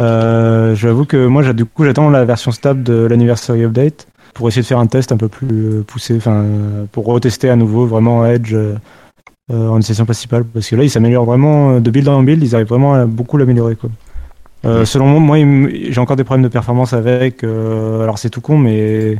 Euh, 0.00 0.74
j'avoue 0.74 1.04
que 1.04 1.26
moi 1.26 1.42
j'ai- 1.42 1.52
du 1.54 1.64
coup 1.66 1.84
j'attends 1.84 2.08
la 2.10 2.24
version 2.24 2.50
stable 2.50 2.82
de 2.82 2.94
l'anniversary 3.06 3.62
update 3.64 4.06
pour 4.32 4.48
essayer 4.48 4.62
de 4.62 4.66
faire 4.66 4.78
un 4.78 4.86
test 4.86 5.12
un 5.12 5.16
peu 5.18 5.28
plus 5.28 5.82
poussé 5.86 6.16
enfin 6.16 6.44
pour 6.92 7.04
retester 7.06 7.48
à 7.50 7.56
nouveau 7.56 7.86
vraiment 7.86 8.24
Edge 8.26 8.54
en 9.52 9.80
session 9.82 10.04
principale. 10.06 10.44
Parce 10.44 10.68
que 10.68 10.76
là 10.76 10.82
il 10.84 10.90
s'améliore 10.90 11.24
vraiment 11.26 11.78
de 11.80 11.90
build 11.90 12.08
en 12.08 12.22
build 12.22 12.42
ils 12.42 12.54
arrivent 12.54 12.68
vraiment 12.68 12.94
à 12.94 13.04
beaucoup 13.06 13.36
l'améliorer 13.36 13.76
quoi. 13.76 13.90
Euh, 14.64 14.86
selon 14.86 15.20
moi, 15.20 15.44
moi 15.44 15.68
j'ai 15.90 16.00
encore 16.00 16.16
des 16.16 16.24
problèmes 16.24 16.42
de 16.44 16.48
performance 16.48 16.94
avec. 16.94 17.44
euh, 17.44 18.02
alors 18.02 18.18
c'est 18.18 18.30
tout 18.30 18.40
con, 18.40 18.56
mais 18.56 19.18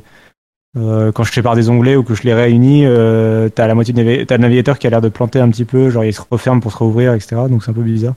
euh, 0.76 1.12
quand 1.12 1.24
je 1.24 1.32
sépare 1.32 1.54
des 1.54 1.68
onglets 1.70 1.96
ou 1.96 2.02
que 2.02 2.14
je 2.14 2.22
les 2.24 2.34
réunis, 2.34 2.84
euh, 2.84 3.48
t'as 3.48 3.66
la 3.66 3.74
moitié 3.74 3.94
navi- 3.94 4.26
t'as 4.26 4.36
le 4.36 4.42
navigateur 4.42 4.78
qui 4.78 4.86
a 4.86 4.90
l'air 4.90 5.00
de 5.00 5.08
planter 5.08 5.40
un 5.40 5.48
petit 5.50 5.64
peu, 5.64 5.90
genre 5.90 6.04
il 6.04 6.12
se 6.14 6.20
referme 6.30 6.60
pour 6.60 6.72
se 6.72 6.78
rouvrir, 6.78 7.12
etc. 7.14 7.36
Donc 7.48 7.62
c'est 7.64 7.70
un 7.70 7.74
peu 7.74 7.82
bizarre. 7.82 8.14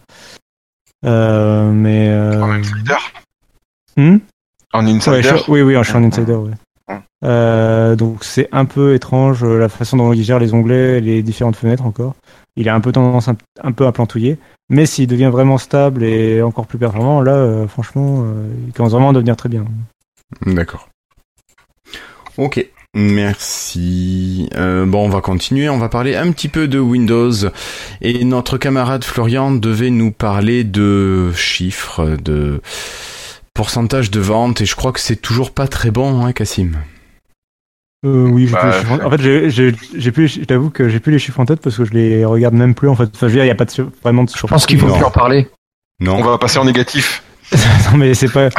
Euh, 1.05 1.71
mais 1.71 2.09
euh, 2.09 2.41
En 2.41 2.49
insider? 2.51 2.95
hmm? 3.97 4.17
En 4.73 4.85
Ouais, 4.85 4.91
insider. 4.91 5.21
je 5.21 5.51
oui, 5.51 5.61
oui, 5.61 5.75
je 5.77 5.83
suis 5.83 5.95
en 5.95 6.03
insider. 6.03 6.33
Ouais. 6.33 6.51
Euh, 7.25 7.95
donc 7.95 8.23
c'est 8.23 8.47
un 8.51 8.65
peu 8.65 8.93
étrange 8.93 9.43
euh, 9.43 9.57
la 9.59 9.69
façon 9.69 9.97
dont 9.97 10.13
il 10.13 10.23
gère 10.23 10.39
les 10.39 10.53
onglets 10.53 10.97
et 10.97 11.01
les 11.01 11.21
différentes 11.23 11.55
fenêtres 11.55 11.85
encore. 11.85 12.15
Il 12.55 12.69
a 12.69 12.75
un 12.75 12.79
peu 12.79 12.91
tendance 12.91 13.27
un, 13.27 13.35
un 13.63 13.71
peu 13.71 13.85
à 13.85 13.91
plantouiller. 13.91 14.37
Mais 14.69 14.85
s'il 14.85 15.07
devient 15.07 15.29
vraiment 15.31 15.57
stable 15.57 16.03
et 16.03 16.41
encore 16.41 16.65
plus 16.67 16.77
performant, 16.77 17.21
là, 17.21 17.31
euh, 17.33 17.67
franchement, 17.67 18.23
euh, 18.25 18.47
il 18.67 18.73
commence 18.73 18.91
vraiment 18.91 19.09
à 19.09 19.13
devenir 19.13 19.35
très 19.37 19.47
bien. 19.49 19.63
D'accord. 20.45 20.89
Ok. 22.37 22.65
Merci. 22.95 24.49
Euh, 24.55 24.85
bon, 24.85 25.05
on 25.05 25.09
va 25.09 25.21
continuer. 25.21 25.69
On 25.69 25.77
va 25.77 25.89
parler 25.89 26.15
un 26.15 26.31
petit 26.31 26.47
peu 26.47 26.67
de 26.67 26.79
Windows. 26.79 27.31
Et 28.01 28.23
notre 28.23 28.57
camarade 28.57 29.03
Florian 29.03 29.51
devait 29.51 29.89
nous 29.91 30.11
parler 30.11 30.63
de 30.63 31.31
chiffres, 31.33 32.17
de 32.23 32.61
pourcentage 33.53 34.09
de 34.11 34.19
vente. 34.19 34.61
Et 34.61 34.65
je 34.65 34.75
crois 34.75 34.91
que 34.91 34.99
c'est 34.99 35.15
toujours 35.21 35.51
pas 35.51 35.67
très 35.67 35.91
bon, 35.91 36.25
hein, 36.25 36.31
Cassim. 36.31 36.77
Euh, 38.05 38.27
oui, 38.29 38.47
j'ai 38.47 38.53
Bah, 38.53 38.59
plus 38.61 38.69
les 38.71 38.77
chiffres 38.79 38.91
en- 38.93 39.05
en 39.07 39.11
fait, 39.11 39.21
j'ai- 39.97 40.11
plus, 40.11 40.27
je 40.39 40.43
t'avoue 40.45 40.69
que 40.69 40.87
j'ai 40.87 40.99
plus 40.99 41.11
les 41.11 41.19
chiffres 41.19 41.39
en 41.39 41.45
tête 41.45 41.61
parce 41.61 41.75
que 41.77 41.85
je 41.85 41.91
les 41.93 42.23
regarde 42.25 42.53
même 42.53 42.75
plus 42.75 42.87
en 42.89 42.95
fait. 42.95 43.05
Enfin, 43.13 43.21
je 43.21 43.25
veux 43.27 43.31
dire, 43.33 43.43
il 43.43 43.47
y 43.47 43.51
a 43.51 43.55
pas 43.55 43.65
de, 43.65 43.87
vraiment 44.03 44.23
de 44.23 44.29
Je 44.29 44.45
pense 44.47 44.65
qu'il 44.67 44.79
faut 44.79 44.85
plus 44.93 45.03
en 45.03 45.11
parler. 45.11 45.47
Non. 45.99 46.15
On 46.17 46.23
va 46.23 46.37
passer 46.37 46.59
en 46.59 46.65
négatif. 46.65 47.23
non, 47.91 47.97
mais 47.97 48.13
c'est 48.13 48.31
pas, 48.31 48.49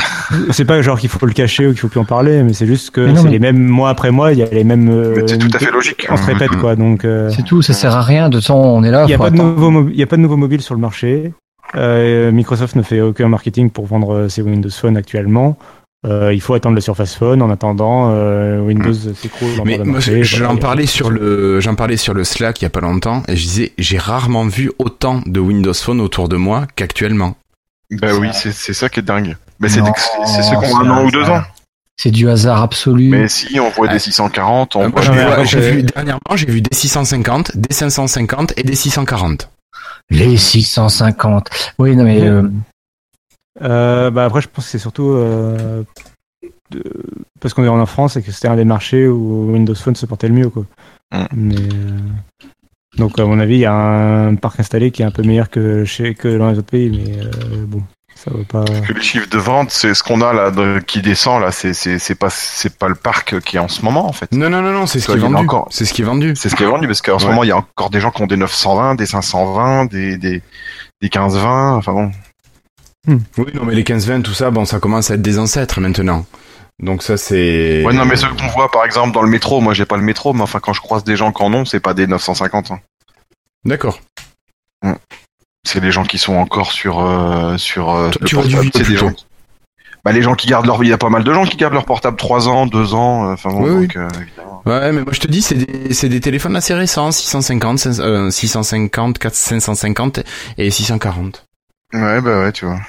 c'est 0.51 0.65
pas 0.65 0.81
genre 0.81 0.99
qu'il 0.99 1.11
faut 1.11 1.25
le 1.27 1.33
cacher 1.33 1.67
ou 1.67 1.71
qu'il 1.71 1.81
faut 1.81 1.89
plus 1.89 2.01
en 2.01 2.05
parler, 2.05 2.43
mais 2.43 2.53
c'est 2.55 2.67
juste 2.67 2.91
que 2.91 3.15
c'est 3.15 3.25
mais- 3.25 3.31
les 3.31 3.39
mêmes 3.39 3.63
mois 3.63 3.91
après 3.91 4.11
mois, 4.11 4.33
il 4.33 4.39
y 4.39 4.43
a 4.43 4.47
les 4.47 4.65
mêmes. 4.65 4.89
euh, 4.89 5.27
c'est 5.27 5.39
tout 5.39 5.51
à 5.53 5.59
fait 5.59 5.71
logique. 5.71 6.07
On 6.11 6.17
se 6.17 6.25
répète 6.25 6.57
quoi, 6.57 6.75
donc. 6.77 7.05
euh, 7.05 7.31
C'est 7.31 7.45
tout, 7.45 7.61
ça 7.63 7.75
sert 7.75 7.95
à 7.95 8.03
rien. 8.03 8.29
De 8.29 8.41
façon, 8.41 8.55
on 8.55 8.83
est 8.85 8.91
là. 8.91 9.05
Il 9.05 9.09
n'y 9.09 9.15
a, 9.15 9.19
pas 9.19 9.31
de 9.31 9.37
nouveau 9.37 9.89
il 9.91 9.97
y 9.97 10.03
a 10.03 10.07
pas 10.07 10.17
de 10.17 10.23
nouveau 10.23 10.37
mobile 10.37 10.63
sur 10.63 10.75
le 10.75 10.81
marché. 10.81 11.33
Euh, 11.75 12.33
Microsoft 12.33 12.77
ne 12.77 12.83
fait 12.83 13.01
aucun 13.03 13.29
marketing 13.29 13.71
pour 13.71 13.87
vendre 13.87 14.15
euh, 14.15 14.29
ses 14.29 14.41
Windows 14.43 14.71
Phone 14.71 14.97
actuellement. 14.97 15.59
Euh, 16.07 16.33
il 16.33 16.41
faut 16.41 16.55
attendre 16.55 16.77
le 16.77 16.81
Surface 16.81 17.15
Phone. 17.15 17.43
En 17.43 17.51
attendant, 17.51 18.11
euh, 18.13 18.61
Windows 18.61 18.93
s'écroule. 18.93 19.57
dans 19.57 19.65
Mais 19.65 19.79
j'en 20.23 20.57
parlais 20.57 20.87
sur 20.87 21.11
le, 21.11 21.61
j'en 21.61 21.75
parlais 21.75 21.97
sur 21.97 22.15
le 22.15 22.25
Slack 22.25 22.63
il 22.63 22.65
y 22.65 22.67
a 22.67 22.71
pas 22.71 22.81
longtemps 22.81 23.23
et 23.29 23.37
je 23.37 23.43
disais, 23.43 23.73
j'ai 23.79 23.99
rarement 23.99 24.47
vu 24.47 24.71
autant 24.79 25.21
de 25.27 25.41
Windows 25.41 25.75
Phone 25.75 26.01
autour 26.01 26.29
de 26.29 26.37
moi 26.37 26.67
qu'actuellement. 26.77 27.37
Bah 27.91 28.09
oui, 28.19 28.29
c'est 28.33 28.53
c'est 28.53 28.75
ça 28.75 28.89
qui 28.89 29.01
est 29.01 29.03
dingue. 29.03 29.37
Mais 29.61 29.69
c'est 29.69 29.81
ceux 29.81 30.57
qui 30.61 30.73
ont 30.73 30.79
un 30.81 30.91
an 30.91 31.05
ou 31.05 31.11
deux 31.11 31.25
ans. 31.25 31.43
C'est 31.97 32.11
du 32.13 32.29
hasard 32.29 32.63
absolu. 32.63 33.09
Mais 33.09 33.27
si, 33.29 33.59
on 33.59 33.71
voit 33.71 33.89
Ah. 33.91 33.93
des 33.95 33.99
640, 33.99 34.77
on 34.77 34.83
Euh, 34.85 34.89
voit 34.89 35.45
des- 35.45 35.83
dernièrement, 35.83 36.21
j'ai 36.37 36.47
vu 36.47 36.61
des 36.63 36.75
650, 36.77 37.57
des 37.57 37.75
550 37.75 38.53
et 38.57 38.63
des 38.63 38.77
640. 38.77 39.51
Les 40.11 40.37
650. 40.37 41.51
Oui, 41.79 41.97
non 41.97 42.05
mais 42.05 42.23
euh, 42.23 42.49
Euh, 43.61 44.11
bah 44.13 44.25
après, 44.27 44.41
je 44.43 44.47
pense 44.49 44.67
que 44.67 44.71
c'est 44.71 44.79
surtout 44.79 45.11
euh, 45.11 45.83
de- 46.71 46.85
parce 47.41 47.53
qu'on 47.55 47.65
est 47.65 47.69
en 47.69 47.85
France 47.87 48.17
et 48.17 48.23
que 48.23 48.31
c'était 48.31 48.47
un 48.49 48.55
des 48.57 48.65
marchés 48.65 49.09
où 49.09 49.51
Windows 49.53 49.75
Phone 49.75 49.97
se 49.97 50.07
portait 50.07 50.29
le 50.29 50.35
mieux. 50.35 50.51
Quoi. 50.51 50.65
Mm. 51.13 51.27
Mais, 51.33 51.57
euh, 51.57 51.99
donc, 52.99 53.19
à 53.19 53.25
mon 53.25 53.39
avis, 53.39 53.55
il 53.57 53.61
y 53.61 53.67
a 53.67 53.73
un 53.75 54.35
parc 54.35 54.61
installé 54.61 54.91
qui 54.91 55.03
est 55.03 55.05
un 55.05 55.11
peu 55.11 55.23
meilleur 55.23 55.51
que, 55.51 55.85
chez, 55.85 56.15
que 56.15 56.37
dans 56.39 56.51
les 56.51 56.59
autres 56.59 56.71
pays. 56.71 56.91
Mais 56.91 57.23
euh, 57.23 57.65
bon, 57.67 57.83
ça 58.15 58.31
va 58.33 58.45
pas. 58.45 58.65
que 58.65 58.93
les 58.93 59.01
chiffres 59.03 59.29
de 59.31 59.39
vente, 59.39 59.71
c'est 59.71 59.95
ce 59.95 60.03
qu'on 60.03 60.21
a 60.21 60.33
là 60.33 60.51
de- 60.51 60.81
qui 60.87 61.01
descend 61.03 61.41
là, 61.41 61.53
c'est 61.53 61.73
c'est 61.73 61.99
c'est 62.01 62.15
pas 62.17 62.31
c'est 62.31 62.77
pas 62.77 62.89
le 62.89 62.95
parc 62.97 63.39
qui 63.41 63.57
est 63.57 63.61
en 63.61 63.69
ce 63.69 63.83
moment 63.85 64.09
en 64.09 64.13
fait. 64.13 64.31
Non, 64.33 64.51
non, 64.51 64.61
non, 64.63 64.73
non, 64.73 64.87
c'est 64.87 64.99
ce 65.01 65.07
qui 65.07 65.13
est 65.13 65.17
vendu. 65.21 65.37
encore. 65.37 65.69
C'est 65.71 65.85
ce 65.85 65.95
qui 65.95 66.03
est 66.03 66.05
vendu. 66.05 66.35
C'est 66.37 66.49
ce 66.49 66.57
qui 66.57 66.65
est 66.65 66.67
vendu 66.67 66.87
parce 66.89 67.01
qu'en 67.03 67.19
ce 67.19 67.27
moment 67.27 67.45
il 67.45 67.49
y 67.49 67.53
a 67.53 67.57
encore 67.57 67.91
des 67.91 68.01
gens 68.01 68.11
qui 68.11 68.23
ont 68.23 68.27
des 68.27 68.37
920, 68.37 68.97
des 68.97 69.07
520, 69.07 69.85
des 69.87 70.17
des 70.19 70.43
des 71.01 71.09
1520, 71.09 71.77
enfin 71.77 71.93
bon. 71.93 72.11
Oui, 73.07 73.47
non, 73.55 73.65
mais 73.65 73.75
les 73.75 73.85
15-20, 73.85 74.23
tout 74.23 74.35
ça, 74.35 74.51
bon, 74.51 74.65
ça 74.67 74.81
commence 74.81 75.11
à 75.11 75.15
être 75.15 75.23
des 75.23 75.39
ancêtres 75.39 75.81
maintenant. 75.81 76.27
Donc 76.81 77.03
ça, 77.03 77.17
c'est... 77.17 77.83
Ouais 77.87 77.93
non 77.95 78.05
mais 78.05 78.15
ceux 78.17 78.29
qu'on 78.29 78.47
voit 78.49 78.71
par 78.71 78.85
exemple 78.85 79.13
dans 79.13 79.23
le 79.23 79.29
métro, 79.31 79.61
moi 79.61 79.75
j'ai 79.75 79.87
pas 79.87 79.97
le 79.97 80.03
métro, 80.03 80.33
mais 80.33 80.43
enfin 80.43 80.61
quand 80.61 80.73
je 80.73 80.81
croise 80.81 81.03
des 81.05 81.17
gens 81.17 81.33
qui 81.33 81.43
en 81.43 81.53
ont, 81.55 81.65
c'est 81.65 81.81
pas 81.81 81.95
des 81.95 82.07
950. 82.07 82.71
hein. 82.71 82.81
D'accord. 83.65 84.01
C'est 85.67 85.81
les 85.81 85.91
gens 85.93 86.05
qui 86.05 86.17
sont 86.19 86.35
encore 86.37 86.73
sur 86.73 87.01
euh, 87.01 87.59
sur 87.59 87.91
euh, 87.91 88.11
le 88.21 88.27
tu 88.27 88.37
vois 88.37 88.45
du 88.45 88.55
portable. 88.55 88.71
C'est 88.75 88.91
des 88.91 88.97
gens. 88.97 89.13
qui- 89.13 89.27
Bah 90.05 90.13
les 90.13 90.23
gens 90.23 90.35
qui 90.35 90.47
gardent 90.47 90.65
leur, 90.67 90.83
il 90.83 90.89
y 90.89 90.93
a 90.93 90.99
pas 90.99 91.11
mal 91.11 91.25
de 91.25 91.33
gens 91.35 91.45
qui 91.45 91.57
gardent 91.59 91.75
leur 91.75 91.85
portable 91.85 92.17
3 92.17 92.49
ans, 92.49 92.65
2 92.67 92.95
ans, 92.95 93.29
euh, 93.29 93.33
enfin 93.35 93.51
bon, 93.51 93.63
Oui, 93.79 93.87
donc 93.89 93.97
euh, 93.97 94.09
évidemment. 94.23 94.63
Ouais, 94.65 94.93
mais 94.93 95.03
moi 95.03 95.13
je 95.13 95.21
te 95.21 95.27
dis, 95.27 95.43
c'est 95.43 95.57
des, 95.57 95.93
c'est 95.93 96.09
des 96.09 96.21
téléphones 96.21 96.57
assez 96.57 96.73
récents, 96.73 97.11
650, 97.11 97.79
500, 97.81 98.03
euh, 98.03 98.31
650, 98.31 99.19
400, 99.19 99.61
550 99.61 100.21
et 100.57 100.71
640. 100.71 101.45
Ouais 101.93 102.21
bah 102.23 102.41
ouais 102.41 102.53
tu 102.53 102.65
vois. 102.65 102.81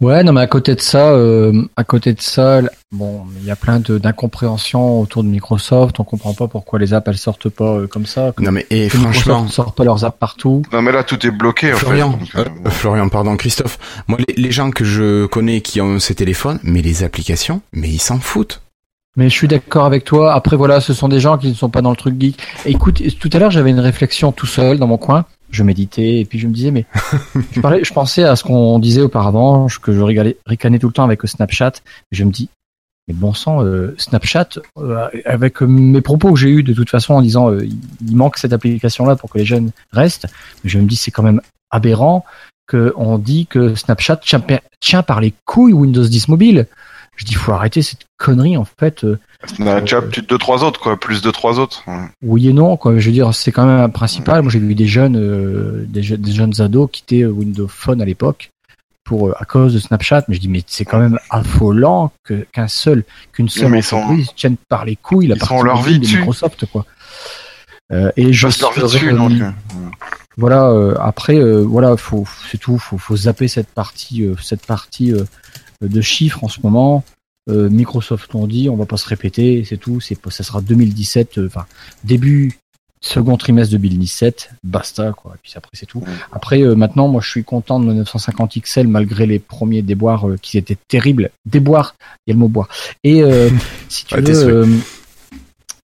Ouais, 0.00 0.24
non, 0.24 0.32
mais 0.32 0.40
à 0.40 0.46
côté 0.48 0.74
de 0.74 0.80
ça, 0.80 1.10
euh, 1.10 1.62
à 1.76 1.84
côté 1.84 2.12
de 2.12 2.20
ça, 2.20 2.60
bon, 2.90 3.22
il 3.40 3.46
y 3.46 3.50
a 3.50 3.56
plein 3.56 3.78
de- 3.78 3.96
d'incompréhensions 3.98 5.00
autour 5.00 5.22
de 5.22 5.28
Microsoft. 5.28 6.00
On 6.00 6.04
comprend 6.04 6.34
pas 6.34 6.48
pourquoi 6.48 6.78
les 6.80 6.92
apps 6.94 7.06
elles 7.08 7.16
sortent 7.16 7.48
pas 7.48 7.76
euh, 7.76 7.86
comme 7.86 8.04
ça. 8.04 8.32
Non 8.38 8.50
mais 8.50 8.66
et 8.70 8.88
Que 8.88 8.98
franchement, 8.98 9.34
Microsoft 9.42 9.54
sort 9.54 9.72
pas 9.74 9.84
leurs 9.84 10.04
apps 10.04 10.18
partout. 10.18 10.62
Non 10.72 10.82
mais 10.82 10.90
là 10.90 11.04
tout 11.04 11.24
est 11.24 11.30
bloqué 11.30 11.72
en 11.72 11.76
Florian, 11.76 12.10
fait. 12.12 12.18
Donc, 12.18 12.28
euh, 12.34 12.66
euh, 12.66 12.70
Florian, 12.70 13.08
pardon, 13.08 13.36
Christophe. 13.36 13.78
Moi, 14.08 14.18
les, 14.26 14.34
les 14.36 14.50
gens 14.50 14.70
que 14.72 14.84
je 14.84 15.26
connais 15.26 15.60
qui 15.60 15.80
ont 15.80 15.98
ces 16.00 16.16
téléphones, 16.16 16.58
mais 16.64 16.82
les 16.82 17.04
applications, 17.04 17.60
mais 17.72 17.88
ils 17.88 18.00
s'en 18.00 18.18
foutent. 18.18 18.62
Mais 19.16 19.28
je 19.30 19.34
suis 19.34 19.46
d'accord 19.46 19.84
avec 19.84 20.04
toi. 20.04 20.34
Après, 20.34 20.56
voilà, 20.56 20.80
ce 20.80 20.92
sont 20.92 21.08
des 21.08 21.20
gens 21.20 21.38
qui 21.38 21.46
ne 21.48 21.54
sont 21.54 21.68
pas 21.70 21.82
dans 21.82 21.90
le 21.90 21.96
truc 21.96 22.20
geek. 22.20 22.36
Écoute, 22.66 23.00
tout 23.20 23.30
à 23.32 23.38
l'heure, 23.38 23.52
j'avais 23.52 23.70
une 23.70 23.78
réflexion 23.78 24.32
tout 24.32 24.46
seul 24.46 24.78
dans 24.78 24.88
mon 24.88 24.98
coin. 24.98 25.24
Je 25.54 25.62
méditais 25.62 26.20
et 26.20 26.24
puis 26.24 26.38
je 26.38 26.48
me 26.48 26.52
disais, 26.52 26.72
mais 26.72 26.84
je, 27.52 27.60
parlais, 27.60 27.84
je 27.84 27.92
pensais 27.92 28.24
à 28.24 28.34
ce 28.34 28.42
qu'on 28.42 28.78
disait 28.80 29.02
auparavant, 29.02 29.68
que 29.80 29.92
je 29.92 30.00
rigalais- 30.00 30.36
ricanais 30.46 30.78
tout 30.80 30.88
le 30.88 30.92
temps 30.92 31.04
avec 31.04 31.22
Snapchat. 31.22 31.74
Et 32.10 32.16
je 32.16 32.24
me 32.24 32.30
dis, 32.32 32.48
mais 33.06 33.14
bon 33.14 33.34
sang, 33.34 33.62
euh, 33.62 33.94
Snapchat, 33.98 34.48
euh, 34.78 35.08
avec 35.24 35.60
mes 35.60 36.00
propos 36.00 36.32
que 36.32 36.40
j'ai 36.40 36.48
eus 36.48 36.62
de 36.62 36.72
toute 36.72 36.90
façon 36.90 37.14
en 37.14 37.22
disant, 37.22 37.50
euh, 37.50 37.64
il 37.64 38.16
manque 38.16 38.36
cette 38.36 38.52
application-là 38.52 39.14
pour 39.14 39.30
que 39.30 39.38
les 39.38 39.44
jeunes 39.44 39.70
restent. 39.92 40.26
Je 40.64 40.78
me 40.78 40.86
dis, 40.86 40.96
c'est 40.96 41.10
quand 41.10 41.22
même 41.22 41.40
aberrant 41.70 42.24
qu'on 42.68 43.18
dit 43.18 43.46
que 43.46 43.74
Snapchat 43.74 44.16
tient, 44.16 44.42
tient 44.80 45.02
par 45.02 45.20
les 45.20 45.34
couilles 45.44 45.74
Windows 45.74 46.04
10 46.04 46.28
mobile. 46.28 46.66
Je 47.16 47.24
dis, 47.24 47.34
faut 47.34 47.52
arrêter 47.52 47.82
cette 47.82 48.06
connerie 48.16 48.56
en 48.56 48.64
fait. 48.64 49.06
Snapchat, 49.46 50.02
tu 50.10 50.22
deux 50.22 50.38
trois 50.38 50.64
autres 50.64 50.80
quoi, 50.80 50.98
plus 50.98 51.22
de 51.22 51.30
trois 51.30 51.58
autres. 51.58 51.84
Oui 52.22 52.48
et 52.48 52.52
non, 52.52 52.76
quoi. 52.76 52.98
Je 52.98 53.06
veux 53.06 53.12
dire, 53.12 53.34
c'est 53.34 53.52
quand 53.52 53.66
même 53.66 53.80
un 53.80 53.88
principal. 53.88 54.42
Moi, 54.42 54.50
j'ai 54.52 54.58
vu 54.58 54.74
des 54.74 54.86
jeunes, 54.86 55.16
euh, 55.16 55.84
des, 55.88 56.02
je- 56.02 56.14
des 56.16 56.32
jeunes 56.32 56.60
ados 56.60 56.88
quitter 56.92 57.22
euh, 57.22 57.28
Windows 57.30 57.68
Phone 57.68 58.00
à 58.02 58.04
l'époque 58.04 58.50
pour 59.04 59.28
euh, 59.28 59.34
à 59.38 59.44
cause 59.44 59.74
de 59.74 59.78
Snapchat. 59.78 60.24
Mais 60.28 60.34
je 60.34 60.40
dis, 60.40 60.48
mais 60.48 60.62
c'est 60.66 60.84
quand 60.84 60.98
même 60.98 61.18
affolant 61.30 62.12
que 62.24 62.46
qu'un 62.52 62.68
seul, 62.68 63.04
qu'une 63.32 63.48
seule 63.48 63.74
ils 63.76 63.82
sont- 63.82 63.96
entreprise 63.98 64.28
tienne 64.36 64.56
par 64.68 64.84
les 64.84 64.96
couilles 64.96 65.26
la 65.26 65.36
partie 65.36 65.54
leur 65.62 65.82
vie 65.82 65.98
de. 65.98 66.06
Microsoft, 66.18 66.66
quoi. 66.66 66.86
Euh, 67.92 68.10
et 68.16 68.32
je 68.32 68.46
leur 68.62 68.72
vie 68.72 68.80
dessus, 68.82 69.12
donc. 69.12 69.32
voilà. 70.38 70.70
euh, 70.70 70.94
après, 71.00 71.36
euh, 71.38 71.60
voilà, 71.60 71.96
faut, 71.96 72.24
c'est 72.50 72.58
tout. 72.58 72.78
Faut, 72.78 72.96
faut 72.98 73.16
zapper 73.16 73.46
cette 73.46 73.68
partie, 73.68 74.22
euh, 74.24 74.34
cette 74.42 74.64
partie 74.66 75.12
euh, 75.12 75.24
de 75.82 76.00
chiffres 76.00 76.42
en 76.42 76.48
ce 76.48 76.60
moment. 76.62 77.04
Euh, 77.50 77.68
Microsoft 77.68 78.34
on 78.34 78.46
dit, 78.46 78.68
on 78.70 78.76
va 78.76 78.86
pas 78.86 78.96
se 78.96 79.06
répéter, 79.08 79.64
c'est 79.68 79.76
tout. 79.76 80.00
C'est, 80.00 80.16
ça 80.30 80.42
sera 80.42 80.60
2017, 80.62 81.38
euh, 81.38 81.46
enfin 81.46 81.66
début 82.02 82.58
second 83.00 83.36
trimestre 83.36 83.72
2017, 83.72 84.50
basta 84.64 85.12
quoi. 85.12 85.32
Et 85.34 85.38
puis 85.42 85.52
après 85.56 85.72
c'est 85.74 85.84
tout. 85.84 86.02
Après 86.32 86.62
euh, 86.62 86.74
maintenant, 86.74 87.06
moi 87.06 87.20
je 87.22 87.28
suis 87.28 87.44
content 87.44 87.78
de 87.80 87.84
mon 87.84 87.92
950 87.92 88.58
XL 88.62 88.88
malgré 88.88 89.26
les 89.26 89.38
premiers 89.38 89.82
déboires 89.82 90.26
euh, 90.26 90.38
qui 90.40 90.56
étaient 90.56 90.78
terribles. 90.88 91.30
Déboires, 91.44 91.96
il 92.26 92.30
y 92.30 92.32
a 92.32 92.34
le 92.34 92.40
mot 92.40 92.48
boire. 92.48 92.68
Et 93.02 93.22
euh, 93.22 93.50
si 93.90 94.06
tu 94.06 94.14
Ouais, 94.14 94.22
veux. 94.22 94.66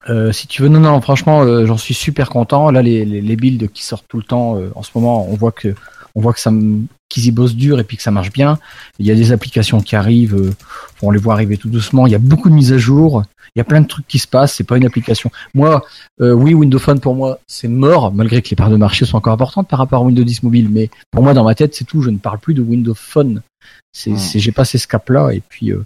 euh, 0.08 0.32
si 0.32 0.46
tu 0.46 0.62
veux, 0.62 0.68
non, 0.68 0.80
non, 0.80 0.98
franchement, 1.02 1.42
euh, 1.42 1.66
j'en 1.66 1.76
suis 1.76 1.92
super 1.94 2.30
content. 2.30 2.70
Là, 2.70 2.80
les, 2.80 3.04
les, 3.04 3.20
les 3.20 3.36
builds 3.36 3.68
qui 3.70 3.82
sortent 3.84 4.06
tout 4.08 4.16
le 4.16 4.22
temps, 4.24 4.56
euh, 4.56 4.70
en 4.74 4.82
ce 4.82 4.90
moment, 4.94 5.28
on 5.28 5.34
voit 5.34 5.52
que, 5.52 5.74
on 6.14 6.22
voit 6.22 6.32
que 6.32 6.40
ça, 6.40 6.48
m- 6.50 6.86
qu'ils 7.10 7.26
y 7.26 7.30
bossent 7.32 7.56
dur 7.56 7.78
et 7.78 7.84
puis 7.84 7.98
que 7.98 8.02
ça 8.02 8.10
marche 8.10 8.32
bien. 8.32 8.58
Il 8.98 9.04
y 9.06 9.10
a 9.10 9.14
des 9.14 9.32
applications 9.32 9.82
qui 9.82 9.96
arrivent, 9.96 10.34
euh, 10.36 10.54
on 11.02 11.10
les 11.10 11.18
voit 11.18 11.34
arriver 11.34 11.58
tout 11.58 11.68
doucement. 11.68 12.06
Il 12.06 12.12
y 12.12 12.14
a 12.14 12.18
beaucoup 12.18 12.48
de 12.48 12.54
mises 12.54 12.72
à 12.72 12.78
jour. 12.78 13.24
Il 13.54 13.58
y 13.58 13.60
a 13.60 13.64
plein 13.64 13.80
de 13.82 13.86
trucs 13.88 14.06
qui 14.06 14.18
se 14.20 14.28
passent. 14.28 14.54
C'est 14.54 14.64
pas 14.64 14.76
une 14.78 14.86
application. 14.86 15.30
Moi, 15.54 15.84
euh, 16.22 16.32
oui, 16.32 16.54
Windows 16.54 16.78
Phone 16.78 17.00
pour 17.00 17.14
moi, 17.16 17.40
c'est 17.48 17.68
mort, 17.68 18.12
malgré 18.14 18.40
que 18.40 18.48
les 18.48 18.56
parts 18.56 18.70
de 18.70 18.76
marché 18.76 19.04
sont 19.04 19.16
encore 19.18 19.32
importantes 19.34 19.68
par 19.68 19.80
rapport 19.80 20.00
à 20.02 20.04
Windows 20.06 20.22
10 20.24 20.44
mobile. 20.44 20.68
Mais 20.70 20.88
pour 21.10 21.22
moi, 21.22 21.34
dans 21.34 21.44
ma 21.44 21.54
tête, 21.56 21.74
c'est 21.74 21.84
tout. 21.84 22.00
Je 22.00 22.10
ne 22.10 22.18
parle 22.18 22.38
plus 22.38 22.54
de 22.54 22.62
Windows 22.62 22.94
Phone. 22.94 23.42
C'est, 23.92 24.12
Mm. 24.12 24.16
c'est, 24.18 24.38
j'ai 24.38 24.52
passé 24.52 24.78
ce 24.78 24.86
cap-là 24.86 25.30
et 25.32 25.42
puis. 25.46 25.72
euh, 25.72 25.84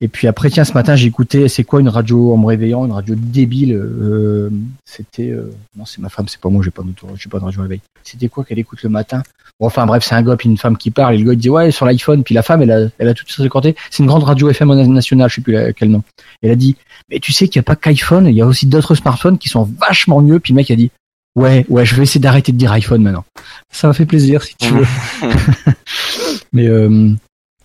et 0.00 0.08
puis 0.08 0.26
après, 0.26 0.50
tiens, 0.50 0.64
ce 0.64 0.72
matin, 0.74 0.96
j'ai 0.96 1.06
écouté, 1.06 1.48
c'est 1.48 1.64
quoi 1.64 1.80
une 1.80 1.88
radio 1.88 2.32
en 2.32 2.36
me 2.36 2.46
réveillant, 2.46 2.84
une 2.84 2.92
radio 2.92 3.14
débile. 3.16 3.72
euh, 3.74 4.50
c'était, 4.84 5.30
euh, 5.30 5.52
non, 5.76 5.84
c'est 5.86 6.00
ma 6.00 6.08
femme, 6.08 6.26
c'est 6.28 6.40
pas 6.40 6.48
moi, 6.50 6.62
j'ai 6.64 6.70
pas 6.70 6.82
j'ai 7.16 7.28
pas 7.30 7.38
de 7.38 7.44
radio 7.44 7.62
réveil. 7.62 7.80
C'était 8.02 8.28
quoi 8.28 8.44
qu'elle 8.44 8.58
écoute 8.58 8.82
le 8.82 8.88
matin? 8.90 9.22
Bon, 9.60 9.66
Enfin 9.66 9.86
bref, 9.86 10.04
c'est 10.04 10.14
un 10.16 10.22
gars 10.22 10.36
puis 10.36 10.48
une 10.48 10.58
femme 10.58 10.76
qui 10.76 10.90
parle. 10.90 11.14
Et 11.14 11.18
le 11.18 11.24
gars 11.24 11.32
il 11.32 11.38
dit 11.38 11.48
ouais 11.48 11.70
sur 11.70 11.86
l'iPhone. 11.86 12.24
Puis 12.24 12.34
la 12.34 12.42
femme, 12.42 12.60
elle 12.62 12.72
a, 12.72 12.88
elle 12.98 13.08
a 13.08 13.14
tout 13.14 13.24
ça 13.28 13.48
côté. 13.48 13.76
C'est 13.90 14.02
une 14.02 14.08
grande 14.08 14.24
radio 14.24 14.50
FM 14.50 14.68
nationale, 14.92 15.30
je 15.30 15.36
sais 15.36 15.40
plus 15.40 15.52
la- 15.52 15.72
quel 15.72 15.90
nom. 15.90 16.02
Elle 16.42 16.50
a 16.50 16.56
dit 16.56 16.76
mais 17.10 17.20
tu 17.20 17.32
sais 17.32 17.46
qu'il 17.48 17.60
n'y 17.60 17.64
a 17.64 17.66
pas 17.66 17.76
qu'iPhone, 17.76 18.26
il 18.26 18.34
y 18.34 18.42
a 18.42 18.46
aussi 18.46 18.66
d'autres 18.66 18.94
smartphones 18.96 19.38
qui 19.38 19.48
sont 19.48 19.62
vachement 19.80 20.20
mieux. 20.20 20.40
Puis 20.40 20.52
le 20.52 20.56
mec 20.56 20.70
a 20.72 20.76
dit 20.76 20.90
ouais 21.36 21.64
ouais, 21.68 21.86
je 21.86 21.94
vais 21.94 22.02
essayer 22.02 22.20
d'arrêter 22.20 22.50
de 22.52 22.58
dire 22.58 22.72
iPhone 22.72 23.00
maintenant. 23.02 23.24
Ça 23.70 23.86
m'a 23.86 23.94
fait 23.94 24.06
plaisir 24.06 24.42
si 24.42 24.56
tu 24.56 24.68
veux. 24.74 24.86
Mais 26.52 26.66
euh, 26.66 27.12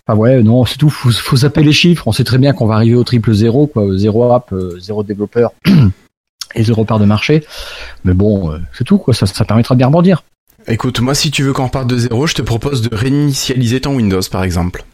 enfin 0.06 0.18
ouais, 0.18 0.42
non, 0.42 0.64
c'est 0.64 0.78
tout. 0.78 0.90
Faut, 0.90 1.10
faut 1.10 1.36
zapper 1.36 1.62
les 1.62 1.72
chiffres. 1.72 2.06
On 2.06 2.12
sait 2.12 2.24
très 2.24 2.38
bien 2.38 2.52
qu'on 2.52 2.66
va 2.66 2.74
arriver 2.74 2.96
au 2.96 3.04
triple 3.04 3.32
zéro, 3.32 3.66
quoi, 3.66 3.86
zéro 3.96 4.32
app, 4.32 4.52
euh, 4.52 4.78
zéro 4.80 5.02
développeur 5.02 5.52
et 6.54 6.64
zéro 6.64 6.84
part 6.84 6.98
de 6.98 7.04
marché. 7.04 7.44
Mais 8.04 8.14
bon, 8.14 8.52
euh, 8.52 8.58
c'est 8.72 8.84
tout, 8.84 8.98
quoi. 8.98 9.14
Ça, 9.14 9.26
ça 9.26 9.44
permettra 9.44 9.74
de 9.74 9.78
bien 9.78 9.86
rebondir. 9.86 10.22
Écoute, 10.66 11.00
moi, 11.00 11.14
si 11.14 11.30
tu 11.30 11.42
veux 11.42 11.52
qu'on 11.52 11.66
reparte 11.66 11.88
de 11.88 11.96
zéro, 11.96 12.26
je 12.26 12.34
te 12.34 12.42
propose 12.42 12.82
de 12.82 12.94
réinitialiser 12.94 13.80
ton 13.80 13.96
Windows, 13.96 14.20
par 14.30 14.44
exemple. 14.44 14.84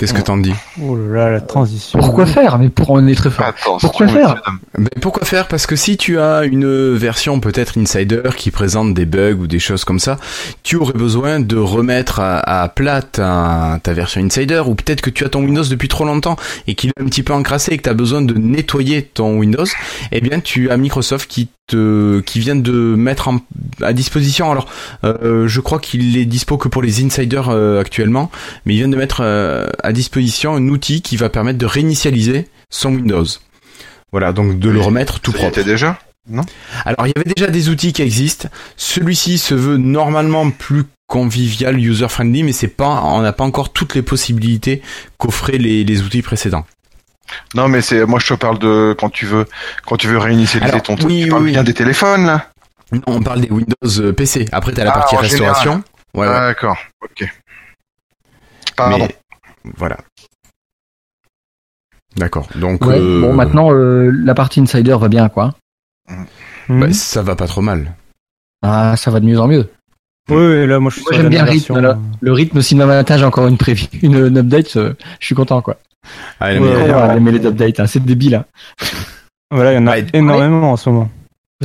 Qu'est-ce 0.00 0.14
que 0.14 0.22
t'en 0.22 0.38
dis 0.38 0.54
Oh 0.82 0.96
là 0.96 1.24
là, 1.26 1.30
la 1.30 1.40
transition. 1.42 1.98
Pourquoi 1.98 2.24
faire? 2.24 2.58
Mais 2.58 2.70
pour 2.70 2.88
on 2.88 3.06
est 3.06 3.14
très 3.14 3.28
fort. 3.28 3.44
Attends, 3.44 3.76
Pourquoi 3.76 4.08
faire? 4.08 4.42
Ben, 4.78 4.88
pourquoi 4.98 5.26
faire? 5.26 5.46
Parce 5.46 5.66
que 5.66 5.76
si 5.76 5.98
tu 5.98 6.18
as 6.18 6.44
une 6.44 6.96
version 6.96 7.38
peut-être 7.38 7.76
insider 7.76 8.22
qui 8.34 8.50
présente 8.50 8.94
des 8.94 9.04
bugs 9.04 9.34
ou 9.34 9.46
des 9.46 9.58
choses 9.58 9.84
comme 9.84 9.98
ça, 9.98 10.16
tu 10.62 10.76
aurais 10.76 10.94
besoin 10.94 11.38
de 11.38 11.58
remettre 11.58 12.18
à, 12.18 12.62
à 12.62 12.68
plat 12.70 13.02
ta, 13.02 13.78
ta 13.82 13.92
version 13.92 14.22
insider 14.22 14.62
ou 14.66 14.74
peut-être 14.74 15.02
que 15.02 15.10
tu 15.10 15.22
as 15.26 15.28
ton 15.28 15.44
Windows 15.44 15.64
depuis 15.64 15.88
trop 15.88 16.06
longtemps 16.06 16.36
et 16.66 16.74
qu'il 16.74 16.88
est 16.96 16.98
un 17.02 17.04
petit 17.04 17.22
peu 17.22 17.34
encrassé 17.34 17.72
et 17.72 17.76
que 17.76 17.82
tu 17.82 17.90
as 17.90 17.94
besoin 17.94 18.22
de 18.22 18.32
nettoyer 18.32 19.02
ton 19.02 19.36
Windows, 19.36 19.66
eh 20.12 20.22
bien 20.22 20.40
tu 20.40 20.70
as 20.70 20.78
Microsoft 20.78 21.30
qui 21.30 21.50
te 21.70 22.20
qui 22.20 22.38
vient 22.40 22.56
de 22.56 22.72
mettre 22.72 23.28
en- 23.28 23.40
à 23.82 23.92
disposition 23.92 24.50
alors 24.50 24.66
euh, 25.04 25.48
je 25.48 25.60
crois 25.60 25.78
qu'il 25.78 26.16
est 26.16 26.24
dispo 26.24 26.56
que 26.58 26.68
pour 26.68 26.82
les 26.82 27.04
insiders 27.04 27.48
euh, 27.48 27.80
actuellement 27.80 28.30
mais 28.64 28.74
il 28.74 28.78
vient 28.78 28.88
de 28.88 28.96
mettre 28.96 29.20
euh, 29.22 29.68
à 29.82 29.92
disposition 29.92 30.54
un 30.54 30.68
outil 30.68 31.02
qui 31.02 31.16
va 31.16 31.28
permettre 31.28 31.58
de 31.58 31.66
réinitialiser 31.66 32.48
son 32.70 32.94
Windows. 32.94 33.26
Voilà, 34.12 34.32
donc 34.32 34.58
de 34.58 34.68
le 34.70 34.80
remettre 34.80 35.20
tout 35.20 35.30
Ça 35.32 35.38
propre. 35.38 35.58
était 35.58 35.68
déjà 35.68 35.98
Alors, 36.84 37.06
il 37.06 37.12
y 37.14 37.18
avait 37.18 37.32
déjà 37.34 37.48
des 37.50 37.68
outils 37.68 37.92
qui 37.92 38.02
existent. 38.02 38.48
Celui-ci 38.76 39.38
se 39.38 39.54
veut 39.54 39.76
normalement 39.76 40.50
plus 40.50 40.84
convivial, 41.06 41.78
user-friendly, 41.78 42.42
mais 42.44 42.52
c'est 42.52 42.68
pas, 42.68 43.02
on 43.04 43.22
n'a 43.22 43.32
pas 43.32 43.44
encore 43.44 43.72
toutes 43.72 43.94
les 43.94 44.02
possibilités 44.02 44.82
qu'offraient 45.18 45.58
les, 45.58 45.82
les 45.84 46.02
outils 46.02 46.22
précédents. 46.22 46.64
Non, 47.54 47.68
mais 47.68 47.80
c'est 47.82 48.04
moi 48.06 48.18
je 48.18 48.26
te 48.28 48.34
parle 48.34 48.58
de 48.58 48.94
quand 48.98 49.10
tu 49.10 49.26
veux 49.26 49.46
quand 49.86 49.96
tu 49.96 50.06
veux 50.08 50.18
réinitialiser 50.18 50.70
Alors, 50.72 50.82
ton 50.82 50.96
truc. 50.96 51.08
oui, 51.08 51.22
tu 51.24 51.28
parles 51.30 51.42
oui, 51.44 51.50
bien 51.52 51.60
oui. 51.60 51.66
des 51.66 51.74
téléphones 51.74 52.26
là. 52.26 52.46
Non, 52.92 53.00
on 53.06 53.22
parle 53.22 53.40
des 53.42 53.50
Windows 53.50 54.00
euh, 54.00 54.12
PC. 54.12 54.46
Après, 54.52 54.72
t'as 54.72 54.82
la 54.84 54.90
Ah, 54.90 54.94
partie 54.94 55.16
restauration. 55.16 55.82
Ouais, 56.14 56.26
ouais. 56.26 56.34
Ah, 56.34 56.46
D'accord. 56.48 56.76
Ok. 57.02 57.28
Pardon. 58.76 58.98
Mais 59.64 59.72
voilà. 59.76 59.96
D'accord. 62.16 62.48
Donc, 62.56 62.84
Ouais, 62.84 62.98
euh, 62.98 63.20
Bon, 63.20 63.32
maintenant 63.32 63.72
euh, 63.72 64.10
la 64.12 64.34
partie 64.34 64.60
insider 64.60 64.96
va 64.98 65.08
bien, 65.08 65.28
quoi. 65.28 65.54
Hmm. 66.68 66.80
bah, 66.80 66.92
ça 66.92 67.22
va 67.22 67.36
pas 67.36 67.46
trop 67.46 67.60
mal. 67.60 67.94
Ah, 68.62 68.96
ça 68.96 69.10
va 69.12 69.20
de 69.20 69.26
mieux 69.26 69.38
en 69.40 69.46
mieux. 69.46 69.70
Oui, 70.28 70.36
oui, 70.36 70.66
là, 70.66 70.78
moi, 70.80 70.90
je 70.90 70.96
suis 70.96 71.04
Moi, 71.04 71.12
sur 71.12 71.22
j'aime 71.22 71.24
la 71.24 71.30
bien 71.30 71.44
le 71.44 71.50
rythme, 71.50 71.78
là. 71.80 71.98
Le 72.20 72.32
rythme, 72.32 72.60
si 72.62 72.74
demain 72.74 72.86
matin 72.86 73.16
j'ai 73.16 73.24
encore 73.24 73.46
une 73.46 73.56
prévue, 73.58 73.86
une, 74.02 74.26
une 74.26 74.38
update, 74.38 74.76
euh, 74.76 74.94
je 75.20 75.26
suis 75.26 75.34
content, 75.34 75.62
quoi. 75.62 75.76
Allez, 76.40 76.58
Ouais, 76.58 76.66
mais, 76.86 76.92
ouais. 76.92 77.20
Ouais, 77.24 77.32
les 77.32 77.46
updates, 77.46 77.80
hein, 77.80 77.86
c'est 77.86 78.04
débile. 78.04 78.34
Hein. 78.36 78.44
Voilà, 79.52 79.72
il 79.72 79.76
y 79.76 79.78
en 79.78 79.86
a 79.88 79.96
Ouais. 79.96 80.06
énormément 80.12 80.70
en 80.72 80.76
ce 80.76 80.88
moment. 80.90 81.10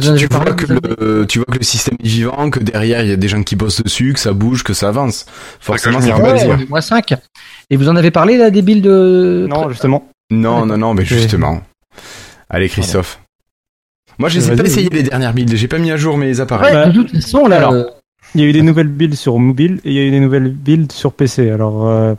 Tu, 0.02 0.26
vois 0.26 0.54
que 0.54 0.66
le, 0.74 1.26
tu 1.28 1.38
vois 1.38 1.46
que 1.46 1.60
le 1.60 1.64
système 1.64 1.96
est 2.04 2.08
vivant, 2.08 2.50
que 2.50 2.60
derrière 2.60 3.02
il 3.04 3.10
y 3.10 3.12
a 3.12 3.16
des 3.16 3.28
gens 3.28 3.44
qui 3.44 3.56
bossent 3.56 3.84
dessus, 3.84 4.12
que 4.14 4.20
ça 4.20 4.34
bouge, 4.34 4.64
que 4.64 4.74
ça 4.74 4.90
avance. 4.90 5.26
Forcément, 5.60 6.02
je 6.02 6.08
ça. 6.08 6.18
Ouais, 6.18 6.66
moins 6.68 6.82
5. 6.82 7.14
Et 7.70 7.78
vous 7.78 7.88
en 7.88 7.96
avez 7.96 8.10
parlé 8.12 8.38
là 8.38 8.50
des 8.50 8.64
builds 8.64 8.82
de. 8.84 9.46
Non, 9.48 9.70
justement. 9.70 10.08
Non, 10.32 10.66
non, 10.66 10.78
non, 10.80 10.96
mais 10.96 11.06
justement. 11.06 11.62
Allez, 12.50 12.68
Christophe. 12.70 13.20
Moi, 14.18 14.30
je 14.30 14.40
n'ai 14.40 14.56
pas 14.56 14.64
essayé 14.64 14.90
les 14.90 15.04
dernières 15.04 15.34
builds, 15.34 15.56
j'ai 15.56 15.68
pas 15.68 15.78
mis 15.78 15.92
à 15.92 15.98
jour 15.98 16.18
mes 16.18 16.40
appareils. 16.40 16.74
Ouais, 16.76 16.86
Bah, 16.86 16.90
de 16.90 17.02
toute 17.04 17.12
façon, 17.12 17.46
là. 17.48 17.58
alors, 17.58 17.74
euh, 17.74 17.84
Il 18.34 18.42
y 18.42 18.44
a 18.44 18.48
eu 18.48 18.52
des 18.54 18.64
nouvelles 18.64 18.88
builds 18.88 19.16
sur 19.16 19.38
mobile 19.38 19.80
et 19.86 19.92
il 19.92 19.94
y 19.94 20.00
a 20.00 20.04
eu 20.04 20.12
des 20.12 20.20
nouvelles 20.20 20.50
builds 20.52 20.92
sur 20.92 21.14
PC. 21.14 21.52
Alors, 21.52 21.88
euh, 21.88 22.16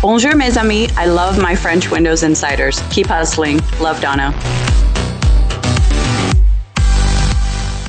Bonjour, 0.00 0.36
mes 0.36 0.56
amis. 0.56 0.86
I 0.96 1.08
love 1.08 1.40
my 1.42 1.56
French 1.56 1.90
Windows 1.90 2.22
Insiders. 2.22 2.80
Keep 2.88 3.08
hustling. 3.08 3.58
Love 3.82 4.00
Donna. 4.00 4.32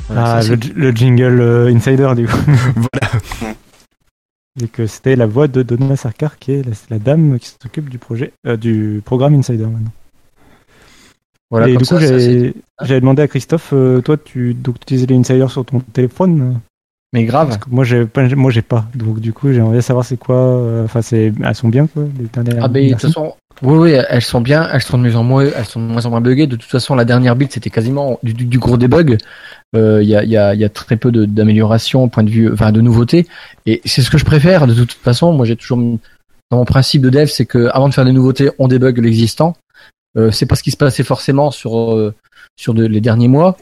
voilà, 0.08 0.38
ah, 0.38 0.42
le, 0.42 0.56
le 0.74 0.92
jingle 0.92 1.40
euh, 1.40 1.68
Insider, 1.72 2.12
du 2.16 2.26
coup. 2.26 2.36
Voilà. 2.76 3.54
Et 4.64 4.68
que 4.68 4.88
c'était 4.88 5.16
la 5.16 5.28
voix 5.28 5.48
de 5.48 5.62
Donna 5.62 5.96
Sarkar, 5.96 6.40
qui 6.40 6.54
est 6.54 6.64
la, 6.64 6.72
la 6.90 6.98
dame 6.98 7.38
qui 7.38 7.52
s'occupe 7.62 7.90
du 7.90 8.00
projet, 8.00 8.34
euh, 8.48 8.58
du 8.58 9.04
programme 9.06 9.36
Insider 9.36 9.66
maintenant. 9.66 9.92
voilà, 11.52 11.70
et 11.70 11.74
comme 11.74 11.84
du 11.84 11.88
coup, 11.88 11.94
ça, 11.94 12.00
j'avais 12.00 12.56
j'avais 12.82 13.00
demandé 13.02 13.22
à 13.22 13.28
Christophe, 13.28 13.70
euh, 13.74 14.02
toi, 14.02 14.18
tu 14.18 14.56
donc, 14.56 14.80
tu 14.80 14.82
utilisais 14.82 15.06
les 15.06 15.16
Insiders 15.16 15.52
sur 15.52 15.64
ton 15.64 15.80
téléphone 15.80 16.60
Mais 17.14 17.24
grave. 17.24 17.48
Parce 17.50 17.60
que 17.64 17.70
moi, 17.72 17.84
j'ai 17.84 18.06
pas, 18.06 18.28
moi, 18.36 18.52
j'ai 18.52 18.62
pas. 18.62 18.86
Donc, 18.94 19.20
du 19.20 19.34
coup, 19.34 19.52
j'aimerais 19.52 19.82
savoir 19.82 20.06
c'est 20.06 20.18
quoi. 20.18 20.36
euh, 20.36 20.86
Enfin, 20.86 21.02
c'est, 21.02 21.34
elles 21.44 21.56
sont 21.56 21.68
bien, 21.70 21.88
quoi, 21.88 22.04
les 22.20 22.26
dernières 22.28 22.64
Ah 22.64 22.68
ben 22.68 22.86
de 22.86 22.92
toute 22.92 23.02
façon, 23.02 23.34
oui 23.64 23.78
oui, 23.78 23.92
elles 24.10 24.22
sont 24.22 24.42
bien, 24.42 24.70
elles 24.72 24.82
sont 24.82 24.98
de 25.00 25.04
mieux 25.04 25.16
en 25.16 25.24
moins, 25.24 25.44
elles 25.44 25.66
sont 25.66 25.80
de 25.82 25.86
moins 25.92 26.06
en 26.06 26.12
moins 26.12 26.22
buggées. 26.22 26.46
De 26.48 26.56
toute 26.56 26.70
façon, 26.70 26.94
la 26.96 27.06
dernière 27.06 27.36
build 27.36 27.52
c'était 27.52 27.72
quasiment 27.72 28.20
du, 28.24 28.34
du, 28.34 28.46
du 28.46 28.60
gros 28.60 28.78
debug. 28.78 29.18
Euh, 29.76 30.02
Il 30.04 30.08
y, 30.10 30.16
a, 30.16 30.24
il 30.24 30.30
y, 30.30 30.38
a, 30.38 30.54
il 30.54 30.60
y 30.60 30.64
a 30.66 30.70
très 30.70 30.98
peu 30.98 31.12
de- 31.12 31.26
d'améliorations 31.26 32.04
au 32.04 32.08
point 32.08 32.24
de 32.24 32.30
vue, 32.30 32.52
enfin 32.54 32.72
de 32.72 32.80
nouveautés. 32.82 33.28
Et 33.66 33.82
c'est 33.86 34.02
ce 34.04 34.10
que 34.12 34.18
je 34.20 34.26
préfère. 34.26 34.66
De 34.68 34.74
toute 34.74 34.94
façon, 34.94 35.34
moi 35.34 35.46
j'ai 35.46 35.56
toujours 35.56 35.78
dans 35.80 36.58
mon 36.58 36.66
principe 36.66 37.02
de 37.02 37.10
dev, 37.10 37.26
c'est 37.28 37.46
que 37.46 37.68
avant 37.74 37.90
de 37.90 37.94
faire 37.94 38.06
des 38.06 38.14
nouveautés, 38.14 38.50
on 38.60 38.68
débug 38.68 39.00
l'existant. 39.00 39.56
Euh, 40.18 40.32
c'est 40.32 40.46
pas 40.46 40.56
ce 40.56 40.64
qui 40.64 40.72
se 40.72 40.78
passait 40.78 41.04
forcément 41.04 41.52
sur 41.52 41.94
euh, 41.96 42.14
sur 42.56 42.74
de- 42.74 42.86
les 42.86 43.02
derniers 43.02 43.28
mois, 43.28 43.58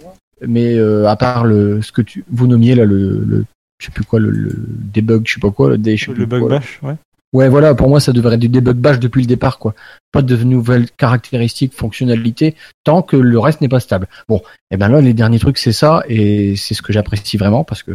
mais 0.46 0.76
euh, 0.76 1.08
à 1.08 1.16
part 1.16 1.46
le 1.46 1.82
ce 1.82 1.92
que 1.92 2.02
tu 2.02 2.24
vous 2.32 2.48
nommiez 2.48 2.76
là 2.76 2.86
le, 2.86 3.24
le 3.26 3.46
je 3.80 3.86
sais 3.86 3.92
plus 3.92 4.04
quoi 4.04 4.20
le, 4.20 4.32
le 4.32 4.54
debug, 4.94 5.24
je 5.28 5.36
sais 5.36 5.40
pas 5.40 5.52
quoi 5.52 5.70
le, 5.70 5.78
dé- 5.78 5.98
Le 6.16 6.26
bug 6.26 6.42
quoi, 6.42 6.50
bash, 6.50 6.80
ouais. 6.84 6.96
Ouais, 7.34 7.50
voilà, 7.50 7.76
pour 7.76 7.90
moi, 7.90 8.00
ça 8.00 8.14
devrait 8.14 8.36
être 8.36 8.40
du 8.42 8.48
debug 8.50 8.78
bash 8.78 9.00
depuis 9.00 9.22
le 9.22 9.28
départ, 9.28 9.60
quoi. 9.60 9.76
Pas 10.14 10.22
de 10.22 10.36
nouvelles 10.38 10.90
caractéristiques, 10.90 11.74
fonctionnalités, 11.74 12.56
tant 12.86 13.02
que 13.02 13.18
le 13.18 13.38
reste 13.38 13.60
n'est 13.62 13.68
pas 13.68 13.82
stable. 13.82 14.08
Bon, 14.30 14.42
et 14.72 14.78
ben 14.78 14.88
là, 14.88 15.02
les 15.02 15.14
derniers 15.14 15.38
trucs, 15.38 15.58
c'est 15.58 15.74
ça, 15.74 16.04
et 16.08 16.56
c'est 16.56 16.74
ce 16.74 16.82
que 16.82 16.94
j'apprécie 16.94 17.38
vraiment, 17.38 17.64
parce 17.66 17.84
que 17.84 17.92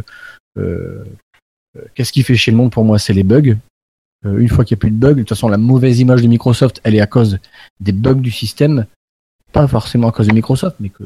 euh, 0.57 1.03
euh, 1.75 1.81
qu'est-ce 1.95 2.13
qui 2.13 2.21
fait 2.23 2.35
chez 2.35 2.51
le 2.51 2.57
monde 2.57 2.71
pour 2.71 2.85
moi, 2.85 2.99
c'est 2.99 3.13
les 3.13 3.23
bugs. 3.23 3.57
Euh, 4.25 4.37
une 4.37 4.47
fois 4.49 4.63
qu'il 4.63 4.75
n'y 4.75 4.79
a 4.79 4.81
plus 4.81 4.91
de 4.91 4.95
bugs, 4.97 5.15
de 5.15 5.19
toute 5.21 5.29
façon, 5.29 5.49
la 5.49 5.57
mauvaise 5.57 5.99
image 5.99 6.21
de 6.21 6.27
Microsoft, 6.27 6.79
elle 6.83 6.95
est 6.95 7.01
à 7.01 7.07
cause 7.07 7.39
des 7.81 7.91
bugs 7.91 8.13
du 8.13 8.31
système, 8.31 8.85
pas 9.51 9.67
forcément 9.67 10.09
à 10.09 10.11
cause 10.11 10.27
de 10.27 10.33
Microsoft, 10.33 10.75
mais 10.79 10.89
que 10.89 11.03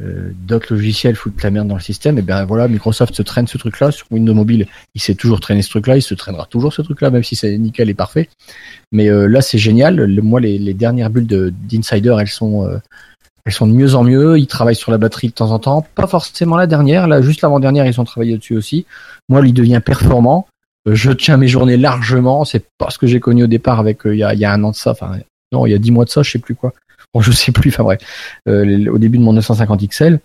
euh, 0.00 0.30
d'autres 0.46 0.74
logiciels 0.74 1.16
foutent 1.16 1.42
la 1.42 1.50
merde 1.50 1.68
dans 1.68 1.74
le 1.76 1.80
système. 1.80 2.18
Et 2.18 2.22
bien 2.22 2.44
voilà, 2.44 2.68
Microsoft 2.68 3.14
se 3.14 3.22
traîne 3.22 3.46
ce 3.46 3.58
truc-là 3.58 3.90
sur 3.90 4.06
Windows 4.10 4.34
Mobile 4.34 4.66
il 4.94 5.00
s'est 5.00 5.14
toujours 5.14 5.40
traîné 5.40 5.62
ce 5.62 5.70
truc-là, 5.70 5.96
il 5.96 6.02
se 6.02 6.14
traînera 6.14 6.46
toujours 6.46 6.72
ce 6.72 6.82
truc-là, 6.82 7.10
même 7.10 7.22
si 7.22 7.36
c'est 7.36 7.56
nickel 7.58 7.88
et 7.90 7.94
parfait. 7.94 8.28
Mais 8.92 9.08
euh, 9.08 9.26
là, 9.26 9.40
c'est 9.42 9.58
génial. 9.58 10.06
Moi, 10.22 10.40
les, 10.40 10.58
les 10.58 10.74
dernières 10.74 11.10
bulles 11.10 11.26
de- 11.26 11.52
d'Insider, 11.68 12.16
elles 12.20 12.28
sont, 12.28 12.66
euh, 12.66 12.78
elles 13.44 13.52
sont 13.52 13.66
de 13.66 13.72
mieux 13.72 13.94
en 13.94 14.04
mieux. 14.04 14.38
Ils 14.38 14.46
travaillent 14.46 14.74
sur 14.74 14.90
la 14.92 14.98
batterie 14.98 15.28
de 15.28 15.32
temps 15.34 15.50
en 15.50 15.58
temps, 15.58 15.86
pas 15.94 16.06
forcément 16.06 16.56
la 16.56 16.66
dernière. 16.66 17.06
Là, 17.08 17.20
juste 17.22 17.42
l'avant-dernière, 17.42 17.86
ils 17.86 18.00
ont 18.00 18.04
travaillé 18.04 18.36
dessus 18.36 18.56
aussi. 18.56 18.86
Moi, 19.28 19.46
il 19.46 19.54
devient 19.54 19.80
performant. 19.84 20.46
Euh, 20.88 20.94
Je 20.94 21.10
tiens 21.12 21.36
mes 21.36 21.48
journées 21.48 21.76
largement. 21.76 22.44
C'est 22.44 22.64
pas 22.78 22.90
ce 22.90 22.98
que 22.98 23.06
j'ai 23.06 23.20
connu 23.20 23.44
au 23.44 23.48
départ 23.48 23.80
avec 23.80 24.06
euh, 24.06 24.14
il 24.14 24.18
y, 24.18 24.24
a, 24.24 24.34
y 24.34 24.44
a 24.44 24.52
un 24.52 24.62
an 24.64 24.70
de 24.70 24.76
ça. 24.76 24.92
Enfin, 24.92 25.18
non, 25.52 25.66
il 25.66 25.72
y 25.72 25.74
a 25.74 25.78
dix 25.78 25.90
mois 25.92 26.04
de 26.04 26.10
ça, 26.10 26.22
je 26.22 26.30
sais 26.30 26.38
plus 26.38 26.54
quoi. 26.54 26.72
Bon, 27.14 27.20
je 27.20 27.32
sais 27.32 27.52
plus. 27.52 27.70
Enfin 27.70 27.82
bref, 27.84 28.00
Euh, 28.48 28.86
au 28.90 28.98
début 28.98 29.18
de 29.18 29.22
mon 29.22 29.32
950 29.32 29.86
XL. 29.88 30.20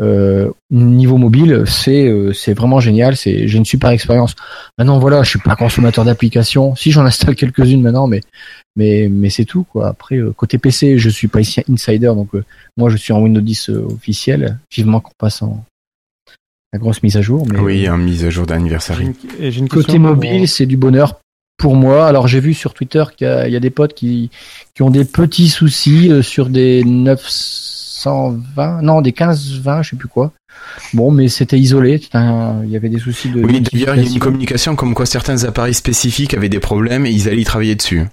Euh, 0.00 0.50
niveau 0.72 1.18
mobile, 1.18 1.62
c'est 1.66 2.08
euh, 2.08 2.32
c'est 2.32 2.52
vraiment 2.52 2.80
génial. 2.80 3.16
C'est 3.16 3.46
j'ai 3.46 3.58
une 3.58 3.64
super 3.64 3.90
expérience. 3.90 4.34
Maintenant 4.76 4.98
voilà, 4.98 5.22
je 5.22 5.30
suis 5.30 5.38
pas 5.38 5.54
consommateur 5.54 6.04
d'applications. 6.04 6.74
Si 6.74 6.90
j'en 6.90 7.04
installe 7.04 7.36
quelques-unes 7.36 7.80
maintenant, 7.80 8.08
mais 8.08 8.20
mais 8.74 9.06
mais 9.08 9.30
c'est 9.30 9.44
tout 9.44 9.62
quoi. 9.62 9.86
Après 9.86 10.16
euh, 10.16 10.32
côté 10.32 10.58
PC, 10.58 10.98
je 10.98 11.08
suis 11.08 11.28
pas 11.28 11.40
ici 11.40 11.62
insider, 11.70 12.06
donc 12.08 12.34
euh, 12.34 12.44
moi 12.76 12.90
je 12.90 12.96
suis 12.96 13.12
en 13.12 13.20
Windows 13.20 13.40
10 13.40 13.70
euh, 13.70 13.86
officiel. 13.94 14.58
Vivement 14.74 14.98
qu'on 14.98 15.12
passe 15.16 15.42
en 15.42 15.64
la 16.72 16.80
grosse 16.80 17.04
mise 17.04 17.16
à 17.16 17.22
jour. 17.22 17.46
Mais 17.48 17.60
Oui, 17.60 17.88
en 17.88 17.96
mise 17.96 18.24
à 18.24 18.30
jour 18.30 18.46
d'anniversaire. 18.46 18.98
Une, 19.00 19.14
une 19.38 19.68
côté 19.68 19.92
pour- 19.92 20.00
mobile, 20.00 20.48
c'est 20.48 20.66
du 20.66 20.76
bonheur 20.76 21.20
pour 21.56 21.76
moi. 21.76 22.06
Alors 22.06 22.26
j'ai 22.28 22.40
vu 22.40 22.54
sur 22.54 22.74
Twitter 22.74 23.04
qu'il 23.16 23.26
y, 23.26 23.30
a- 23.30 23.46
il 23.48 23.52
y 23.52 23.56
a 23.56 23.60
des 23.60 23.70
potes 23.70 23.94
qui 23.94 24.30
qui 24.74 24.82
ont 24.82 24.90
des 24.90 25.04
petits 25.04 25.48
soucis 25.48 26.10
euh, 26.10 26.22
sur 26.22 26.48
des 26.48 26.82
920, 26.84 28.82
non 28.82 29.00
des 29.00 29.10
1520, 29.10 29.82
je 29.82 29.90
sais 29.90 29.96
plus 29.96 30.08
quoi. 30.08 30.32
Bon, 30.92 31.10
mais 31.10 31.28
c'était 31.28 31.58
isolé. 31.58 32.00
un- 32.14 32.62
Il 32.64 32.70
y 32.70 32.76
avait 32.76 32.88
des 32.88 32.98
soucis 32.98 33.28
de. 33.30 33.42
Oui, 33.42 33.60
d'ailleurs, 33.60 33.96
il 33.96 34.04
y 34.04 34.06
a 34.08 34.10
une 34.10 34.18
communication 34.18 34.76
comme 34.76 34.94
quoi 34.94 35.06
certains 35.06 35.44
appareils 35.44 35.74
spécifiques 35.74 36.34
avaient 36.34 36.48
des 36.48 36.60
problèmes 36.60 37.06
et 37.06 37.10
ils 37.10 37.28
allaient 37.28 37.40
y 37.40 37.44
travailler 37.44 37.74
dessus. 37.74 38.04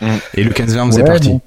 Mm. 0.00 0.06
Et 0.34 0.44
le 0.44 0.50
15-20 0.50 0.86
faisait 0.86 1.02
Ouais, 1.02 1.08
partie. 1.08 1.28
bon. 1.28 1.40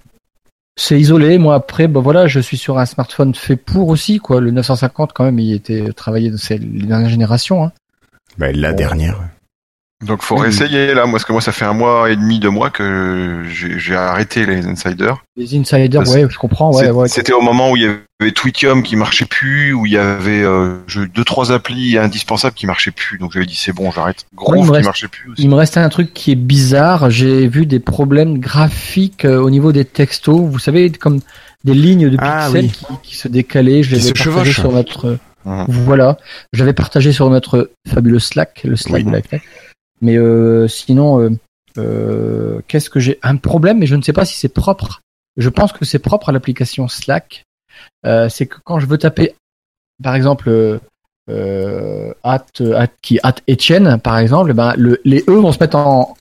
C'est 0.77 0.99
isolé. 0.99 1.37
Moi, 1.37 1.55
après, 1.55 1.87
bah 1.87 2.01
voilà, 2.01 2.27
je 2.27 2.39
suis 2.39 2.57
sur 2.57 2.77
un 2.79 2.85
smartphone 2.85 3.33
fait 3.33 3.55
pour 3.55 3.87
aussi, 3.89 4.19
quoi. 4.19 4.41
Le 4.41 4.51
950, 4.51 5.13
quand 5.13 5.23
même, 5.23 5.39
il 5.39 5.53
était 5.53 5.91
travaillé 5.93 6.29
dans 6.31 6.37
ces- 6.37 6.57
les 6.57 6.85
dernières 6.85 7.09
générations. 7.09 7.63
Hein. 7.63 7.71
Bah, 8.37 8.51
la 8.51 8.71
Bon. 8.71 8.77
dernière. 8.77 9.21
Donc 10.05 10.23
faut 10.23 10.35
Oui. 10.35 10.41
réessayer 10.43 10.93
là, 10.93 11.05
moi 11.05 11.13
parce 11.13 11.23
que 11.25 11.31
moi 11.31 11.39
ça 11.41 11.53
fait 11.53 11.63
un 11.63 11.73
mois 11.73 12.11
et 12.11 12.17
demi, 12.17 12.39
deux 12.39 12.49
mois 12.49 12.69
que 12.69 13.43
j'ai 13.49 13.79
j'ai 13.79 13.95
arrêté 13.95 14.45
les 14.45 14.65
insiders. 14.65 15.23
Les 15.37 15.55
insiders, 15.57 16.01
Parce- 16.01 16.13
ouais, 16.13 16.27
je 16.29 16.37
comprends, 16.37 16.73
ouais, 16.75 16.89
ouais. 16.91 17.07
C'était 17.07 17.31
au 17.31 17.39
moment 17.41 17.71
où 17.71 17.77
il 17.77 17.83
y 17.83 17.85
avait 17.85 18.31
Twitium 18.33 18.83
qui 18.83 18.97
marchait 18.97 19.25
plus, 19.25 19.71
où 19.73 19.85
il 19.85 19.93
y 19.93 19.97
avait 19.97 20.43
euh, 20.43 20.79
deux 21.15 21.23
trois 21.23 21.53
applis 21.53 21.97
indispensables 21.97 22.55
qui 22.55 22.67
marchaient 22.67 22.91
plus. 22.91 23.17
Donc 23.17 23.31
j'avais 23.31 23.45
dit 23.45 23.55
c'est 23.55 23.71
bon, 23.71 23.89
j'arrête. 23.91 24.17
Ouais, 24.17 24.27
il 24.33 24.35
Groove 24.35 24.71
me 24.71 24.77
qui 24.79 24.83
marchait 24.83 25.07
plus 25.07 25.31
aussi. 25.31 25.41
Il 25.41 25.49
me 25.49 25.55
reste 25.55 25.77
un 25.77 25.87
truc 25.87 26.13
qui 26.13 26.31
est 26.33 26.35
bizarre. 26.35 27.09
J'ai 27.09 27.47
vu 27.47 27.65
des 27.65 27.79
problèmes 27.79 28.37
graphiques 28.39 29.23
euh, 29.23 29.39
au 29.39 29.49
niveau 29.49 29.71
des 29.71 29.85
textos. 29.85 30.41
Vous 30.41 30.59
savez, 30.59 30.91
comme 30.91 31.21
des 31.63 31.73
lignes 31.73 32.09
de 32.09 32.17
Ah, 32.19 32.47
pixels 32.51 32.65
oui. 32.65 32.71
qui, 32.71 32.85
qui 33.11 33.15
se 33.15 33.29
décalaient. 33.29 33.81
Je 33.81 33.95
les 33.95 34.01
sur 34.51 34.71
notre. 34.73 35.17
Mhm. 35.45 35.65
Voilà. 35.69 36.17
J'avais 36.53 36.73
partagé 36.73 37.11
sur 37.13 37.29
notre 37.29 37.71
fabuleux 37.87 38.19
Slack, 38.19 38.61
le 38.65 38.75
Slack 38.75 38.95
Oui. 38.97 39.03
de 39.05 39.11
la 39.11 39.21
Slack. 39.21 39.41
Mais 40.01 40.17
euh, 40.17 40.67
sinon, 40.67 41.19
euh, 41.21 41.29
euh, 41.77 42.61
qu'est-ce 42.67 42.89
que 42.89 42.99
j'ai 42.99 43.19
Un 43.23 43.37
problème, 43.37 43.79
mais 43.79 43.85
je 43.87 43.95
ne 43.95 44.01
sais 44.01 44.13
pas 44.13 44.25
si 44.25 44.35
c'est 44.35 44.49
propre. 44.49 45.01
Je 45.37 45.49
pense 45.49 45.71
que 45.73 45.85
c'est 45.85 45.99
propre 45.99 46.29
à 46.29 46.31
l'application 46.31 46.87
Slack. 46.87 47.43
Euh, 48.05 48.29
c'est 48.29 48.45
que 48.45 48.57
quand 48.63 48.79
je 48.79 48.85
veux 48.85 48.97
taper, 48.97 49.35
par 50.01 50.15
exemple, 50.15 50.79
euh, 51.29 52.13
at, 52.23 52.45
at, 52.61 52.87
qui, 53.01 53.19
at 53.23 53.35
Etienne, 53.49 53.99
par 53.99 54.17
exemple, 54.17 54.53
ben, 54.53 54.73
le, 54.77 55.01
les 55.05 55.23
E 55.27 55.31
vont 55.31 55.51
se 55.51 55.59
mettre 55.59 55.77
en, 55.77 56.15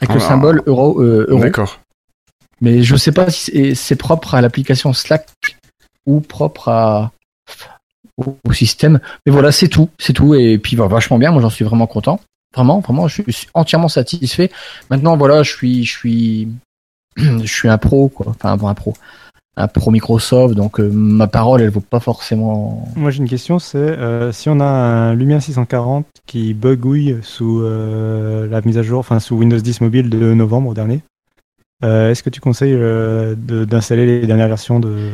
avec 0.00 0.14
le 0.14 0.22
Ah. 0.22 0.28
symbole 0.28 0.62
euro. 0.66 1.00
euh, 1.00 1.26
euro. 1.28 1.40
D'accord. 1.42 1.80
Mais 2.60 2.82
je 2.82 2.94
sais 2.96 3.12
pas 3.12 3.30
si 3.30 3.50
c'est- 3.50 3.74
c'est 3.74 3.96
propre 3.96 4.34
à 4.34 4.40
l'application 4.40 4.92
Slack 4.92 5.26
ou 6.06 6.20
propre 6.20 6.68
à 6.68 7.10
au, 8.18 8.36
au 8.46 8.52
système. 8.52 9.00
Mais 9.24 9.32
voilà, 9.32 9.50
c'est 9.50 9.68
tout, 9.68 9.88
c'est 9.98 10.12
tout. 10.12 10.34
Et 10.34 10.58
puis 10.58 10.76
va 10.76 10.86
vachement 10.86 11.18
bien. 11.18 11.30
Moi, 11.32 11.40
j'en 11.40 11.48
suis 11.50 11.64
vraiment 11.64 11.86
content. 11.86 12.20
Vraiment, 12.54 12.80
vraiment, 12.80 13.06
je 13.08 13.22
suis 13.30 13.48
entièrement 13.54 13.88
satisfait. 13.88 14.50
Maintenant, 14.90 15.16
voilà, 15.16 15.42
je 15.42 15.50
suis, 15.52 15.84
je 15.84 15.90
suis, 15.90 16.48
je 17.16 17.46
suis 17.46 17.68
un 17.68 17.78
pro, 17.78 18.08
quoi. 18.08 18.26
Enfin, 18.30 18.56
bon, 18.56 18.66
un 18.68 18.74
pro, 18.74 18.94
un 19.56 19.68
pro 19.68 19.90
Microsoft. 19.90 20.54
Donc, 20.54 20.80
euh, 20.80 20.88
ma 20.92 21.28
parole, 21.28 21.60
elle 21.62 21.70
vaut 21.70 21.80
pas 21.80 22.00
forcément. 22.00 22.88
Moi 22.96 23.10
j'ai 23.10 23.18
une 23.18 23.28
question, 23.28 23.58
c'est 23.58 23.78
euh, 23.78 24.32
si 24.32 24.48
on 24.48 24.58
a 24.60 24.64
un 24.64 25.14
Lumia 25.14 25.40
640 25.40 26.06
qui 26.26 26.54
bugouille 26.54 27.18
sous 27.22 27.60
euh, 27.60 28.48
la 28.48 28.60
mise 28.62 28.78
à 28.78 28.82
jour, 28.82 28.98
enfin 28.98 29.20
sous 29.20 29.36
Windows 29.36 29.58
10 29.58 29.80
mobile 29.80 30.10
de 30.10 30.34
novembre 30.34 30.74
dernier, 30.74 31.02
est-ce 31.82 32.22
que 32.22 32.28
tu 32.30 32.40
conseilles 32.40 32.74
de- 32.76 33.64
d'installer 33.64 34.04
les 34.04 34.26
dernières 34.26 34.48
versions 34.48 34.80
de 34.80 35.12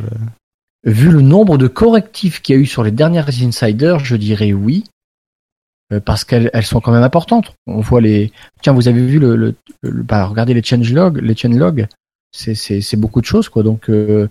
Vu 0.85 1.11
le 1.11 1.21
nombre 1.21 1.59
de 1.59 1.69
correctifs 1.69 2.43
qu'il 2.43 2.55
y 2.57 2.59
a 2.59 2.61
eu 2.63 2.67
sur 2.67 2.83
les 2.83 2.91
dernières 2.91 3.29
insiders, 3.43 4.01
je 4.01 4.17
dirais 4.17 4.53
oui. 4.53 4.85
Euh, 5.93 6.01
Parce 6.01 6.25
qu'elles 6.25 6.51
elles 6.53 6.65
sont 6.65 6.81
quand 6.81 6.91
même 6.93 7.03
importantes. 7.05 7.55
On 7.67 7.81
voit 7.81 8.01
les. 8.01 8.33
Tiens, 8.63 8.73
vous 8.73 8.89
avez 8.89 9.05
vu 9.07 9.19
le. 9.19 9.37
le, 9.37 9.55
le- 9.83 10.03
bah, 10.03 10.27
regardez 10.27 10.53
les 10.55 10.63
changelogs, 10.63 11.19
les 11.19 11.37
changelogs. 11.37 11.87
C'est 12.33 12.55
c'est 12.57 12.81
c'est 12.81 12.97
beaucoup 12.97 13.21
de 13.21 13.27
choses 13.27 13.49
quoi. 13.49 13.63
Donc 13.63 13.89
euh, 13.89 14.29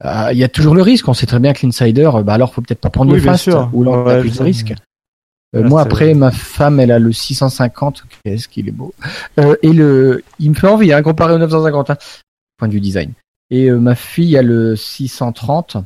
ah, 0.00 0.32
il 0.32 0.38
y 0.38 0.44
a 0.44 0.48
toujours 0.48 0.74
le 0.74 0.82
risque. 0.82 1.08
On 1.08 1.14
sait 1.14 1.26
très 1.26 1.40
bien 1.40 1.52
que 1.54 1.66
l'insider, 1.66 2.04
euh, 2.14 2.22
bah 2.22 2.34
alors 2.34 2.54
faut 2.54 2.62
peut-être 2.62 2.80
pas 2.80 2.90
prendre 2.90 3.10
Oui, 3.12 3.18
le 3.18 3.24
fast 3.24 3.42
sûr. 3.44 3.68
ou 3.72 3.82
là 3.82 4.02
Ouais, 4.04 4.20
plus 4.20 4.38
de 4.38 4.42
risque. 4.42 4.74
Euh, 5.54 5.62
Là, 5.62 5.68
moi 5.68 5.80
après 5.82 6.12
ma 6.14 6.30
femme 6.32 6.80
elle 6.80 6.90
a 6.90 6.98
le 6.98 7.12
650 7.12 8.04
qu'est-ce 8.24 8.48
qu'il 8.48 8.68
est 8.68 8.72
beau? 8.72 8.92
Euh, 9.38 9.54
et 9.62 9.72
le 9.72 10.24
il 10.40 10.50
me 10.50 10.54
fait 10.54 10.66
envie 10.66 10.92
hein, 10.92 11.02
comparé 11.02 11.34
au 11.34 11.38
950 11.38 11.90
hein, 11.90 11.96
point 12.58 12.66
de 12.68 12.72
vue 12.72 12.80
design 12.80 13.12
et 13.50 13.70
euh, 13.70 13.78
ma 13.78 13.94
fille 13.94 14.36
a 14.36 14.42
le 14.42 14.74
630 14.74 15.76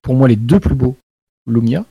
pour 0.00 0.14
moi 0.14 0.28
les 0.28 0.36
deux 0.36 0.60
plus 0.60 0.74
beaux 0.74 0.96
Lumia 1.46 1.84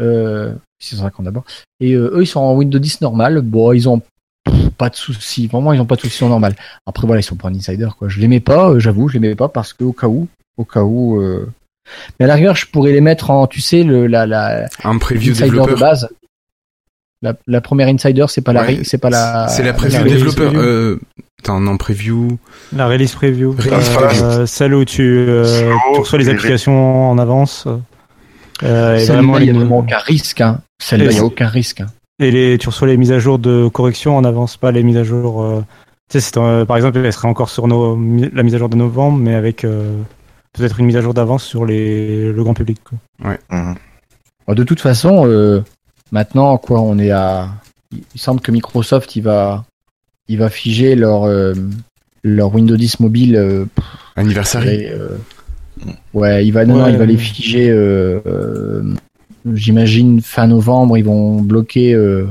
euh, 0.00 0.54
650 0.84 1.24
d'abord 1.24 1.44
et 1.80 1.92
euh, 1.92 2.12
eux 2.14 2.22
ils 2.22 2.26
sont 2.26 2.40
en 2.40 2.54
Windows 2.54 2.78
10 2.78 3.00
normal 3.00 3.40
bon 3.42 3.72
ils 3.72 3.88
ont 3.88 4.00
pff, 4.44 4.68
pas 4.78 4.88
de 4.90 4.96
soucis 4.96 5.46
vraiment 5.48 5.72
ils 5.72 5.80
ont 5.80 5.86
pas 5.86 5.96
de 5.96 6.00
soucis 6.02 6.22
en 6.24 6.28
normal 6.28 6.54
après 6.86 7.06
voilà 7.06 7.20
ils 7.20 7.24
sont 7.24 7.36
pas 7.36 7.48
en 7.48 7.54
insider 7.54 7.88
quoi 7.98 8.08
je 8.08 8.20
les 8.20 8.28
mets 8.28 8.40
pas 8.40 8.70
euh, 8.70 8.78
j'avoue 8.78 9.08
je 9.08 9.14
les 9.14 9.20
mets 9.20 9.34
pas 9.34 9.48
parce 9.48 9.72
que 9.72 9.84
au 9.84 9.92
cas 9.92 10.06
où 10.08 10.28
au 10.56 10.64
cas 10.64 10.82
où 10.82 11.20
euh... 11.20 11.48
mais 12.18 12.24
à 12.24 12.28
la 12.28 12.34
rigueur 12.34 12.54
je 12.56 12.66
pourrais 12.66 12.92
les 12.92 13.00
mettre 13.00 13.30
en 13.30 13.46
tu 13.46 13.60
sais 13.60 13.82
le 13.82 14.06
la 14.06 14.26
la 14.26 14.66
Un 14.84 14.98
preview 14.98 15.32
insider 15.32 15.46
de 15.48 15.50
développeur. 15.52 15.78
base 15.78 16.08
la, 17.22 17.34
la 17.46 17.60
première 17.62 17.88
insider 17.88 18.26
c'est 18.28 18.42
pas 18.42 18.52
la 18.52 18.64
Ouais, 18.64 18.80
c'est 18.84 18.98
pas 18.98 19.08
la 19.10 19.48
C'est 19.48 19.62
la 19.62 19.72
preview 19.72 19.98
release 20.00 20.12
développeur. 20.18 20.52
preview. 20.52 20.62
Euh, 20.62 21.00
attends, 21.40 21.58
non, 21.58 21.78
preview. 21.78 22.38
la 22.76 22.86
release 22.86 23.14
preview, 23.14 23.52
Release 23.52 23.90
euh, 24.22 24.44
celle 24.46 24.74
où 24.74 24.84
tu, 24.84 25.02
euh, 25.26 25.72
tu 25.94 26.00
reçois 26.00 26.18
les 26.18 26.28
applications 26.28 27.10
en 27.10 27.16
avance 27.16 27.66
euh, 28.62 28.96
et 28.96 29.00
Celle-là, 29.00 29.22
vraiment 29.22 29.38
il 29.38 29.46
y 29.46 29.50
a 29.50 29.52
vraiment 29.54 29.78
aucun 29.78 29.98
risque 29.98 30.42
hein. 30.42 30.60
Celle-là 30.82 31.10
il 31.10 31.16
y 31.16 31.20
a 31.20 31.24
aucun 31.24 31.48
risque 31.48 31.80
hein. 31.80 31.86
Et 32.20 32.30
les, 32.30 32.58
tu 32.58 32.68
reçois 32.68 32.86
les 32.86 32.96
mises 32.96 33.10
à 33.10 33.18
jour 33.18 33.40
de 33.40 33.66
correction 33.68 34.16
en 34.16 34.22
avance, 34.22 34.56
pas 34.56 34.70
les 34.70 34.84
mises 34.84 34.96
à 34.96 35.02
jour. 35.02 35.42
euh, 35.42 35.60
tu 36.08 36.20
sais, 36.20 36.20
c'est, 36.20 36.36
euh, 36.38 36.64
par 36.64 36.76
exemple, 36.76 36.98
elle 36.98 37.12
serait 37.12 37.26
encore 37.26 37.50
sur 37.50 37.66
nos, 37.66 37.96
la 38.32 38.42
mise 38.44 38.54
à 38.54 38.58
jour 38.58 38.68
de 38.68 38.76
novembre, 38.76 39.18
mais 39.18 39.34
avec 39.34 39.64
euh, 39.64 39.96
peut-être 40.52 40.78
une 40.78 40.86
mise 40.86 40.96
à 40.96 41.00
jour 41.00 41.12
d'avance 41.12 41.42
sur 41.42 41.64
les, 41.66 42.30
le 42.32 42.44
grand 42.44 42.54
public. 42.54 42.78
Quoi. 42.84 43.36
Mhm. 43.50 43.74
Bah, 44.46 44.54
De 44.54 44.62
toute 44.62 44.80
façon, 44.80 45.26
euh, 45.26 45.60
Maintenant, 46.12 46.56
quoi, 46.58 46.80
on 46.80 46.98
est 47.00 47.10
à. 47.10 47.48
Il 48.14 48.20
semble 48.20 48.40
que 48.40 48.52
Microsoft, 48.52 49.16
il 49.16 49.22
va, 49.22 49.64
il 50.28 50.38
va 50.38 50.48
figer 50.50 50.94
leur, 50.94 51.24
euh, 51.24 51.54
leur 52.22 52.54
Windows 52.54 52.76
10 52.76 53.00
mobile. 53.00 53.34
euh, 53.34 53.64
euh, 54.16 55.08
ouais, 56.12 56.46
il 56.46 56.52
va, 56.52 56.64
non, 56.64 56.76
non, 56.76 56.84
Ouais. 56.84 56.92
il 56.92 56.98
va 56.98 57.06
les 57.06 57.16
figer. 57.16 57.70
J'imagine 59.52 60.20
fin 60.22 60.46
novembre, 60.46 60.96
ils 60.96 61.04
vont 61.04 61.40
bloquer 61.40 61.94
euh, 61.94 62.26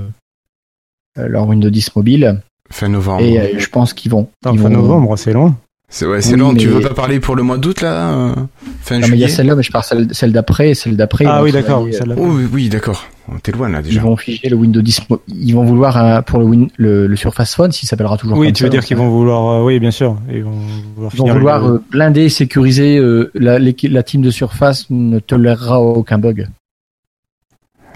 euh, 1.18 1.28
leur 1.28 1.48
Windows 1.48 1.70
10 1.70 1.96
mobile. 1.96 2.42
Fin 2.72 2.88
novembre. 2.90 3.24
Et 3.24 3.40
euh, 3.40 3.60
je 3.60 3.68
pense 3.68 3.94
qu'ils 3.94 4.12
vont. 4.12 4.28
Attends, 4.44 4.56
ils 4.56 4.60
fin 4.60 4.70
vont- 4.70 4.82
novembre, 4.82 5.18
c'est 5.18 5.34
loin. 5.34 5.56
C'est 5.90 6.08
ouais, 6.08 6.22
c'est 6.22 6.34
Oui, 6.34 6.40
long. 6.40 6.56
Tu 6.56 6.68
mais- 6.68 6.74
veux 6.74 6.82
pas 6.82 6.96
parler 6.96 7.20
pour 7.20 7.36
le 7.36 7.44
mois 7.44 7.60
d'août 7.60 7.82
là 7.82 8.10
euh, 8.14 8.36
Fin 8.82 8.96
Non, 8.98 9.02
mais 9.02 9.08
il 9.10 9.10
y 9.10 9.10
juillet 9.10 9.26
a 9.26 9.28
celle-là, 9.28 9.56
mais 9.56 9.62
je 9.62 9.72
parle 9.72 9.84
celle, 9.84 10.08
celle 10.12 10.32
d'après, 10.32 10.72
et 10.72 10.74
celle 10.74 10.98
d'après. 10.98 11.26
ils 11.26 11.28
Ah 11.28 11.38
vont 11.38 11.44
oui, 11.44 11.52
d'accord. 11.52 11.86
euh. 11.86 12.16
Oh 12.18 12.30
oui, 12.32 12.48
oui, 12.52 12.70
d'accord. 12.70 13.06
Oh, 13.30 13.34
T'es 13.44 13.52
loin 13.52 13.70
là 13.70 13.80
Ils 13.82 13.90
déjà. 13.90 14.02
vont 14.02 14.18
figer 14.18 14.50
le 14.50 14.56
Windows 14.56 14.82
10. 14.82 15.08
mo- 15.08 15.22
Ils 15.28 15.54
vont 15.54 15.64
vouloir 15.66 16.24
pour 16.26 16.40
le, 16.40 16.46
Win- 16.46 16.70
le, 16.78 17.06
le 17.06 17.16
Surface 17.16 17.54
Phone, 17.54 17.72
s'il 17.72 17.88
s'appellera 17.88 18.18
toujours 18.18 18.40
Oui, 18.40 18.48
comme 18.48 18.54
tu 18.56 18.64
veux 18.64 18.70
ça, 18.70 18.72
dire 18.72 18.84
qu'ils 18.84 18.98
vont 18.98 19.10
vouloir. 19.10 19.62
euh, 19.62 19.64
oui, 19.66 19.80
bien 19.80 19.92
sûr. 19.92 20.18
Ils 20.34 20.44
vont 20.44 20.52
vouloir 20.96 21.12
Ils 21.14 21.20
vont 21.20 21.32
vouloir 21.34 21.68
le- 21.68 21.74
euh, 21.76 21.84
blinder, 21.92 22.28
sécuriser. 22.30 22.98
euh, 22.98 23.30
la, 23.36 23.60
la 23.60 24.04
team 24.04 24.24
de 24.24 24.32
Surface 24.32 24.88
ne 24.90 25.20
tolérera 25.20 25.80
aucun 25.80 26.18
bug. 26.18 26.48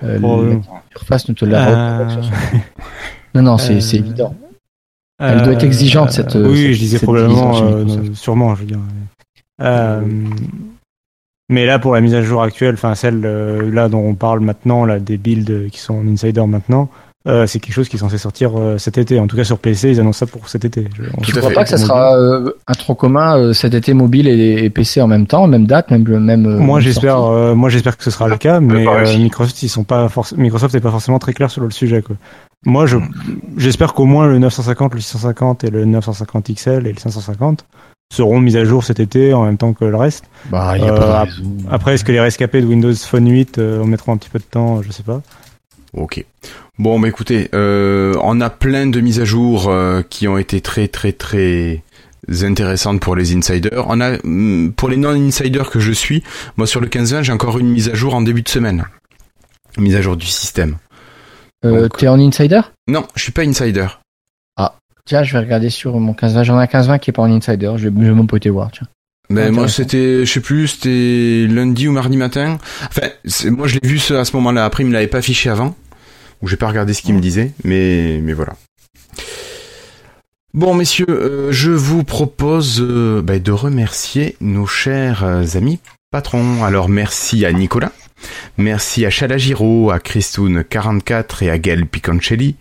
Euh, 0.03 0.19
Oh, 0.23 0.43
la 1.41 2.01
euh, 2.01 2.05
ne 2.05 2.21
Non, 3.35 3.41
non, 3.41 3.57
c'est 3.57 3.75
Euh, 3.75 3.99
évident. 3.99 4.35
Elle 5.19 5.41
doit 5.41 5.53
être 5.53 5.63
exigeante, 5.63 6.11
cette, 6.11 6.35
Oui, 6.35 6.41
euh, 6.41 6.55
cette- 6.55 6.73
je 6.73 6.79
disais 6.79 6.99
probablement, 6.99 7.57
euh, 7.63 7.83
non, 7.83 8.13
sûrement, 8.13 8.53
je 8.55 8.61
veux 8.61 8.67
dire. 8.67 8.79
Euh, 9.61 10.01
mais 11.49 11.65
là, 11.65 11.79
pour 11.79 11.93
la 11.95 12.01
mise 12.01 12.13
à 12.13 12.21
jour 12.21 12.43
actuelle, 12.43 12.75
enfin 12.75 12.93
celle 12.93 13.21
euh, 13.25 13.71
là 13.71 13.89
dont 13.89 14.01
on 14.05 14.13
parle 14.13 14.41
maintenant, 14.41 14.85
là, 14.85 14.99
des 14.99 15.17
builds 15.17 15.69
qui 15.71 15.79
sont 15.79 15.95
en 15.95 16.07
insider 16.07 16.45
maintenant, 16.45 16.89
euh, 17.27 17.45
c'est 17.45 17.59
quelque 17.59 17.73
chose 17.73 17.89
qui 17.89 17.97
est 17.97 17.99
censé 17.99 18.17
sortir 18.17 18.51
euh, 18.57 18.77
cet 18.77 18.97
été. 18.97 19.19
En 19.19 19.27
tout 19.27 19.35
cas, 19.35 19.43
sur 19.43 19.59
PC, 19.59 19.91
ils 19.91 19.99
annoncent 19.99 20.19
ça 20.19 20.25
pour 20.31 20.47
cet 20.49 20.63
été. 20.65 20.87
Je, 20.95 21.03
on 21.17 21.23
Je 21.23 21.31
crois 21.35 21.49
fait. 21.49 21.55
pas 21.55 21.63
que 21.63 21.69
ça 21.69 21.77
sera 21.77 22.17
euh, 22.17 22.51
un 22.67 22.73
tronc 22.73 22.95
commun 22.95 23.37
euh, 23.37 23.53
cet 23.53 23.73
été 23.73 23.93
mobile 23.93 24.27
et, 24.27 24.63
et 24.63 24.69
PC 24.69 25.01
en 25.01 25.07
même 25.07 25.27
temps, 25.27 25.45
même 25.47 25.65
date, 25.67 25.91
même 25.91 26.05
le 26.05 26.19
même. 26.19 26.45
euh, 26.45 26.57
Moi 26.57 26.79
j'espère, 26.79 27.21
euh, 27.23 27.53
moi 27.55 27.69
j'espère 27.69 27.97
que 27.97 28.03
ce 28.03 28.11
sera 28.11 28.27
le 28.27 28.37
cas, 28.37 28.59
mais 28.59 28.87
euh, 28.87 29.17
Microsoft 29.17 29.61
ils 29.63 29.69
sont 29.69 29.83
pas 29.83 30.07
Microsoft 30.37 30.73
n'est 30.73 30.79
pas 30.79 30.91
forcément 30.91 31.19
très 31.19 31.33
clair 31.33 31.51
sur 31.51 31.61
le 31.61 31.71
sujet 31.71 32.01
quoi. 32.01 32.15
Moi 32.65 32.85
je 32.85 32.97
j'espère 33.57 33.93
qu'au 33.93 34.05
moins 34.05 34.27
le 34.27 34.39
950, 34.39 34.93
le 34.95 34.99
650 35.01 35.63
et 35.63 35.69
le 35.69 35.85
950 35.85 36.51
XL 36.55 36.87
et 36.87 36.93
le 36.93 36.99
550 36.99 37.65
seront 38.13 38.39
mis 38.39 38.55
à 38.55 38.63
jour 38.63 38.83
cet 38.85 38.99
été 39.01 39.33
en 39.33 39.43
même 39.43 39.57
temps 39.57 39.73
que 39.73 39.83
le 39.83 39.97
reste. 39.97 40.23
Bah, 40.49 40.77
y 40.77 40.81
a 40.81 40.93
euh, 40.93 40.97
pas 40.97 41.25
de. 41.25 41.31
Après 41.69 41.93
est-ce 41.95 42.03
que 42.05 42.11
les 42.13 42.21
rescapés 42.21 42.61
de 42.61 42.65
Windows 42.65 42.93
Phone 42.95 43.29
8 43.29 43.57
euh, 43.57 43.81
en 43.81 43.85
mettront 43.85 44.13
un 44.13 44.17
petit 44.17 44.29
peu 44.29 44.39
de 44.39 44.45
temps, 44.45 44.81
je 44.81 44.91
sais 44.91 45.03
pas. 45.03 45.21
Ok. 45.97 46.23
Bon, 46.79 46.99
bah 46.99 47.07
écoutez, 47.07 47.49
euh, 47.53 48.13
on 48.21 48.39
a 48.39 48.49
plein 48.49 48.87
de 48.87 49.01
mises 49.01 49.19
à 49.19 49.25
jour 49.25 49.67
euh, 49.69 50.03
qui 50.07 50.27
ont 50.27 50.37
été 50.37 50.61
très 50.61 50.87
très 50.87 51.11
très 51.11 51.83
intéressantes 52.41 52.99
pour 53.01 53.15
les 53.15 53.35
insiders. 53.35 53.85
On 53.87 53.99
a 53.99 54.17
hum, 54.23 54.71
pour 54.75 54.89
les 54.89 54.97
non-insiders 54.97 55.69
que 55.69 55.79
je 55.79 55.91
suis, 55.91 56.23
moi 56.55 56.67
sur 56.67 56.79
le 56.79 56.87
15-20, 56.87 57.23
j'ai 57.23 57.31
encore 57.31 57.57
une 57.57 57.69
mise 57.69 57.89
à 57.89 57.95
jour 57.95 58.13
en 58.13 58.21
début 58.21 58.43
de 58.43 58.49
semaine. 58.49 58.85
Mise 59.77 59.95
à 59.95 60.01
jour 60.01 60.15
du 60.15 60.27
système. 60.27 60.77
Euh, 61.65 61.87
T'es 61.89 62.07
en 62.07 62.19
insider? 62.19 62.61
Non, 62.87 63.05
je 63.15 63.23
suis 63.23 63.31
pas 63.31 63.43
insider. 63.43 63.87
Tiens, 65.07 65.23
je 65.23 65.31
vais 65.31 65.39
regarder 65.39 65.69
sur 65.69 65.97
mon 65.97 66.11
15-20. 66.11 66.43
J'en 66.43 66.59
ai 66.59 66.63
un 66.63 66.65
15-20 66.65 66.99
qui 66.99 67.11
est 67.11 67.13
pas 67.13 67.21
en 67.21 67.31
insider. 67.31 67.71
Je 67.77 67.87
vais, 67.87 68.05
je 68.05 68.11
vais 68.11 68.37
été 68.37 68.49
voir. 68.49 68.69
Tiens. 68.71 68.87
Mais 69.29 69.51
moi 69.51 69.67
c'était, 69.67 70.25
je 70.25 70.31
sais 70.31 70.39
plus, 70.39 70.67
c'était 70.67 71.47
lundi 71.49 71.87
ou 71.87 71.91
mardi 71.91 72.15
matin. 72.15 72.57
Enfin, 72.87 73.07
moi 73.51 73.67
je 73.67 73.79
l'ai 73.79 73.87
vu 73.87 73.99
ce, 73.99 74.13
à 74.13 74.25
ce 74.25 74.35
moment-là. 74.37 74.63
Après, 74.65 74.83
il 74.83 74.87
me 74.87 74.93
l'avait 74.93 75.07
pas 75.07 75.17
affiché 75.17 75.49
avant, 75.49 75.75
ou 76.41 76.47
j'ai 76.47 76.57
pas 76.57 76.67
regardé 76.67 76.93
ce 76.93 77.01
qu'il 77.01 77.15
me 77.15 77.21
disait, 77.21 77.53
mais 77.63 78.19
mais 78.21 78.33
voilà. 78.33 78.55
Bon 80.53 80.73
messieurs, 80.73 81.05
euh, 81.09 81.51
je 81.51 81.71
vous 81.71 82.03
propose 82.03 82.81
euh, 82.81 83.21
bah, 83.21 83.37
de 83.37 83.51
remercier 83.51 84.35
nos 84.41 84.65
chers 84.65 85.23
euh, 85.23 85.43
amis 85.53 85.79
patrons. 86.09 86.63
Alors 86.63 86.89
merci 86.89 87.45
à 87.45 87.51
Nicolas, 87.51 87.91
merci 88.57 89.05
à 89.05 89.11
Chalagiro, 89.11 89.91
à 89.91 89.99
Christoun44 89.99 91.43
et 91.43 91.51
à 91.51 91.59
Gaël 91.59 91.85
Piconcelli, 91.85 92.55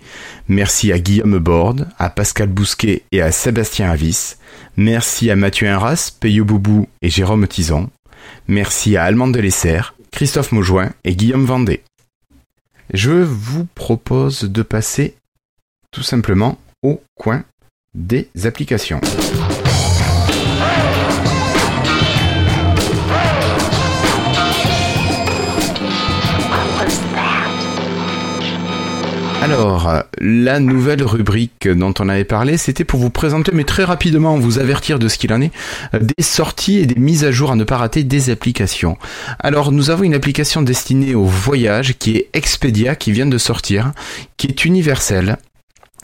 merci 0.49 0.93
à 0.93 0.99
Guillaume 0.99 1.39
Borde, 1.39 1.89
à 1.99 2.11
Pascal 2.11 2.49
Bousquet 2.49 3.05
et 3.13 3.23
à 3.23 3.33
Sébastien 3.33 3.91
Avis, 3.91 4.35
merci 4.77 5.31
à 5.31 5.37
Mathieu 5.37 5.69
Inras, 5.69 6.13
Peyo 6.21 6.45
Boubou 6.45 6.89
et 7.01 7.09
Jérôme 7.09 7.47
Tison, 7.47 7.89
merci 8.47 8.99
à 8.99 9.05
Allemande 9.05 9.33
de 9.33 9.41
Lesser, 9.41 9.81
Christophe 10.11 10.53
Maujoin 10.53 10.91
et 11.05 11.15
Guillaume 11.15 11.47
Vendée. 11.47 11.83
Je 12.93 13.11
vous 13.11 13.67
propose 13.75 14.45
de 14.45 14.63
passer 14.63 15.17
tout 15.91 16.03
simplement 16.03 16.59
au 16.83 17.03
coin 17.15 17.45
des 17.95 18.29
applications. 18.45 19.01
Alors, 29.47 29.89
euh, 29.89 30.01
la 30.19 30.59
nouvelle 30.59 31.05
rubrique 31.05 31.69
dont 31.69 31.95
on 32.01 32.09
avait 32.09 32.25
parlé, 32.25 32.57
c'était 32.57 32.83
pour 32.83 32.99
vous 32.99 33.11
présenter, 33.11 33.53
mais 33.55 33.63
très 33.63 33.85
rapidement, 33.85 34.37
vous 34.39 34.59
avertir 34.59 34.99
de 34.99 35.07
ce 35.07 35.19
qu'il 35.19 35.33
en 35.33 35.41
est, 35.41 35.53
euh, 35.95 36.01
des 36.01 36.25
sorties 36.25 36.79
et 36.79 36.87
des 36.87 37.01
mises 37.01 37.23
à 37.23 37.31
jour 37.31 37.53
à 37.53 37.55
ne 37.55 37.63
pas 37.63 37.77
rater 37.77 38.03
des 38.03 38.31
applications. 38.31 38.99
Alors, 39.39 39.71
nous 39.71 39.91
avons 39.91 40.03
une 40.03 40.15
application 40.15 40.63
destinée 40.63 41.15
au 41.15 41.23
voyage 41.23 41.95
qui 41.97 42.17
est 42.17 42.29
Expedia, 42.33 42.97
qui 42.97 43.13
vient 43.13 43.27
de 43.27 43.39
sortir, 43.39 43.93
qui 44.37 44.49
est 44.49 44.65
universelle. 44.65 45.37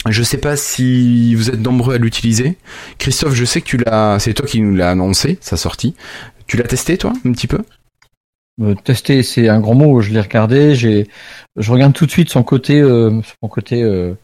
Je 0.09 0.23
sais 0.23 0.39
pas 0.39 0.55
si 0.55 1.35
vous 1.35 1.51
êtes 1.51 1.61
nombreux 1.61 1.97
à 1.97 1.99
l'utiliser. 1.99 2.57
Christophe, 2.99 3.35
je 3.35 3.45
sais 3.45 3.61
que 3.61 3.67
tu 3.67 3.77
l'as, 3.77 4.21
c'est 4.21 4.35
toi 4.35 4.47
qui 4.47 4.61
nous 4.61 4.77
l'as 4.77 4.93
annoncé, 4.93 5.39
sa 5.41 5.57
sortie. 5.57 5.97
Tu 6.47 6.57
l'as 6.57 6.69
testé, 6.69 6.97
toi, 6.97 7.13
un 7.25 7.33
petit 7.33 7.49
peu? 7.49 7.59
Euh, 8.61 8.75
tester, 8.75 9.23
c'est 9.23 9.49
un 9.49 9.61
grand 9.61 9.75
mot. 9.75 10.01
Je 10.01 10.11
l'ai 10.11 10.21
regardé. 10.21 10.75
J'ai, 10.75 11.09
je 11.57 11.73
regarde 11.73 11.93
tout 11.95 12.07
de 12.07 12.11
suite 12.11 12.29
son 12.29 12.43
côté, 12.43 12.81
euh, 12.81 13.21
son 13.43 13.49
côté. 13.49 13.83
Euh, 13.83 14.15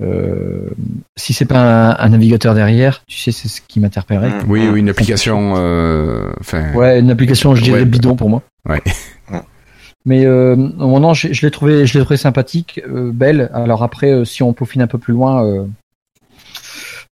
euh, 0.00 0.70
si 1.16 1.32
c'est 1.32 1.44
pas 1.44 1.90
un, 1.90 1.96
un 1.98 2.08
navigateur 2.10 2.54
derrière, 2.54 3.04
tu 3.06 3.18
sais, 3.18 3.32
c'est 3.32 3.48
ce 3.48 3.60
qui 3.60 3.80
m'interpellerait. 3.80 4.30
Mmh. 4.30 4.44
Oui, 4.48 4.68
oui, 4.72 4.78
une 4.80 4.88
application, 4.88 5.54
euh, 5.56 6.30
enfin, 6.40 6.72
Ouais, 6.74 7.00
une 7.00 7.10
application, 7.10 7.54
je 7.56 7.62
dirais 7.62 7.80
Ouais. 7.80 7.84
bidon 7.84 8.14
pour 8.14 8.28
moi. 8.28 8.42
Ouais. 8.68 8.80
Mais 10.04 10.24
euh, 10.24 10.54
non, 10.56 11.00
non, 11.00 11.12
je, 11.14 11.32
je 11.32 11.44
l'ai 11.44 11.50
trouvé, 11.50 11.84
je 11.86 11.98
l'ai 11.98 12.04
trouvé 12.04 12.16
sympathique, 12.16 12.80
euh, 12.88 13.10
belle. 13.12 13.50
Alors 13.52 13.82
après, 13.82 14.10
euh, 14.12 14.24
si 14.24 14.42
on 14.42 14.52
peaufine 14.52 14.80
un 14.82 14.86
peu 14.86 14.98
plus 14.98 15.12
loin, 15.12 15.44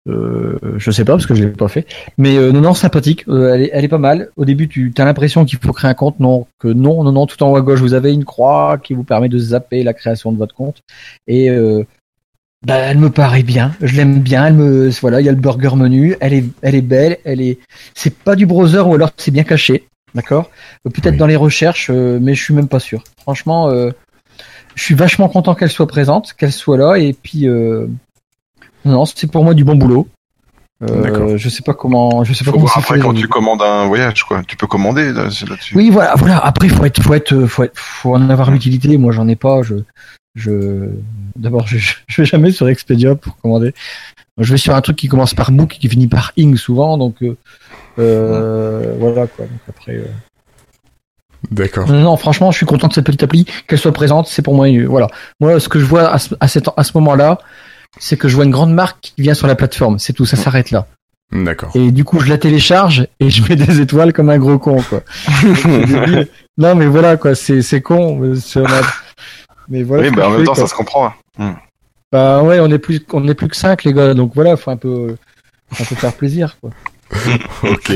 euh, 0.07 0.57
je 0.77 0.91
sais 0.91 1.03
pas 1.03 1.13
parce 1.13 1.25
que 1.25 1.35
je 1.35 1.43
l'ai 1.43 1.49
pas 1.49 1.67
fait. 1.67 1.87
Mais 2.17 2.37
euh, 2.37 2.51
non, 2.51 2.61
non, 2.61 2.73
sympathique. 2.73 3.25
Euh, 3.27 3.53
elle, 3.53 3.61
est, 3.63 3.69
elle 3.73 3.85
est 3.85 3.89
pas 3.89 3.97
mal. 3.97 4.29
Au 4.35 4.45
début, 4.45 4.67
tu 4.67 4.93
as 4.97 5.05
l'impression 5.05 5.45
qu'il 5.45 5.57
faut 5.59 5.73
créer 5.73 5.89
un 5.89 5.95
compte, 5.95 6.19
non, 6.19 6.45
que 6.59 6.67
non, 6.67 7.03
non, 7.03 7.11
non. 7.11 7.25
Tout 7.25 7.41
en 7.43 7.51
haut 7.51 7.55
à 7.55 7.61
gauche, 7.61 7.79
vous 7.79 7.93
avez 7.93 8.13
une 8.13 8.25
croix 8.25 8.77
qui 8.77 8.93
vous 8.93 9.03
permet 9.03 9.29
de 9.29 9.37
zapper 9.37 9.83
la 9.83 9.93
création 9.93 10.31
de 10.31 10.37
votre 10.37 10.53
compte. 10.53 10.81
Et 11.27 11.49
euh, 11.49 11.83
bah, 12.65 12.75
elle 12.75 12.97
me 12.99 13.09
paraît 13.09 13.43
bien. 13.43 13.75
Je 13.81 13.95
l'aime 13.95 14.19
bien. 14.19 14.47
Elle 14.47 14.53
me, 14.53 14.89
voilà, 15.01 15.21
il 15.21 15.25
y 15.25 15.29
a 15.29 15.31
le 15.31 15.37
burger 15.39 15.75
menu. 15.75 16.15
Elle 16.19 16.33
est, 16.33 16.45
elle 16.61 16.75
est 16.75 16.81
belle. 16.81 17.17
Elle 17.25 17.41
est, 17.41 17.59
c'est 17.93 18.15
pas 18.15 18.35
du 18.35 18.45
browser 18.45 18.79
ou 18.81 18.93
alors 18.93 19.11
c'est 19.17 19.31
bien 19.31 19.43
caché. 19.43 19.87
D'accord? 20.13 20.49
Euh, 20.85 20.91
Peut-être 20.91 21.13
Oui. 21.13 21.17
dans 21.17 21.27
les 21.27 21.35
recherches, 21.35 21.89
euh, 21.91 22.19
mais 22.21 22.35
je 22.35 22.43
suis 22.43 22.53
même 22.53 22.67
pas 22.69 22.79
sûr. 22.79 23.03
Franchement, 23.21 23.69
euh, 23.69 23.91
je 24.75 24.83
suis 24.83 24.95
vachement 24.95 25.27
content 25.29 25.55
qu'elle 25.55 25.69
soit 25.69 25.87
présente, 25.87 26.33
qu'elle 26.33 26.51
soit 26.53 26.77
là, 26.77 26.95
et 26.95 27.13
puis 27.13 27.47
euh, 27.47 27.87
non, 28.85 29.05
c'est 29.05 29.29
pour 29.31 29.43
moi 29.43 29.53
du 29.53 29.63
bon 29.63 29.75
boulot. 29.75 30.07
Euh, 30.83 31.37
je 31.37 31.47
sais 31.49 31.61
pas 31.63 31.73
comment, 31.73 32.23
je 32.25 32.33
sais 32.33 32.43
pas 32.43 32.51
Faut 32.51 32.57
comment 32.57 32.65
voir 32.65 32.77
après 32.79 32.95
fait, 32.95 33.01
quand 33.01 33.13
tu 33.13 33.27
commandes 33.29 33.61
un 33.61 33.85
voyage, 33.87 34.23
quoi. 34.25 34.41
Tu 34.45 34.57
peux 34.57 34.67
commander 34.67 35.13
là, 35.13 35.23
là-dessus. 35.23 35.75
Oui, 35.75 35.89
voilà, 35.89 36.15
voilà. 36.17 36.37
Après, 36.39 36.67
faut 36.67 36.83
être, 36.83 37.01
faut 37.01 37.13
être, 37.13 37.45
faut 37.45 37.63
être, 37.63 37.77
faut 37.79 38.13
en 38.13 38.29
avoir 38.29 38.51
l'utilité. 38.51 38.97
Moi, 38.97 39.13
j'en 39.13 39.27
ai 39.29 39.37
pas. 39.37 39.61
Je, 39.63 39.75
je, 40.35 40.89
d'abord, 41.37 41.65
je, 41.65 41.77
je 42.07 42.21
vais 42.21 42.25
jamais 42.25 42.51
sur 42.51 42.67
Expedia 42.67 43.15
pour 43.15 43.37
commander. 43.37 43.73
Je 44.37 44.51
vais 44.51 44.57
sur 44.57 44.75
un 44.75 44.81
truc 44.81 44.97
qui 44.97 45.07
commence 45.07 45.33
par 45.33 45.49
book 45.51 45.75
et 45.75 45.79
qui 45.79 45.87
finit 45.87 46.07
par 46.07 46.33
ing 46.35 46.57
souvent, 46.57 46.97
donc 46.97 47.15
euh, 47.23 47.37
euh, 47.99 48.93
voilà 48.99 49.27
quoi. 49.27 49.45
Donc 49.45 49.59
après. 49.69 49.93
euh, 49.93 50.05
d'accord. 51.51 51.87
Non, 51.89 52.01
non, 52.01 52.17
franchement, 52.17 52.51
je 52.51 52.57
suis 52.57 52.65
content 52.65 52.89
de 52.89 52.93
cette 52.93 53.05
petite 53.05 53.23
appli, 53.23 53.45
qu'elle 53.67 53.79
soit 53.79 53.93
présente. 53.93 54.27
C'est 54.27 54.41
pour 54.41 54.55
moi, 54.55 54.67
euh, 54.67 54.85
voilà. 54.87 55.07
Moi, 55.39 55.59
ce 55.61 55.69
que 55.69 55.79
je 55.79 55.85
vois 55.85 56.09
à 56.09 56.19
ce, 56.19 56.35
à 56.41 56.47
cet- 56.49 56.69
à 56.75 56.83
ce 56.83 56.91
moment-là, 56.95 57.37
c'est 57.99 58.17
que 58.17 58.27
je 58.27 58.35
vois 58.35 58.45
une 58.45 58.51
grande 58.51 58.73
marque 58.73 58.97
qui 59.01 59.21
vient 59.21 59.33
sur 59.33 59.47
la 59.47 59.55
plateforme. 59.55 59.99
C'est 59.99 60.13
tout, 60.13 60.25
ça 60.25 60.37
s'arrête 60.37 60.71
là. 60.71 60.87
D'accord. 61.31 61.71
Et 61.75 61.91
du 61.91 62.03
coup, 62.03 62.19
je 62.19 62.29
la 62.29 62.37
télécharge 62.37 63.07
et 63.19 63.29
je 63.29 63.41
mets 63.49 63.55
des 63.55 63.81
étoiles 63.81 64.13
comme 64.13 64.29
un 64.29 64.37
gros 64.37 64.59
con, 64.59 64.81
quoi. 64.81 65.01
Non, 66.57 66.75
mais 66.75 66.85
voilà, 66.87 67.17
quoi. 67.17 67.35
C'est, 67.35 67.61
c'est 67.61 67.81
con. 67.81 68.15
mais 68.17 68.37
a- 68.63 68.81
Mais 69.67 69.83
voilà. 69.83 70.03
Oui, 70.03 70.13
mais 70.15 70.21
en 70.23 70.29
même 70.31 70.43
temps, 70.45 70.53
quoi. 70.53 70.63
ça 70.63 70.67
se 70.69 70.75
comprend. 70.75 71.11
hein. 71.39 71.55
Bah 72.11 72.43
ouais, 72.43 72.59
on 72.61 72.67
est 72.67 72.77
plus, 72.79 73.01
on 73.11 73.27
est 73.27 73.33
plus 73.33 73.47
que 73.49 73.55
5 73.57 73.83
les 73.83 73.93
gars. 73.93 74.13
Donc 74.13 74.31
voilà, 74.35 74.55
faut 74.55 74.71
un 74.71 74.77
peu, 74.77 75.15
un 75.79 75.83
peu 75.83 75.95
faire 75.95 76.13
plaisir, 76.13 76.57
quoi. 76.61 76.69
ok. 77.63 77.93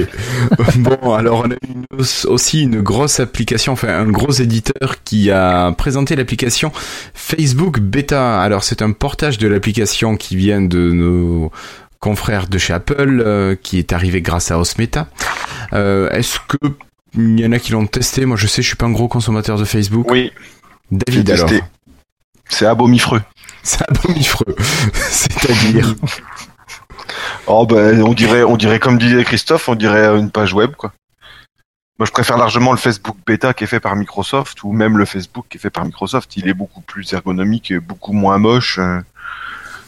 Bon, 0.78 1.14
alors 1.14 1.44
on 1.46 1.52
a 1.52 1.56
une, 1.68 1.86
aussi 2.28 2.62
une 2.62 2.82
grosse 2.82 3.20
application, 3.20 3.74
enfin 3.74 3.90
un 3.90 4.10
gros 4.10 4.32
éditeur 4.32 5.04
qui 5.04 5.32
a 5.32 5.72
présenté 5.74 6.16
l'application 6.16 6.72
Facebook 7.14 7.80
Beta. 7.80 8.41
Alors 8.41 8.64
c'est 8.64 8.82
un 8.82 8.91
portage 8.91 9.38
de 9.38 9.48
l'application 9.48 10.18
qui 10.18 10.36
vient 10.36 10.62
de 10.62 10.91
nos 10.91 11.52
confrères 12.00 12.48
de 12.48 12.58
chez 12.58 12.74
Apple, 12.74 13.22
euh, 13.26 13.56
qui 13.62 13.78
est 13.78 13.94
arrivé 13.94 14.22
grâce 14.22 14.52
à 14.52 14.60
Osmeta. 14.60 15.08
Euh, 15.74 16.10
Est-ce 16.10 16.40
que 16.48 16.58
il 17.18 17.40
y 17.40 17.46
en 17.46 17.52
a 17.52 17.60
qui 17.60 17.72
l'ont 17.72 17.88
testé? 17.88 18.26
Moi 18.26 18.38
je 18.38 18.48
sais, 18.48 18.62
je 18.62 18.68
suis 18.68 18.78
pas 18.78 18.86
un 18.86 18.91
gros 18.91 19.08
consommateur 19.08 19.58
de 19.58 19.66
Facebook. 19.66 20.10
Oui. 20.10 20.32
David 20.91 21.30
alors. 21.32 21.50
C'est 22.48 22.66
abomifreux. 22.66 23.22
C'est 23.64 23.84
abominifreux. 23.90 24.56
C'est-à-dire? 24.94 25.96
Oh 27.48 27.65
ben 27.65 28.02
on 28.03 28.14
dirait 28.14 28.44
on 28.44 28.57
dirait 28.57 28.80
comme 28.80 28.98
disait 28.98 29.23
Christophe, 29.23 29.69
on 29.69 29.76
dirait 29.76 30.06
une 30.18 30.31
page 30.31 30.53
web 30.53 30.72
quoi. 30.76 30.94
Moi 31.98 32.06
je 32.06 32.11
préfère 32.11 32.38
largement 32.38 32.72
le 32.72 32.77
Facebook 32.77 33.18
bêta 33.26 33.53
qui 33.53 33.65
est 33.65 33.68
fait 33.68 33.80
par 33.81 33.95
Microsoft 33.95 34.64
ou 34.64 34.72
même 34.72 34.98
le 34.98 35.06
Facebook 35.06 35.45
qui 35.49 35.57
est 35.57 35.60
fait 35.60 35.69
par 35.69 35.84
Microsoft, 35.86 36.38
il 36.38 36.48
est 36.48 36.53
beaucoup 36.53 36.81
plus 36.81 37.11
ergonomique 37.14 37.72
et 37.72 37.80
beaucoup 37.80 38.14
moins 38.14 38.38
moche. 38.38 38.80
euh. 38.80 38.99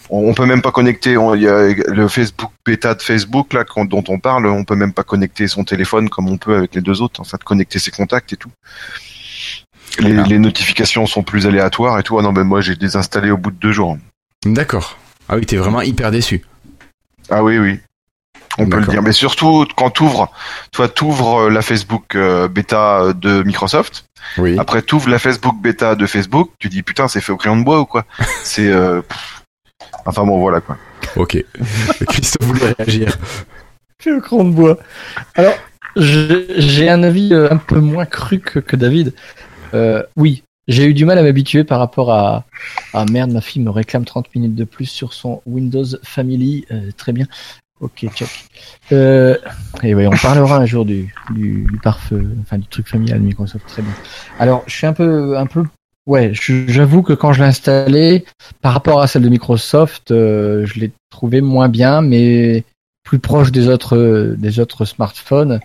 On, 0.09 0.29
on 0.29 0.33
peut 0.33 0.45
même 0.45 0.61
pas 0.61 0.71
connecter 0.71 1.15
on- 1.15 1.35
il 1.35 1.43
y 1.43 1.47
a 1.47 1.67
le 1.69 2.07
Facebook 2.09 2.51
bêta 2.65 2.95
de 2.95 3.01
Facebook 3.01 3.53
là 3.53 3.63
dont 3.85 4.03
on 4.09 4.19
parle, 4.19 4.45
on 4.47 4.65
peut 4.65 4.75
même 4.75 4.91
pas 4.91 5.03
connecter 5.03 5.47
son 5.47 5.63
téléphone 5.63 6.09
comme 6.09 6.27
on 6.27 6.37
peut 6.37 6.55
avec 6.57 6.75
les 6.75 6.81
deux 6.81 7.01
autres, 7.01 7.21
en 7.21 7.23
fait 7.23 7.41
connecter 7.43 7.79
ses 7.79 7.91
contacts 7.91 8.33
et 8.33 8.37
tout. 8.37 8.51
Les, 9.99 10.17
Ah. 10.17 10.23
les 10.27 10.39
notifications 10.39 11.05
sont 11.05 11.23
plus 11.23 11.47
aléatoires 11.47 11.97
et 11.99 12.03
tout. 12.03 12.17
Ah 12.19 12.21
non 12.23 12.33
ben 12.33 12.43
moi 12.43 12.59
j'ai 12.61 12.75
désinstallé 12.75 13.31
au 13.31 13.37
bout 13.37 13.51
de 13.51 13.57
deux 13.57 13.71
jours. 13.71 13.97
D'accord. 14.45 14.97
Ah 15.29 15.35
oui, 15.37 15.45
t'es 15.45 15.55
vraiment 15.57 15.81
hyper 15.81 16.11
déçu. 16.11 16.43
Ah 17.31 17.43
oui, 17.43 17.57
oui. 17.57 17.79
On 18.57 18.67
peut 18.67 18.79
le 18.79 18.85
dire. 18.85 19.01
Mais 19.01 19.13
surtout, 19.13 19.65
quand 19.77 19.89
t'ouvres, 19.91 20.29
toi, 20.73 20.89
t'ouvres 20.89 21.49
la 21.49 21.61
Facebook 21.61 22.15
euh, 22.15 22.47
bêta 22.49 23.13
de 23.13 23.43
Microsoft. 23.43 24.05
Oui. 24.37 24.57
Après, 24.59 24.81
t'ouvres 24.81 25.09
la 25.09 25.19
Facebook 25.19 25.55
bêta 25.61 25.95
de 25.95 26.05
Facebook. 26.05 26.51
Tu 26.59 26.67
dis, 26.67 26.83
putain, 26.83 27.07
c'est 27.07 27.21
fait 27.21 27.31
au 27.31 27.37
crayon 27.37 27.57
de 27.57 27.63
bois 27.63 27.79
ou 27.79 27.85
quoi? 27.85 28.05
C'est, 28.43 28.67
euh, 28.67 29.01
enfin 30.05 30.25
bon, 30.25 30.37
voilà, 30.39 30.59
quoi. 30.59 30.77
Ok. 31.15 31.43
Christophe 32.09 32.45
voulait 32.47 32.75
réagir. 32.77 33.17
Fait 33.99 34.11
au 34.11 34.19
cran 34.19 34.43
de 34.43 34.51
bois. 34.51 34.77
Alors, 35.35 35.53
je- 35.95 36.45
j'ai 36.57 36.89
un 36.89 37.03
avis 37.03 37.33
euh, 37.33 37.47
un 37.51 37.57
peu 37.57 37.79
moins 37.79 38.05
cru 38.05 38.39
que, 38.39 38.59
que 38.59 38.75
David. 38.75 39.13
Euh, 39.73 40.03
oui, 40.17 40.43
j'ai 40.71 40.85
eu 40.85 40.93
du 40.93 41.05
mal 41.05 41.17
à 41.17 41.23
m'habituer 41.23 41.63
par 41.63 41.79
rapport 41.79 42.11
à. 42.11 42.45
Ah 42.93 43.05
merde, 43.09 43.31
ma 43.31 43.41
fille 43.41 43.61
me 43.61 43.69
réclame 43.69 44.05
30 44.05 44.33
minutes 44.35 44.55
de 44.55 44.63
plus 44.63 44.85
sur 44.85 45.13
son 45.13 45.41
Windows 45.45 45.85
Family. 46.03 46.65
Euh, 46.71 46.91
très 46.97 47.13
bien. 47.13 47.27
Ok, 47.79 48.05
check. 48.13 48.29
Euh, 48.91 49.37
et 49.81 49.95
oui, 49.95 50.05
on 50.05 50.11
parlera 50.11 50.57
un 50.57 50.65
jour 50.65 50.85
du, 50.85 51.13
du, 51.31 51.65
du 51.65 51.79
pare-feu, 51.79 52.29
enfin 52.41 52.59
du 52.59 52.67
truc 52.67 52.87
familial 52.87 53.19
de 53.19 53.25
Microsoft. 53.25 53.65
Très 53.67 53.81
bien. 53.81 53.93
Alors, 54.37 54.63
je 54.67 54.75
suis 54.75 54.85
un 54.85 54.93
peu, 54.93 55.37
un 55.37 55.47
peu. 55.47 55.63
Ouais, 56.05 56.31
j'avoue 56.33 57.01
que 57.01 57.13
quand 57.13 57.33
je 57.33 57.41
l'ai 57.41 57.47
installé, 57.47 58.25
par 58.61 58.73
rapport 58.73 59.01
à 59.01 59.07
celle 59.07 59.23
de 59.23 59.29
Microsoft, 59.29 60.11
euh, 60.11 60.65
je 60.65 60.79
l'ai 60.79 60.91
trouvé 61.09 61.41
moins 61.41 61.69
bien, 61.69 62.01
mais 62.01 62.63
plus 63.03 63.19
proche 63.19 63.51
des 63.51 63.67
autres 63.67 64.35
des 64.37 64.59
autres 64.59 64.85
smartphones. 64.85 65.59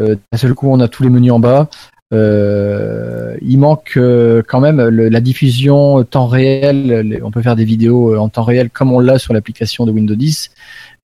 Euh, 0.00 0.16
D'un 0.30 0.38
seul 0.38 0.54
coup, 0.54 0.68
on 0.70 0.80
a 0.80 0.88
tous 0.88 1.02
les 1.02 1.10
menus 1.10 1.32
en 1.32 1.40
bas. 1.40 1.68
Euh, 2.12 3.36
il 3.40 3.58
manque 3.58 3.94
euh, 3.96 4.42
quand 4.46 4.60
même 4.60 4.80
le- 4.80 5.08
la 5.08 5.20
diffusion 5.20 6.04
temps 6.04 6.26
réel. 6.26 7.20
On 7.24 7.30
peut 7.30 7.42
faire 7.42 7.56
des 7.56 7.64
vidéos 7.64 8.14
euh, 8.14 8.18
en 8.18 8.28
temps 8.28 8.42
réel 8.44 8.70
comme 8.70 8.92
on 8.92 9.00
l'a 9.00 9.18
sur 9.18 9.32
l'application 9.32 9.86
de 9.86 9.92
Windows 9.92 10.14
10 10.14 10.50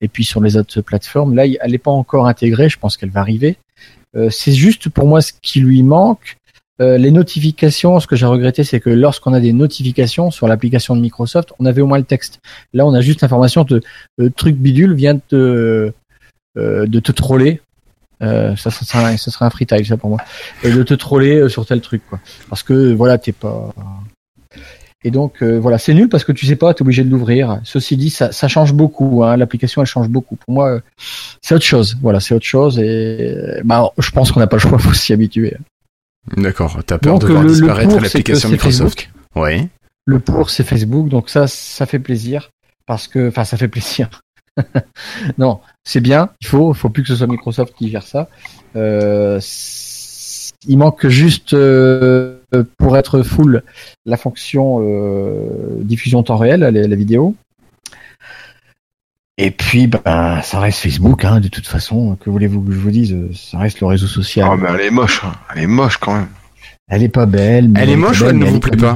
et 0.01 0.07
puis 0.07 0.23
sur 0.23 0.39
les 0.41 0.55
autres 0.55 0.81
plateformes. 0.81 1.35
Là, 1.35 1.45
elle 1.47 1.71
n'est 1.71 1.77
pas 1.77 1.91
encore 1.91 2.27
intégrée. 2.27 2.69
Je 2.69 2.77
pense 2.77 2.95
qu'elle 2.95 3.09
va 3.09 3.21
arriver. 3.21 3.57
Euh, 4.15 4.29
c'est 4.29 4.53
juste 4.53 4.89
pour 4.89 5.07
moi 5.07 5.21
ce 5.21 5.33
qui 5.41 5.59
lui 5.61 5.81
manque. 5.83 6.37
Euh, 6.81 6.97
les 6.97 7.11
notifications, 7.11 7.99
ce 7.99 8.07
que 8.07 8.15
j'ai 8.15 8.25
regretté, 8.25 8.63
c'est 8.63 8.79
que 8.79 8.89
lorsqu'on 8.89 9.33
a 9.33 9.39
des 9.41 9.51
notifications 9.51 10.31
sur 10.31 10.47
l'application 10.47 10.95
de 10.95 11.01
Microsoft, 11.01 11.51
on 11.59 11.65
avait 11.65 11.81
au 11.81 11.87
moins 11.87 11.97
le 11.97 12.05
texte. 12.05 12.39
Là, 12.73 12.85
on 12.85 12.93
a 12.93 13.01
juste 13.01 13.21
l'information 13.21 13.63
de 13.65 13.81
euh, 14.21 14.29
truc 14.29 14.55
bidule 14.55 14.93
vient 14.93 15.19
de 15.31 15.93
de 16.55 16.99
te 16.99 17.13
troller. 17.13 17.61
Euh, 18.21 18.55
ça, 18.57 18.69
ça, 18.69 18.85
serait 18.85 19.03
un, 19.13 19.17
ça 19.17 19.31
serait 19.31 19.45
un 19.45 19.49
freestyle, 19.49 19.85
ça 19.85 19.97
pour 19.97 20.09
moi. 20.09 20.19
Et 20.63 20.71
de 20.71 20.83
te 20.83 20.93
troller 20.93 21.37
euh, 21.37 21.49
sur 21.49 21.65
tel 21.65 21.79
truc, 21.81 22.01
quoi. 22.09 22.19
Parce 22.49 22.63
que 22.63 22.93
voilà, 22.93 23.17
t'es 23.17 23.31
pas. 23.31 23.73
Et 25.05 25.11
donc 25.11 25.41
euh, 25.41 25.57
voilà, 25.57 25.77
c'est 25.77 25.93
nul 25.93 26.09
parce 26.09 26.25
que 26.25 26.33
tu 26.33 26.45
sais 26.45 26.57
pas, 26.57 26.73
t'es 26.73 26.81
obligé 26.81 27.05
de 27.05 27.09
l'ouvrir. 27.09 27.61
Ceci 27.63 27.95
dit, 27.95 28.09
ça, 28.09 28.33
ça 28.33 28.49
change 28.49 28.73
beaucoup. 28.73 29.23
Hein, 29.23 29.37
L'application, 29.37 29.81
elle 29.81 29.87
change 29.87 30.09
beaucoup. 30.09 30.35
Pour 30.35 30.53
moi, 30.53 30.69
euh, 30.71 30.79
c'est 31.41 31.55
autre 31.55 31.63
chose. 31.63 31.97
Voilà, 32.01 32.19
c'est 32.19 32.35
autre 32.35 32.45
chose. 32.45 32.77
Et 32.79 33.33
bah, 33.63 33.89
je 33.97 34.11
pense 34.11 34.31
qu'on 34.33 34.41
n'a 34.41 34.47
pas 34.47 34.57
le 34.57 34.61
choix, 34.61 34.77
faut 34.79 34.93
s'y 34.93 35.13
habituer. 35.13 35.55
D'accord. 36.35 36.77
T'as 36.85 36.97
peur 36.97 37.13
Donc, 37.19 37.21
de 37.21 37.27
voir 37.33 37.43
le- 37.43 37.49
disparaître 37.49 37.99
l'application 37.99 38.49
Microsoft 38.49 39.09
Oui. 39.35 39.69
Le 40.05 40.19
pour, 40.19 40.49
c'est 40.49 40.63
Facebook, 40.63 41.07
donc 41.07 41.29
ça, 41.29 41.47
ça 41.47 41.85
fait 41.85 41.99
plaisir. 41.99 42.49
Parce 42.85 43.07
que, 43.07 43.29
enfin, 43.29 43.45
ça 43.45 43.55
fait 43.55 43.67
plaisir. 43.67 44.09
non, 45.37 45.59
c'est 45.83 46.01
bien, 46.01 46.29
il 46.41 46.47
faut, 46.47 46.73
faut 46.73 46.89
plus 46.89 47.03
que 47.03 47.09
ce 47.09 47.15
soit 47.15 47.27
Microsoft 47.27 47.73
qui 47.77 47.89
gère 47.89 48.03
ça. 48.03 48.27
Euh, 48.75 49.39
il 50.67 50.77
manque 50.77 51.07
juste, 51.07 51.53
euh, 51.53 52.37
pour 52.77 52.97
être 52.97 53.21
full, 53.23 53.63
la 54.05 54.17
fonction 54.17 54.79
euh, 54.81 55.47
diffusion 55.81 56.21
temps 56.23 56.37
réel, 56.37 56.59
la, 56.61 56.71
la 56.71 56.95
vidéo. 56.95 57.35
Et 59.37 59.51
puis, 59.51 59.87
ben, 59.87 60.41
ça 60.41 60.59
reste 60.59 60.79
Facebook, 60.79 61.23
hein, 61.23 61.39
de 61.39 61.47
toute 61.47 61.65
façon. 61.65 62.17
Que 62.17 62.29
voulez-vous 62.29 62.61
que 62.61 62.73
je 62.73 62.77
vous 62.79 62.91
dise? 62.91 63.15
Ça 63.33 63.57
reste 63.59 63.79
le 63.79 63.87
réseau 63.87 64.07
social. 64.07 64.49
Ah, 64.51 64.57
mais 64.57 64.67
elle 64.73 64.87
est 64.87 64.91
moche. 64.91 65.21
hein. 65.23 65.31
Elle 65.55 65.63
est 65.63 65.67
moche 65.67 65.95
quand 65.97 66.13
même. 66.13 66.27
Elle 66.89 67.03
est 67.03 67.09
pas 67.09 67.25
belle. 67.25 67.69
mais 67.69 67.79
Elle 67.81 67.91
est 67.91 67.95
moche 67.95 68.21
ou 68.21 68.25
elle 68.25 68.37
ne 68.37 68.45
vous 68.45 68.57
est 68.57 68.59
plaît 68.59 68.75
pas. 68.75 68.95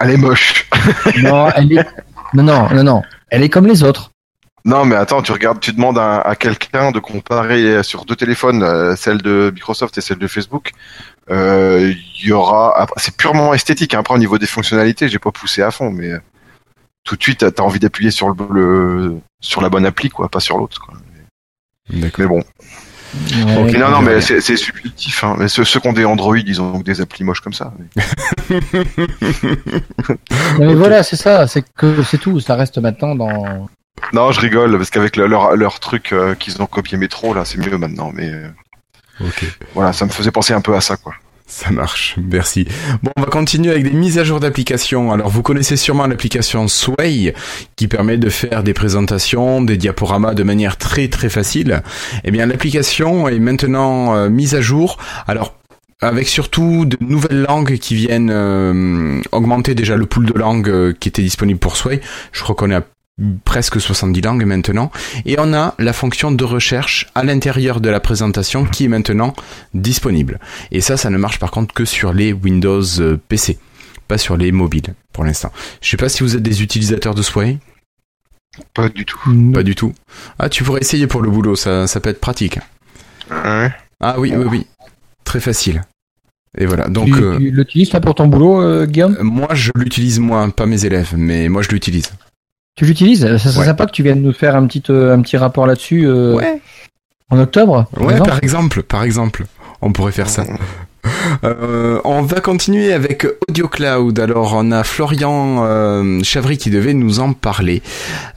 Elle 0.00 0.10
est 0.12 0.16
moche. 0.16 0.66
Non, 1.22 1.48
elle 1.54 1.72
est. 1.72 1.86
Non, 2.32 2.42
non, 2.42 2.68
non, 2.74 2.84
non. 2.84 3.02
Elle 3.30 3.42
est 3.42 3.48
comme 3.48 3.66
les 3.66 3.82
autres. 3.82 4.10
Non, 4.64 4.84
mais 4.84 4.96
attends, 4.96 5.22
tu 5.22 5.30
regardes, 5.30 5.60
tu 5.60 5.72
demandes 5.72 5.98
à, 5.98 6.20
à 6.20 6.34
quelqu'un 6.34 6.90
de 6.90 6.98
comparer 6.98 7.82
sur 7.84 8.04
deux 8.04 8.16
téléphones, 8.16 8.64
euh, 8.64 8.96
celle 8.96 9.22
de 9.22 9.52
Microsoft 9.54 9.96
et 9.96 10.00
celle 10.00 10.18
de 10.18 10.26
Facebook. 10.26 10.72
Euh, 11.30 11.92
Il 12.20 12.26
y 12.28 12.32
aura, 12.32 12.86
c'est 12.96 13.16
purement 13.16 13.54
esthétique. 13.54 13.94
hein. 13.94 14.00
Après, 14.00 14.14
au 14.14 14.18
niveau 14.18 14.38
des 14.38 14.46
fonctionnalités, 14.46 15.08
j'ai 15.08 15.20
pas 15.20 15.30
poussé 15.30 15.62
à 15.62 15.70
fond, 15.70 15.90
mais 15.90 16.10
euh, 16.12 16.18
tout 17.04 17.14
de 17.16 17.22
suite, 17.22 17.38
t'as 17.54 17.62
as 17.62 17.64
envie 17.64 17.78
d'appuyer 17.78 18.10
sur 18.10 18.28
le, 18.30 18.34
le- 18.50 19.18
sur 19.40 19.60
la 19.62 19.68
bonne 19.68 19.86
appli, 19.86 20.08
quoi, 20.08 20.28
pas 20.28 20.40
sur 20.40 20.58
l'autre. 20.58 20.90
Mais 21.90 22.10
bon. 22.26 22.42
Ouais, 23.46 23.72
non, 23.78 23.90
non, 23.90 24.02
mais 24.02 24.20
c'est 24.20 24.40
subjectif. 24.56 25.24
Hein. 25.24 25.36
Mais 25.38 25.48
ceux, 25.48 25.64
ceux 25.64 25.80
qui 25.80 25.88
ont 25.88 25.92
des 25.92 26.04
Android, 26.04 26.36
ils 26.38 26.60
ont 26.60 26.70
donc 26.72 26.84
des 26.84 27.00
applis 27.00 27.24
moches 27.24 27.40
comme 27.40 27.52
ça. 27.52 27.72
Mais- 27.78 28.60
Non, 30.58 30.66
mais 30.66 30.74
voilà, 30.74 31.02
c'est 31.02 31.16
ça, 31.16 31.46
c'est 31.46 31.64
que 31.76 32.02
c'est 32.02 32.18
tout, 32.18 32.40
ça 32.40 32.54
reste 32.54 32.78
maintenant 32.78 33.14
dans. 33.14 33.68
Non, 34.12 34.30
je 34.32 34.40
rigole 34.40 34.76
parce 34.76 34.90
qu'avec 34.90 35.16
le- 35.16 35.26
leur, 35.26 35.56
leur 35.56 35.80
truc 35.80 36.12
euh, 36.12 36.34
qu'ils 36.34 36.60
ont 36.62 36.66
copié 36.66 36.98
métro, 36.98 37.34
là, 37.34 37.44
c'est 37.44 37.58
mieux 37.58 37.76
maintenant. 37.78 38.10
Mais 38.14 38.28
euh, 38.28 38.48
Ok. 39.20 39.44
voilà, 39.74 39.92
ça 39.92 40.04
me 40.04 40.10
faisait 40.10 40.30
penser 40.30 40.52
un 40.52 40.60
peu 40.60 40.74
à 40.74 40.80
ça, 40.80 40.96
quoi. 40.96 41.14
Ça 41.48 41.70
marche, 41.70 42.16
merci. 42.18 42.66
Bon, 43.04 43.12
on 43.16 43.20
va 43.20 43.28
continuer 43.28 43.70
avec 43.70 43.84
des 43.84 43.92
mises 43.92 44.18
à 44.18 44.24
jour 44.24 44.40
d'applications. 44.40 45.12
Alors, 45.12 45.28
vous 45.28 45.42
connaissez 45.42 45.76
sûrement 45.76 46.08
l'application 46.08 46.66
Sway, 46.66 47.34
qui 47.76 47.86
permet 47.86 48.18
de 48.18 48.28
faire 48.30 48.64
des 48.64 48.74
présentations, 48.74 49.62
des 49.62 49.76
diaporamas 49.76 50.34
de 50.34 50.42
manière 50.42 50.76
très 50.76 51.06
très 51.06 51.28
facile. 51.28 51.82
Eh 52.24 52.32
bien, 52.32 52.46
l'application 52.46 53.28
est 53.28 53.38
maintenant 53.38 54.16
euh, 54.16 54.28
mise 54.28 54.56
à 54.56 54.60
jour. 54.60 54.98
Alors, 55.28 55.54
avec 56.02 56.28
surtout 56.28 56.84
de 56.84 56.96
nouvelles 57.00 57.42
langues 57.42 57.78
qui 57.78 57.94
viennent 57.94 58.30
euh, 58.30 59.20
augmenter 59.30 59.76
déjà 59.76 59.96
le 59.96 60.04
pool 60.04 60.26
de 60.26 60.38
langues 60.38 60.68
euh, 60.68 60.92
qui 60.98 61.08
était 61.08 61.22
disponible 61.22 61.60
pour 61.60 61.76
Sway. 61.76 62.00
Je 62.32 62.42
crois 62.42 62.56
qu'on 62.56 62.72
est 62.72 62.74
à 62.74 62.84
presque 63.44 63.80
70 63.80 64.20
langues 64.20 64.44
maintenant. 64.44 64.90
Et 65.24 65.36
on 65.38 65.52
a 65.54 65.74
la 65.78 65.92
fonction 65.92 66.30
de 66.32 66.44
recherche 66.44 67.06
à 67.14 67.24
l'intérieur 67.24 67.80
de 67.80 67.88
la 67.88 68.00
présentation 68.00 68.64
qui 68.64 68.84
est 68.84 68.88
maintenant 68.88 69.34
disponible. 69.74 70.38
Et 70.70 70.80
ça, 70.80 70.96
ça 70.96 71.10
ne 71.10 71.16
marche 71.18 71.38
par 71.38 71.50
contre 71.50 71.72
que 71.74 71.84
sur 71.84 72.12
les 72.12 72.32
Windows 72.32 72.82
euh, 73.00 73.16
PC, 73.28 73.58
pas 74.08 74.18
sur 74.18 74.36
les 74.36 74.52
mobiles 74.52 74.94
pour 75.12 75.24
l'instant. 75.24 75.50
Je 75.80 75.88
sais 75.88 75.96
pas 75.96 76.08
si 76.08 76.22
vous 76.22 76.36
êtes 76.36 76.42
des 76.42 76.62
utilisateurs 76.62 77.14
de 77.14 77.22
Sway, 77.22 77.58
Pas 78.74 78.88
du 78.88 79.04
tout. 79.06 79.18
pas 79.52 79.62
du 79.62 79.74
tout. 79.74 79.94
Ah, 80.38 80.48
tu 80.48 80.62
pourrais 80.62 80.80
essayer 80.80 81.06
pour 81.06 81.22
le 81.22 81.30
boulot, 81.30 81.56
ça, 81.56 81.86
ça 81.86 82.00
peut 82.00 82.10
être 82.10 82.20
pratique. 82.20 82.58
Ouais. 83.30 83.72
Ah 84.00 84.16
oui, 84.20 84.32
oui, 84.36 84.44
oui, 84.48 84.66
très 85.24 85.40
facile. 85.40 85.82
Et 86.58 86.64
voilà, 86.66 86.88
donc 86.88 87.06
tu, 87.06 87.22
euh, 87.22 87.38
tu 87.38 87.50
l'utilises 87.50 87.90
pour 88.02 88.14
ton 88.14 88.28
boulot, 88.28 88.62
euh, 88.62 88.86
Guillaume? 88.86 89.16
moi 89.20 89.48
je 89.54 89.72
l'utilise 89.74 90.20
moi, 90.20 90.50
pas 90.50 90.64
mes 90.66 90.84
élèves, 90.86 91.12
mais 91.16 91.48
moi 91.48 91.60
je 91.62 91.68
l'utilise. 91.68 92.12
Tu 92.76 92.84
l'utilises? 92.84 93.20
Ça 93.38 93.38
serait 93.38 93.60
Ouais. 93.60 93.64
sympa 93.66 93.86
que 93.86 93.90
tu 93.92 94.02
viennes 94.02 94.22
nous 94.22 94.32
faire 94.32 94.54
un 94.54 94.66
petit, 94.66 94.82
euh, 94.90 95.14
un 95.14 95.20
petit 95.22 95.36
rapport 95.36 95.66
là-dessus 95.66 96.06
euh, 96.06 96.34
Ouais, 96.34 96.60
en 97.30 97.38
octobre 97.38 97.86
par 97.92 98.02
ouais, 98.04 98.12
exemple. 98.12 98.28
par 98.30 98.38
exemple, 98.42 98.82
par 98.82 99.02
exemple, 99.02 99.46
on 99.80 99.92
pourrait 99.92 100.12
faire 100.12 100.28
ça. 100.28 100.44
Euh, 101.44 102.00
on 102.04 102.22
va 102.22 102.40
continuer 102.40 102.92
avec 102.92 103.26
Audio 103.48 103.68
Cloud. 103.68 104.18
Alors, 104.18 104.54
on 104.54 104.72
a 104.72 104.84
Florian 104.84 105.64
euh, 105.64 106.22
Chavry 106.22 106.58
qui 106.58 106.70
devait 106.70 106.94
nous 106.94 107.20
en 107.20 107.32
parler. 107.32 107.82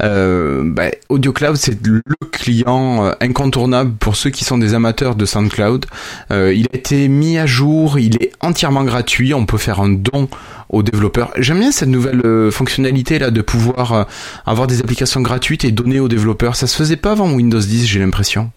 Euh, 0.02 0.64
bah, 0.66 0.90
Audio 1.10 1.32
Cloud, 1.34 1.56
c'est 1.56 1.78
le 1.86 2.02
client 2.32 3.12
incontournable 3.22 3.94
pour 4.00 4.16
ceux 4.16 4.30
qui 4.30 4.44
sont 4.44 4.58
des 4.58 4.74
amateurs 4.74 5.16
de 5.16 5.26
SoundCloud. 5.26 5.86
Il 6.32 6.68
a 6.72 6.76
été 6.76 7.08
mis 7.08 7.38
à 7.38 7.46
jour, 7.46 8.00
il 8.00 8.16
est 8.22 8.32
entièrement 8.42 8.84
gratuit. 8.84 9.34
On 9.34 9.46
peut 9.46 9.58
faire 9.58 9.80
un 9.80 9.90
don 9.90 10.30
aux 10.70 10.84
développeurs. 10.84 11.32
J'aime 11.38 11.60
bien 11.60 11.72
cette 11.72 11.90
nouvelle 11.90 12.52
fonctionnalité 12.52 13.20
là 13.20 13.32
de 13.32 13.42
pouvoir 13.42 14.08
avoir 14.46 14.68
des 14.68 14.80
applications 14.80 15.22
gratuites 15.22 15.64
et 15.66 15.72
donner 15.72 16.00
aux 16.00 16.08
développeurs. 16.08 16.56
Ça 16.56 16.68
se 16.68 16.76
faisait 16.76 16.98
pas 16.98 17.12
avant 17.12 17.32
Windows 17.32 17.60
10, 17.60 17.86
j'ai 17.86 18.00
l'impression. 18.00 18.52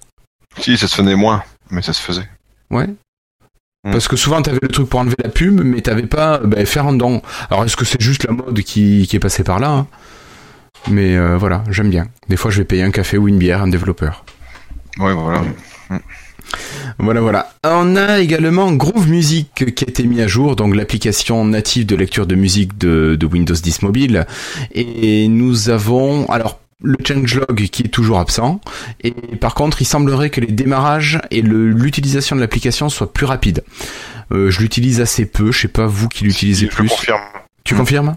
Si, 0.59 0.77
ça 0.77 0.87
se 0.87 0.95
faisait 0.95 1.17
moins, 1.17 1.43
mais 1.71 1.83
ça 1.83 1.93
se 1.93 2.01
faisait. 2.01 2.29
Ouais. 2.71 2.89
Mm. 3.85 3.93
Parce 3.93 4.07
que 4.07 4.17
souvent 4.17 4.41
t'avais 4.43 4.59
le 4.63 4.69
truc 4.69 4.89
pour 4.89 5.01
enlever 5.01 5.17
la 5.23 5.31
pub, 5.31 5.61
mais 5.61 5.81
t'avais 5.81 6.07
pas 6.07 6.39
ben, 6.39 6.65
faire 6.67 6.87
un 6.87 6.93
don. 6.93 7.21
Alors 7.51 7.65
est-ce 7.65 7.77
que 7.77 7.85
c'est 7.85 8.01
juste 8.01 8.25
la 8.25 8.33
mode 8.33 8.61
qui, 8.61 9.07
qui 9.09 9.17
est 9.17 9.21
passée 9.21 9.45
par 9.45 9.59
là 9.59 9.71
hein? 9.71 9.87
Mais 10.91 11.17
euh, 11.17 11.37
voilà, 11.37 11.63
j'aime 11.71 11.91
bien. 11.91 12.07
Des 12.29 12.37
fois 12.37 12.51
je 12.51 12.59
vais 12.59 12.65
payer 12.65 12.83
un 12.83 12.91
café 12.91 13.19
ou 13.19 13.29
une 13.29 13.39
bière 13.39 13.61
à 13.61 13.65
un 13.65 13.69
développeur. 13.69 14.25
Ouais, 14.99 15.13
voilà. 15.13 15.43
Voilà, 16.99 17.21
voilà. 17.21 17.49
On 17.65 17.97
a 17.97 18.21
également 18.21 18.71
Groove 18.73 19.09
Music 19.09 19.65
qui 19.75 19.85
a 19.85 19.89
été 19.89 20.05
mis 20.05 20.21
à 20.21 20.27
jour, 20.27 20.57
donc 20.57 20.75
l'application 20.75 21.45
native 21.45 21.87
de 21.87 21.97
lecture 21.97 22.27
de 22.27 22.35
musique 22.35 22.77
de, 22.79 23.17
de 23.19 23.27
Windows 23.27 23.55
10 23.55 23.83
Mobile. 23.83 24.27
Et 24.75 25.29
nous 25.29 25.71
avons, 25.71 26.27
alors, 26.27 26.61
le 26.83 26.97
changelog 27.07 27.69
qui 27.71 27.83
est 27.85 27.89
toujours 27.89 28.19
absent. 28.19 28.61
Et 29.03 29.13
par 29.13 29.55
contre, 29.55 29.81
il 29.83 29.85
semblerait 29.85 30.31
que 30.31 30.41
les 30.41 30.53
démarrages 30.53 31.21
et 31.31 31.43
l'utilisation 31.43 32.37
de 32.37 32.41
l'application 32.41 32.89
soient 32.89 33.13
plus 33.13 33.27
rapides. 33.27 33.65
Euh, 34.33 34.51
je 34.51 34.61
l'utilise 34.61 35.01
assez 35.01 35.27
peu, 35.27 35.53
je 35.53 35.61
sais 35.63 35.69
pas 35.69 35.87
vous 35.87 36.09
qui 36.09 36.25
l'utilisez 36.25 36.67
plus. 36.67 36.89
confirme. 36.89 37.21
Tu 37.65 37.75
Mm. 37.75 37.79
confirmes? 37.79 38.17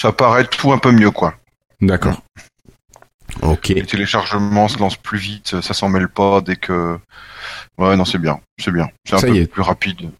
Ça 0.00 0.12
paraît 0.12 0.46
tout 0.46 0.72
un 0.72 0.78
peu 0.78 0.90
mieux, 0.92 1.10
quoi. 1.10 1.34
D'accord. 1.80 2.22
Ok. 3.42 3.68
Les 3.68 3.84
téléchargements 3.84 4.68
se 4.68 4.78
lancent 4.78 4.96
plus 4.96 5.18
vite, 5.18 5.60
ça 5.60 5.74
s'en 5.74 5.88
mêle 5.88 6.08
pas 6.08 6.40
dès 6.40 6.56
que. 6.56 6.98
Ouais, 7.78 7.96
non, 7.96 8.04
c'est 8.04 8.18
bien, 8.18 8.40
c'est 8.58 8.70
bien. 8.70 8.88
C'est 9.06 9.14
un 9.16 9.18
Ça 9.18 9.26
peu 9.26 9.34
y 9.34 9.38
est. 9.38 9.46
plus 9.46 9.62
rapide. 9.62 10.10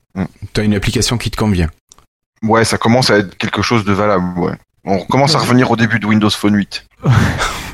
T'as 0.53 0.65
une 0.65 0.75
application 0.75 1.17
qui 1.19 1.31
te 1.31 1.37
convient. 1.37 1.69
Ouais, 2.43 2.65
ça 2.65 2.77
commence 2.79 3.11
à 3.11 3.19
être 3.19 3.37
quelque 3.39 3.63
chose 3.63 3.85
de 3.85 3.93
valable, 3.93 4.39
ouais. 4.39 4.53
On 4.89 4.99
commence 5.01 5.35
à 5.35 5.39
revenir 5.41 5.71
au 5.71 5.77
début 5.77 5.99
de 5.99 6.07
Windows 6.07 6.31
Phone 6.31 6.55
8. 6.55 6.87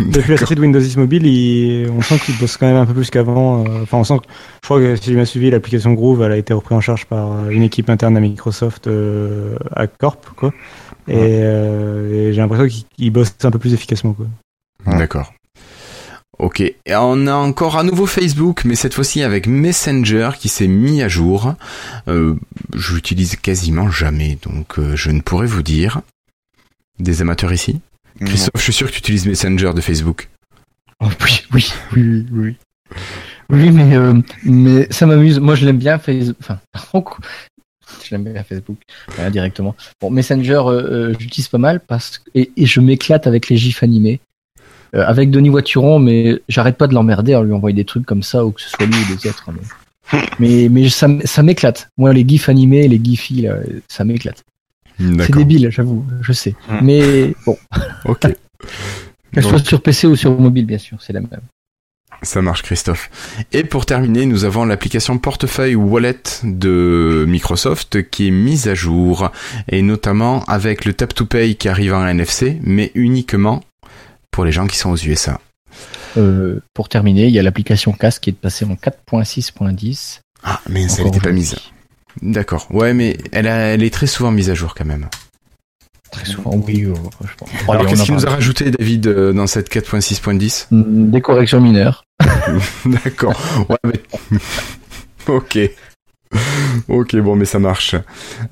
Depuis 0.01 0.31
la 0.33 0.39
sortie 0.39 0.55
de 0.55 0.61
Windows 0.61 0.81
10 0.81 0.97
Mobile, 0.97 1.27
il- 1.27 1.91
on 1.91 2.01
sent 2.01 2.19
qu'il 2.21 2.37
bosse 2.39 2.57
quand 2.57 2.67
même 2.67 2.77
un 2.77 2.87
peu 2.87 2.95
plus 2.95 3.11
qu'avant. 3.11 3.65
euh, 3.65 3.83
Enfin, 3.83 3.99
on 3.99 4.05
sent 4.05 4.19
que, 4.19 4.25
je 4.63 4.67
crois 4.67 4.81
que 4.81 4.97
si 4.97 5.11
j'ai 5.11 5.15
bien 5.15 5.25
suivi, 5.27 5.51
l'application 5.51 5.93
Groove, 5.93 6.23
elle 6.23 6.33
a 6.33 6.37
été 6.39 6.55
reprise 6.55 6.77
en 6.77 6.81
charge 6.81 7.05
par 7.07 7.33
euh, 7.33 7.51
une 7.51 7.63
équipe 7.63 7.91
interne 7.91 8.17
à 8.17 8.21
Microsoft, 8.21 8.87
euh, 8.87 9.57
à 9.77 9.87
Corp, 9.87 10.31
quoi. 10.35 10.53
Et, 11.07 11.15
euh, 11.19 12.29
et 12.31 12.33
j'ai 12.33 12.41
l'impression 12.41 12.67
qu'il 12.67 12.85
qu'il 12.97 13.11
bosse 13.13 13.35
un 13.43 13.51
peu 13.51 13.59
plus 13.59 13.75
efficacement, 13.75 14.15
quoi. 14.15 14.27
Ouais. 14.87 14.99
D'accord. 14.99 15.33
Ok. 16.39 16.61
Et 16.61 16.75
on 16.97 17.27
a 17.27 17.35
encore 17.35 17.77
à 17.77 17.83
nouveau 17.85 18.07
Facebook, 18.07 18.63
mais 18.65 18.75
cette 18.75 18.95
fois-ci 18.95 19.23
avec 19.23 19.47
Messenger 19.47 20.31
qui 20.39 20.49
s'est 20.49 20.67
mis 20.67 21.03
à 21.03 21.09
jour. 21.09 21.55
Euh, 22.09 22.35
je 22.75 22.95
l'utilise 22.95 23.37
quasiment 23.37 23.91
jamais, 23.91 24.39
donc 24.43 24.79
euh, 24.79 24.97
je 24.97 25.11
ne 25.11 25.21
pourrais 25.21 25.47
vous 25.47 25.63
dire. 25.63 26.01
Des 26.99 27.21
amateurs 27.21 27.53
ici 27.53 27.81
Christophe, 28.21 28.53
je 28.57 28.63
suis 28.63 28.73
sûr 28.73 28.87
que 28.87 28.93
tu 28.93 28.99
utilises 28.99 29.27
Messenger 29.27 29.73
de 29.75 29.81
Facebook. 29.81 30.29
Oh, 31.01 31.07
oui, 31.23 31.43
oui, 31.53 31.73
oui, 31.97 32.27
oui. 32.31 32.57
Oui, 33.51 33.71
mais, 33.71 33.97
euh, 33.97 34.15
mais 34.45 34.87
ça 34.91 35.07
m'amuse. 35.07 35.41
Moi, 35.41 35.55
je 35.55 35.67
l'aime 35.67 35.79
bien 35.79 35.99
Facebook. 35.99 36.37
Enfin, 36.41 36.61
je 38.05 38.11
l'aime 38.11 38.25
bien 38.25 38.43
Facebook, 38.45 38.79
euh, 39.19 39.31
directement. 39.31 39.75
Bon, 40.01 40.11
Messenger, 40.11 40.63
euh, 40.67 41.15
j'utilise 41.19 41.49
pas 41.49 41.59
mal 41.59 41.81
parce 41.81 42.19
que, 42.19 42.31
et, 42.35 42.51
et 42.57 42.67
je 42.67 42.81
m'éclate 42.81 43.27
avec 43.27 43.49
les 43.49 43.57
gifs 43.57 43.83
animés. 43.83 44.21
Euh, 44.95 45.05
avec 45.07 45.31
Denis 45.31 45.49
Voituron, 45.49 45.99
mais 45.99 46.43
j'arrête 46.49 46.77
pas 46.77 46.87
de 46.87 46.93
l'emmerder 46.93 47.35
en 47.35 47.43
lui 47.43 47.53
envoyer 47.53 47.75
des 47.75 47.87
trucs 47.87 48.05
comme 48.05 48.23
ça, 48.23 48.45
ou 48.45 48.51
que 48.53 48.61
ce 48.61 48.69
soit 48.69 48.85
lui 48.85 48.95
ou 48.95 49.17
des 49.17 49.27
autres. 49.27 49.49
Mais, 49.51 50.23
mais, 50.39 50.69
mais 50.69 50.89
ça, 50.91 51.43
m'éclate. 51.43 51.89
Moi, 51.97 52.13
les 52.13 52.29
gifs 52.29 52.51
animés, 52.51 52.87
les 52.89 53.01
gifs, 53.03 53.33
ça 53.89 54.05
m'éclate. 54.05 54.45
C'est 54.99 55.35
débile, 55.35 55.69
j'avoue, 55.71 56.05
je 56.21 56.33
sais. 56.33 56.55
Hmm. 56.69 56.79
Mais 56.83 57.35
bon, 57.47 57.57
Ok. 58.05 58.27
qu'elle 59.33 59.45
soit 59.45 59.65
sur 59.65 59.83
PC 59.83 60.07
ou 60.07 60.17
sur 60.17 60.39
mobile, 60.39 60.67
bien 60.67 60.79
sûr, 60.79 60.99
c'est 61.01 61.13
la 61.13 61.21
même. 61.21 61.41
Ça 62.25 62.41
marche, 62.41 62.63
Christophe. 62.63 63.11
Et 63.53 63.65
pour 63.65 63.85
terminer, 63.85 64.27
nous 64.27 64.45
avons 64.45 64.65
l'application 64.65 65.19
portefeuille 65.19 65.75
ou 65.75 65.89
wallet 65.89 66.23
de 66.45 67.25
Microsoft 67.27 68.09
qui 68.11 68.29
est 68.29 68.31
mise 68.31 68.69
à 68.69 68.75
jour, 68.75 69.33
et 69.69 69.83
notamment 69.83 70.45
avec 70.45 70.85
le 70.85 70.93
Tap 70.95 71.15
to 71.15 71.27
Pay 71.27 71.57
qui 71.57 71.69
arrive 71.69 71.95
en 71.95 72.07
NFC, 72.07 72.61
mais 72.63 72.93
uniquement 72.95 73.65
pour 74.31 74.45
les 74.45 74.53
gens 74.53 74.69
qui 74.69 74.77
sont 74.77 74.91
aux 74.91 74.97
USA. 74.97 75.41
Euh, 76.17 76.61
pour 76.75 76.89
terminer, 76.89 77.27
il 77.27 77.33
y 77.33 77.39
a 77.41 77.43
l'application 77.43 77.93
Casque 77.93 78.23
qui 78.23 78.31
est 78.31 78.35
passée 78.35 78.67
en 78.67 78.75
4.6.10. 78.75 80.21
Ah, 80.45 80.61
mais 80.69 80.89
ça 80.89 81.03
n'était 81.03 81.19
pas 81.21 81.33
mise. 81.33 81.57
D'accord. 82.21 82.67
Ouais, 82.71 82.93
mais 82.95 83.17
elle, 83.33 83.47
a- 83.47 83.69
elle 83.75 83.83
est 83.83 83.93
très 83.93 84.07
souvent 84.07 84.31
mise 84.31 84.51
à 84.51 84.55
jour 84.55 84.75
quand 84.75 84.85
même. 84.85 85.09
Très 86.11 86.27
souvent, 86.27 86.55
oui. 86.67 86.85
euh, 86.85 86.95
je 87.25 87.35
pense. 87.39 87.49
Alors, 87.69 87.87
qu'est-ce 87.87 88.03
qu'il 88.03 88.13
nous 88.15 88.27
a 88.27 88.31
rajouté, 88.31 88.71
David, 88.71 89.07
euh, 89.07 89.33
dans 89.33 89.47
cette 89.47 89.71
4.6.10 89.73 90.67
Hmm, 90.71 91.11
Des 91.11 91.23
corrections 91.23 91.61
mineures. 91.61 92.05
D'accord. 92.85 93.35
Ouais, 93.71 93.79
mais... 93.85 94.03
ok. 95.29 95.59
Ok, 96.89 97.17
bon, 97.17 97.35
mais 97.37 97.45
ça 97.47 97.59
marche. 97.59 97.95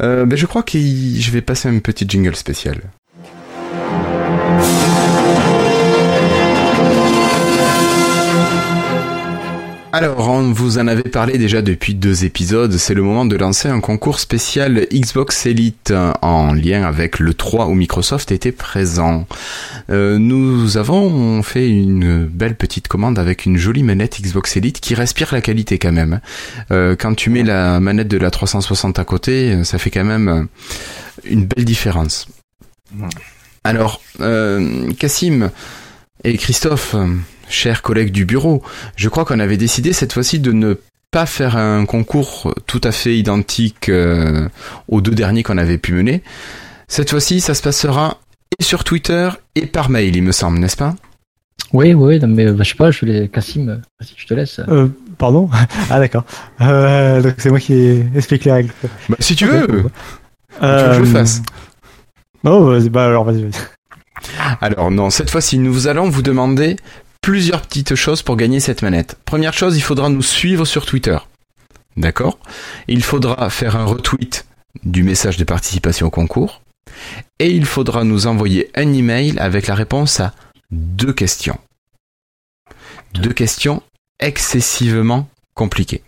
Euh, 0.02 0.24
ben, 0.24 0.36
je 0.36 0.46
crois 0.46 0.62
que 0.62 0.78
je 0.78 1.30
vais 1.30 1.42
passer 1.42 1.68
un 1.68 1.78
petit 1.80 2.06
jingle 2.08 2.34
spécial. 2.36 2.80
Alors, 9.92 10.28
on 10.28 10.52
vous 10.52 10.78
en 10.78 10.86
avait 10.86 11.02
parlé 11.02 11.36
déjà 11.36 11.62
depuis 11.62 11.94
deux 11.94 12.24
épisodes, 12.24 12.72
c'est 12.76 12.94
le 12.94 13.02
moment 13.02 13.24
de 13.24 13.36
lancer 13.36 13.68
un 13.68 13.80
concours 13.80 14.20
spécial 14.20 14.86
Xbox 14.92 15.46
Elite 15.46 15.90
euh, 15.90 16.12
en 16.22 16.52
lien 16.52 16.84
avec 16.84 17.18
le 17.18 17.34
3 17.34 17.66
où 17.66 17.74
Microsoft 17.74 18.30
était 18.30 18.52
présent. 18.52 19.26
Euh, 19.90 20.18
nous 20.18 20.76
avons 20.76 21.42
fait 21.42 21.68
une 21.68 22.24
belle 22.26 22.54
petite 22.54 22.86
commande 22.86 23.18
avec 23.18 23.46
une 23.46 23.56
jolie 23.56 23.82
manette 23.82 24.20
Xbox 24.22 24.56
Elite 24.56 24.78
qui 24.80 24.94
respire 24.94 25.30
la 25.32 25.40
qualité 25.40 25.78
quand 25.78 25.92
même. 25.92 26.20
Euh, 26.70 26.94
quand 26.96 27.14
tu 27.14 27.28
mets 27.28 27.42
la 27.42 27.80
manette 27.80 28.08
de 28.08 28.16
la 28.16 28.30
360 28.30 29.00
à 29.00 29.04
côté, 29.04 29.52
euh, 29.52 29.64
ça 29.64 29.78
fait 29.78 29.90
quand 29.90 30.04
même 30.04 30.28
euh, 30.28 30.42
une 31.24 31.46
belle 31.46 31.64
différence. 31.64 32.28
Alors, 33.64 34.00
euh, 34.20 34.92
Cassim 34.92 35.50
et 36.22 36.36
Christophe, 36.36 36.94
euh, 36.94 37.08
chers 37.50 37.82
collègues 37.82 38.12
du 38.12 38.24
bureau, 38.24 38.62
je 38.96 39.08
crois 39.08 39.24
qu'on 39.24 39.40
avait 39.40 39.56
décidé 39.56 39.92
cette 39.92 40.12
fois-ci 40.12 40.38
de 40.38 40.52
ne 40.52 40.74
pas 41.10 41.26
faire 41.26 41.56
un 41.56 41.86
concours 41.86 42.54
tout 42.66 42.80
à 42.84 42.92
fait 42.92 43.16
identique 43.18 43.88
euh, 43.88 44.48
aux 44.88 45.00
deux 45.00 45.14
derniers 45.14 45.42
qu'on 45.42 45.58
avait 45.58 45.78
pu 45.78 45.92
mener. 45.92 46.22
Cette 46.88 47.10
fois-ci, 47.10 47.40
ça 47.40 47.54
se 47.54 47.62
passera 47.62 48.18
et 48.58 48.62
sur 48.62 48.84
Twitter 48.84 49.28
et 49.54 49.66
par 49.66 49.90
mail, 49.90 50.14
il 50.16 50.22
me 50.22 50.32
semble, 50.32 50.58
n'est-ce 50.58 50.76
pas? 50.76 50.94
Oui, 51.72 51.94
oui, 51.94 52.18
non, 52.18 52.28
mais 52.28 52.46
euh, 52.46 52.56
je 52.58 52.64
sais 52.64 52.74
pas, 52.74 52.90
je 52.90 53.04
les 53.04 53.28
Cassim, 53.28 53.68
euh, 53.68 53.76
vas-y, 54.00 54.14
je 54.16 54.26
te 54.26 54.34
laisse. 54.34 54.60
Euh, 54.68 54.88
pardon? 55.18 55.48
Ah, 55.90 55.98
d'accord. 55.98 56.24
Euh, 56.60 57.22
donc 57.22 57.34
c'est 57.38 57.50
moi 57.50 57.60
qui 57.60 58.02
explique 58.14 58.44
les 58.44 58.52
règles. 58.52 58.70
bah, 59.08 59.16
Si 59.20 59.36
tu 59.36 59.46
veux, 59.46 59.66
tu 59.66 59.72
veux 59.72 59.82
que 60.60 60.94
je 60.94 61.00
le 61.00 61.06
fasse? 61.06 61.42
Non, 62.42 62.64
vas-y, 62.64 62.88
bah 62.88 63.06
alors 63.06 63.24
vas-y, 63.24 63.42
vas-y. 63.42 63.52
Alors 64.60 64.90
non, 64.90 65.10
cette 65.10 65.30
fois-ci, 65.30 65.58
nous 65.58 65.88
allons 65.88 66.08
vous 66.08 66.22
demander 66.22 66.76
plusieurs 67.20 67.62
petites 67.62 67.94
choses 67.94 68.22
pour 68.22 68.36
gagner 68.36 68.60
cette 68.60 68.82
manette. 68.82 69.18
Première 69.24 69.52
chose, 69.52 69.76
il 69.76 69.82
faudra 69.82 70.08
nous 70.08 70.22
suivre 70.22 70.64
sur 70.64 70.86
Twitter. 70.86 71.18
D'accord? 71.96 72.38
Il 72.88 73.02
faudra 73.02 73.50
faire 73.50 73.76
un 73.76 73.84
retweet 73.84 74.46
du 74.84 75.02
message 75.02 75.36
de 75.36 75.44
participation 75.44 76.06
au 76.06 76.10
concours. 76.10 76.62
Et 77.38 77.50
il 77.50 77.66
faudra 77.66 78.04
nous 78.04 78.26
envoyer 78.26 78.70
un 78.74 78.92
email 78.92 79.38
avec 79.38 79.66
la 79.66 79.74
réponse 79.74 80.20
à 80.20 80.32
deux 80.70 81.12
questions. 81.12 81.58
Deux 83.14 83.32
questions 83.32 83.82
excessivement 84.18 85.28
compliquées. 85.54 86.02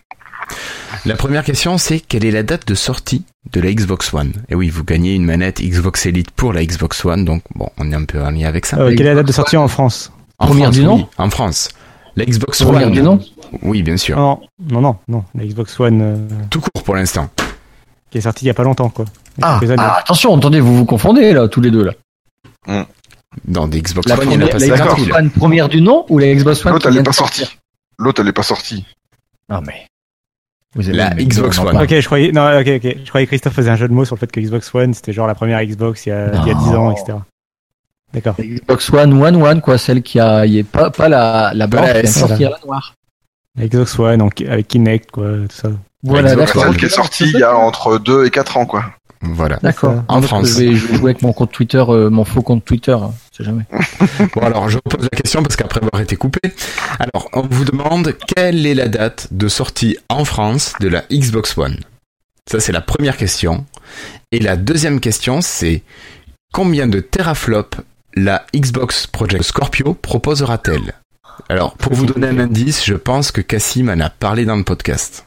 La 1.04 1.16
première 1.16 1.44
question, 1.44 1.78
c'est 1.78 2.00
quelle 2.00 2.24
est 2.24 2.30
la 2.30 2.42
date 2.42 2.66
de 2.66 2.74
sortie 2.74 3.24
de 3.50 3.60
la 3.60 3.72
Xbox 3.72 4.12
One? 4.12 4.32
Et 4.48 4.54
oui, 4.54 4.68
vous 4.68 4.84
gagnez 4.84 5.14
une 5.14 5.24
manette 5.24 5.60
Xbox 5.60 6.06
Elite 6.06 6.30
pour 6.30 6.52
la 6.52 6.64
Xbox 6.64 7.04
One, 7.04 7.24
donc 7.24 7.42
bon, 7.54 7.70
on 7.78 7.90
est 7.90 7.94
un 7.94 8.04
peu 8.04 8.22
en 8.22 8.30
lien 8.30 8.46
avec 8.46 8.66
ça. 8.66 8.78
Euh, 8.78 8.94
quelle 8.94 9.06
est 9.06 9.10
la 9.10 9.16
date 9.16 9.26
de 9.26 9.32
sortie 9.32 9.56
en 9.56 9.68
France? 9.68 10.12
En 10.42 10.46
Première 10.46 10.64
France, 10.66 10.74
du 10.76 10.84
nom 10.84 10.96
oui, 10.96 11.06
En 11.18 11.30
France. 11.30 11.68
La 12.16 12.24
Xbox 12.26 12.62
Première 12.62 12.88
One. 12.88 12.92
du 12.92 13.02
nom 13.02 13.18
Oui, 13.62 13.82
bien 13.82 13.96
sûr. 13.96 14.16
Non, 14.18 14.40
non, 14.70 14.80
non, 14.80 14.96
non. 15.08 15.24
La 15.34 15.44
Xbox 15.46 15.78
One 15.80 16.00
euh, 16.02 16.16
Tout 16.50 16.60
court 16.60 16.82
pour 16.82 16.94
l'instant. 16.94 17.28
qui 18.10 18.18
est 18.18 18.22
sortie 18.22 18.44
il 18.44 18.48
y 18.48 18.50
a 18.50 18.54
pas 18.54 18.64
longtemps, 18.64 18.90
quoi. 18.90 19.04
Ah, 19.40 19.58
ah, 19.78 19.98
attention, 20.00 20.36
attendez, 20.36 20.60
vous 20.60 20.76
vous 20.76 20.84
confondez 20.84 21.32
là, 21.32 21.48
tous 21.48 21.60
les 21.62 21.70
deux 21.70 21.84
là. 21.84 22.84
Dans 23.46 23.66
des 23.66 23.80
Xbox 23.80 24.06
La, 24.08 24.18
One, 24.18 24.30
il 24.30 24.42
a 24.42 24.46
la 24.46 24.58
50 24.58 24.78
Xbox 24.78 25.02
000. 25.04 25.16
One 25.16 25.30
première 25.30 25.68
du 25.70 25.80
nom 25.80 26.04
ou 26.10 26.18
la 26.18 26.34
Xbox 26.34 26.66
One 26.66 26.72
L'autre, 26.74 26.86
elle 26.86 26.92
vient 26.92 27.00
est 27.00 27.04
de 27.04 27.08
pas 27.08 27.12
sortie. 27.14 27.46
L'autre, 27.98 28.20
elle 28.20 28.28
est 28.28 28.32
pas 28.32 28.42
sortie. 28.42 28.84
Ah 29.48 29.60
mais 29.66 29.86
Vous 30.74 30.86
avez 30.88 30.98
La 30.98 31.10
Xbox 31.14 31.58
non, 31.58 31.68
One. 31.68 31.76
Ok, 31.82 31.88
je 31.98 32.04
croyais, 32.04 32.30
non, 32.32 32.46
ok, 32.60 32.68
ok. 32.76 32.96
Je 33.04 33.08
croyais 33.08 33.26
que 33.26 33.30
Christophe 33.30 33.54
faisait 33.54 33.70
un 33.70 33.76
jeu 33.76 33.88
de 33.88 33.94
mots 33.94 34.04
sur 34.04 34.16
le 34.16 34.20
fait 34.20 34.30
que 34.30 34.38
Xbox 34.40 34.74
One, 34.74 34.92
c'était 34.92 35.14
genre 35.14 35.26
la 35.26 35.34
première 35.34 35.64
Xbox 35.64 36.04
il 36.04 36.10
y 36.10 36.12
a, 36.12 36.26
il 36.42 36.48
y 36.48 36.50
a 36.50 36.54
10 36.54 36.68
ans, 36.70 36.90
Non. 36.90 36.92
etc. 36.92 37.18
D'accord. 38.12 38.36
Xbox 38.38 38.90
One, 38.92 39.22
One 39.22 39.42
One, 39.42 39.60
quoi, 39.60 39.78
celle 39.78 40.02
qui 40.02 40.20
a, 40.20 40.44
y 40.46 40.58
est 40.58 40.64
pas, 40.64 40.90
pas 40.90 41.08
la, 41.08 41.52
la 41.54 41.66
blanche, 41.66 41.86
la 41.86 41.92
qui 41.94 42.00
vient 42.00 42.02
de 42.02 42.08
S, 42.08 42.18
sortir 42.18 42.50
la 42.50 42.58
noire. 42.64 42.94
La 43.56 43.66
Xbox 43.66 43.98
One, 43.98 44.18
donc, 44.18 44.40
avec 44.42 44.68
Kinect, 44.68 45.10
quoi, 45.10 45.30
tout 45.48 45.56
ça. 45.56 45.70
Voilà, 46.02 46.32
Xbox 46.32 46.46
d'accord. 46.46 46.64
Celle 46.64 46.76
qui 46.76 46.84
est 46.86 46.88
sortie 46.88 47.24
il 47.24 47.38
y 47.38 47.42
a 47.42 47.56
entre 47.56 47.98
2 47.98 48.26
et 48.26 48.30
4 48.30 48.56
ans, 48.56 48.66
quoi. 48.66 48.84
Voilà. 49.22 49.58
D'accord. 49.62 50.02
En 50.08 50.20
France. 50.20 50.48
Je 50.48 50.54
vais, 50.58 50.74
je 50.74 50.86
vais 50.86 50.96
jouer 50.96 51.10
avec 51.12 51.22
mon 51.22 51.32
compte 51.32 51.52
Twitter, 51.52 51.82
euh, 51.88 52.10
mon 52.10 52.24
faux 52.24 52.42
compte 52.42 52.64
Twitter, 52.64 52.92
hein, 52.92 53.12
sait 53.30 53.44
jamais. 53.44 53.64
Bon 54.34 54.40
alors 54.42 54.68
je 54.68 54.78
pose 54.78 55.04
la 55.04 55.16
question 55.16 55.42
parce 55.42 55.54
qu'après 55.54 55.80
avoir 55.80 56.02
été 56.02 56.16
coupé. 56.16 56.40
Alors 56.98 57.28
on 57.32 57.42
vous 57.42 57.64
demande 57.64 58.16
quelle 58.34 58.66
est 58.66 58.74
la 58.74 58.88
date 58.88 59.28
de 59.30 59.46
sortie 59.46 59.96
en 60.08 60.24
France 60.24 60.74
de 60.80 60.88
la 60.88 61.04
Xbox 61.12 61.56
One? 61.56 61.78
Ça 62.50 62.58
c'est 62.58 62.72
la 62.72 62.80
première 62.80 63.16
question. 63.16 63.64
Et 64.32 64.40
la 64.40 64.56
deuxième 64.56 64.98
question 64.98 65.40
c'est 65.40 65.82
combien 66.52 66.88
de 66.88 66.98
teraflops 66.98 67.78
la 68.14 68.44
Xbox 68.54 69.06
Project 69.06 69.44
Scorpio 69.44 69.94
proposera-t-elle? 69.94 70.92
Alors 71.48 71.76
pour 71.76 71.94
vous 71.94 72.04
donner 72.06 72.28
un 72.28 72.38
indice, 72.38 72.84
je 72.84 72.94
pense 72.94 73.32
que 73.32 73.40
Cassim 73.40 73.88
en 73.88 73.98
a 74.00 74.10
parlé 74.10 74.44
dans 74.44 74.56
le 74.56 74.64
podcast. 74.64 75.26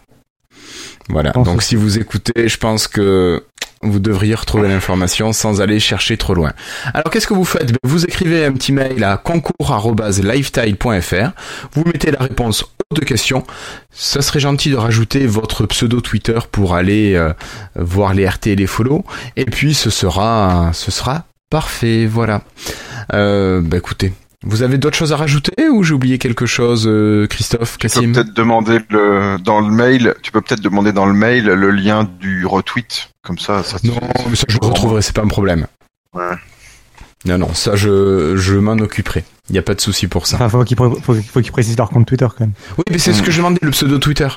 Voilà. 1.10 1.32
Donc 1.32 1.62
si 1.62 1.76
vous 1.76 2.00
écoutez, 2.00 2.48
je 2.48 2.58
pense 2.58 2.88
que 2.88 3.44
vous 3.82 4.00
devriez 4.00 4.36
retrouver 4.36 4.68
l'information 4.68 5.32
sans 5.34 5.62
aller 5.62 5.80
chercher 5.80 6.18
trop 6.18 6.34
loin. 6.34 6.54
Alors 6.94 7.12
qu'est-ce 7.12 7.28
que 7.28 7.36
vous 7.36 7.46
faites? 7.46 7.72
Ben, 7.72 7.78
Vous 7.84 8.04
écrivez 8.06 8.46
un 8.46 8.54
petit 8.54 8.72
mail 8.72 9.04
à 9.04 9.18
concours@lifetile.fr. 9.18 11.32
Vous 11.74 11.84
mettez 11.86 12.10
la 12.12 12.20
réponse 12.20 12.64
aux 12.64 12.96
deux 12.96 13.06
questions. 13.06 13.44
Ça 13.92 14.24
serait 14.24 14.40
gentil 14.40 14.72
de 14.72 14.78
rajouter 14.78 15.28
votre 15.28 15.66
pseudo 15.68 16.02
Twitter 16.02 16.40
pour 16.52 16.74
aller 16.76 17.14
euh, 17.16 17.34
voir 17.76 18.16
les 18.16 18.28
RT 18.28 18.48
et 18.48 18.56
les 18.56 18.68
follow. 18.68 19.04
Et 19.36 19.46
puis 19.46 19.74
ce 19.76 19.90
sera, 19.90 20.72
ce 20.74 20.92
sera 20.92 21.26
parfait. 21.50 22.06
Voilà. 22.06 22.42
Euh, 23.14 23.62
bah 23.62 23.78
écoutez, 23.78 24.14
vous 24.44 24.62
avez 24.64 24.78
d'autres 24.78 24.98
choses 24.98 25.14
à 25.14 25.18
rajouter 25.18 25.70
ou 25.70 25.84
j'ai 25.84 25.94
oublié 25.94 26.18
quelque 26.18 26.46
chose, 26.46 26.86
euh, 26.88 27.28
Christophe, 27.28 27.74
Tu 27.74 27.88
peux 27.88 27.94
Cassim 27.94 28.14
peut-être 28.14 28.34
demander 28.34 28.80
le, 28.90 29.38
dans 29.44 29.60
le 29.60 29.72
mail, 29.74 30.16
tu 30.22 30.32
peux 30.32 30.42
peut-être 30.42 30.62
demander 30.62 30.92
dans 30.92 31.06
le 31.06 31.14
mail 31.14 31.46
le 31.46 31.72
lien 31.72 32.10
du 32.20 32.46
retweet. 32.46 33.10
Comme 33.24 33.38
ça, 33.40 33.64
ça 33.64 33.80
te 33.80 33.88
Non, 33.88 33.94
fait- 33.94 34.30
mais 34.30 34.36
ça 34.36 34.46
je 34.48 34.58
le 34.62 34.68
retrouverai, 34.68 35.02
c'est 35.02 35.16
pas 35.16 35.24
un 35.24 35.28
problème. 35.28 35.68
Ouais. 36.14 36.36
Non, 37.26 37.40
non, 37.40 37.54
ça 37.56 37.76
je, 37.76 38.36
je 38.38 38.54
m'en 38.56 38.74
occuperai. 38.74 39.24
Il 39.50 39.54
n'y 39.54 39.60
a 39.60 39.64
pas 39.64 39.74
de 39.76 39.82
souci 39.82 40.08
pour 40.08 40.28
ça. 40.28 40.36
Enfin, 40.38 40.50
faut 40.50 40.64
qu'ils 40.64 40.78
faut, 40.78 40.92
faut 40.96 41.42
qu'ils 41.42 41.52
précisent 41.52 41.78
leur 41.78 41.90
compte 41.90 42.06
Twitter, 42.08 42.28
quand 42.30 42.42
même. 42.42 42.54
Oui, 42.78 42.84
mais 42.92 42.98
c'est 43.00 43.14
ce 43.14 43.22
que 43.24 43.32
je 43.32 43.38
demandais, 43.38 43.60
le 43.62 43.72
pseudo 43.72 43.98
Twitter. 44.00 44.28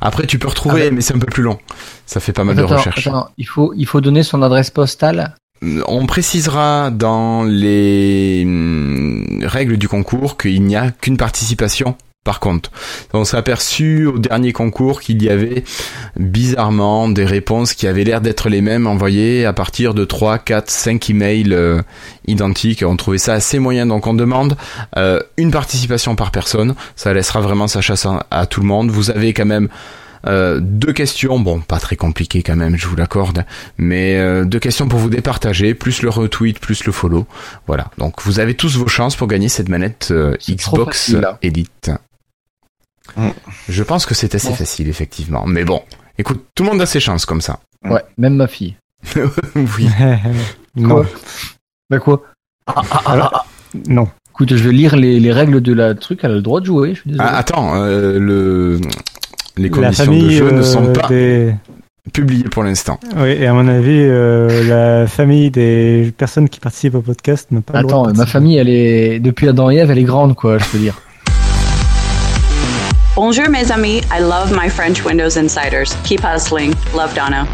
Après, 0.00 0.26
tu 0.26 0.38
peux 0.38 0.48
retrouver, 0.48 0.86
Ah 0.88 0.90
mais 0.90 1.00
c'est 1.02 1.14
un 1.14 1.18
peu 1.18 1.26
plus 1.26 1.42
long. 1.42 1.58
Ça 2.06 2.20
fait 2.20 2.32
pas 2.32 2.44
mal 2.44 2.56
de 2.56 2.62
recherches. 2.62 3.06
attends, 3.06 3.28
il 3.36 3.46
faut, 3.46 3.72
il 3.76 3.86
faut 3.86 4.00
donner 4.00 4.22
son 4.22 4.40
adresse 4.42 4.70
postale. 4.70 5.34
On 5.86 6.06
précisera 6.06 6.90
dans 6.90 7.44
les 7.44 8.42
hum, 8.44 9.40
règles 9.42 9.76
du 9.76 9.88
concours 9.88 10.36
qu'il 10.36 10.62
n'y 10.62 10.76
a 10.76 10.90
qu'une 10.90 11.16
participation. 11.16 11.96
Par 12.24 12.40
contre, 12.40 12.70
on 13.12 13.24
s'est 13.24 13.36
aperçu 13.36 14.06
au 14.06 14.18
dernier 14.18 14.54
concours 14.54 15.02
qu'il 15.02 15.22
y 15.22 15.28
avait 15.28 15.62
bizarrement 16.16 17.10
des 17.10 17.26
réponses 17.26 17.74
qui 17.74 17.86
avaient 17.86 18.02
l'air 18.02 18.22
d'être 18.22 18.48
les 18.48 18.62
mêmes 18.62 18.86
envoyées 18.86 19.44
à 19.44 19.52
partir 19.52 19.92
de 19.92 20.06
3, 20.06 20.38
4, 20.38 20.70
5 20.70 21.10
emails 21.10 21.52
euh, 21.52 21.82
identiques. 22.26 22.82
On 22.86 22.96
trouvait 22.96 23.18
ça 23.18 23.34
assez 23.34 23.58
moyen, 23.58 23.84
donc 23.84 24.06
on 24.06 24.14
demande 24.14 24.56
euh, 24.96 25.20
une 25.36 25.50
participation 25.50 26.16
par 26.16 26.30
personne. 26.30 26.74
Ça 26.96 27.12
laissera 27.12 27.42
vraiment 27.42 27.68
sa 27.68 27.82
chasse 27.82 28.06
à, 28.06 28.26
à 28.30 28.46
tout 28.46 28.62
le 28.62 28.66
monde. 28.66 28.90
Vous 28.90 29.10
avez 29.10 29.34
quand 29.34 29.44
même 29.44 29.68
euh, 30.26 30.60
deux 30.60 30.92
questions, 30.92 31.38
bon, 31.38 31.60
pas 31.60 31.78
très 31.78 31.96
compliquées 31.96 32.42
quand 32.42 32.56
même, 32.56 32.76
je 32.76 32.86
vous 32.86 32.96
l'accorde, 32.96 33.44
mais 33.78 34.16
euh, 34.16 34.44
deux 34.44 34.58
questions 34.58 34.88
pour 34.88 34.98
vous 34.98 35.10
départager, 35.10 35.74
plus 35.74 36.02
le 36.02 36.08
retweet, 36.08 36.58
plus 36.58 36.84
le 36.84 36.92
follow. 36.92 37.26
Voilà, 37.66 37.90
donc 37.98 38.22
vous 38.22 38.40
avez 38.40 38.54
tous 38.54 38.76
vos 38.76 38.88
chances 38.88 39.16
pour 39.16 39.28
gagner 39.28 39.48
cette 39.48 39.68
manette 39.68 40.08
euh, 40.10 40.36
Xbox 40.48 41.12
facile. 41.12 41.28
Elite. 41.42 41.90
Mm. 43.16 43.28
Je 43.68 43.82
pense 43.82 44.06
que 44.06 44.14
c'est 44.14 44.34
assez 44.34 44.52
facile, 44.52 44.88
effectivement. 44.88 45.44
Mais 45.46 45.64
bon, 45.64 45.82
écoute, 46.18 46.44
tout 46.54 46.64
le 46.64 46.70
monde 46.70 46.80
a 46.80 46.86
ses 46.86 47.00
chances 47.00 47.26
comme 47.26 47.40
ça. 47.40 47.60
Ouais, 47.84 48.04
même 48.16 48.36
ma 48.36 48.46
fille. 48.46 48.76
oui. 49.16 49.88
non. 50.76 50.88
Quoi? 50.88 51.06
Bah 51.90 51.98
quoi? 51.98 52.22
Ah, 52.66 52.82
ah, 52.90 53.02
ah, 53.04 53.30
ah. 53.34 53.44
Non. 53.88 54.08
Écoute, 54.34 54.56
je 54.56 54.64
vais 54.64 54.72
lire 54.72 54.96
les, 54.96 55.20
les 55.20 55.30
règles 55.30 55.60
de 55.60 55.72
la 55.72 55.94
truc, 55.94 56.20
elle 56.22 56.32
a 56.32 56.34
le 56.34 56.42
droit 56.42 56.60
de 56.60 56.66
jouer, 56.66 56.94
je 56.94 57.00
suis 57.00 57.10
désolé. 57.10 57.28
Ah, 57.28 57.36
attends, 57.36 57.76
euh, 57.76 58.18
le... 58.18 58.80
les 59.56 59.70
conditions 59.70 60.04
de 60.04 60.10
famille 60.10 60.36
jeu 60.36 60.50
ne 60.50 60.58
euh, 60.58 60.62
sont 60.62 60.92
pas 60.92 61.08
des... 61.08 61.54
publiées 62.12 62.44
pour 62.44 62.64
l'instant. 62.64 62.98
Oui, 63.16 63.30
et 63.30 63.46
à 63.46 63.52
mon 63.52 63.68
avis, 63.68 64.00
euh, 64.00 64.64
la 64.68 65.06
famille 65.06 65.50
des 65.50 66.12
personnes 66.16 66.48
qui 66.48 66.60
participent 66.60 66.96
au 66.96 67.02
podcast 67.02 67.50
n'a 67.52 67.60
pas 67.60 67.80
le 67.80 67.86
droit 67.86 68.02
Attends, 68.02 68.12
de 68.12 68.18
ma 68.18 68.26
famille, 68.26 68.56
elle 68.56 68.68
est, 68.68 69.20
depuis 69.20 69.48
Adam 69.48 69.70
et 69.70 69.76
Ève, 69.76 69.90
elle 69.90 69.98
est 69.98 70.04
grande, 70.04 70.34
quoi, 70.34 70.58
je 70.58 70.64
peux 70.64 70.78
dire. 70.78 71.00
Bonjour, 73.14 73.48
mes 73.48 73.70
amis. 73.70 74.00
I 74.10 74.20
love 74.20 74.52
my 74.60 74.68
French 74.68 75.04
Windows 75.04 75.38
Insiders. 75.38 75.96
Keep 76.02 76.22
hustling. 76.24 76.74
Love 76.96 77.14
Donna. 77.14 77.46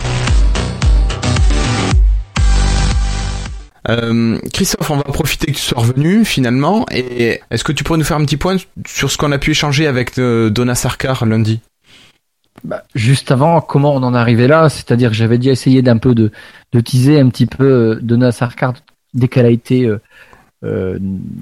Euh, 3.88 4.38
Christophe, 4.54 4.90
on 4.90 4.96
va 4.96 5.02
profiter 5.02 5.48
que 5.48 5.56
tu 5.56 5.62
sois 5.62 5.80
revenu 5.80 6.24
finalement. 6.24 6.86
Et 6.90 7.40
est-ce 7.50 7.62
que 7.62 7.72
tu 7.72 7.84
pourrais 7.84 7.98
nous 7.98 8.04
faire 8.04 8.16
un 8.16 8.24
petit 8.24 8.38
point 8.38 8.56
sur 8.86 9.10
ce 9.10 9.18
qu'on 9.18 9.32
a 9.32 9.38
pu 9.38 9.50
échanger 9.50 9.86
avec 9.86 10.18
euh, 10.18 10.48
Donna 10.48 10.74
Sarkar 10.74 11.26
lundi? 11.26 11.60
Bah, 12.64 12.84
juste 12.94 13.30
avant, 13.30 13.60
comment 13.60 13.94
on 13.94 14.02
en 14.02 14.14
est 14.14 14.18
arrivé 14.18 14.46
là? 14.46 14.68
C'est-à-dire 14.68 15.10
que 15.10 15.16
j'avais 15.16 15.38
déjà 15.38 15.52
essayé 15.52 15.82
d'un 15.82 15.96
peu 15.98 16.14
de, 16.14 16.30
de 16.72 16.80
teaser 16.80 17.18
un 17.18 17.28
petit 17.28 17.46
peu 17.46 17.64
euh, 17.64 17.98
Donna 18.02 18.32
Sarkar 18.32 18.74
dès 19.14 19.28
qu'elle 19.28 19.46
a 19.46 19.50
été 19.50 19.86
euh, 19.86 20.00
euh, 20.64 20.98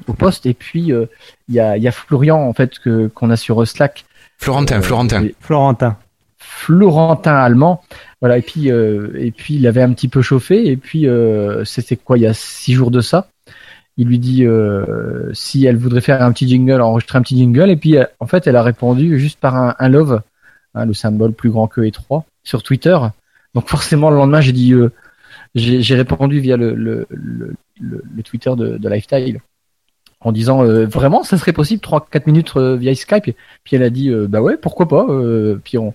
au 0.07 0.12
poste. 0.12 0.47
Et 0.47 0.55
puis, 0.55 0.93
euh, 0.93 1.07
il 1.49 1.55
y, 1.57 1.61
a, 1.61 1.77
il 1.77 1.82
y 1.82 1.89
a 1.89 1.93
Florian, 1.93 2.39
en 2.39 2.53
fait, 2.53 2.78
que, 2.78 3.09
qu'on 3.09 3.31
a 3.31 3.36
sur 3.36 3.66
Slack. 3.66 4.05
Florentin, 4.39 4.78
Euh, 4.78 4.82
Florentin. 4.82 5.23
et- 5.24 5.35
Florentin. 5.40 5.97
Florentin 6.39 7.35
allemand. 7.35 7.82
Voilà, 8.20 8.39
et 8.39 8.43
puis, 8.43 8.70
euh, 8.70 9.11
et 9.16 9.31
puis 9.32 9.55
il 9.55 9.66
avait 9.66 9.82
un 9.82 9.93
petit 9.93 10.09
peu 10.09 10.23
chauffé. 10.23 10.66
Et 10.69 10.77
puis, 10.77 11.07
euh, 11.09 11.65
c'était 11.65 11.97
quoi, 11.97 12.16
il 12.19 12.23
y 12.23 12.27
a 12.27 12.35
six 12.35 12.74
jours 12.74 12.90
de 12.90 13.01
ça? 13.01 13.28
Il 13.97 14.07
lui 14.07 14.20
dit 14.20 14.45
euh, 14.47 15.32
si 15.35 15.66
elle 15.66 15.77
voudrait 15.77 16.01
faire 16.01 16.23
un 16.23 16.31
petit 16.31 16.49
jingle, 16.49 16.81
enregistrer 16.81 17.19
un 17.19 17.23
petit 17.23 17.36
jingle, 17.36 17.69
et 17.69 17.77
puis 17.77 17.97
en 18.20 18.27
fait 18.28 18.47
elle 18.47 18.55
a 18.55 18.62
répondu 18.62 19.19
juste 19.19 19.40
par 19.40 19.57
un, 19.57 19.74
un 19.77 19.89
love, 19.89 20.23
hein, 20.78 20.86
le 20.86 20.94
symbole 20.94 21.32
plus 21.32 21.50
grand 21.50 21.66
que 21.66 21.80
étroit, 21.82 22.24
sur 22.42 22.62
Twitter. 22.62 22.96
Donc 23.55 23.68
forcément 23.68 24.10
le 24.10 24.16
lendemain 24.16 24.40
j'ai 24.40 24.52
dit, 24.52 24.72
euh, 24.72 24.90
j'ai 25.55 25.94
répondu 25.94 26.40
via 26.40 26.56
le, 26.56 27.06
Twitter 28.24 28.52
de, 28.56 28.78
de 28.78 28.88
Lifestyle 28.88 29.40
en 30.20 30.32
disant 30.32 30.64
euh, 30.64 30.86
vraiment 30.86 31.22
ça 31.22 31.38
serait 31.38 31.52
possible 31.52 31.80
3-4 31.82 32.22
minutes 32.26 32.56
euh, 32.56 32.76
via 32.76 32.94
Skype? 32.94 33.24
Puis 33.64 33.76
elle 33.76 33.82
a 33.82 33.90
dit 33.90 34.10
bah 34.28 34.42
ouais 34.42 34.56
pourquoi 34.56 34.88
pas. 34.88 35.06
puis 35.64 35.78
on, 35.78 35.94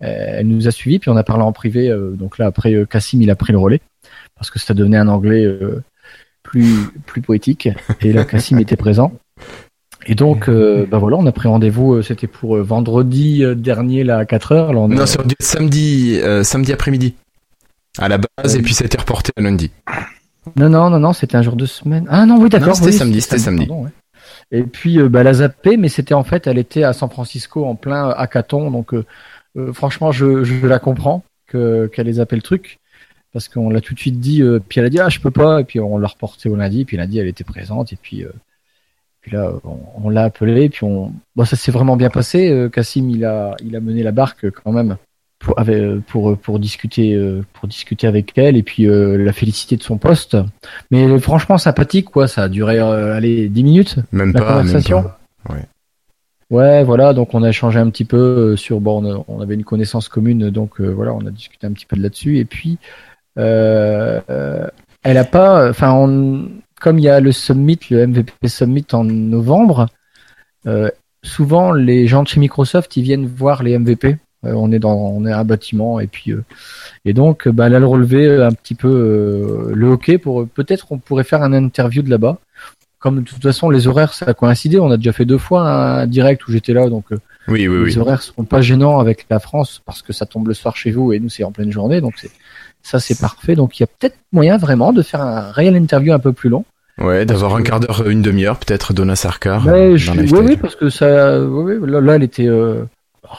elle 0.00 0.46
nous 0.46 0.68
a 0.68 0.70
suivis, 0.70 0.98
puis 0.98 1.10
on 1.10 1.16
a 1.16 1.24
parlé 1.24 1.42
en 1.42 1.52
privé. 1.52 1.94
donc 2.14 2.38
là 2.38 2.46
après 2.46 2.74
Cassim 2.88 3.22
il 3.22 3.30
a 3.30 3.36
pris 3.36 3.52
le 3.52 3.58
relais 3.58 3.80
parce 4.34 4.50
que 4.50 4.58
ça 4.58 4.74
devenait 4.74 4.98
un 4.98 5.08
anglais. 5.08 5.46
plus 6.42 6.90
plus 7.06 7.22
poétique 7.22 7.68
et 8.00 8.12
là 8.12 8.24
Cassim 8.24 8.58
était 8.58 8.76
présent 8.76 9.12
et 10.06 10.14
donc 10.14 10.48
euh, 10.48 10.86
bah 10.90 10.98
voilà 10.98 11.16
on 11.16 11.26
a 11.26 11.32
pris 11.32 11.48
rendez-vous 11.48 11.94
euh, 11.94 12.02
c'était 12.02 12.26
pour 12.26 12.56
euh, 12.56 12.62
vendredi 12.62 13.44
euh, 13.44 13.54
dernier 13.54 14.04
là 14.04 14.18
à 14.18 14.24
4 14.24 14.52
heures 14.52 14.72
là 14.72 14.80
on 14.80 14.88
Non, 14.88 15.02
a- 15.02 15.06
c'est 15.06 15.20
samedi, 15.40 16.18
euh, 16.22 16.42
samedi 16.42 16.72
après-midi. 16.72 17.14
À 17.98 18.08
la 18.08 18.18
base, 18.18 18.54
Euh, 18.54 18.58
et 18.58 18.62
puis 18.62 18.74
ça 18.74 18.84
a 18.84 18.86
été 18.86 18.98
reporté 18.98 19.32
à 19.36 19.40
lundi. 19.40 19.70
non 20.56 20.68
non 20.68 20.90
non 20.90 20.98
non 21.00 21.12
c'était 21.12 21.36
un 21.36 21.42
jour 21.42 21.56
de 21.56 21.66
semaine 21.66 22.06
ah 22.08 22.24
non 22.26 22.38
oui 22.40 22.48
d'accord 22.48 22.68
Non, 22.68 22.74
c'était 22.74 22.88
oui, 22.90 22.92
samedi, 22.98 23.20
c'était 23.20 23.38
samedi. 23.38 23.66
pardon, 23.66 23.84
ouais. 23.84 23.90
et 24.52 24.62
puis 24.62 24.98
euh, 25.00 25.08
bah, 25.08 25.20
elle 25.22 25.26
a 25.28 25.32
zappé 25.34 25.76
mais 25.76 25.88
c'était 25.88 26.14
en 26.14 26.24
fait 26.24 26.46
elle 26.46 26.58
était 26.58 26.82
à 26.84 26.92
San 26.92 27.10
Francisco 27.10 27.64
en 27.64 27.74
plein 27.74 28.10
hackathon 28.10 28.70
donc 28.70 28.94
euh, 28.94 29.04
euh, 29.56 29.72
franchement 29.72 30.12
je, 30.12 30.44
je 30.44 30.66
la 30.66 30.78
comprends 30.78 31.24
que 31.48 31.86
qu'elle 31.92 32.08
ait 32.08 32.12
zappé 32.14 32.36
le 32.36 32.42
truc 32.42 32.78
parce 33.32 33.48
qu'on 33.48 33.70
l'a 33.70 33.80
tout 33.80 33.94
de 33.94 33.98
suite 33.98 34.20
dit 34.20 34.42
euh, 34.42 34.60
puis 34.66 34.78
elle 34.80 34.86
a 34.86 34.90
dit 34.90 35.00
ah 35.00 35.08
je 35.08 35.18
peux 35.20 35.30
pas 35.30 35.60
et 35.60 35.64
puis 35.64 35.80
on 35.80 35.98
l'a 35.98 36.08
reporté 36.08 36.48
au 36.48 36.56
lundi 36.56 36.84
puis 36.84 36.96
lundi 36.96 37.18
elle 37.18 37.28
était 37.28 37.44
présente 37.44 37.92
et 37.92 37.98
puis 38.00 38.22
euh, 38.24 38.30
puis 39.26 39.36
là 39.36 39.52
on, 39.64 39.78
on 40.04 40.08
l'a 40.08 40.22
appelé 40.22 40.68
puis 40.68 40.84
on 40.84 41.12
bon 41.34 41.44
ça 41.44 41.56
s'est 41.56 41.72
vraiment 41.72 41.96
bien 41.96 42.10
passé 42.10 42.48
euh, 42.48 42.68
Cassim 42.68 43.10
il 43.10 43.24
a 43.24 43.56
il 43.64 43.74
a 43.74 43.80
mené 43.80 44.04
la 44.04 44.12
barque 44.12 44.48
quand 44.50 44.70
même 44.70 44.96
pour 45.40 45.58
avec, 45.58 46.00
pour 46.06 46.38
pour 46.38 46.58
discuter 46.60 47.14
euh, 47.14 47.44
pour 47.52 47.68
discuter 47.68 48.06
avec 48.06 48.38
elle 48.38 48.56
et 48.56 48.62
puis 48.62 48.86
euh, 48.86 49.16
la 49.16 49.32
féliciter 49.32 49.76
de 49.76 49.82
son 49.82 49.98
poste 49.98 50.36
mais 50.92 51.18
franchement 51.18 51.58
sympathique 51.58 52.06
quoi 52.06 52.28
ça 52.28 52.44
a 52.44 52.48
duré 52.48 52.78
euh, 52.78 53.14
allez 53.16 53.48
10 53.48 53.64
minutes 53.64 53.96
Même 54.12 54.32
la 54.32 54.40
pas, 54.40 54.46
même 54.46 54.58
conversation 54.58 55.02
pas. 55.02 55.18
Ouais. 55.50 55.64
Ouais, 56.48 56.84
voilà, 56.84 57.12
donc 57.12 57.34
on 57.34 57.42
a 57.42 57.48
échangé 57.48 57.80
un 57.80 57.90
petit 57.90 58.04
peu 58.04 58.52
euh, 58.52 58.56
sur 58.56 58.80
bon, 58.80 59.24
on, 59.26 59.40
avait 59.40 59.54
une 59.54 59.64
connaissance 59.64 60.08
commune, 60.08 60.50
donc 60.50 60.80
euh, 60.80 60.86
voilà, 60.86 61.12
on 61.12 61.26
a 61.26 61.32
discuté 61.32 61.66
un 61.66 61.72
petit 61.72 61.86
peu 61.86 61.96
de 61.96 62.02
là-dessus. 62.02 62.38
Et 62.38 62.44
puis, 62.44 62.78
euh, 63.36 64.20
euh, 64.30 64.68
elle 65.02 65.18
a 65.18 65.24
pas, 65.24 65.68
enfin, 65.68 65.92
on- 65.92 66.48
comme 66.86 67.00
il 67.00 67.04
y 67.04 67.08
a 67.08 67.18
le 67.18 67.32
summit, 67.32 67.80
le 67.90 68.06
MVP 68.06 68.46
summit 68.46 68.86
en 68.92 69.02
novembre, 69.02 69.88
euh, 70.68 70.88
souvent 71.20 71.72
les 71.72 72.06
gens 72.06 72.22
de 72.22 72.28
chez 72.28 72.38
Microsoft, 72.38 72.96
ils 72.96 73.02
viennent 73.02 73.26
voir 73.26 73.64
les 73.64 73.76
MVP 73.76 74.18
Euh, 74.44 74.52
on 74.54 74.70
est 74.70 74.78
dans, 74.78 74.94
on 74.94 75.26
est 75.26 75.32
un 75.32 75.42
bâtiment 75.42 75.98
et 75.98 76.06
puis 76.06 76.30
euh, 76.30 76.44
et 77.04 77.12
donc 77.12 77.48
bah, 77.48 77.66
elle 77.66 77.74
a 77.74 77.84
relevé 77.84 78.40
un 78.40 78.52
petit 78.52 78.76
peu 78.76 78.88
euh, 78.88 79.72
le 79.74 79.88
hockey 79.88 80.18
pour 80.18 80.46
peut-être 80.46 80.92
on 80.92 80.98
pourrait 80.98 81.24
faire 81.24 81.42
un 81.42 81.52
interview 81.52 82.02
de 82.02 82.10
là-bas. 82.10 82.38
Comme 83.00 83.16
de 83.22 83.28
toute 83.28 83.42
façon 83.42 83.68
les 83.68 83.88
horaires 83.88 84.14
ça 84.14 84.26
a 84.28 84.34
coïncidé, 84.34 84.78
on 84.78 84.92
a 84.92 84.96
déjà 84.96 85.12
fait 85.12 85.24
deux 85.24 85.38
fois 85.38 85.62
un 85.62 86.06
direct 86.06 86.46
où 86.46 86.52
j'étais 86.52 86.72
là 86.72 86.88
donc 86.88 87.06
oui, 87.48 87.66
oui, 87.66 87.86
les 87.86 87.98
horaires 87.98 88.22
seront 88.22 88.44
pas 88.44 88.60
gênants 88.60 89.00
avec 89.00 89.26
la 89.28 89.40
France 89.40 89.82
parce 89.84 90.02
que 90.02 90.12
ça 90.12 90.24
tombe 90.24 90.46
le 90.46 90.54
soir 90.54 90.76
chez 90.76 90.92
vous 90.92 91.12
et 91.12 91.18
nous 91.18 91.30
c'est 91.30 91.42
en 91.42 91.50
pleine 91.50 91.72
journée 91.72 92.00
donc 92.00 92.14
c'est 92.16 92.30
ça 92.82 93.00
c'est 93.00 93.18
parfait 93.18 93.56
donc 93.56 93.76
il 93.76 93.82
y 93.82 93.88
a 93.88 93.88
peut-être 93.88 94.18
moyen 94.30 94.56
vraiment 94.56 94.92
de 94.92 95.02
faire 95.02 95.22
un 95.22 95.50
réel 95.50 95.74
interview 95.74 96.12
un 96.12 96.20
peu 96.20 96.32
plus 96.32 96.50
long. 96.50 96.64
Ouais, 96.98 97.26
d'avoir 97.26 97.54
un 97.56 97.62
quart 97.62 97.80
d'heure, 97.80 98.08
une 98.08 98.22
demi-heure, 98.22 98.58
peut-être 98.58 98.94
Donna 98.94 99.16
Sarkar. 99.16 99.66
Ouais, 99.66 99.98
je... 99.98 100.12
oui, 100.12 100.28
oui, 100.32 100.56
parce 100.56 100.76
que 100.76 100.88
ça, 100.88 101.40
oui, 101.42 101.74
oui, 101.76 101.90
là, 101.90 102.00
là, 102.00 102.14
elle 102.16 102.22
était, 102.22 102.46
euh... 102.48 102.84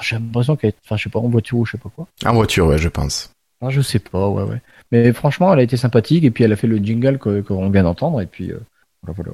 j'ai 0.01 0.15
l'impression 0.17 0.55
qu'elle, 0.55 0.73
enfin, 0.85 0.95
je 0.97 1.03
sais 1.03 1.09
pas, 1.09 1.19
en 1.19 1.27
voiture 1.27 1.57
ou 1.57 1.65
je 1.65 1.71
sais 1.71 1.77
pas 1.79 1.89
quoi. 1.95 2.07
En 2.25 2.33
voiture, 2.35 2.67
ouais, 2.67 2.77
je 2.77 2.87
pense. 2.89 3.31
Ah, 3.61 3.69
je 3.71 3.81
sais 3.81 3.97
pas, 3.99 4.27
ouais, 4.29 4.43
ouais. 4.43 4.61
Mais 4.91 5.11
franchement, 5.11 5.51
elle 5.51 5.59
a 5.59 5.63
été 5.63 5.75
sympathique 5.75 6.23
et 6.23 6.29
puis 6.31 6.43
elle 6.43 6.53
a 6.53 6.55
fait 6.55 6.67
le 6.67 6.77
jingle 6.77 7.17
qu'on 7.17 7.69
vient 7.71 7.83
d'entendre 7.83 8.21
et 8.21 8.27
puis 8.27 8.51
euh, 8.51 8.59
voilà, 9.01 9.15
voilà. 9.15 9.31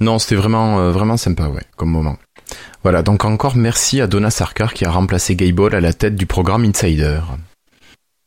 Non, 0.00 0.18
c'était 0.18 0.34
vraiment, 0.36 0.78
euh, 0.78 0.90
vraiment 0.92 1.16
sympa, 1.16 1.48
ouais, 1.48 1.62
comme 1.76 1.90
moment. 1.90 2.18
Voilà, 2.82 3.02
donc 3.02 3.24
encore 3.24 3.56
merci 3.56 4.02
à 4.02 4.06
Donna 4.06 4.28
Sarkar 4.30 4.74
qui 4.74 4.84
a 4.84 4.90
remplacé 4.90 5.34
Gayball 5.34 5.74
à 5.74 5.80
la 5.80 5.94
tête 5.94 6.14
du 6.16 6.26
programme 6.26 6.64
Insider. 6.64 7.20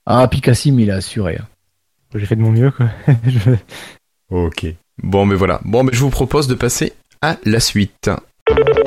Ah, 0.07 0.27
puis 0.27 0.41
Cassim, 0.41 0.80
il 0.80 0.89
a 0.89 0.95
assuré. 0.95 1.38
hein. 1.39 1.45
J'ai 2.15 2.26
fait 2.26 2.35
de 2.35 2.41
mon 2.41 2.51
mieux, 2.51 2.72
quoi. 2.72 2.88
Je- 3.27 3.51
Ok. 4.31 4.65
Bon, 5.04 5.26
mais 5.26 5.36
voilà. 5.36 5.60
Bon, 5.64 5.84
mais 5.84 5.92
je 5.94 6.00
vous 6.00 6.10
propose 6.10 6.48
de 6.48 6.56
passer 6.56 6.94
à 7.22 7.38
la 7.46 7.60
suite. 7.60 8.10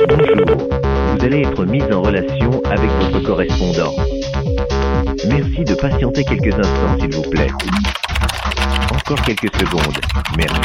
Bonjour, 0.09 0.69
vous 1.17 1.25
allez 1.25 1.43
être 1.43 1.65
mis 1.65 1.83
en 1.85 2.03
relation 2.03 2.63
avec 2.65 2.91
votre 3.01 3.21
correspondant. 3.21 3.95
Merci 5.29 5.65
de 5.65 5.75
patienter 5.75 6.25
quelques 6.25 6.55
instants, 6.55 6.99
s'il 7.01 7.15
vous 7.15 7.31
plaît. 7.31 7.51
Encore 8.93 9.23
quelques 9.23 9.55
secondes. 9.57 9.99
Merci. 10.37 10.61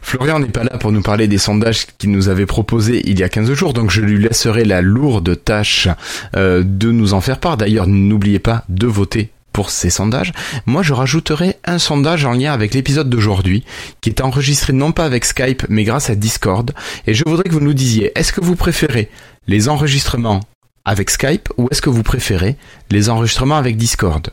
Florian 0.00 0.40
n'est 0.40 0.48
pas 0.48 0.64
là 0.64 0.76
pour 0.78 0.92
nous 0.92 1.00
parler 1.00 1.26
des 1.26 1.38
sondages 1.38 1.86
qu'il 1.98 2.10
nous 2.10 2.28
avait 2.28 2.44
proposés 2.44 3.02
il 3.06 3.18
y 3.18 3.22
a 3.22 3.28
15 3.28 3.52
jours, 3.54 3.72
donc 3.72 3.90
je 3.90 4.00
lui 4.02 4.18
laisserai 4.18 4.64
la 4.64 4.82
lourde 4.82 5.42
tâche 5.42 5.88
euh, 6.36 6.62
de 6.66 6.90
nous 6.90 7.14
en 7.14 7.20
faire 7.20 7.38
part. 7.38 7.56
D'ailleurs, 7.56 7.86
n'oubliez 7.86 8.38
pas 8.38 8.64
de 8.68 8.86
voter 8.86 9.30
pour 9.52 9.70
ces 9.70 9.90
sondages. 9.90 10.32
Moi, 10.66 10.82
je 10.82 10.92
rajouterai 10.92 11.56
un 11.64 11.78
sondage 11.78 12.24
en 12.24 12.32
lien 12.32 12.52
avec 12.52 12.74
l'épisode 12.74 13.08
d'aujourd'hui, 13.10 13.64
qui 14.00 14.10
est 14.10 14.20
enregistré 14.20 14.72
non 14.72 14.92
pas 14.92 15.04
avec 15.04 15.24
Skype, 15.24 15.64
mais 15.68 15.84
grâce 15.84 16.10
à 16.10 16.14
Discord. 16.14 16.72
Et 17.06 17.14
je 17.14 17.22
voudrais 17.26 17.44
que 17.44 17.52
vous 17.52 17.60
nous 17.60 17.74
disiez, 17.74 18.12
est-ce 18.18 18.32
que 18.32 18.40
vous 18.40 18.56
préférez 18.56 19.08
les 19.46 19.68
enregistrements 19.68 20.40
avec 20.84 21.10
Skype 21.10 21.48
ou 21.58 21.68
est-ce 21.70 21.82
que 21.82 21.90
vous 21.90 22.02
préférez 22.02 22.56
les 22.90 23.08
enregistrements 23.10 23.56
avec 23.56 23.76
Discord? 23.76 24.30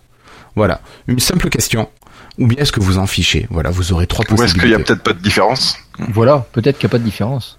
Voilà, 0.55 0.81
une 1.07 1.19
simple 1.19 1.49
question. 1.49 1.89
Ou 2.39 2.47
bien 2.47 2.57
est-ce 2.59 2.71
que 2.71 2.79
vous 2.79 2.97
en 2.97 3.05
fichez? 3.05 3.47
Voilà, 3.49 3.69
vous 3.69 3.91
aurez 3.91 4.07
trois 4.07 4.23
Ou 4.23 4.33
est-ce 4.33 4.41
possibilités. 4.43 4.61
qu'il 4.69 4.71
y 4.71 4.81
a 4.81 4.83
peut-être 4.83 5.03
pas 5.03 5.13
de 5.13 5.21
différence? 5.21 5.77
Voilà, 5.99 6.47
peut-être 6.53 6.79
qu'il 6.79 6.87
n'y 6.87 6.91
a 6.91 6.93
pas 6.93 6.99
de 6.99 7.03
différence. 7.03 7.58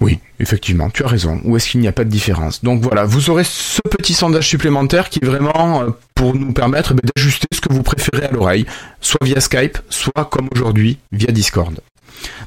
Oui, 0.00 0.18
effectivement, 0.38 0.88
tu 0.88 1.04
as 1.04 1.08
raison. 1.08 1.40
Ou 1.44 1.56
est-ce 1.56 1.68
qu'il 1.68 1.80
n'y 1.80 1.88
a 1.88 1.92
pas 1.92 2.04
de 2.04 2.08
différence? 2.08 2.64
Donc 2.64 2.82
voilà, 2.82 3.04
vous 3.04 3.28
aurez 3.28 3.44
ce 3.44 3.80
petit 3.82 4.14
sondage 4.14 4.48
supplémentaire 4.48 5.10
qui 5.10 5.18
est 5.22 5.26
vraiment 5.26 5.82
euh, 5.82 5.90
pour 6.14 6.34
nous 6.34 6.52
permettre 6.52 6.94
ben, 6.94 7.02
d'ajuster 7.14 7.46
ce 7.52 7.60
que 7.60 7.72
vous 7.72 7.82
préférez 7.82 8.24
à 8.24 8.30
l'oreille, 8.30 8.64
soit 9.00 9.24
via 9.24 9.40
Skype, 9.40 9.78
soit 9.90 10.24
comme 10.30 10.48
aujourd'hui, 10.52 10.98
via 11.12 11.30
Discord. 11.32 11.80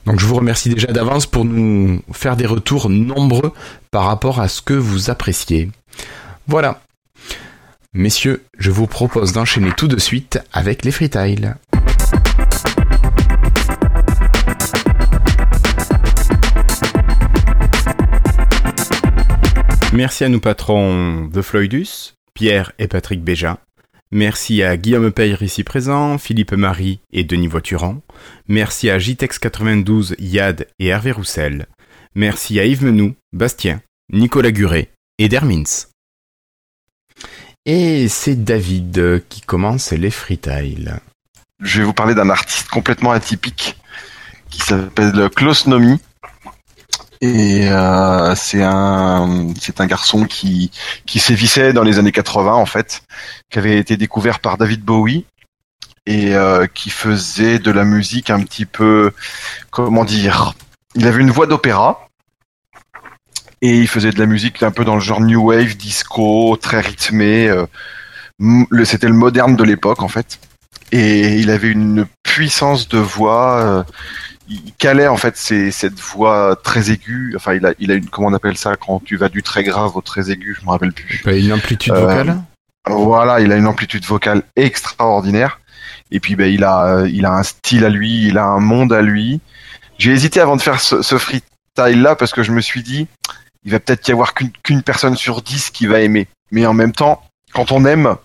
Donc 0.05 0.19
je 0.19 0.25
vous 0.25 0.35
remercie 0.35 0.69
déjà 0.69 0.87
d'avance 0.87 1.25
pour 1.25 1.45
nous 1.45 2.01
faire 2.11 2.35
des 2.35 2.45
retours 2.45 2.89
nombreux 2.89 3.53
par 3.91 4.05
rapport 4.05 4.39
à 4.39 4.47
ce 4.47 4.61
que 4.61 4.73
vous 4.73 5.09
appréciez. 5.09 5.69
Voilà. 6.47 6.81
Messieurs, 7.93 8.43
je 8.57 8.71
vous 8.71 8.87
propose 8.87 9.33
d'enchaîner 9.33 9.71
tout 9.77 9.87
de 9.87 9.99
suite 9.99 10.39
avec 10.51 10.83
les 10.83 10.91
freetiles. 10.91 11.55
Merci 19.93 20.23
à 20.23 20.29
nos 20.29 20.39
patrons 20.39 21.29
The 21.31 21.43
Floydus, 21.43 22.15
Pierre 22.33 22.71
et 22.79 22.87
Patrick 22.87 23.23
Béja. 23.23 23.59
Merci 24.11 24.63
à 24.63 24.75
Guillaume 24.75 25.11
Peyre 25.11 25.43
ici 25.43 25.63
présent, 25.63 26.17
Philippe 26.17 26.53
Marie 26.53 26.99
et 27.11 27.23
Denis 27.23 27.47
Voiturant. 27.47 28.01
Merci 28.47 28.89
à 28.89 28.97
JTEX92, 28.97 30.15
Yad 30.17 30.67
et 30.79 30.87
Hervé 30.87 31.11
Roussel. 31.11 31.67
Merci 32.15 32.59
à 32.59 32.65
Yves 32.65 32.83
Menou, 32.83 33.13
Bastien, 33.33 33.81
Nicolas 34.11 34.51
Guret 34.51 34.89
et 35.19 35.29
Dermins. 35.29 35.85
Et 37.67 38.07
c'est 38.07 38.43
David 38.43 39.23
qui 39.29 39.41
commence 39.41 39.91
les 39.91 40.09
freetiles. 40.09 40.99
Je 41.61 41.81
vais 41.81 41.85
vous 41.85 41.93
parler 41.93 42.15
d'un 42.15 42.31
artiste 42.31 42.67
complètement 42.69 43.11
atypique 43.11 43.77
qui 44.49 44.59
s'appelle 44.61 45.29
Klaus 45.35 45.67
Nomi. 45.67 45.99
Et 47.25 47.69
euh, 47.71 48.35
c'est 48.35 48.63
un 48.63 49.47
c'est 49.57 49.79
un 49.79 49.85
garçon 49.85 50.25
qui 50.25 50.71
qui 51.05 51.19
sévissait 51.19 51.71
dans 51.71 51.83
les 51.83 51.97
années 51.97 52.11
80 52.11 52.53
en 52.53 52.65
fait, 52.65 53.01
qui 53.49 53.59
avait 53.59 53.77
été 53.77 53.95
découvert 53.95 54.41
par 54.41 54.57
David 54.57 54.81
Bowie 54.83 55.25
et 56.05 56.35
euh, 56.35 56.67
qui 56.67 56.89
faisait 56.89 57.59
de 57.59 57.71
la 57.71 57.85
musique 57.85 58.29
un 58.29 58.41
petit 58.43 58.65
peu 58.65 59.13
comment 59.71 60.03
dire. 60.03 60.53
Il 60.95 61.07
avait 61.07 61.21
une 61.21 61.31
voix 61.31 61.47
d'opéra 61.47 62.09
et 63.61 63.77
il 63.79 63.87
faisait 63.87 64.11
de 64.11 64.19
la 64.19 64.25
musique 64.25 64.61
un 64.61 64.71
peu 64.71 64.83
dans 64.83 64.95
le 64.95 65.01
genre 65.01 65.21
new 65.21 65.41
wave, 65.49 65.77
disco, 65.77 66.57
très 66.61 66.81
rythmé. 66.81 67.47
euh, 67.47 67.65
C'était 68.83 69.07
le 69.07 69.13
moderne 69.13 69.55
de 69.55 69.63
l'époque 69.63 70.01
en 70.01 70.09
fait 70.09 70.39
et 70.91 71.39
il 71.39 71.49
avait 71.49 71.69
une 71.69 72.05
puissance 72.23 72.89
de 72.89 72.97
voix. 72.99 73.59
euh, 73.61 73.83
il 74.65 74.73
calait 74.73 75.07
en 75.07 75.17
fait 75.17 75.35
ces- 75.37 75.71
cette 75.71 75.99
voix 75.99 76.55
très 76.63 76.91
aiguë. 76.91 77.33
Enfin, 77.35 77.53
il 77.55 77.65
a, 77.65 77.73
il 77.79 77.91
a 77.91 77.95
une 77.95 78.09
comment 78.09 78.27
on 78.27 78.33
appelle 78.33 78.57
ça 78.57 78.75
quand 78.75 79.01
tu 79.03 79.15
vas 79.17 79.29
du 79.29 79.43
très 79.43 79.63
grave 79.63 79.95
au 79.95 80.01
très 80.01 80.31
aigu. 80.31 80.55
Je 80.59 80.65
me 80.65 80.71
rappelle 80.71 80.93
plus. 80.93 81.21
Une 81.25 81.53
amplitude 81.53 81.93
Euh, 81.93 81.99
vocale 82.01 82.41
Voilà, 82.87 83.39
il 83.39 83.51
a 83.51 83.55
une 83.55 83.67
amplitude 83.67 84.05
vocale 84.05 84.43
extraordinaire. 84.55 85.59
Et 86.11 86.19
puis, 86.19 86.35
ben, 86.35 86.51
il 86.53 86.63
a, 86.63 86.85
euh, 86.85 87.09
il 87.09 87.25
a 87.25 87.31
un 87.33 87.43
style 87.43 87.85
à 87.85 87.89
lui, 87.89 88.27
il 88.27 88.37
a 88.37 88.45
un 88.45 88.59
monde 88.59 88.93
à 88.93 89.01
lui. 89.01 89.39
J'ai 89.97 90.11
hésité 90.11 90.39
avant 90.39 90.55
de 90.55 90.61
faire 90.61 90.79
ce, 90.79 91.01
ce 91.01 91.17
freestyle 91.17 92.01
là 92.01 92.15
parce 92.15 92.33
que 92.33 92.43
je 92.43 92.51
me 92.51 92.61
suis 92.61 92.83
dit, 92.83 93.07
il 93.63 93.71
va 93.71 93.79
peut-être 93.79 94.07
y 94.07 94.11
avoir 94.11 94.33
qu'une 94.33 94.83
personne 94.83 95.15
sur 95.15 95.41
dix 95.41 95.69
qui 95.71 95.87
va 95.87 96.01
aimer. 96.01 96.27
Mais 96.51 96.65
en 96.65 96.73
même 96.73 96.91
temps, 96.91 97.23
quand 97.53 97.71
on 97.71 97.85
aime, 97.85 98.15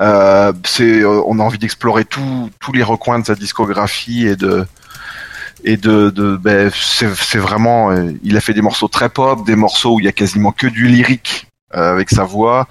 euh, 0.00 0.52
c'est, 0.64 1.04
on 1.04 1.38
a 1.38 1.42
envie 1.42 1.58
d'explorer 1.58 2.04
tous 2.04 2.50
les 2.74 2.82
recoins 2.82 3.20
de 3.20 3.26
sa 3.26 3.34
discographie 3.34 4.26
et 4.26 4.36
de, 4.36 4.66
et 5.64 5.76
de, 5.76 6.10
de 6.10 6.36
ben, 6.36 6.70
c'est 6.74 7.38
vraiment, 7.38 7.90
euh, 7.90 8.12
il 8.22 8.36
a 8.36 8.40
fait 8.40 8.54
des 8.54 8.62
morceaux 8.62 8.88
très 8.88 9.08
pop, 9.08 9.46
des 9.46 9.56
morceaux 9.56 9.94
où 9.96 10.00
il 10.00 10.06
y 10.06 10.08
a 10.08 10.12
quasiment 10.12 10.52
que 10.52 10.66
du 10.66 10.86
lyrique 10.86 11.46
euh, 11.74 11.92
avec 11.92 12.10
sa 12.10 12.24
voix. 12.24 12.68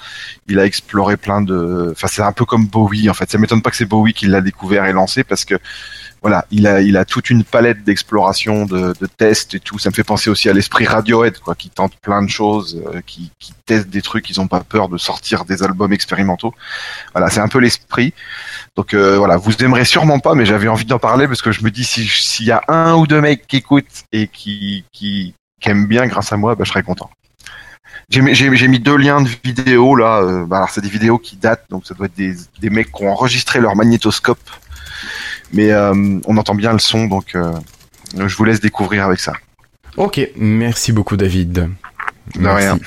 Il 0.48 0.60
a 0.60 0.66
exploré 0.66 1.18
plein 1.18 1.42
de, 1.42 1.90
enfin 1.92 2.08
c'est 2.08 2.22
un 2.22 2.32
peu 2.32 2.46
comme 2.46 2.68
Bowie 2.68 3.10
en 3.10 3.14
fait. 3.14 3.32
Ça 3.32 3.38
m'étonne 3.38 3.62
pas 3.62 3.70
que 3.70 3.78
c'est 3.78 3.86
Bowie 3.86 4.14
qui 4.14 4.28
l'a 4.28 4.42
découvert 4.42 4.86
et 4.86 4.94
lancé 4.94 5.24
parce 5.24 5.46
que 5.46 5.56
voilà, 6.22 6.46
il 6.52 6.68
a, 6.68 6.82
il 6.82 6.98
a 6.98 7.06
toute 7.06 7.32
une 7.32 7.44
palette 7.44 7.84
d'exploration, 7.84 8.66
de, 8.66 8.94
de 9.00 9.06
tests 9.08 9.56
et 9.56 9.60
tout. 9.60 9.80
Ça 9.80 9.90
me 9.90 9.96
fait 9.96 10.04
penser 10.04 10.30
aussi 10.30 10.50
à 10.50 10.54
l'esprit 10.54 10.86
Radiohead, 10.86 11.40
quoi, 11.40 11.56
qui 11.56 11.70
tente 11.72 11.96
plein 11.98 12.22
de 12.22 12.30
choses, 12.30 12.80
euh, 12.94 13.02
qui, 13.06 13.32
qui 13.40 13.54
testent 13.66 13.90
des 13.90 14.04
trucs, 14.04 14.30
ils 14.30 14.40
ont 14.40 14.48
pas 14.48 14.60
peur 14.62 14.88
de 14.88 14.98
sortir 15.00 15.46
des 15.46 15.64
albums 15.64 15.92
expérimentaux. 15.94 16.54
Voilà, 17.14 17.30
c'est 17.32 17.40
un 17.40 17.48
peu 17.48 17.58
l'esprit. 17.58 18.14
Donc 18.76 18.94
euh, 18.94 19.18
voilà, 19.18 19.38
vous 19.38 19.52
aimerez 19.64 19.84
sûrement 19.86 20.20
pas, 20.20 20.36
mais 20.36 20.46
j'avais 20.46 20.68
envie 20.68 20.86
d'en 20.86 21.00
parler 21.00 21.28
parce 21.28 21.42
que 21.42 21.52
je 21.52 21.64
me 21.64 21.72
dis 21.72 21.84
si 21.84 22.08
s'il 22.08 22.46
y 22.46 22.52
a 22.52 22.62
un 22.68 22.94
ou 22.94 23.08
deux 23.08 23.20
mecs 23.22 23.48
qui 23.48 23.58
écoutent 23.58 24.04
et 24.12 24.28
qui, 24.28 24.86
qui, 24.94 25.34
qui 25.60 25.70
aiment 25.70 25.88
bien 25.88 26.06
grâce 26.06 26.32
à 26.32 26.38
moi, 26.38 26.54
bah, 26.54 26.66
je 26.66 26.70
serais 26.70 26.84
content. 26.84 27.10
J'ai 28.10 28.22
mis, 28.22 28.36
j'ai- 28.36 28.56
j'ai 28.56 28.68
mis 28.68 28.80
deux 28.80 28.96
liens 28.98 29.22
de 29.22 29.30
vidéos 29.44 29.96
là. 29.96 30.22
euh, 30.22 30.46
bah, 30.46 30.58
alors 30.58 30.70
c'est 30.70 30.82
des 30.82 30.90
vidéos 30.90 31.18
qui 31.18 31.36
datent, 31.38 31.66
donc 31.70 31.86
ça 31.88 31.94
doit 31.94 32.06
être 32.08 32.16
des, 32.16 32.36
des 32.60 32.70
mecs 32.70 32.92
qui 32.92 33.04
ont 33.04 33.12
enregistré 33.12 33.60
leur 33.60 33.76
magnétoscope, 33.76 34.40
mais 35.54 35.72
euh, 35.72 35.94
on 36.26 36.38
entend 36.38 36.56
bien 36.56 36.74
le 36.74 36.80
son, 36.80 37.08
donc 37.08 37.36
euh, 37.36 37.52
je 38.16 38.36
vous 38.36 38.44
laisse 38.44 38.60
découvrir 38.60 39.06
avec 39.06 39.20
ça. 39.20 39.34
Ok, 39.98 40.20
merci 40.36 40.92
beaucoup 40.92 41.18
David. 41.18 41.70
De 42.36 42.48
rien. 42.48 42.80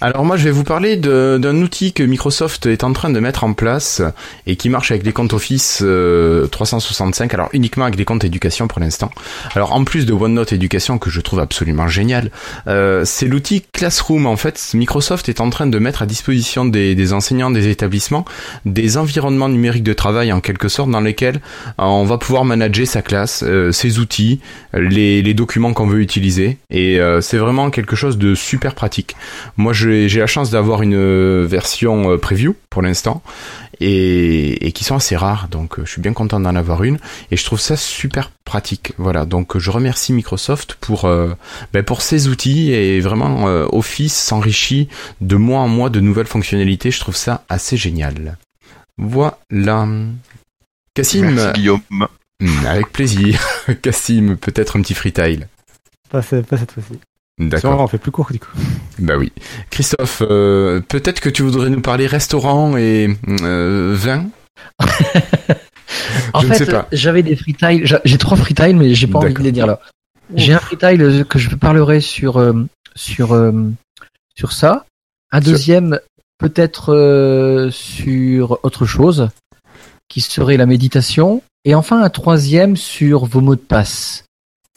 Alors 0.00 0.24
moi 0.24 0.36
je 0.36 0.44
vais 0.44 0.50
vous 0.50 0.64
parler 0.64 0.96
d'un 0.96 1.62
outil 1.62 1.92
que 1.92 2.02
Microsoft 2.02 2.66
est 2.66 2.84
en 2.84 2.92
train 2.92 3.10
de 3.10 3.20
mettre 3.20 3.44
en 3.44 3.52
place 3.52 4.02
et 4.46 4.56
qui 4.56 4.68
marche 4.68 4.90
avec 4.90 5.04
les 5.04 5.12
comptes 5.12 5.32
Office 5.32 5.80
euh, 5.82 6.46
365, 6.46 7.32
alors 7.34 7.48
uniquement 7.52 7.84
avec 7.84 7.96
des 7.96 8.04
comptes 8.04 8.24
éducation 8.24 8.68
pour 8.68 8.80
l'instant. 8.80 9.10
Alors 9.54 9.72
en 9.72 9.84
plus 9.84 10.06
de 10.06 10.12
OneNote 10.12 10.52
éducation 10.52 10.98
que 10.98 11.10
je 11.10 11.20
trouve 11.20 11.40
absolument 11.40 11.88
génial, 11.88 12.30
euh, 12.66 13.02
c'est 13.04 13.26
l'outil 13.26 13.64
Classroom. 13.72 14.26
En 14.26 14.36
fait, 14.36 14.70
Microsoft 14.74 15.28
est 15.28 15.40
en 15.40 15.50
train 15.50 15.66
de 15.66 15.78
mettre 15.78 16.02
à 16.02 16.06
disposition 16.06 16.64
des, 16.64 16.94
des 16.94 17.12
enseignants 17.12 17.50
des 17.50 17.68
établissements 17.68 18.24
des 18.64 18.96
environnements 18.96 19.48
numériques 19.48 19.82
de 19.82 19.92
travail 19.92 20.32
en 20.32 20.40
quelque 20.40 20.68
sorte 20.68 20.90
dans 20.90 21.00
lesquels 21.00 21.36
euh, 21.78 21.84
on 21.84 22.04
va 22.04 22.18
pouvoir 22.18 22.44
manager 22.44 22.86
sa 22.86 23.02
classe, 23.02 23.42
euh, 23.46 23.72
ses 23.72 23.98
outils, 23.98 24.40
les, 24.72 25.34
documents 25.34 25.74
qu'on 25.74 25.86
veut 25.86 26.00
utiliser 26.00 26.56
et 26.70 26.98
euh, 26.98 27.20
c'est 27.20 27.36
vraiment 27.36 27.70
quelque 27.70 27.94
chose 27.94 28.16
de 28.16 28.34
super 28.34 28.74
pratique. 28.74 29.16
J'ai 29.72 30.08
j'ai 30.08 30.20
la 30.20 30.26
chance 30.26 30.50
d'avoir 30.50 30.82
une 30.82 30.94
euh, 30.94 31.46
version 31.48 32.12
euh, 32.12 32.18
preview 32.18 32.54
pour 32.70 32.82
l'instant 32.82 33.22
et, 33.80 34.66
et 34.66 34.72
qui 34.72 34.84
sont 34.84 34.96
assez 34.96 35.16
rares 35.16 35.48
donc 35.48 35.78
euh, 35.78 35.84
je 35.84 35.90
suis 35.90 36.00
bien 36.00 36.12
content 36.12 36.40
d'en 36.40 36.54
avoir 36.54 36.82
une 36.84 36.98
et 37.30 37.36
je 37.36 37.44
trouve 37.44 37.60
ça 37.60 37.76
super 37.76 38.30
pratique. 38.44 38.92
Voilà 38.98 39.26
donc 39.26 39.58
je 39.58 39.70
remercie 39.70 40.12
Microsoft 40.12 40.76
pour 40.80 41.04
euh, 41.04 41.34
ben, 41.72 41.82
pour 41.82 42.02
ces 42.02 42.28
outils 42.28 42.72
et 42.72 43.00
vraiment 43.00 43.48
euh, 43.48 43.66
Office 43.72 44.14
s'enrichit 44.14 44.88
de 45.20 45.36
mois 45.36 45.60
en 45.60 45.68
mois 45.68 45.90
de 45.90 46.00
nouvelles 46.00 46.26
fonctionnalités. 46.26 46.90
Je 46.90 47.00
trouve 47.00 47.16
ça 47.16 47.44
assez 47.48 47.76
génial. 47.76 48.36
Voilà. 48.98 49.38
Cassim, 50.94 51.30
Merci 51.30 51.52
Guillaume. 51.52 51.80
Hmm, 52.40 52.66
avec 52.66 52.92
plaisir. 52.92 53.40
Cassim, 53.82 54.36
peut-être 54.36 54.78
un 54.78 54.82
petit 54.82 54.94
freetail. 54.94 55.46
Pas 56.08 56.22
cette 56.22 56.46
fois-ci. 56.46 56.98
D'accord. 57.38 57.80
on 57.80 57.86
fait 57.86 57.98
plus 57.98 58.10
court 58.10 58.30
du 58.32 58.38
coup. 58.38 58.48
Bah 58.98 59.16
oui. 59.18 59.30
Christophe, 59.70 60.22
euh, 60.22 60.80
peut-être 60.80 61.20
que 61.20 61.28
tu 61.28 61.42
voudrais 61.42 61.68
nous 61.68 61.82
parler 61.82 62.06
restaurant 62.06 62.76
et 62.76 63.14
euh, 63.42 63.94
vin. 63.96 64.26
En 66.32 66.40
Je 66.40 66.46
ne 66.48 66.52
fait, 66.54 66.64
sais 66.64 66.70
pas. 66.72 66.88
j'avais 66.92 67.22
des 67.22 67.36
freetiles. 67.36 67.86
j'a- 67.86 68.00
J'ai 68.04 68.18
trois 68.18 68.36
freetiles, 68.36 68.76
mais 68.76 68.94
j'ai 68.94 69.06
pas 69.06 69.18
envie 69.20 69.34
de 69.34 69.38
les 69.40 69.52
dire 69.52 69.66
là. 69.66 69.80
J'ai 70.34 70.52
un 70.52 70.58
freetile 70.58 71.00
euh, 71.02 71.24
que 71.24 71.38
je 71.38 71.54
parlerai 71.54 72.00
sur 72.00 72.38
euh, 72.38 72.52
sur 72.94 73.32
euh, 73.34 73.52
sur 74.34 74.52
ça. 74.52 74.84
Un 75.30 75.40
Sur- 75.40 75.52
deuxième 75.52 76.00
peut-être 76.38 76.92
euh, 76.92 77.70
sur 77.70 78.58
autre 78.64 78.84
chose, 78.86 79.28
qui 80.08 80.20
serait 80.20 80.56
la 80.56 80.66
méditation. 80.66 81.42
Et 81.64 81.74
enfin 81.74 82.02
un 82.02 82.10
troisième 82.10 82.76
sur 82.76 83.24
vos 83.26 83.40
mots 83.40 83.54
de 83.56 83.60
passe. 83.60 84.24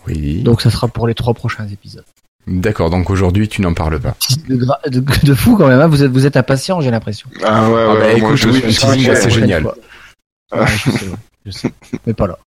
Oui. 0.08 0.42
Donc 0.44 0.62
ça 0.62 0.70
sera 0.70 0.88
pour 0.88 1.08
les 1.08 1.16
trois 1.16 1.34
prochains 1.34 1.68
épisodes. 1.68 2.06
D'accord. 2.48 2.90
Donc 2.90 3.10
aujourd'hui, 3.10 3.48
tu 3.48 3.62
n'en 3.62 3.74
parles 3.74 4.00
pas. 4.00 4.16
De, 4.48 4.56
gra- 4.58 4.90
de, 4.90 5.00
de 5.26 5.34
fou 5.34 5.56
quand 5.58 5.68
même. 5.68 5.80
hein. 5.80 5.88
Vous 5.88 6.04
êtes 6.04 6.12
vous 6.12 6.26
êtes 6.26 6.38
impatient, 6.38 6.82
j'ai 6.82 6.92
l'impression. 6.92 7.30
Ah 7.44 7.70
ouais, 7.70 7.78
Ah 7.88 7.94
ouais, 7.94 8.00
bah, 8.00 8.08
moi, 8.08 8.12
écoute, 8.18 8.36
je 8.38 8.50
oui, 8.50 8.60
prochaine 8.62 9.30
génial. 9.30 9.66
Ouais, 9.66 10.66
je 10.68 10.92
sais, 10.92 11.06
ouais, 11.08 11.16
je 11.46 11.52
sais. 11.52 11.72
Mais 12.08 12.14
pas 12.14 12.28
là. 12.28 12.40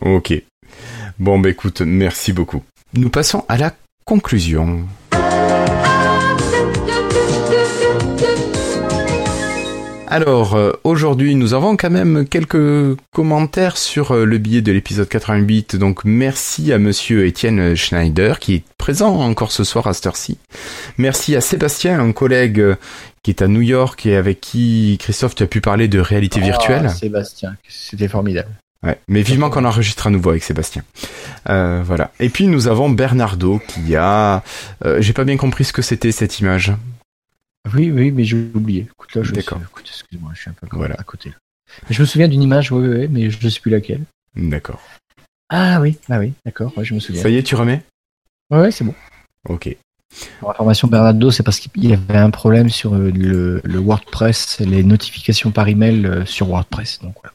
Ok. 0.00 0.34
Bon, 1.18 1.38
bah 1.38 1.50
écoute, 1.50 1.80
merci 1.82 2.32
beaucoup. 2.32 2.62
Nous 2.94 3.10
passons 3.10 3.44
à 3.48 3.56
la 3.58 3.72
conclusion. 4.04 4.86
Alors, 10.10 10.54
euh, 10.54 10.72
aujourd'hui, 10.84 11.34
nous 11.34 11.52
avons 11.52 11.76
quand 11.76 11.90
même 11.90 12.26
quelques 12.26 12.96
commentaires 13.12 13.76
sur 13.76 14.12
euh, 14.12 14.24
le 14.24 14.38
billet 14.38 14.62
de 14.62 14.72
l'épisode 14.72 15.06
88. 15.06 15.76
Donc, 15.76 16.02
merci 16.04 16.72
à 16.72 16.78
monsieur 16.78 17.26
Étienne 17.26 17.74
Schneider, 17.74 18.38
qui 18.38 18.54
est 18.54 18.62
présent 18.78 19.14
encore 19.20 19.52
ce 19.52 19.64
soir 19.64 19.86
à 19.86 19.92
cette 19.92 20.06
heure-ci. 20.06 20.38
Merci 20.96 21.36
à 21.36 21.42
Sébastien, 21.42 22.00
un 22.00 22.12
collègue 22.12 22.58
euh, 22.58 22.76
qui 23.22 23.30
est 23.32 23.42
à 23.42 23.48
New 23.48 23.60
York 23.60 24.06
et 24.06 24.16
avec 24.16 24.40
qui, 24.40 24.96
Christophe, 24.98 25.34
tu 25.34 25.42
as 25.42 25.46
pu 25.46 25.60
parler 25.60 25.88
de 25.88 26.00
réalité 26.00 26.40
virtuelle. 26.40 26.86
Ah, 26.86 26.88
Sébastien, 26.88 27.56
c'était 27.68 28.08
formidable. 28.08 28.48
Ouais, 28.82 28.98
mais 29.08 29.20
vivement 29.20 29.50
qu'on 29.50 29.66
enregistre 29.66 30.06
à 30.06 30.10
nouveau 30.10 30.30
avec 30.30 30.42
Sébastien. 30.42 30.84
Euh, 31.50 31.82
voilà. 31.84 32.12
Et 32.18 32.30
puis 32.30 32.46
nous 32.46 32.66
avons 32.68 32.88
Bernardo 32.88 33.60
qui 33.68 33.94
a... 33.96 34.42
euh, 34.86 35.02
J'ai 35.02 35.12
pas 35.12 35.24
bien 35.24 35.36
compris 35.36 35.64
ce 35.64 35.72
que 35.74 35.82
c'était 35.82 36.12
cette 36.12 36.38
image. 36.38 36.72
Oui, 37.74 37.90
oui, 37.90 38.10
mais 38.10 38.24
j'ai 38.24 38.36
oublié. 38.54 38.82
Écoute, 38.90 39.14
là, 39.14 39.22
je 39.22 39.32
D'accord. 39.32 39.60
écoute, 39.62 39.86
excuse-moi, 39.88 40.32
je 40.34 40.40
suis 40.40 40.50
un 40.50 40.54
peu 40.54 40.66
Voilà. 40.72 40.94
à 40.98 41.02
côté. 41.04 41.30
là. 41.30 41.36
Je 41.90 42.00
me 42.00 42.06
souviens 42.06 42.28
d'une 42.28 42.42
image, 42.42 42.72
oui, 42.72 42.86
oui, 42.86 42.96
oui, 43.00 43.08
mais 43.10 43.30
je 43.30 43.44
ne 43.44 43.50
sais 43.50 43.60
plus 43.60 43.70
laquelle. 43.70 44.02
D'accord. 44.34 44.80
Ah 45.50 45.80
oui, 45.80 45.98
ah 46.10 46.18
oui, 46.18 46.32
d'accord, 46.44 46.76
ouais, 46.76 46.84
je 46.84 46.94
me 46.94 47.00
souviens. 47.00 47.22
Ça 47.22 47.30
y 47.30 47.36
est, 47.36 47.42
tu 47.42 47.54
remets? 47.54 47.82
Ouais, 48.50 48.60
ouais, 48.60 48.70
c'est 48.70 48.84
bon. 48.84 48.94
Ok. 49.48 49.74
Pour 50.40 50.50
information, 50.50 50.88
Bernardo, 50.88 51.30
c'est 51.30 51.42
parce 51.42 51.58
qu'il 51.60 51.84
y 51.84 51.92
avait 51.92 52.16
un 52.18 52.30
problème 52.30 52.68
sur 52.70 52.94
euh, 52.94 53.10
le, 53.10 53.60
le 53.62 53.78
WordPress, 53.78 54.60
les 54.60 54.82
notifications 54.82 55.50
par 55.50 55.68
email 55.68 56.06
euh, 56.06 56.24
sur 56.24 56.48
WordPress. 56.48 57.00
Donc, 57.02 57.14
voilà. 57.20 57.32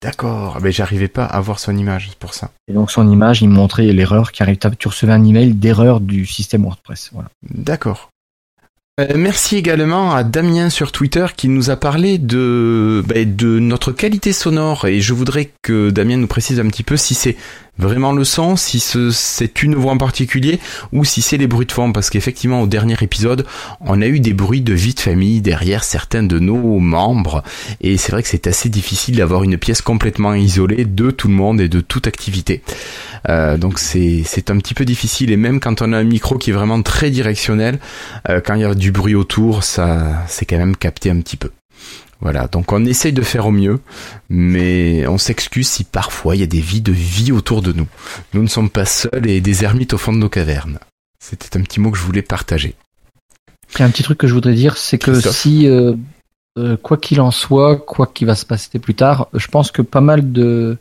D'accord. 0.00 0.58
Mais 0.60 0.72
j'arrivais 0.72 1.08
pas 1.08 1.24
à 1.24 1.40
voir 1.40 1.58
son 1.60 1.76
image, 1.76 2.08
c'est 2.10 2.18
pour 2.18 2.34
ça. 2.34 2.50
Et 2.66 2.72
donc 2.72 2.90
son 2.90 3.08
image, 3.08 3.40
il 3.42 3.48
me 3.48 3.54
montrait 3.54 3.84
l'erreur 3.92 4.32
qui 4.32 4.42
arrive. 4.42 4.58
Tu 4.76 4.88
recevais 4.88 5.12
un 5.12 5.24
email 5.24 5.54
d'erreur 5.54 6.00
du 6.00 6.26
système 6.26 6.62
WordPress. 6.64 7.10
Voilà. 7.12 7.28
D'accord. 7.42 8.10
Euh, 9.02 9.14
merci 9.16 9.56
également 9.56 10.14
à 10.14 10.22
Damien 10.22 10.70
sur 10.70 10.92
Twitter 10.92 11.26
qui 11.36 11.48
nous 11.48 11.70
a 11.70 11.76
parlé 11.76 12.18
de, 12.18 13.02
bah, 13.06 13.24
de 13.24 13.58
notre 13.58 13.92
qualité 13.92 14.32
sonore. 14.32 14.86
Et 14.86 15.00
je 15.00 15.14
voudrais 15.14 15.50
que 15.62 15.90
Damien 15.90 16.16
nous 16.16 16.26
précise 16.26 16.60
un 16.60 16.68
petit 16.68 16.82
peu 16.82 16.96
si 16.96 17.14
c'est 17.14 17.36
vraiment 17.78 18.12
le 18.12 18.22
son, 18.24 18.54
si 18.56 18.80
ce- 18.80 19.10
c'est 19.10 19.62
une 19.62 19.74
voix 19.74 19.92
en 19.92 19.98
particulier 19.98 20.60
ou 20.92 21.04
si 21.04 21.22
c'est 21.22 21.38
les 21.38 21.46
bruits 21.46 21.66
de 21.66 21.72
fond 21.72 21.92
parce 21.92 22.10
qu'effectivement 22.10 22.60
au 22.60 22.66
dernier 22.66 22.96
épisode 23.00 23.46
on 23.80 24.02
a 24.02 24.06
eu 24.06 24.20
des 24.20 24.34
bruits 24.34 24.60
de 24.60 24.74
vie 24.74 24.94
de 24.94 25.00
famille 25.00 25.40
derrière 25.40 25.82
certains 25.82 26.22
de 26.22 26.38
nos 26.38 26.78
membres 26.78 27.42
et 27.80 27.96
c'est 27.96 28.12
vrai 28.12 28.22
que 28.22 28.28
c'est 28.28 28.46
assez 28.46 28.68
difficile 28.68 29.16
d'avoir 29.16 29.42
une 29.42 29.56
pièce 29.56 29.80
complètement 29.80 30.34
isolée 30.34 30.84
de 30.84 31.10
tout 31.10 31.28
le 31.28 31.34
monde 31.34 31.60
et 31.60 31.68
de 31.68 31.80
toute 31.80 32.06
activité. 32.06 32.62
Euh, 33.28 33.56
donc 33.56 33.78
c'est 33.78 34.22
c'est 34.26 34.50
un 34.50 34.58
petit 34.58 34.74
peu 34.74 34.84
difficile 34.84 35.30
et 35.32 35.36
même 35.36 35.58
quand 35.60 35.80
on 35.80 35.92
a 35.92 35.98
un 35.98 36.04
micro 36.04 36.36
qui 36.38 36.50
est 36.50 36.54
vraiment 36.54 36.82
très 36.82 37.10
directionnel, 37.10 37.78
euh, 38.28 38.40
quand 38.44 38.54
il 38.54 38.60
y 38.60 38.64
a 38.64 38.74
du 38.74 38.92
bruit 38.92 39.14
autour, 39.14 39.64
ça 39.64 40.24
c'est 40.28 40.44
quand 40.44 40.58
même 40.58 40.76
capté 40.76 41.10
un 41.10 41.20
petit 41.20 41.36
peu. 41.36 41.50
Voilà, 42.22 42.46
donc 42.46 42.72
on 42.72 42.84
essaye 42.84 43.12
de 43.12 43.22
faire 43.22 43.46
au 43.46 43.50
mieux, 43.50 43.80
mais 44.30 45.04
on 45.08 45.18
s'excuse 45.18 45.68
si 45.68 45.82
parfois 45.82 46.36
il 46.36 46.40
y 46.40 46.44
a 46.44 46.46
des 46.46 46.60
vies 46.60 46.80
de 46.80 46.92
vie 46.92 47.32
autour 47.32 47.62
de 47.62 47.72
nous. 47.72 47.88
Nous 48.32 48.42
ne 48.42 48.46
sommes 48.46 48.70
pas 48.70 48.84
seuls 48.84 49.28
et 49.28 49.40
des 49.40 49.64
ermites 49.64 49.92
au 49.92 49.98
fond 49.98 50.12
de 50.12 50.18
nos 50.18 50.28
cavernes. 50.28 50.78
C'était 51.18 51.58
un 51.58 51.62
petit 51.62 51.80
mot 51.80 51.90
que 51.90 51.98
je 51.98 52.04
voulais 52.04 52.22
partager. 52.22 52.76
A 53.80 53.84
un 53.84 53.90
petit 53.90 54.04
truc 54.04 54.18
que 54.18 54.28
je 54.28 54.34
voudrais 54.34 54.54
dire, 54.54 54.76
c'est 54.76 54.98
que 54.98 55.10
Christophe. 55.10 55.36
si, 55.36 55.66
euh, 55.66 55.94
euh, 56.58 56.76
quoi 56.76 56.96
qu'il 56.96 57.20
en 57.20 57.32
soit, 57.32 57.76
quoi 57.76 58.06
qu'il 58.06 58.28
va 58.28 58.36
se 58.36 58.46
passer 58.46 58.78
plus 58.78 58.94
tard, 58.94 59.26
je 59.34 59.48
pense 59.48 59.72
que 59.72 59.82
pas 59.82 60.00
mal 60.00 60.30
de, 60.30 60.78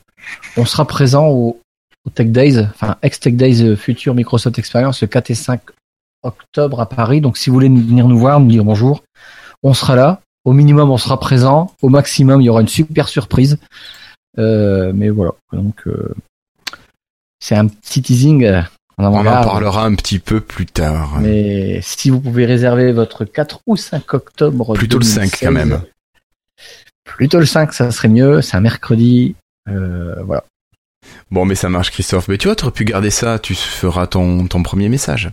on 0.57 0.65
sera 0.65 0.85
présent 0.85 1.27
au, 1.27 1.59
au 2.05 2.09
Tech 2.11 2.27
Days, 2.27 2.59
enfin 2.59 2.97
ex-Tech 3.01 3.33
Days 3.33 3.63
euh, 3.63 3.75
futur 3.75 4.13
Microsoft 4.13 4.59
Experience 4.59 5.01
le 5.01 5.07
4 5.07 5.31
et 5.31 5.35
5 5.35 5.61
octobre 6.21 6.79
à 6.81 6.87
Paris. 6.87 7.19
Donc 7.19 7.37
si 7.37 7.49
vous 7.49 7.55
voulez 7.55 7.69
venir 7.69 8.07
nous 8.07 8.19
voir, 8.19 8.39
nous 8.39 8.47
dire 8.47 8.63
bonjour, 8.63 9.03
on 9.63 9.73
sera 9.73 9.95
là. 9.95 10.21
Au 10.43 10.53
minimum, 10.53 10.89
on 10.89 10.97
sera 10.97 11.19
présent. 11.19 11.75
Au 11.81 11.89
maximum, 11.89 12.41
il 12.41 12.45
y 12.45 12.49
aura 12.49 12.61
une 12.61 12.67
super 12.67 13.07
surprise. 13.07 13.57
Euh, 14.39 14.91
mais 14.95 15.09
voilà. 15.09 15.33
Donc 15.53 15.75
euh, 15.87 16.13
c'est 17.39 17.55
un 17.55 17.67
petit 17.67 18.01
teasing. 18.01 18.45
euh, 18.45 18.61
On 18.97 19.03
en 19.05 19.23
parlera 19.23 19.83
un 19.85 19.93
petit 19.95 20.19
peu 20.19 20.41
plus 20.41 20.65
tard. 20.65 21.19
Mais 21.19 21.81
si 21.81 22.09
vous 22.09 22.19
pouvez 22.19 22.45
réserver 22.45 22.91
votre 22.91 23.25
4 23.25 23.61
ou 23.67 23.75
5 23.77 24.13
octobre. 24.13 24.73
Plutôt 24.73 24.97
le 24.99 25.05
5 25.05 25.31
quand 25.39 25.51
2016, 25.51 25.53
même. 25.53 25.81
Plutôt 27.03 27.39
le 27.39 27.45
5, 27.45 27.73
ça 27.73 27.91
serait 27.91 28.07
mieux. 28.07 28.41
C'est 28.41 28.57
un 28.57 28.61
mercredi. 28.61 29.35
Voilà. 29.67 30.43
Bon, 31.29 31.45
mais 31.45 31.55
ça 31.55 31.69
marche, 31.69 31.91
Christophe. 31.91 32.27
Mais 32.27 32.37
tu 32.37 32.47
vois, 32.47 32.55
tu 32.55 32.63
aurais 32.63 32.73
pu 32.73 32.85
garder 32.85 33.09
ça, 33.09 33.37
tu 33.39 33.53
feras 33.55 34.07
ton, 34.07 34.47
ton 34.47 34.63
premier 34.63 34.87
message. 34.89 35.31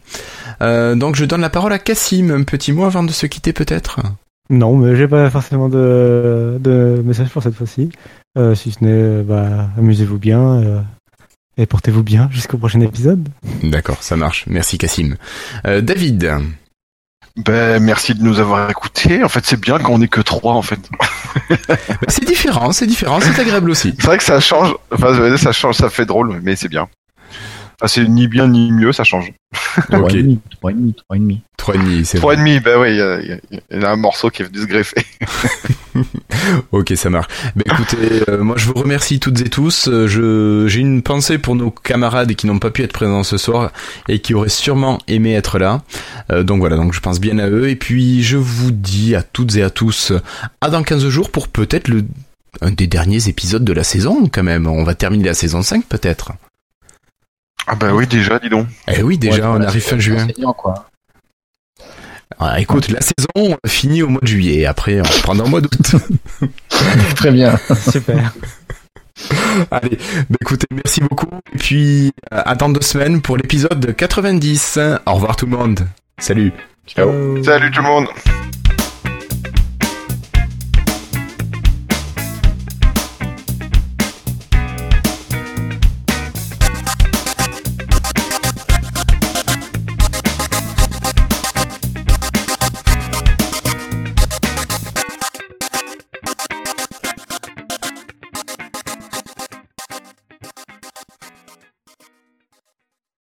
Donc, 0.60 1.14
je 1.14 1.24
donne 1.24 1.40
la 1.40 1.50
parole 1.50 1.72
à 1.72 1.78
Cassim. 1.78 2.30
Un 2.30 2.42
petit 2.42 2.72
mot 2.72 2.84
avant 2.84 3.02
de 3.04 3.12
se 3.12 3.26
quitter, 3.26 3.52
peut-être? 3.52 4.00
Non, 4.50 4.76
mais 4.76 4.96
j'ai 4.96 5.08
pas 5.08 5.28
forcément 5.30 5.68
de, 5.68 6.56
de 6.60 7.02
message 7.04 7.28
pour 7.28 7.42
cette 7.42 7.54
fois-ci. 7.54 7.90
Euh, 8.38 8.54
si 8.54 8.70
ce 8.72 8.82
n'est, 8.82 8.90
euh, 8.90 9.22
bah, 9.22 9.68
amusez-vous 9.76 10.18
bien 10.18 10.62
euh, 10.62 10.80
et 11.56 11.66
portez-vous 11.66 12.02
bien 12.02 12.28
jusqu'au 12.30 12.56
prochain 12.56 12.80
épisode. 12.80 13.28
D'accord, 13.62 14.02
ça 14.02 14.16
marche. 14.16 14.44
Merci, 14.46 14.78
Cassim. 14.78 15.16
Euh, 15.66 15.80
David 15.82 16.30
Ben, 17.36 17.82
merci 17.82 18.14
de 18.14 18.22
nous 18.22 18.40
avoir 18.40 18.70
écoutés. 18.70 19.22
En 19.22 19.28
fait, 19.28 19.44
c'est 19.44 19.60
bien 19.60 19.78
quand 19.78 19.92
on 19.92 20.00
est 20.00 20.08
que 20.08 20.20
trois, 20.20 20.54
en 20.54 20.62
fait. 20.62 20.80
C'est 22.08 22.24
différent, 22.24 22.72
c'est 22.72 22.86
différent, 22.86 23.20
c'est 23.20 23.38
agréable 23.40 23.70
aussi. 23.70 23.94
C'est 23.98 24.06
vrai 24.06 24.18
que 24.18 24.24
ça 24.24 24.40
change. 24.40 24.74
Enfin, 24.92 25.36
ça 25.36 25.52
change, 25.52 25.76
ça 25.76 25.88
fait 25.88 26.04
drôle, 26.04 26.40
mais 26.42 26.56
c'est 26.56 26.68
bien. 26.68 26.88
Enfin, 27.80 27.86
c'est 27.88 28.08
ni 28.08 28.26
bien 28.26 28.48
ni 28.48 28.72
mieux, 28.72 28.92
ça 28.92 29.04
change. 29.04 29.32
Trois 29.88 30.00
Ok. 30.00 30.14
et 30.14 30.22
demi, 30.22 30.40
trois 30.50 30.70
et 30.72 30.74
demi, 30.74 30.94
trois 30.94 31.16
et 31.16 31.20
demi. 31.20 31.40
Trois 31.56 31.74
et 31.76 31.78
demi, 31.78 32.04
c'est 32.04 32.18
Trois 32.18 32.32
et 32.32 32.36
vrai. 32.36 32.44
demi, 32.44 32.60
bah 32.60 32.80
oui, 32.80 32.88
il 32.90 32.96
y, 32.96 33.00
a- 33.00 33.20
il 33.20 33.28
y 33.28 33.32
a- 33.32 33.38
il 33.70 33.80
y 33.80 33.84
a 33.84 33.90
un 33.92 33.96
morceau 33.96 34.30
qui 34.30 34.42
est 34.42 34.46
venu 34.46 34.58
se 34.58 34.66
greffer. 34.66 35.04
Ok, 36.72 36.92
ça 36.96 37.10
marche. 37.10 37.26
Ben 37.56 37.64
écoutez, 37.66 38.22
euh, 38.28 38.42
moi 38.42 38.56
je 38.56 38.66
vous 38.66 38.74
remercie 38.74 39.18
toutes 39.20 39.40
et 39.40 39.48
tous. 39.50 39.88
Euh, 39.88 40.06
Je 40.06 40.66
j'ai 40.68 40.80
une 40.80 41.02
pensée 41.02 41.38
pour 41.38 41.54
nos 41.56 41.70
camarades 41.70 42.34
qui 42.34 42.46
n'ont 42.46 42.58
pas 42.58 42.70
pu 42.70 42.82
être 42.82 42.92
présents 42.92 43.22
ce 43.22 43.36
soir 43.36 43.72
et 44.08 44.20
qui 44.20 44.34
auraient 44.34 44.48
sûrement 44.48 44.98
aimé 45.08 45.34
être 45.34 45.58
là. 45.58 45.82
Euh, 46.32 46.42
donc 46.42 46.60
voilà, 46.60 46.76
donc 46.76 46.92
je 46.94 47.00
pense 47.00 47.20
bien 47.20 47.38
à 47.38 47.48
eux 47.48 47.68
et 47.68 47.76
puis 47.76 48.22
je 48.22 48.36
vous 48.36 48.70
dis 48.70 49.14
à 49.14 49.22
toutes 49.22 49.56
et 49.56 49.62
à 49.62 49.70
tous 49.70 50.12
à 50.60 50.70
dans 50.70 50.82
15 50.82 51.08
jours 51.08 51.30
pour 51.30 51.48
peut-être 51.48 51.88
le 51.88 52.04
un 52.60 52.70
des 52.70 52.86
derniers 52.86 53.28
épisodes 53.28 53.64
de 53.64 53.72
la 53.72 53.84
saison 53.84 54.28
quand 54.32 54.42
même. 54.42 54.66
On 54.66 54.84
va 54.84 54.94
terminer 54.94 55.24
la 55.24 55.34
saison 55.34 55.62
5 55.62 55.84
peut-être. 55.86 56.32
Ah 57.66 57.74
bah 57.74 57.92
oui, 57.92 58.06
déjà, 58.06 58.38
dis 58.38 58.48
donc. 58.48 58.66
Eh 58.86 59.02
oui, 59.02 59.18
déjà 59.18 59.42
Ouais, 59.42 59.46
on 59.46 59.50
voilà, 59.50 59.66
arrive 59.68 59.82
fin 59.82 59.98
juin. 59.98 60.26
quoi. 60.56 60.86
Ah, 62.38 62.60
écoute, 62.60 62.88
la 62.88 63.00
saison 63.00 63.56
finit 63.66 64.02
au 64.02 64.08
mois 64.08 64.20
de 64.22 64.26
juillet. 64.28 64.64
Après, 64.66 65.00
on 65.00 65.02
reprendra 65.04 65.44
au 65.46 65.48
mois 65.48 65.60
d'août. 65.60 65.96
Très 67.16 67.30
bien. 67.32 67.58
Super. 67.90 68.32
Allez, 69.72 69.98
bah 70.30 70.36
écoutez, 70.40 70.66
merci 70.70 71.00
beaucoup. 71.00 71.26
Et 71.52 71.58
puis, 71.58 72.12
euh, 72.32 72.40
à 72.44 72.54
dans 72.54 72.68
deux 72.68 72.80
semaines 72.82 73.20
pour 73.20 73.36
l'épisode 73.36 73.94
90. 73.96 74.78
Au 75.06 75.14
revoir 75.14 75.34
tout 75.36 75.46
le 75.46 75.56
monde. 75.56 75.86
Salut. 76.18 76.52
Ciao. 76.86 77.42
Salut 77.42 77.70
tout 77.72 77.82
le 77.82 77.88
monde. 77.88 78.06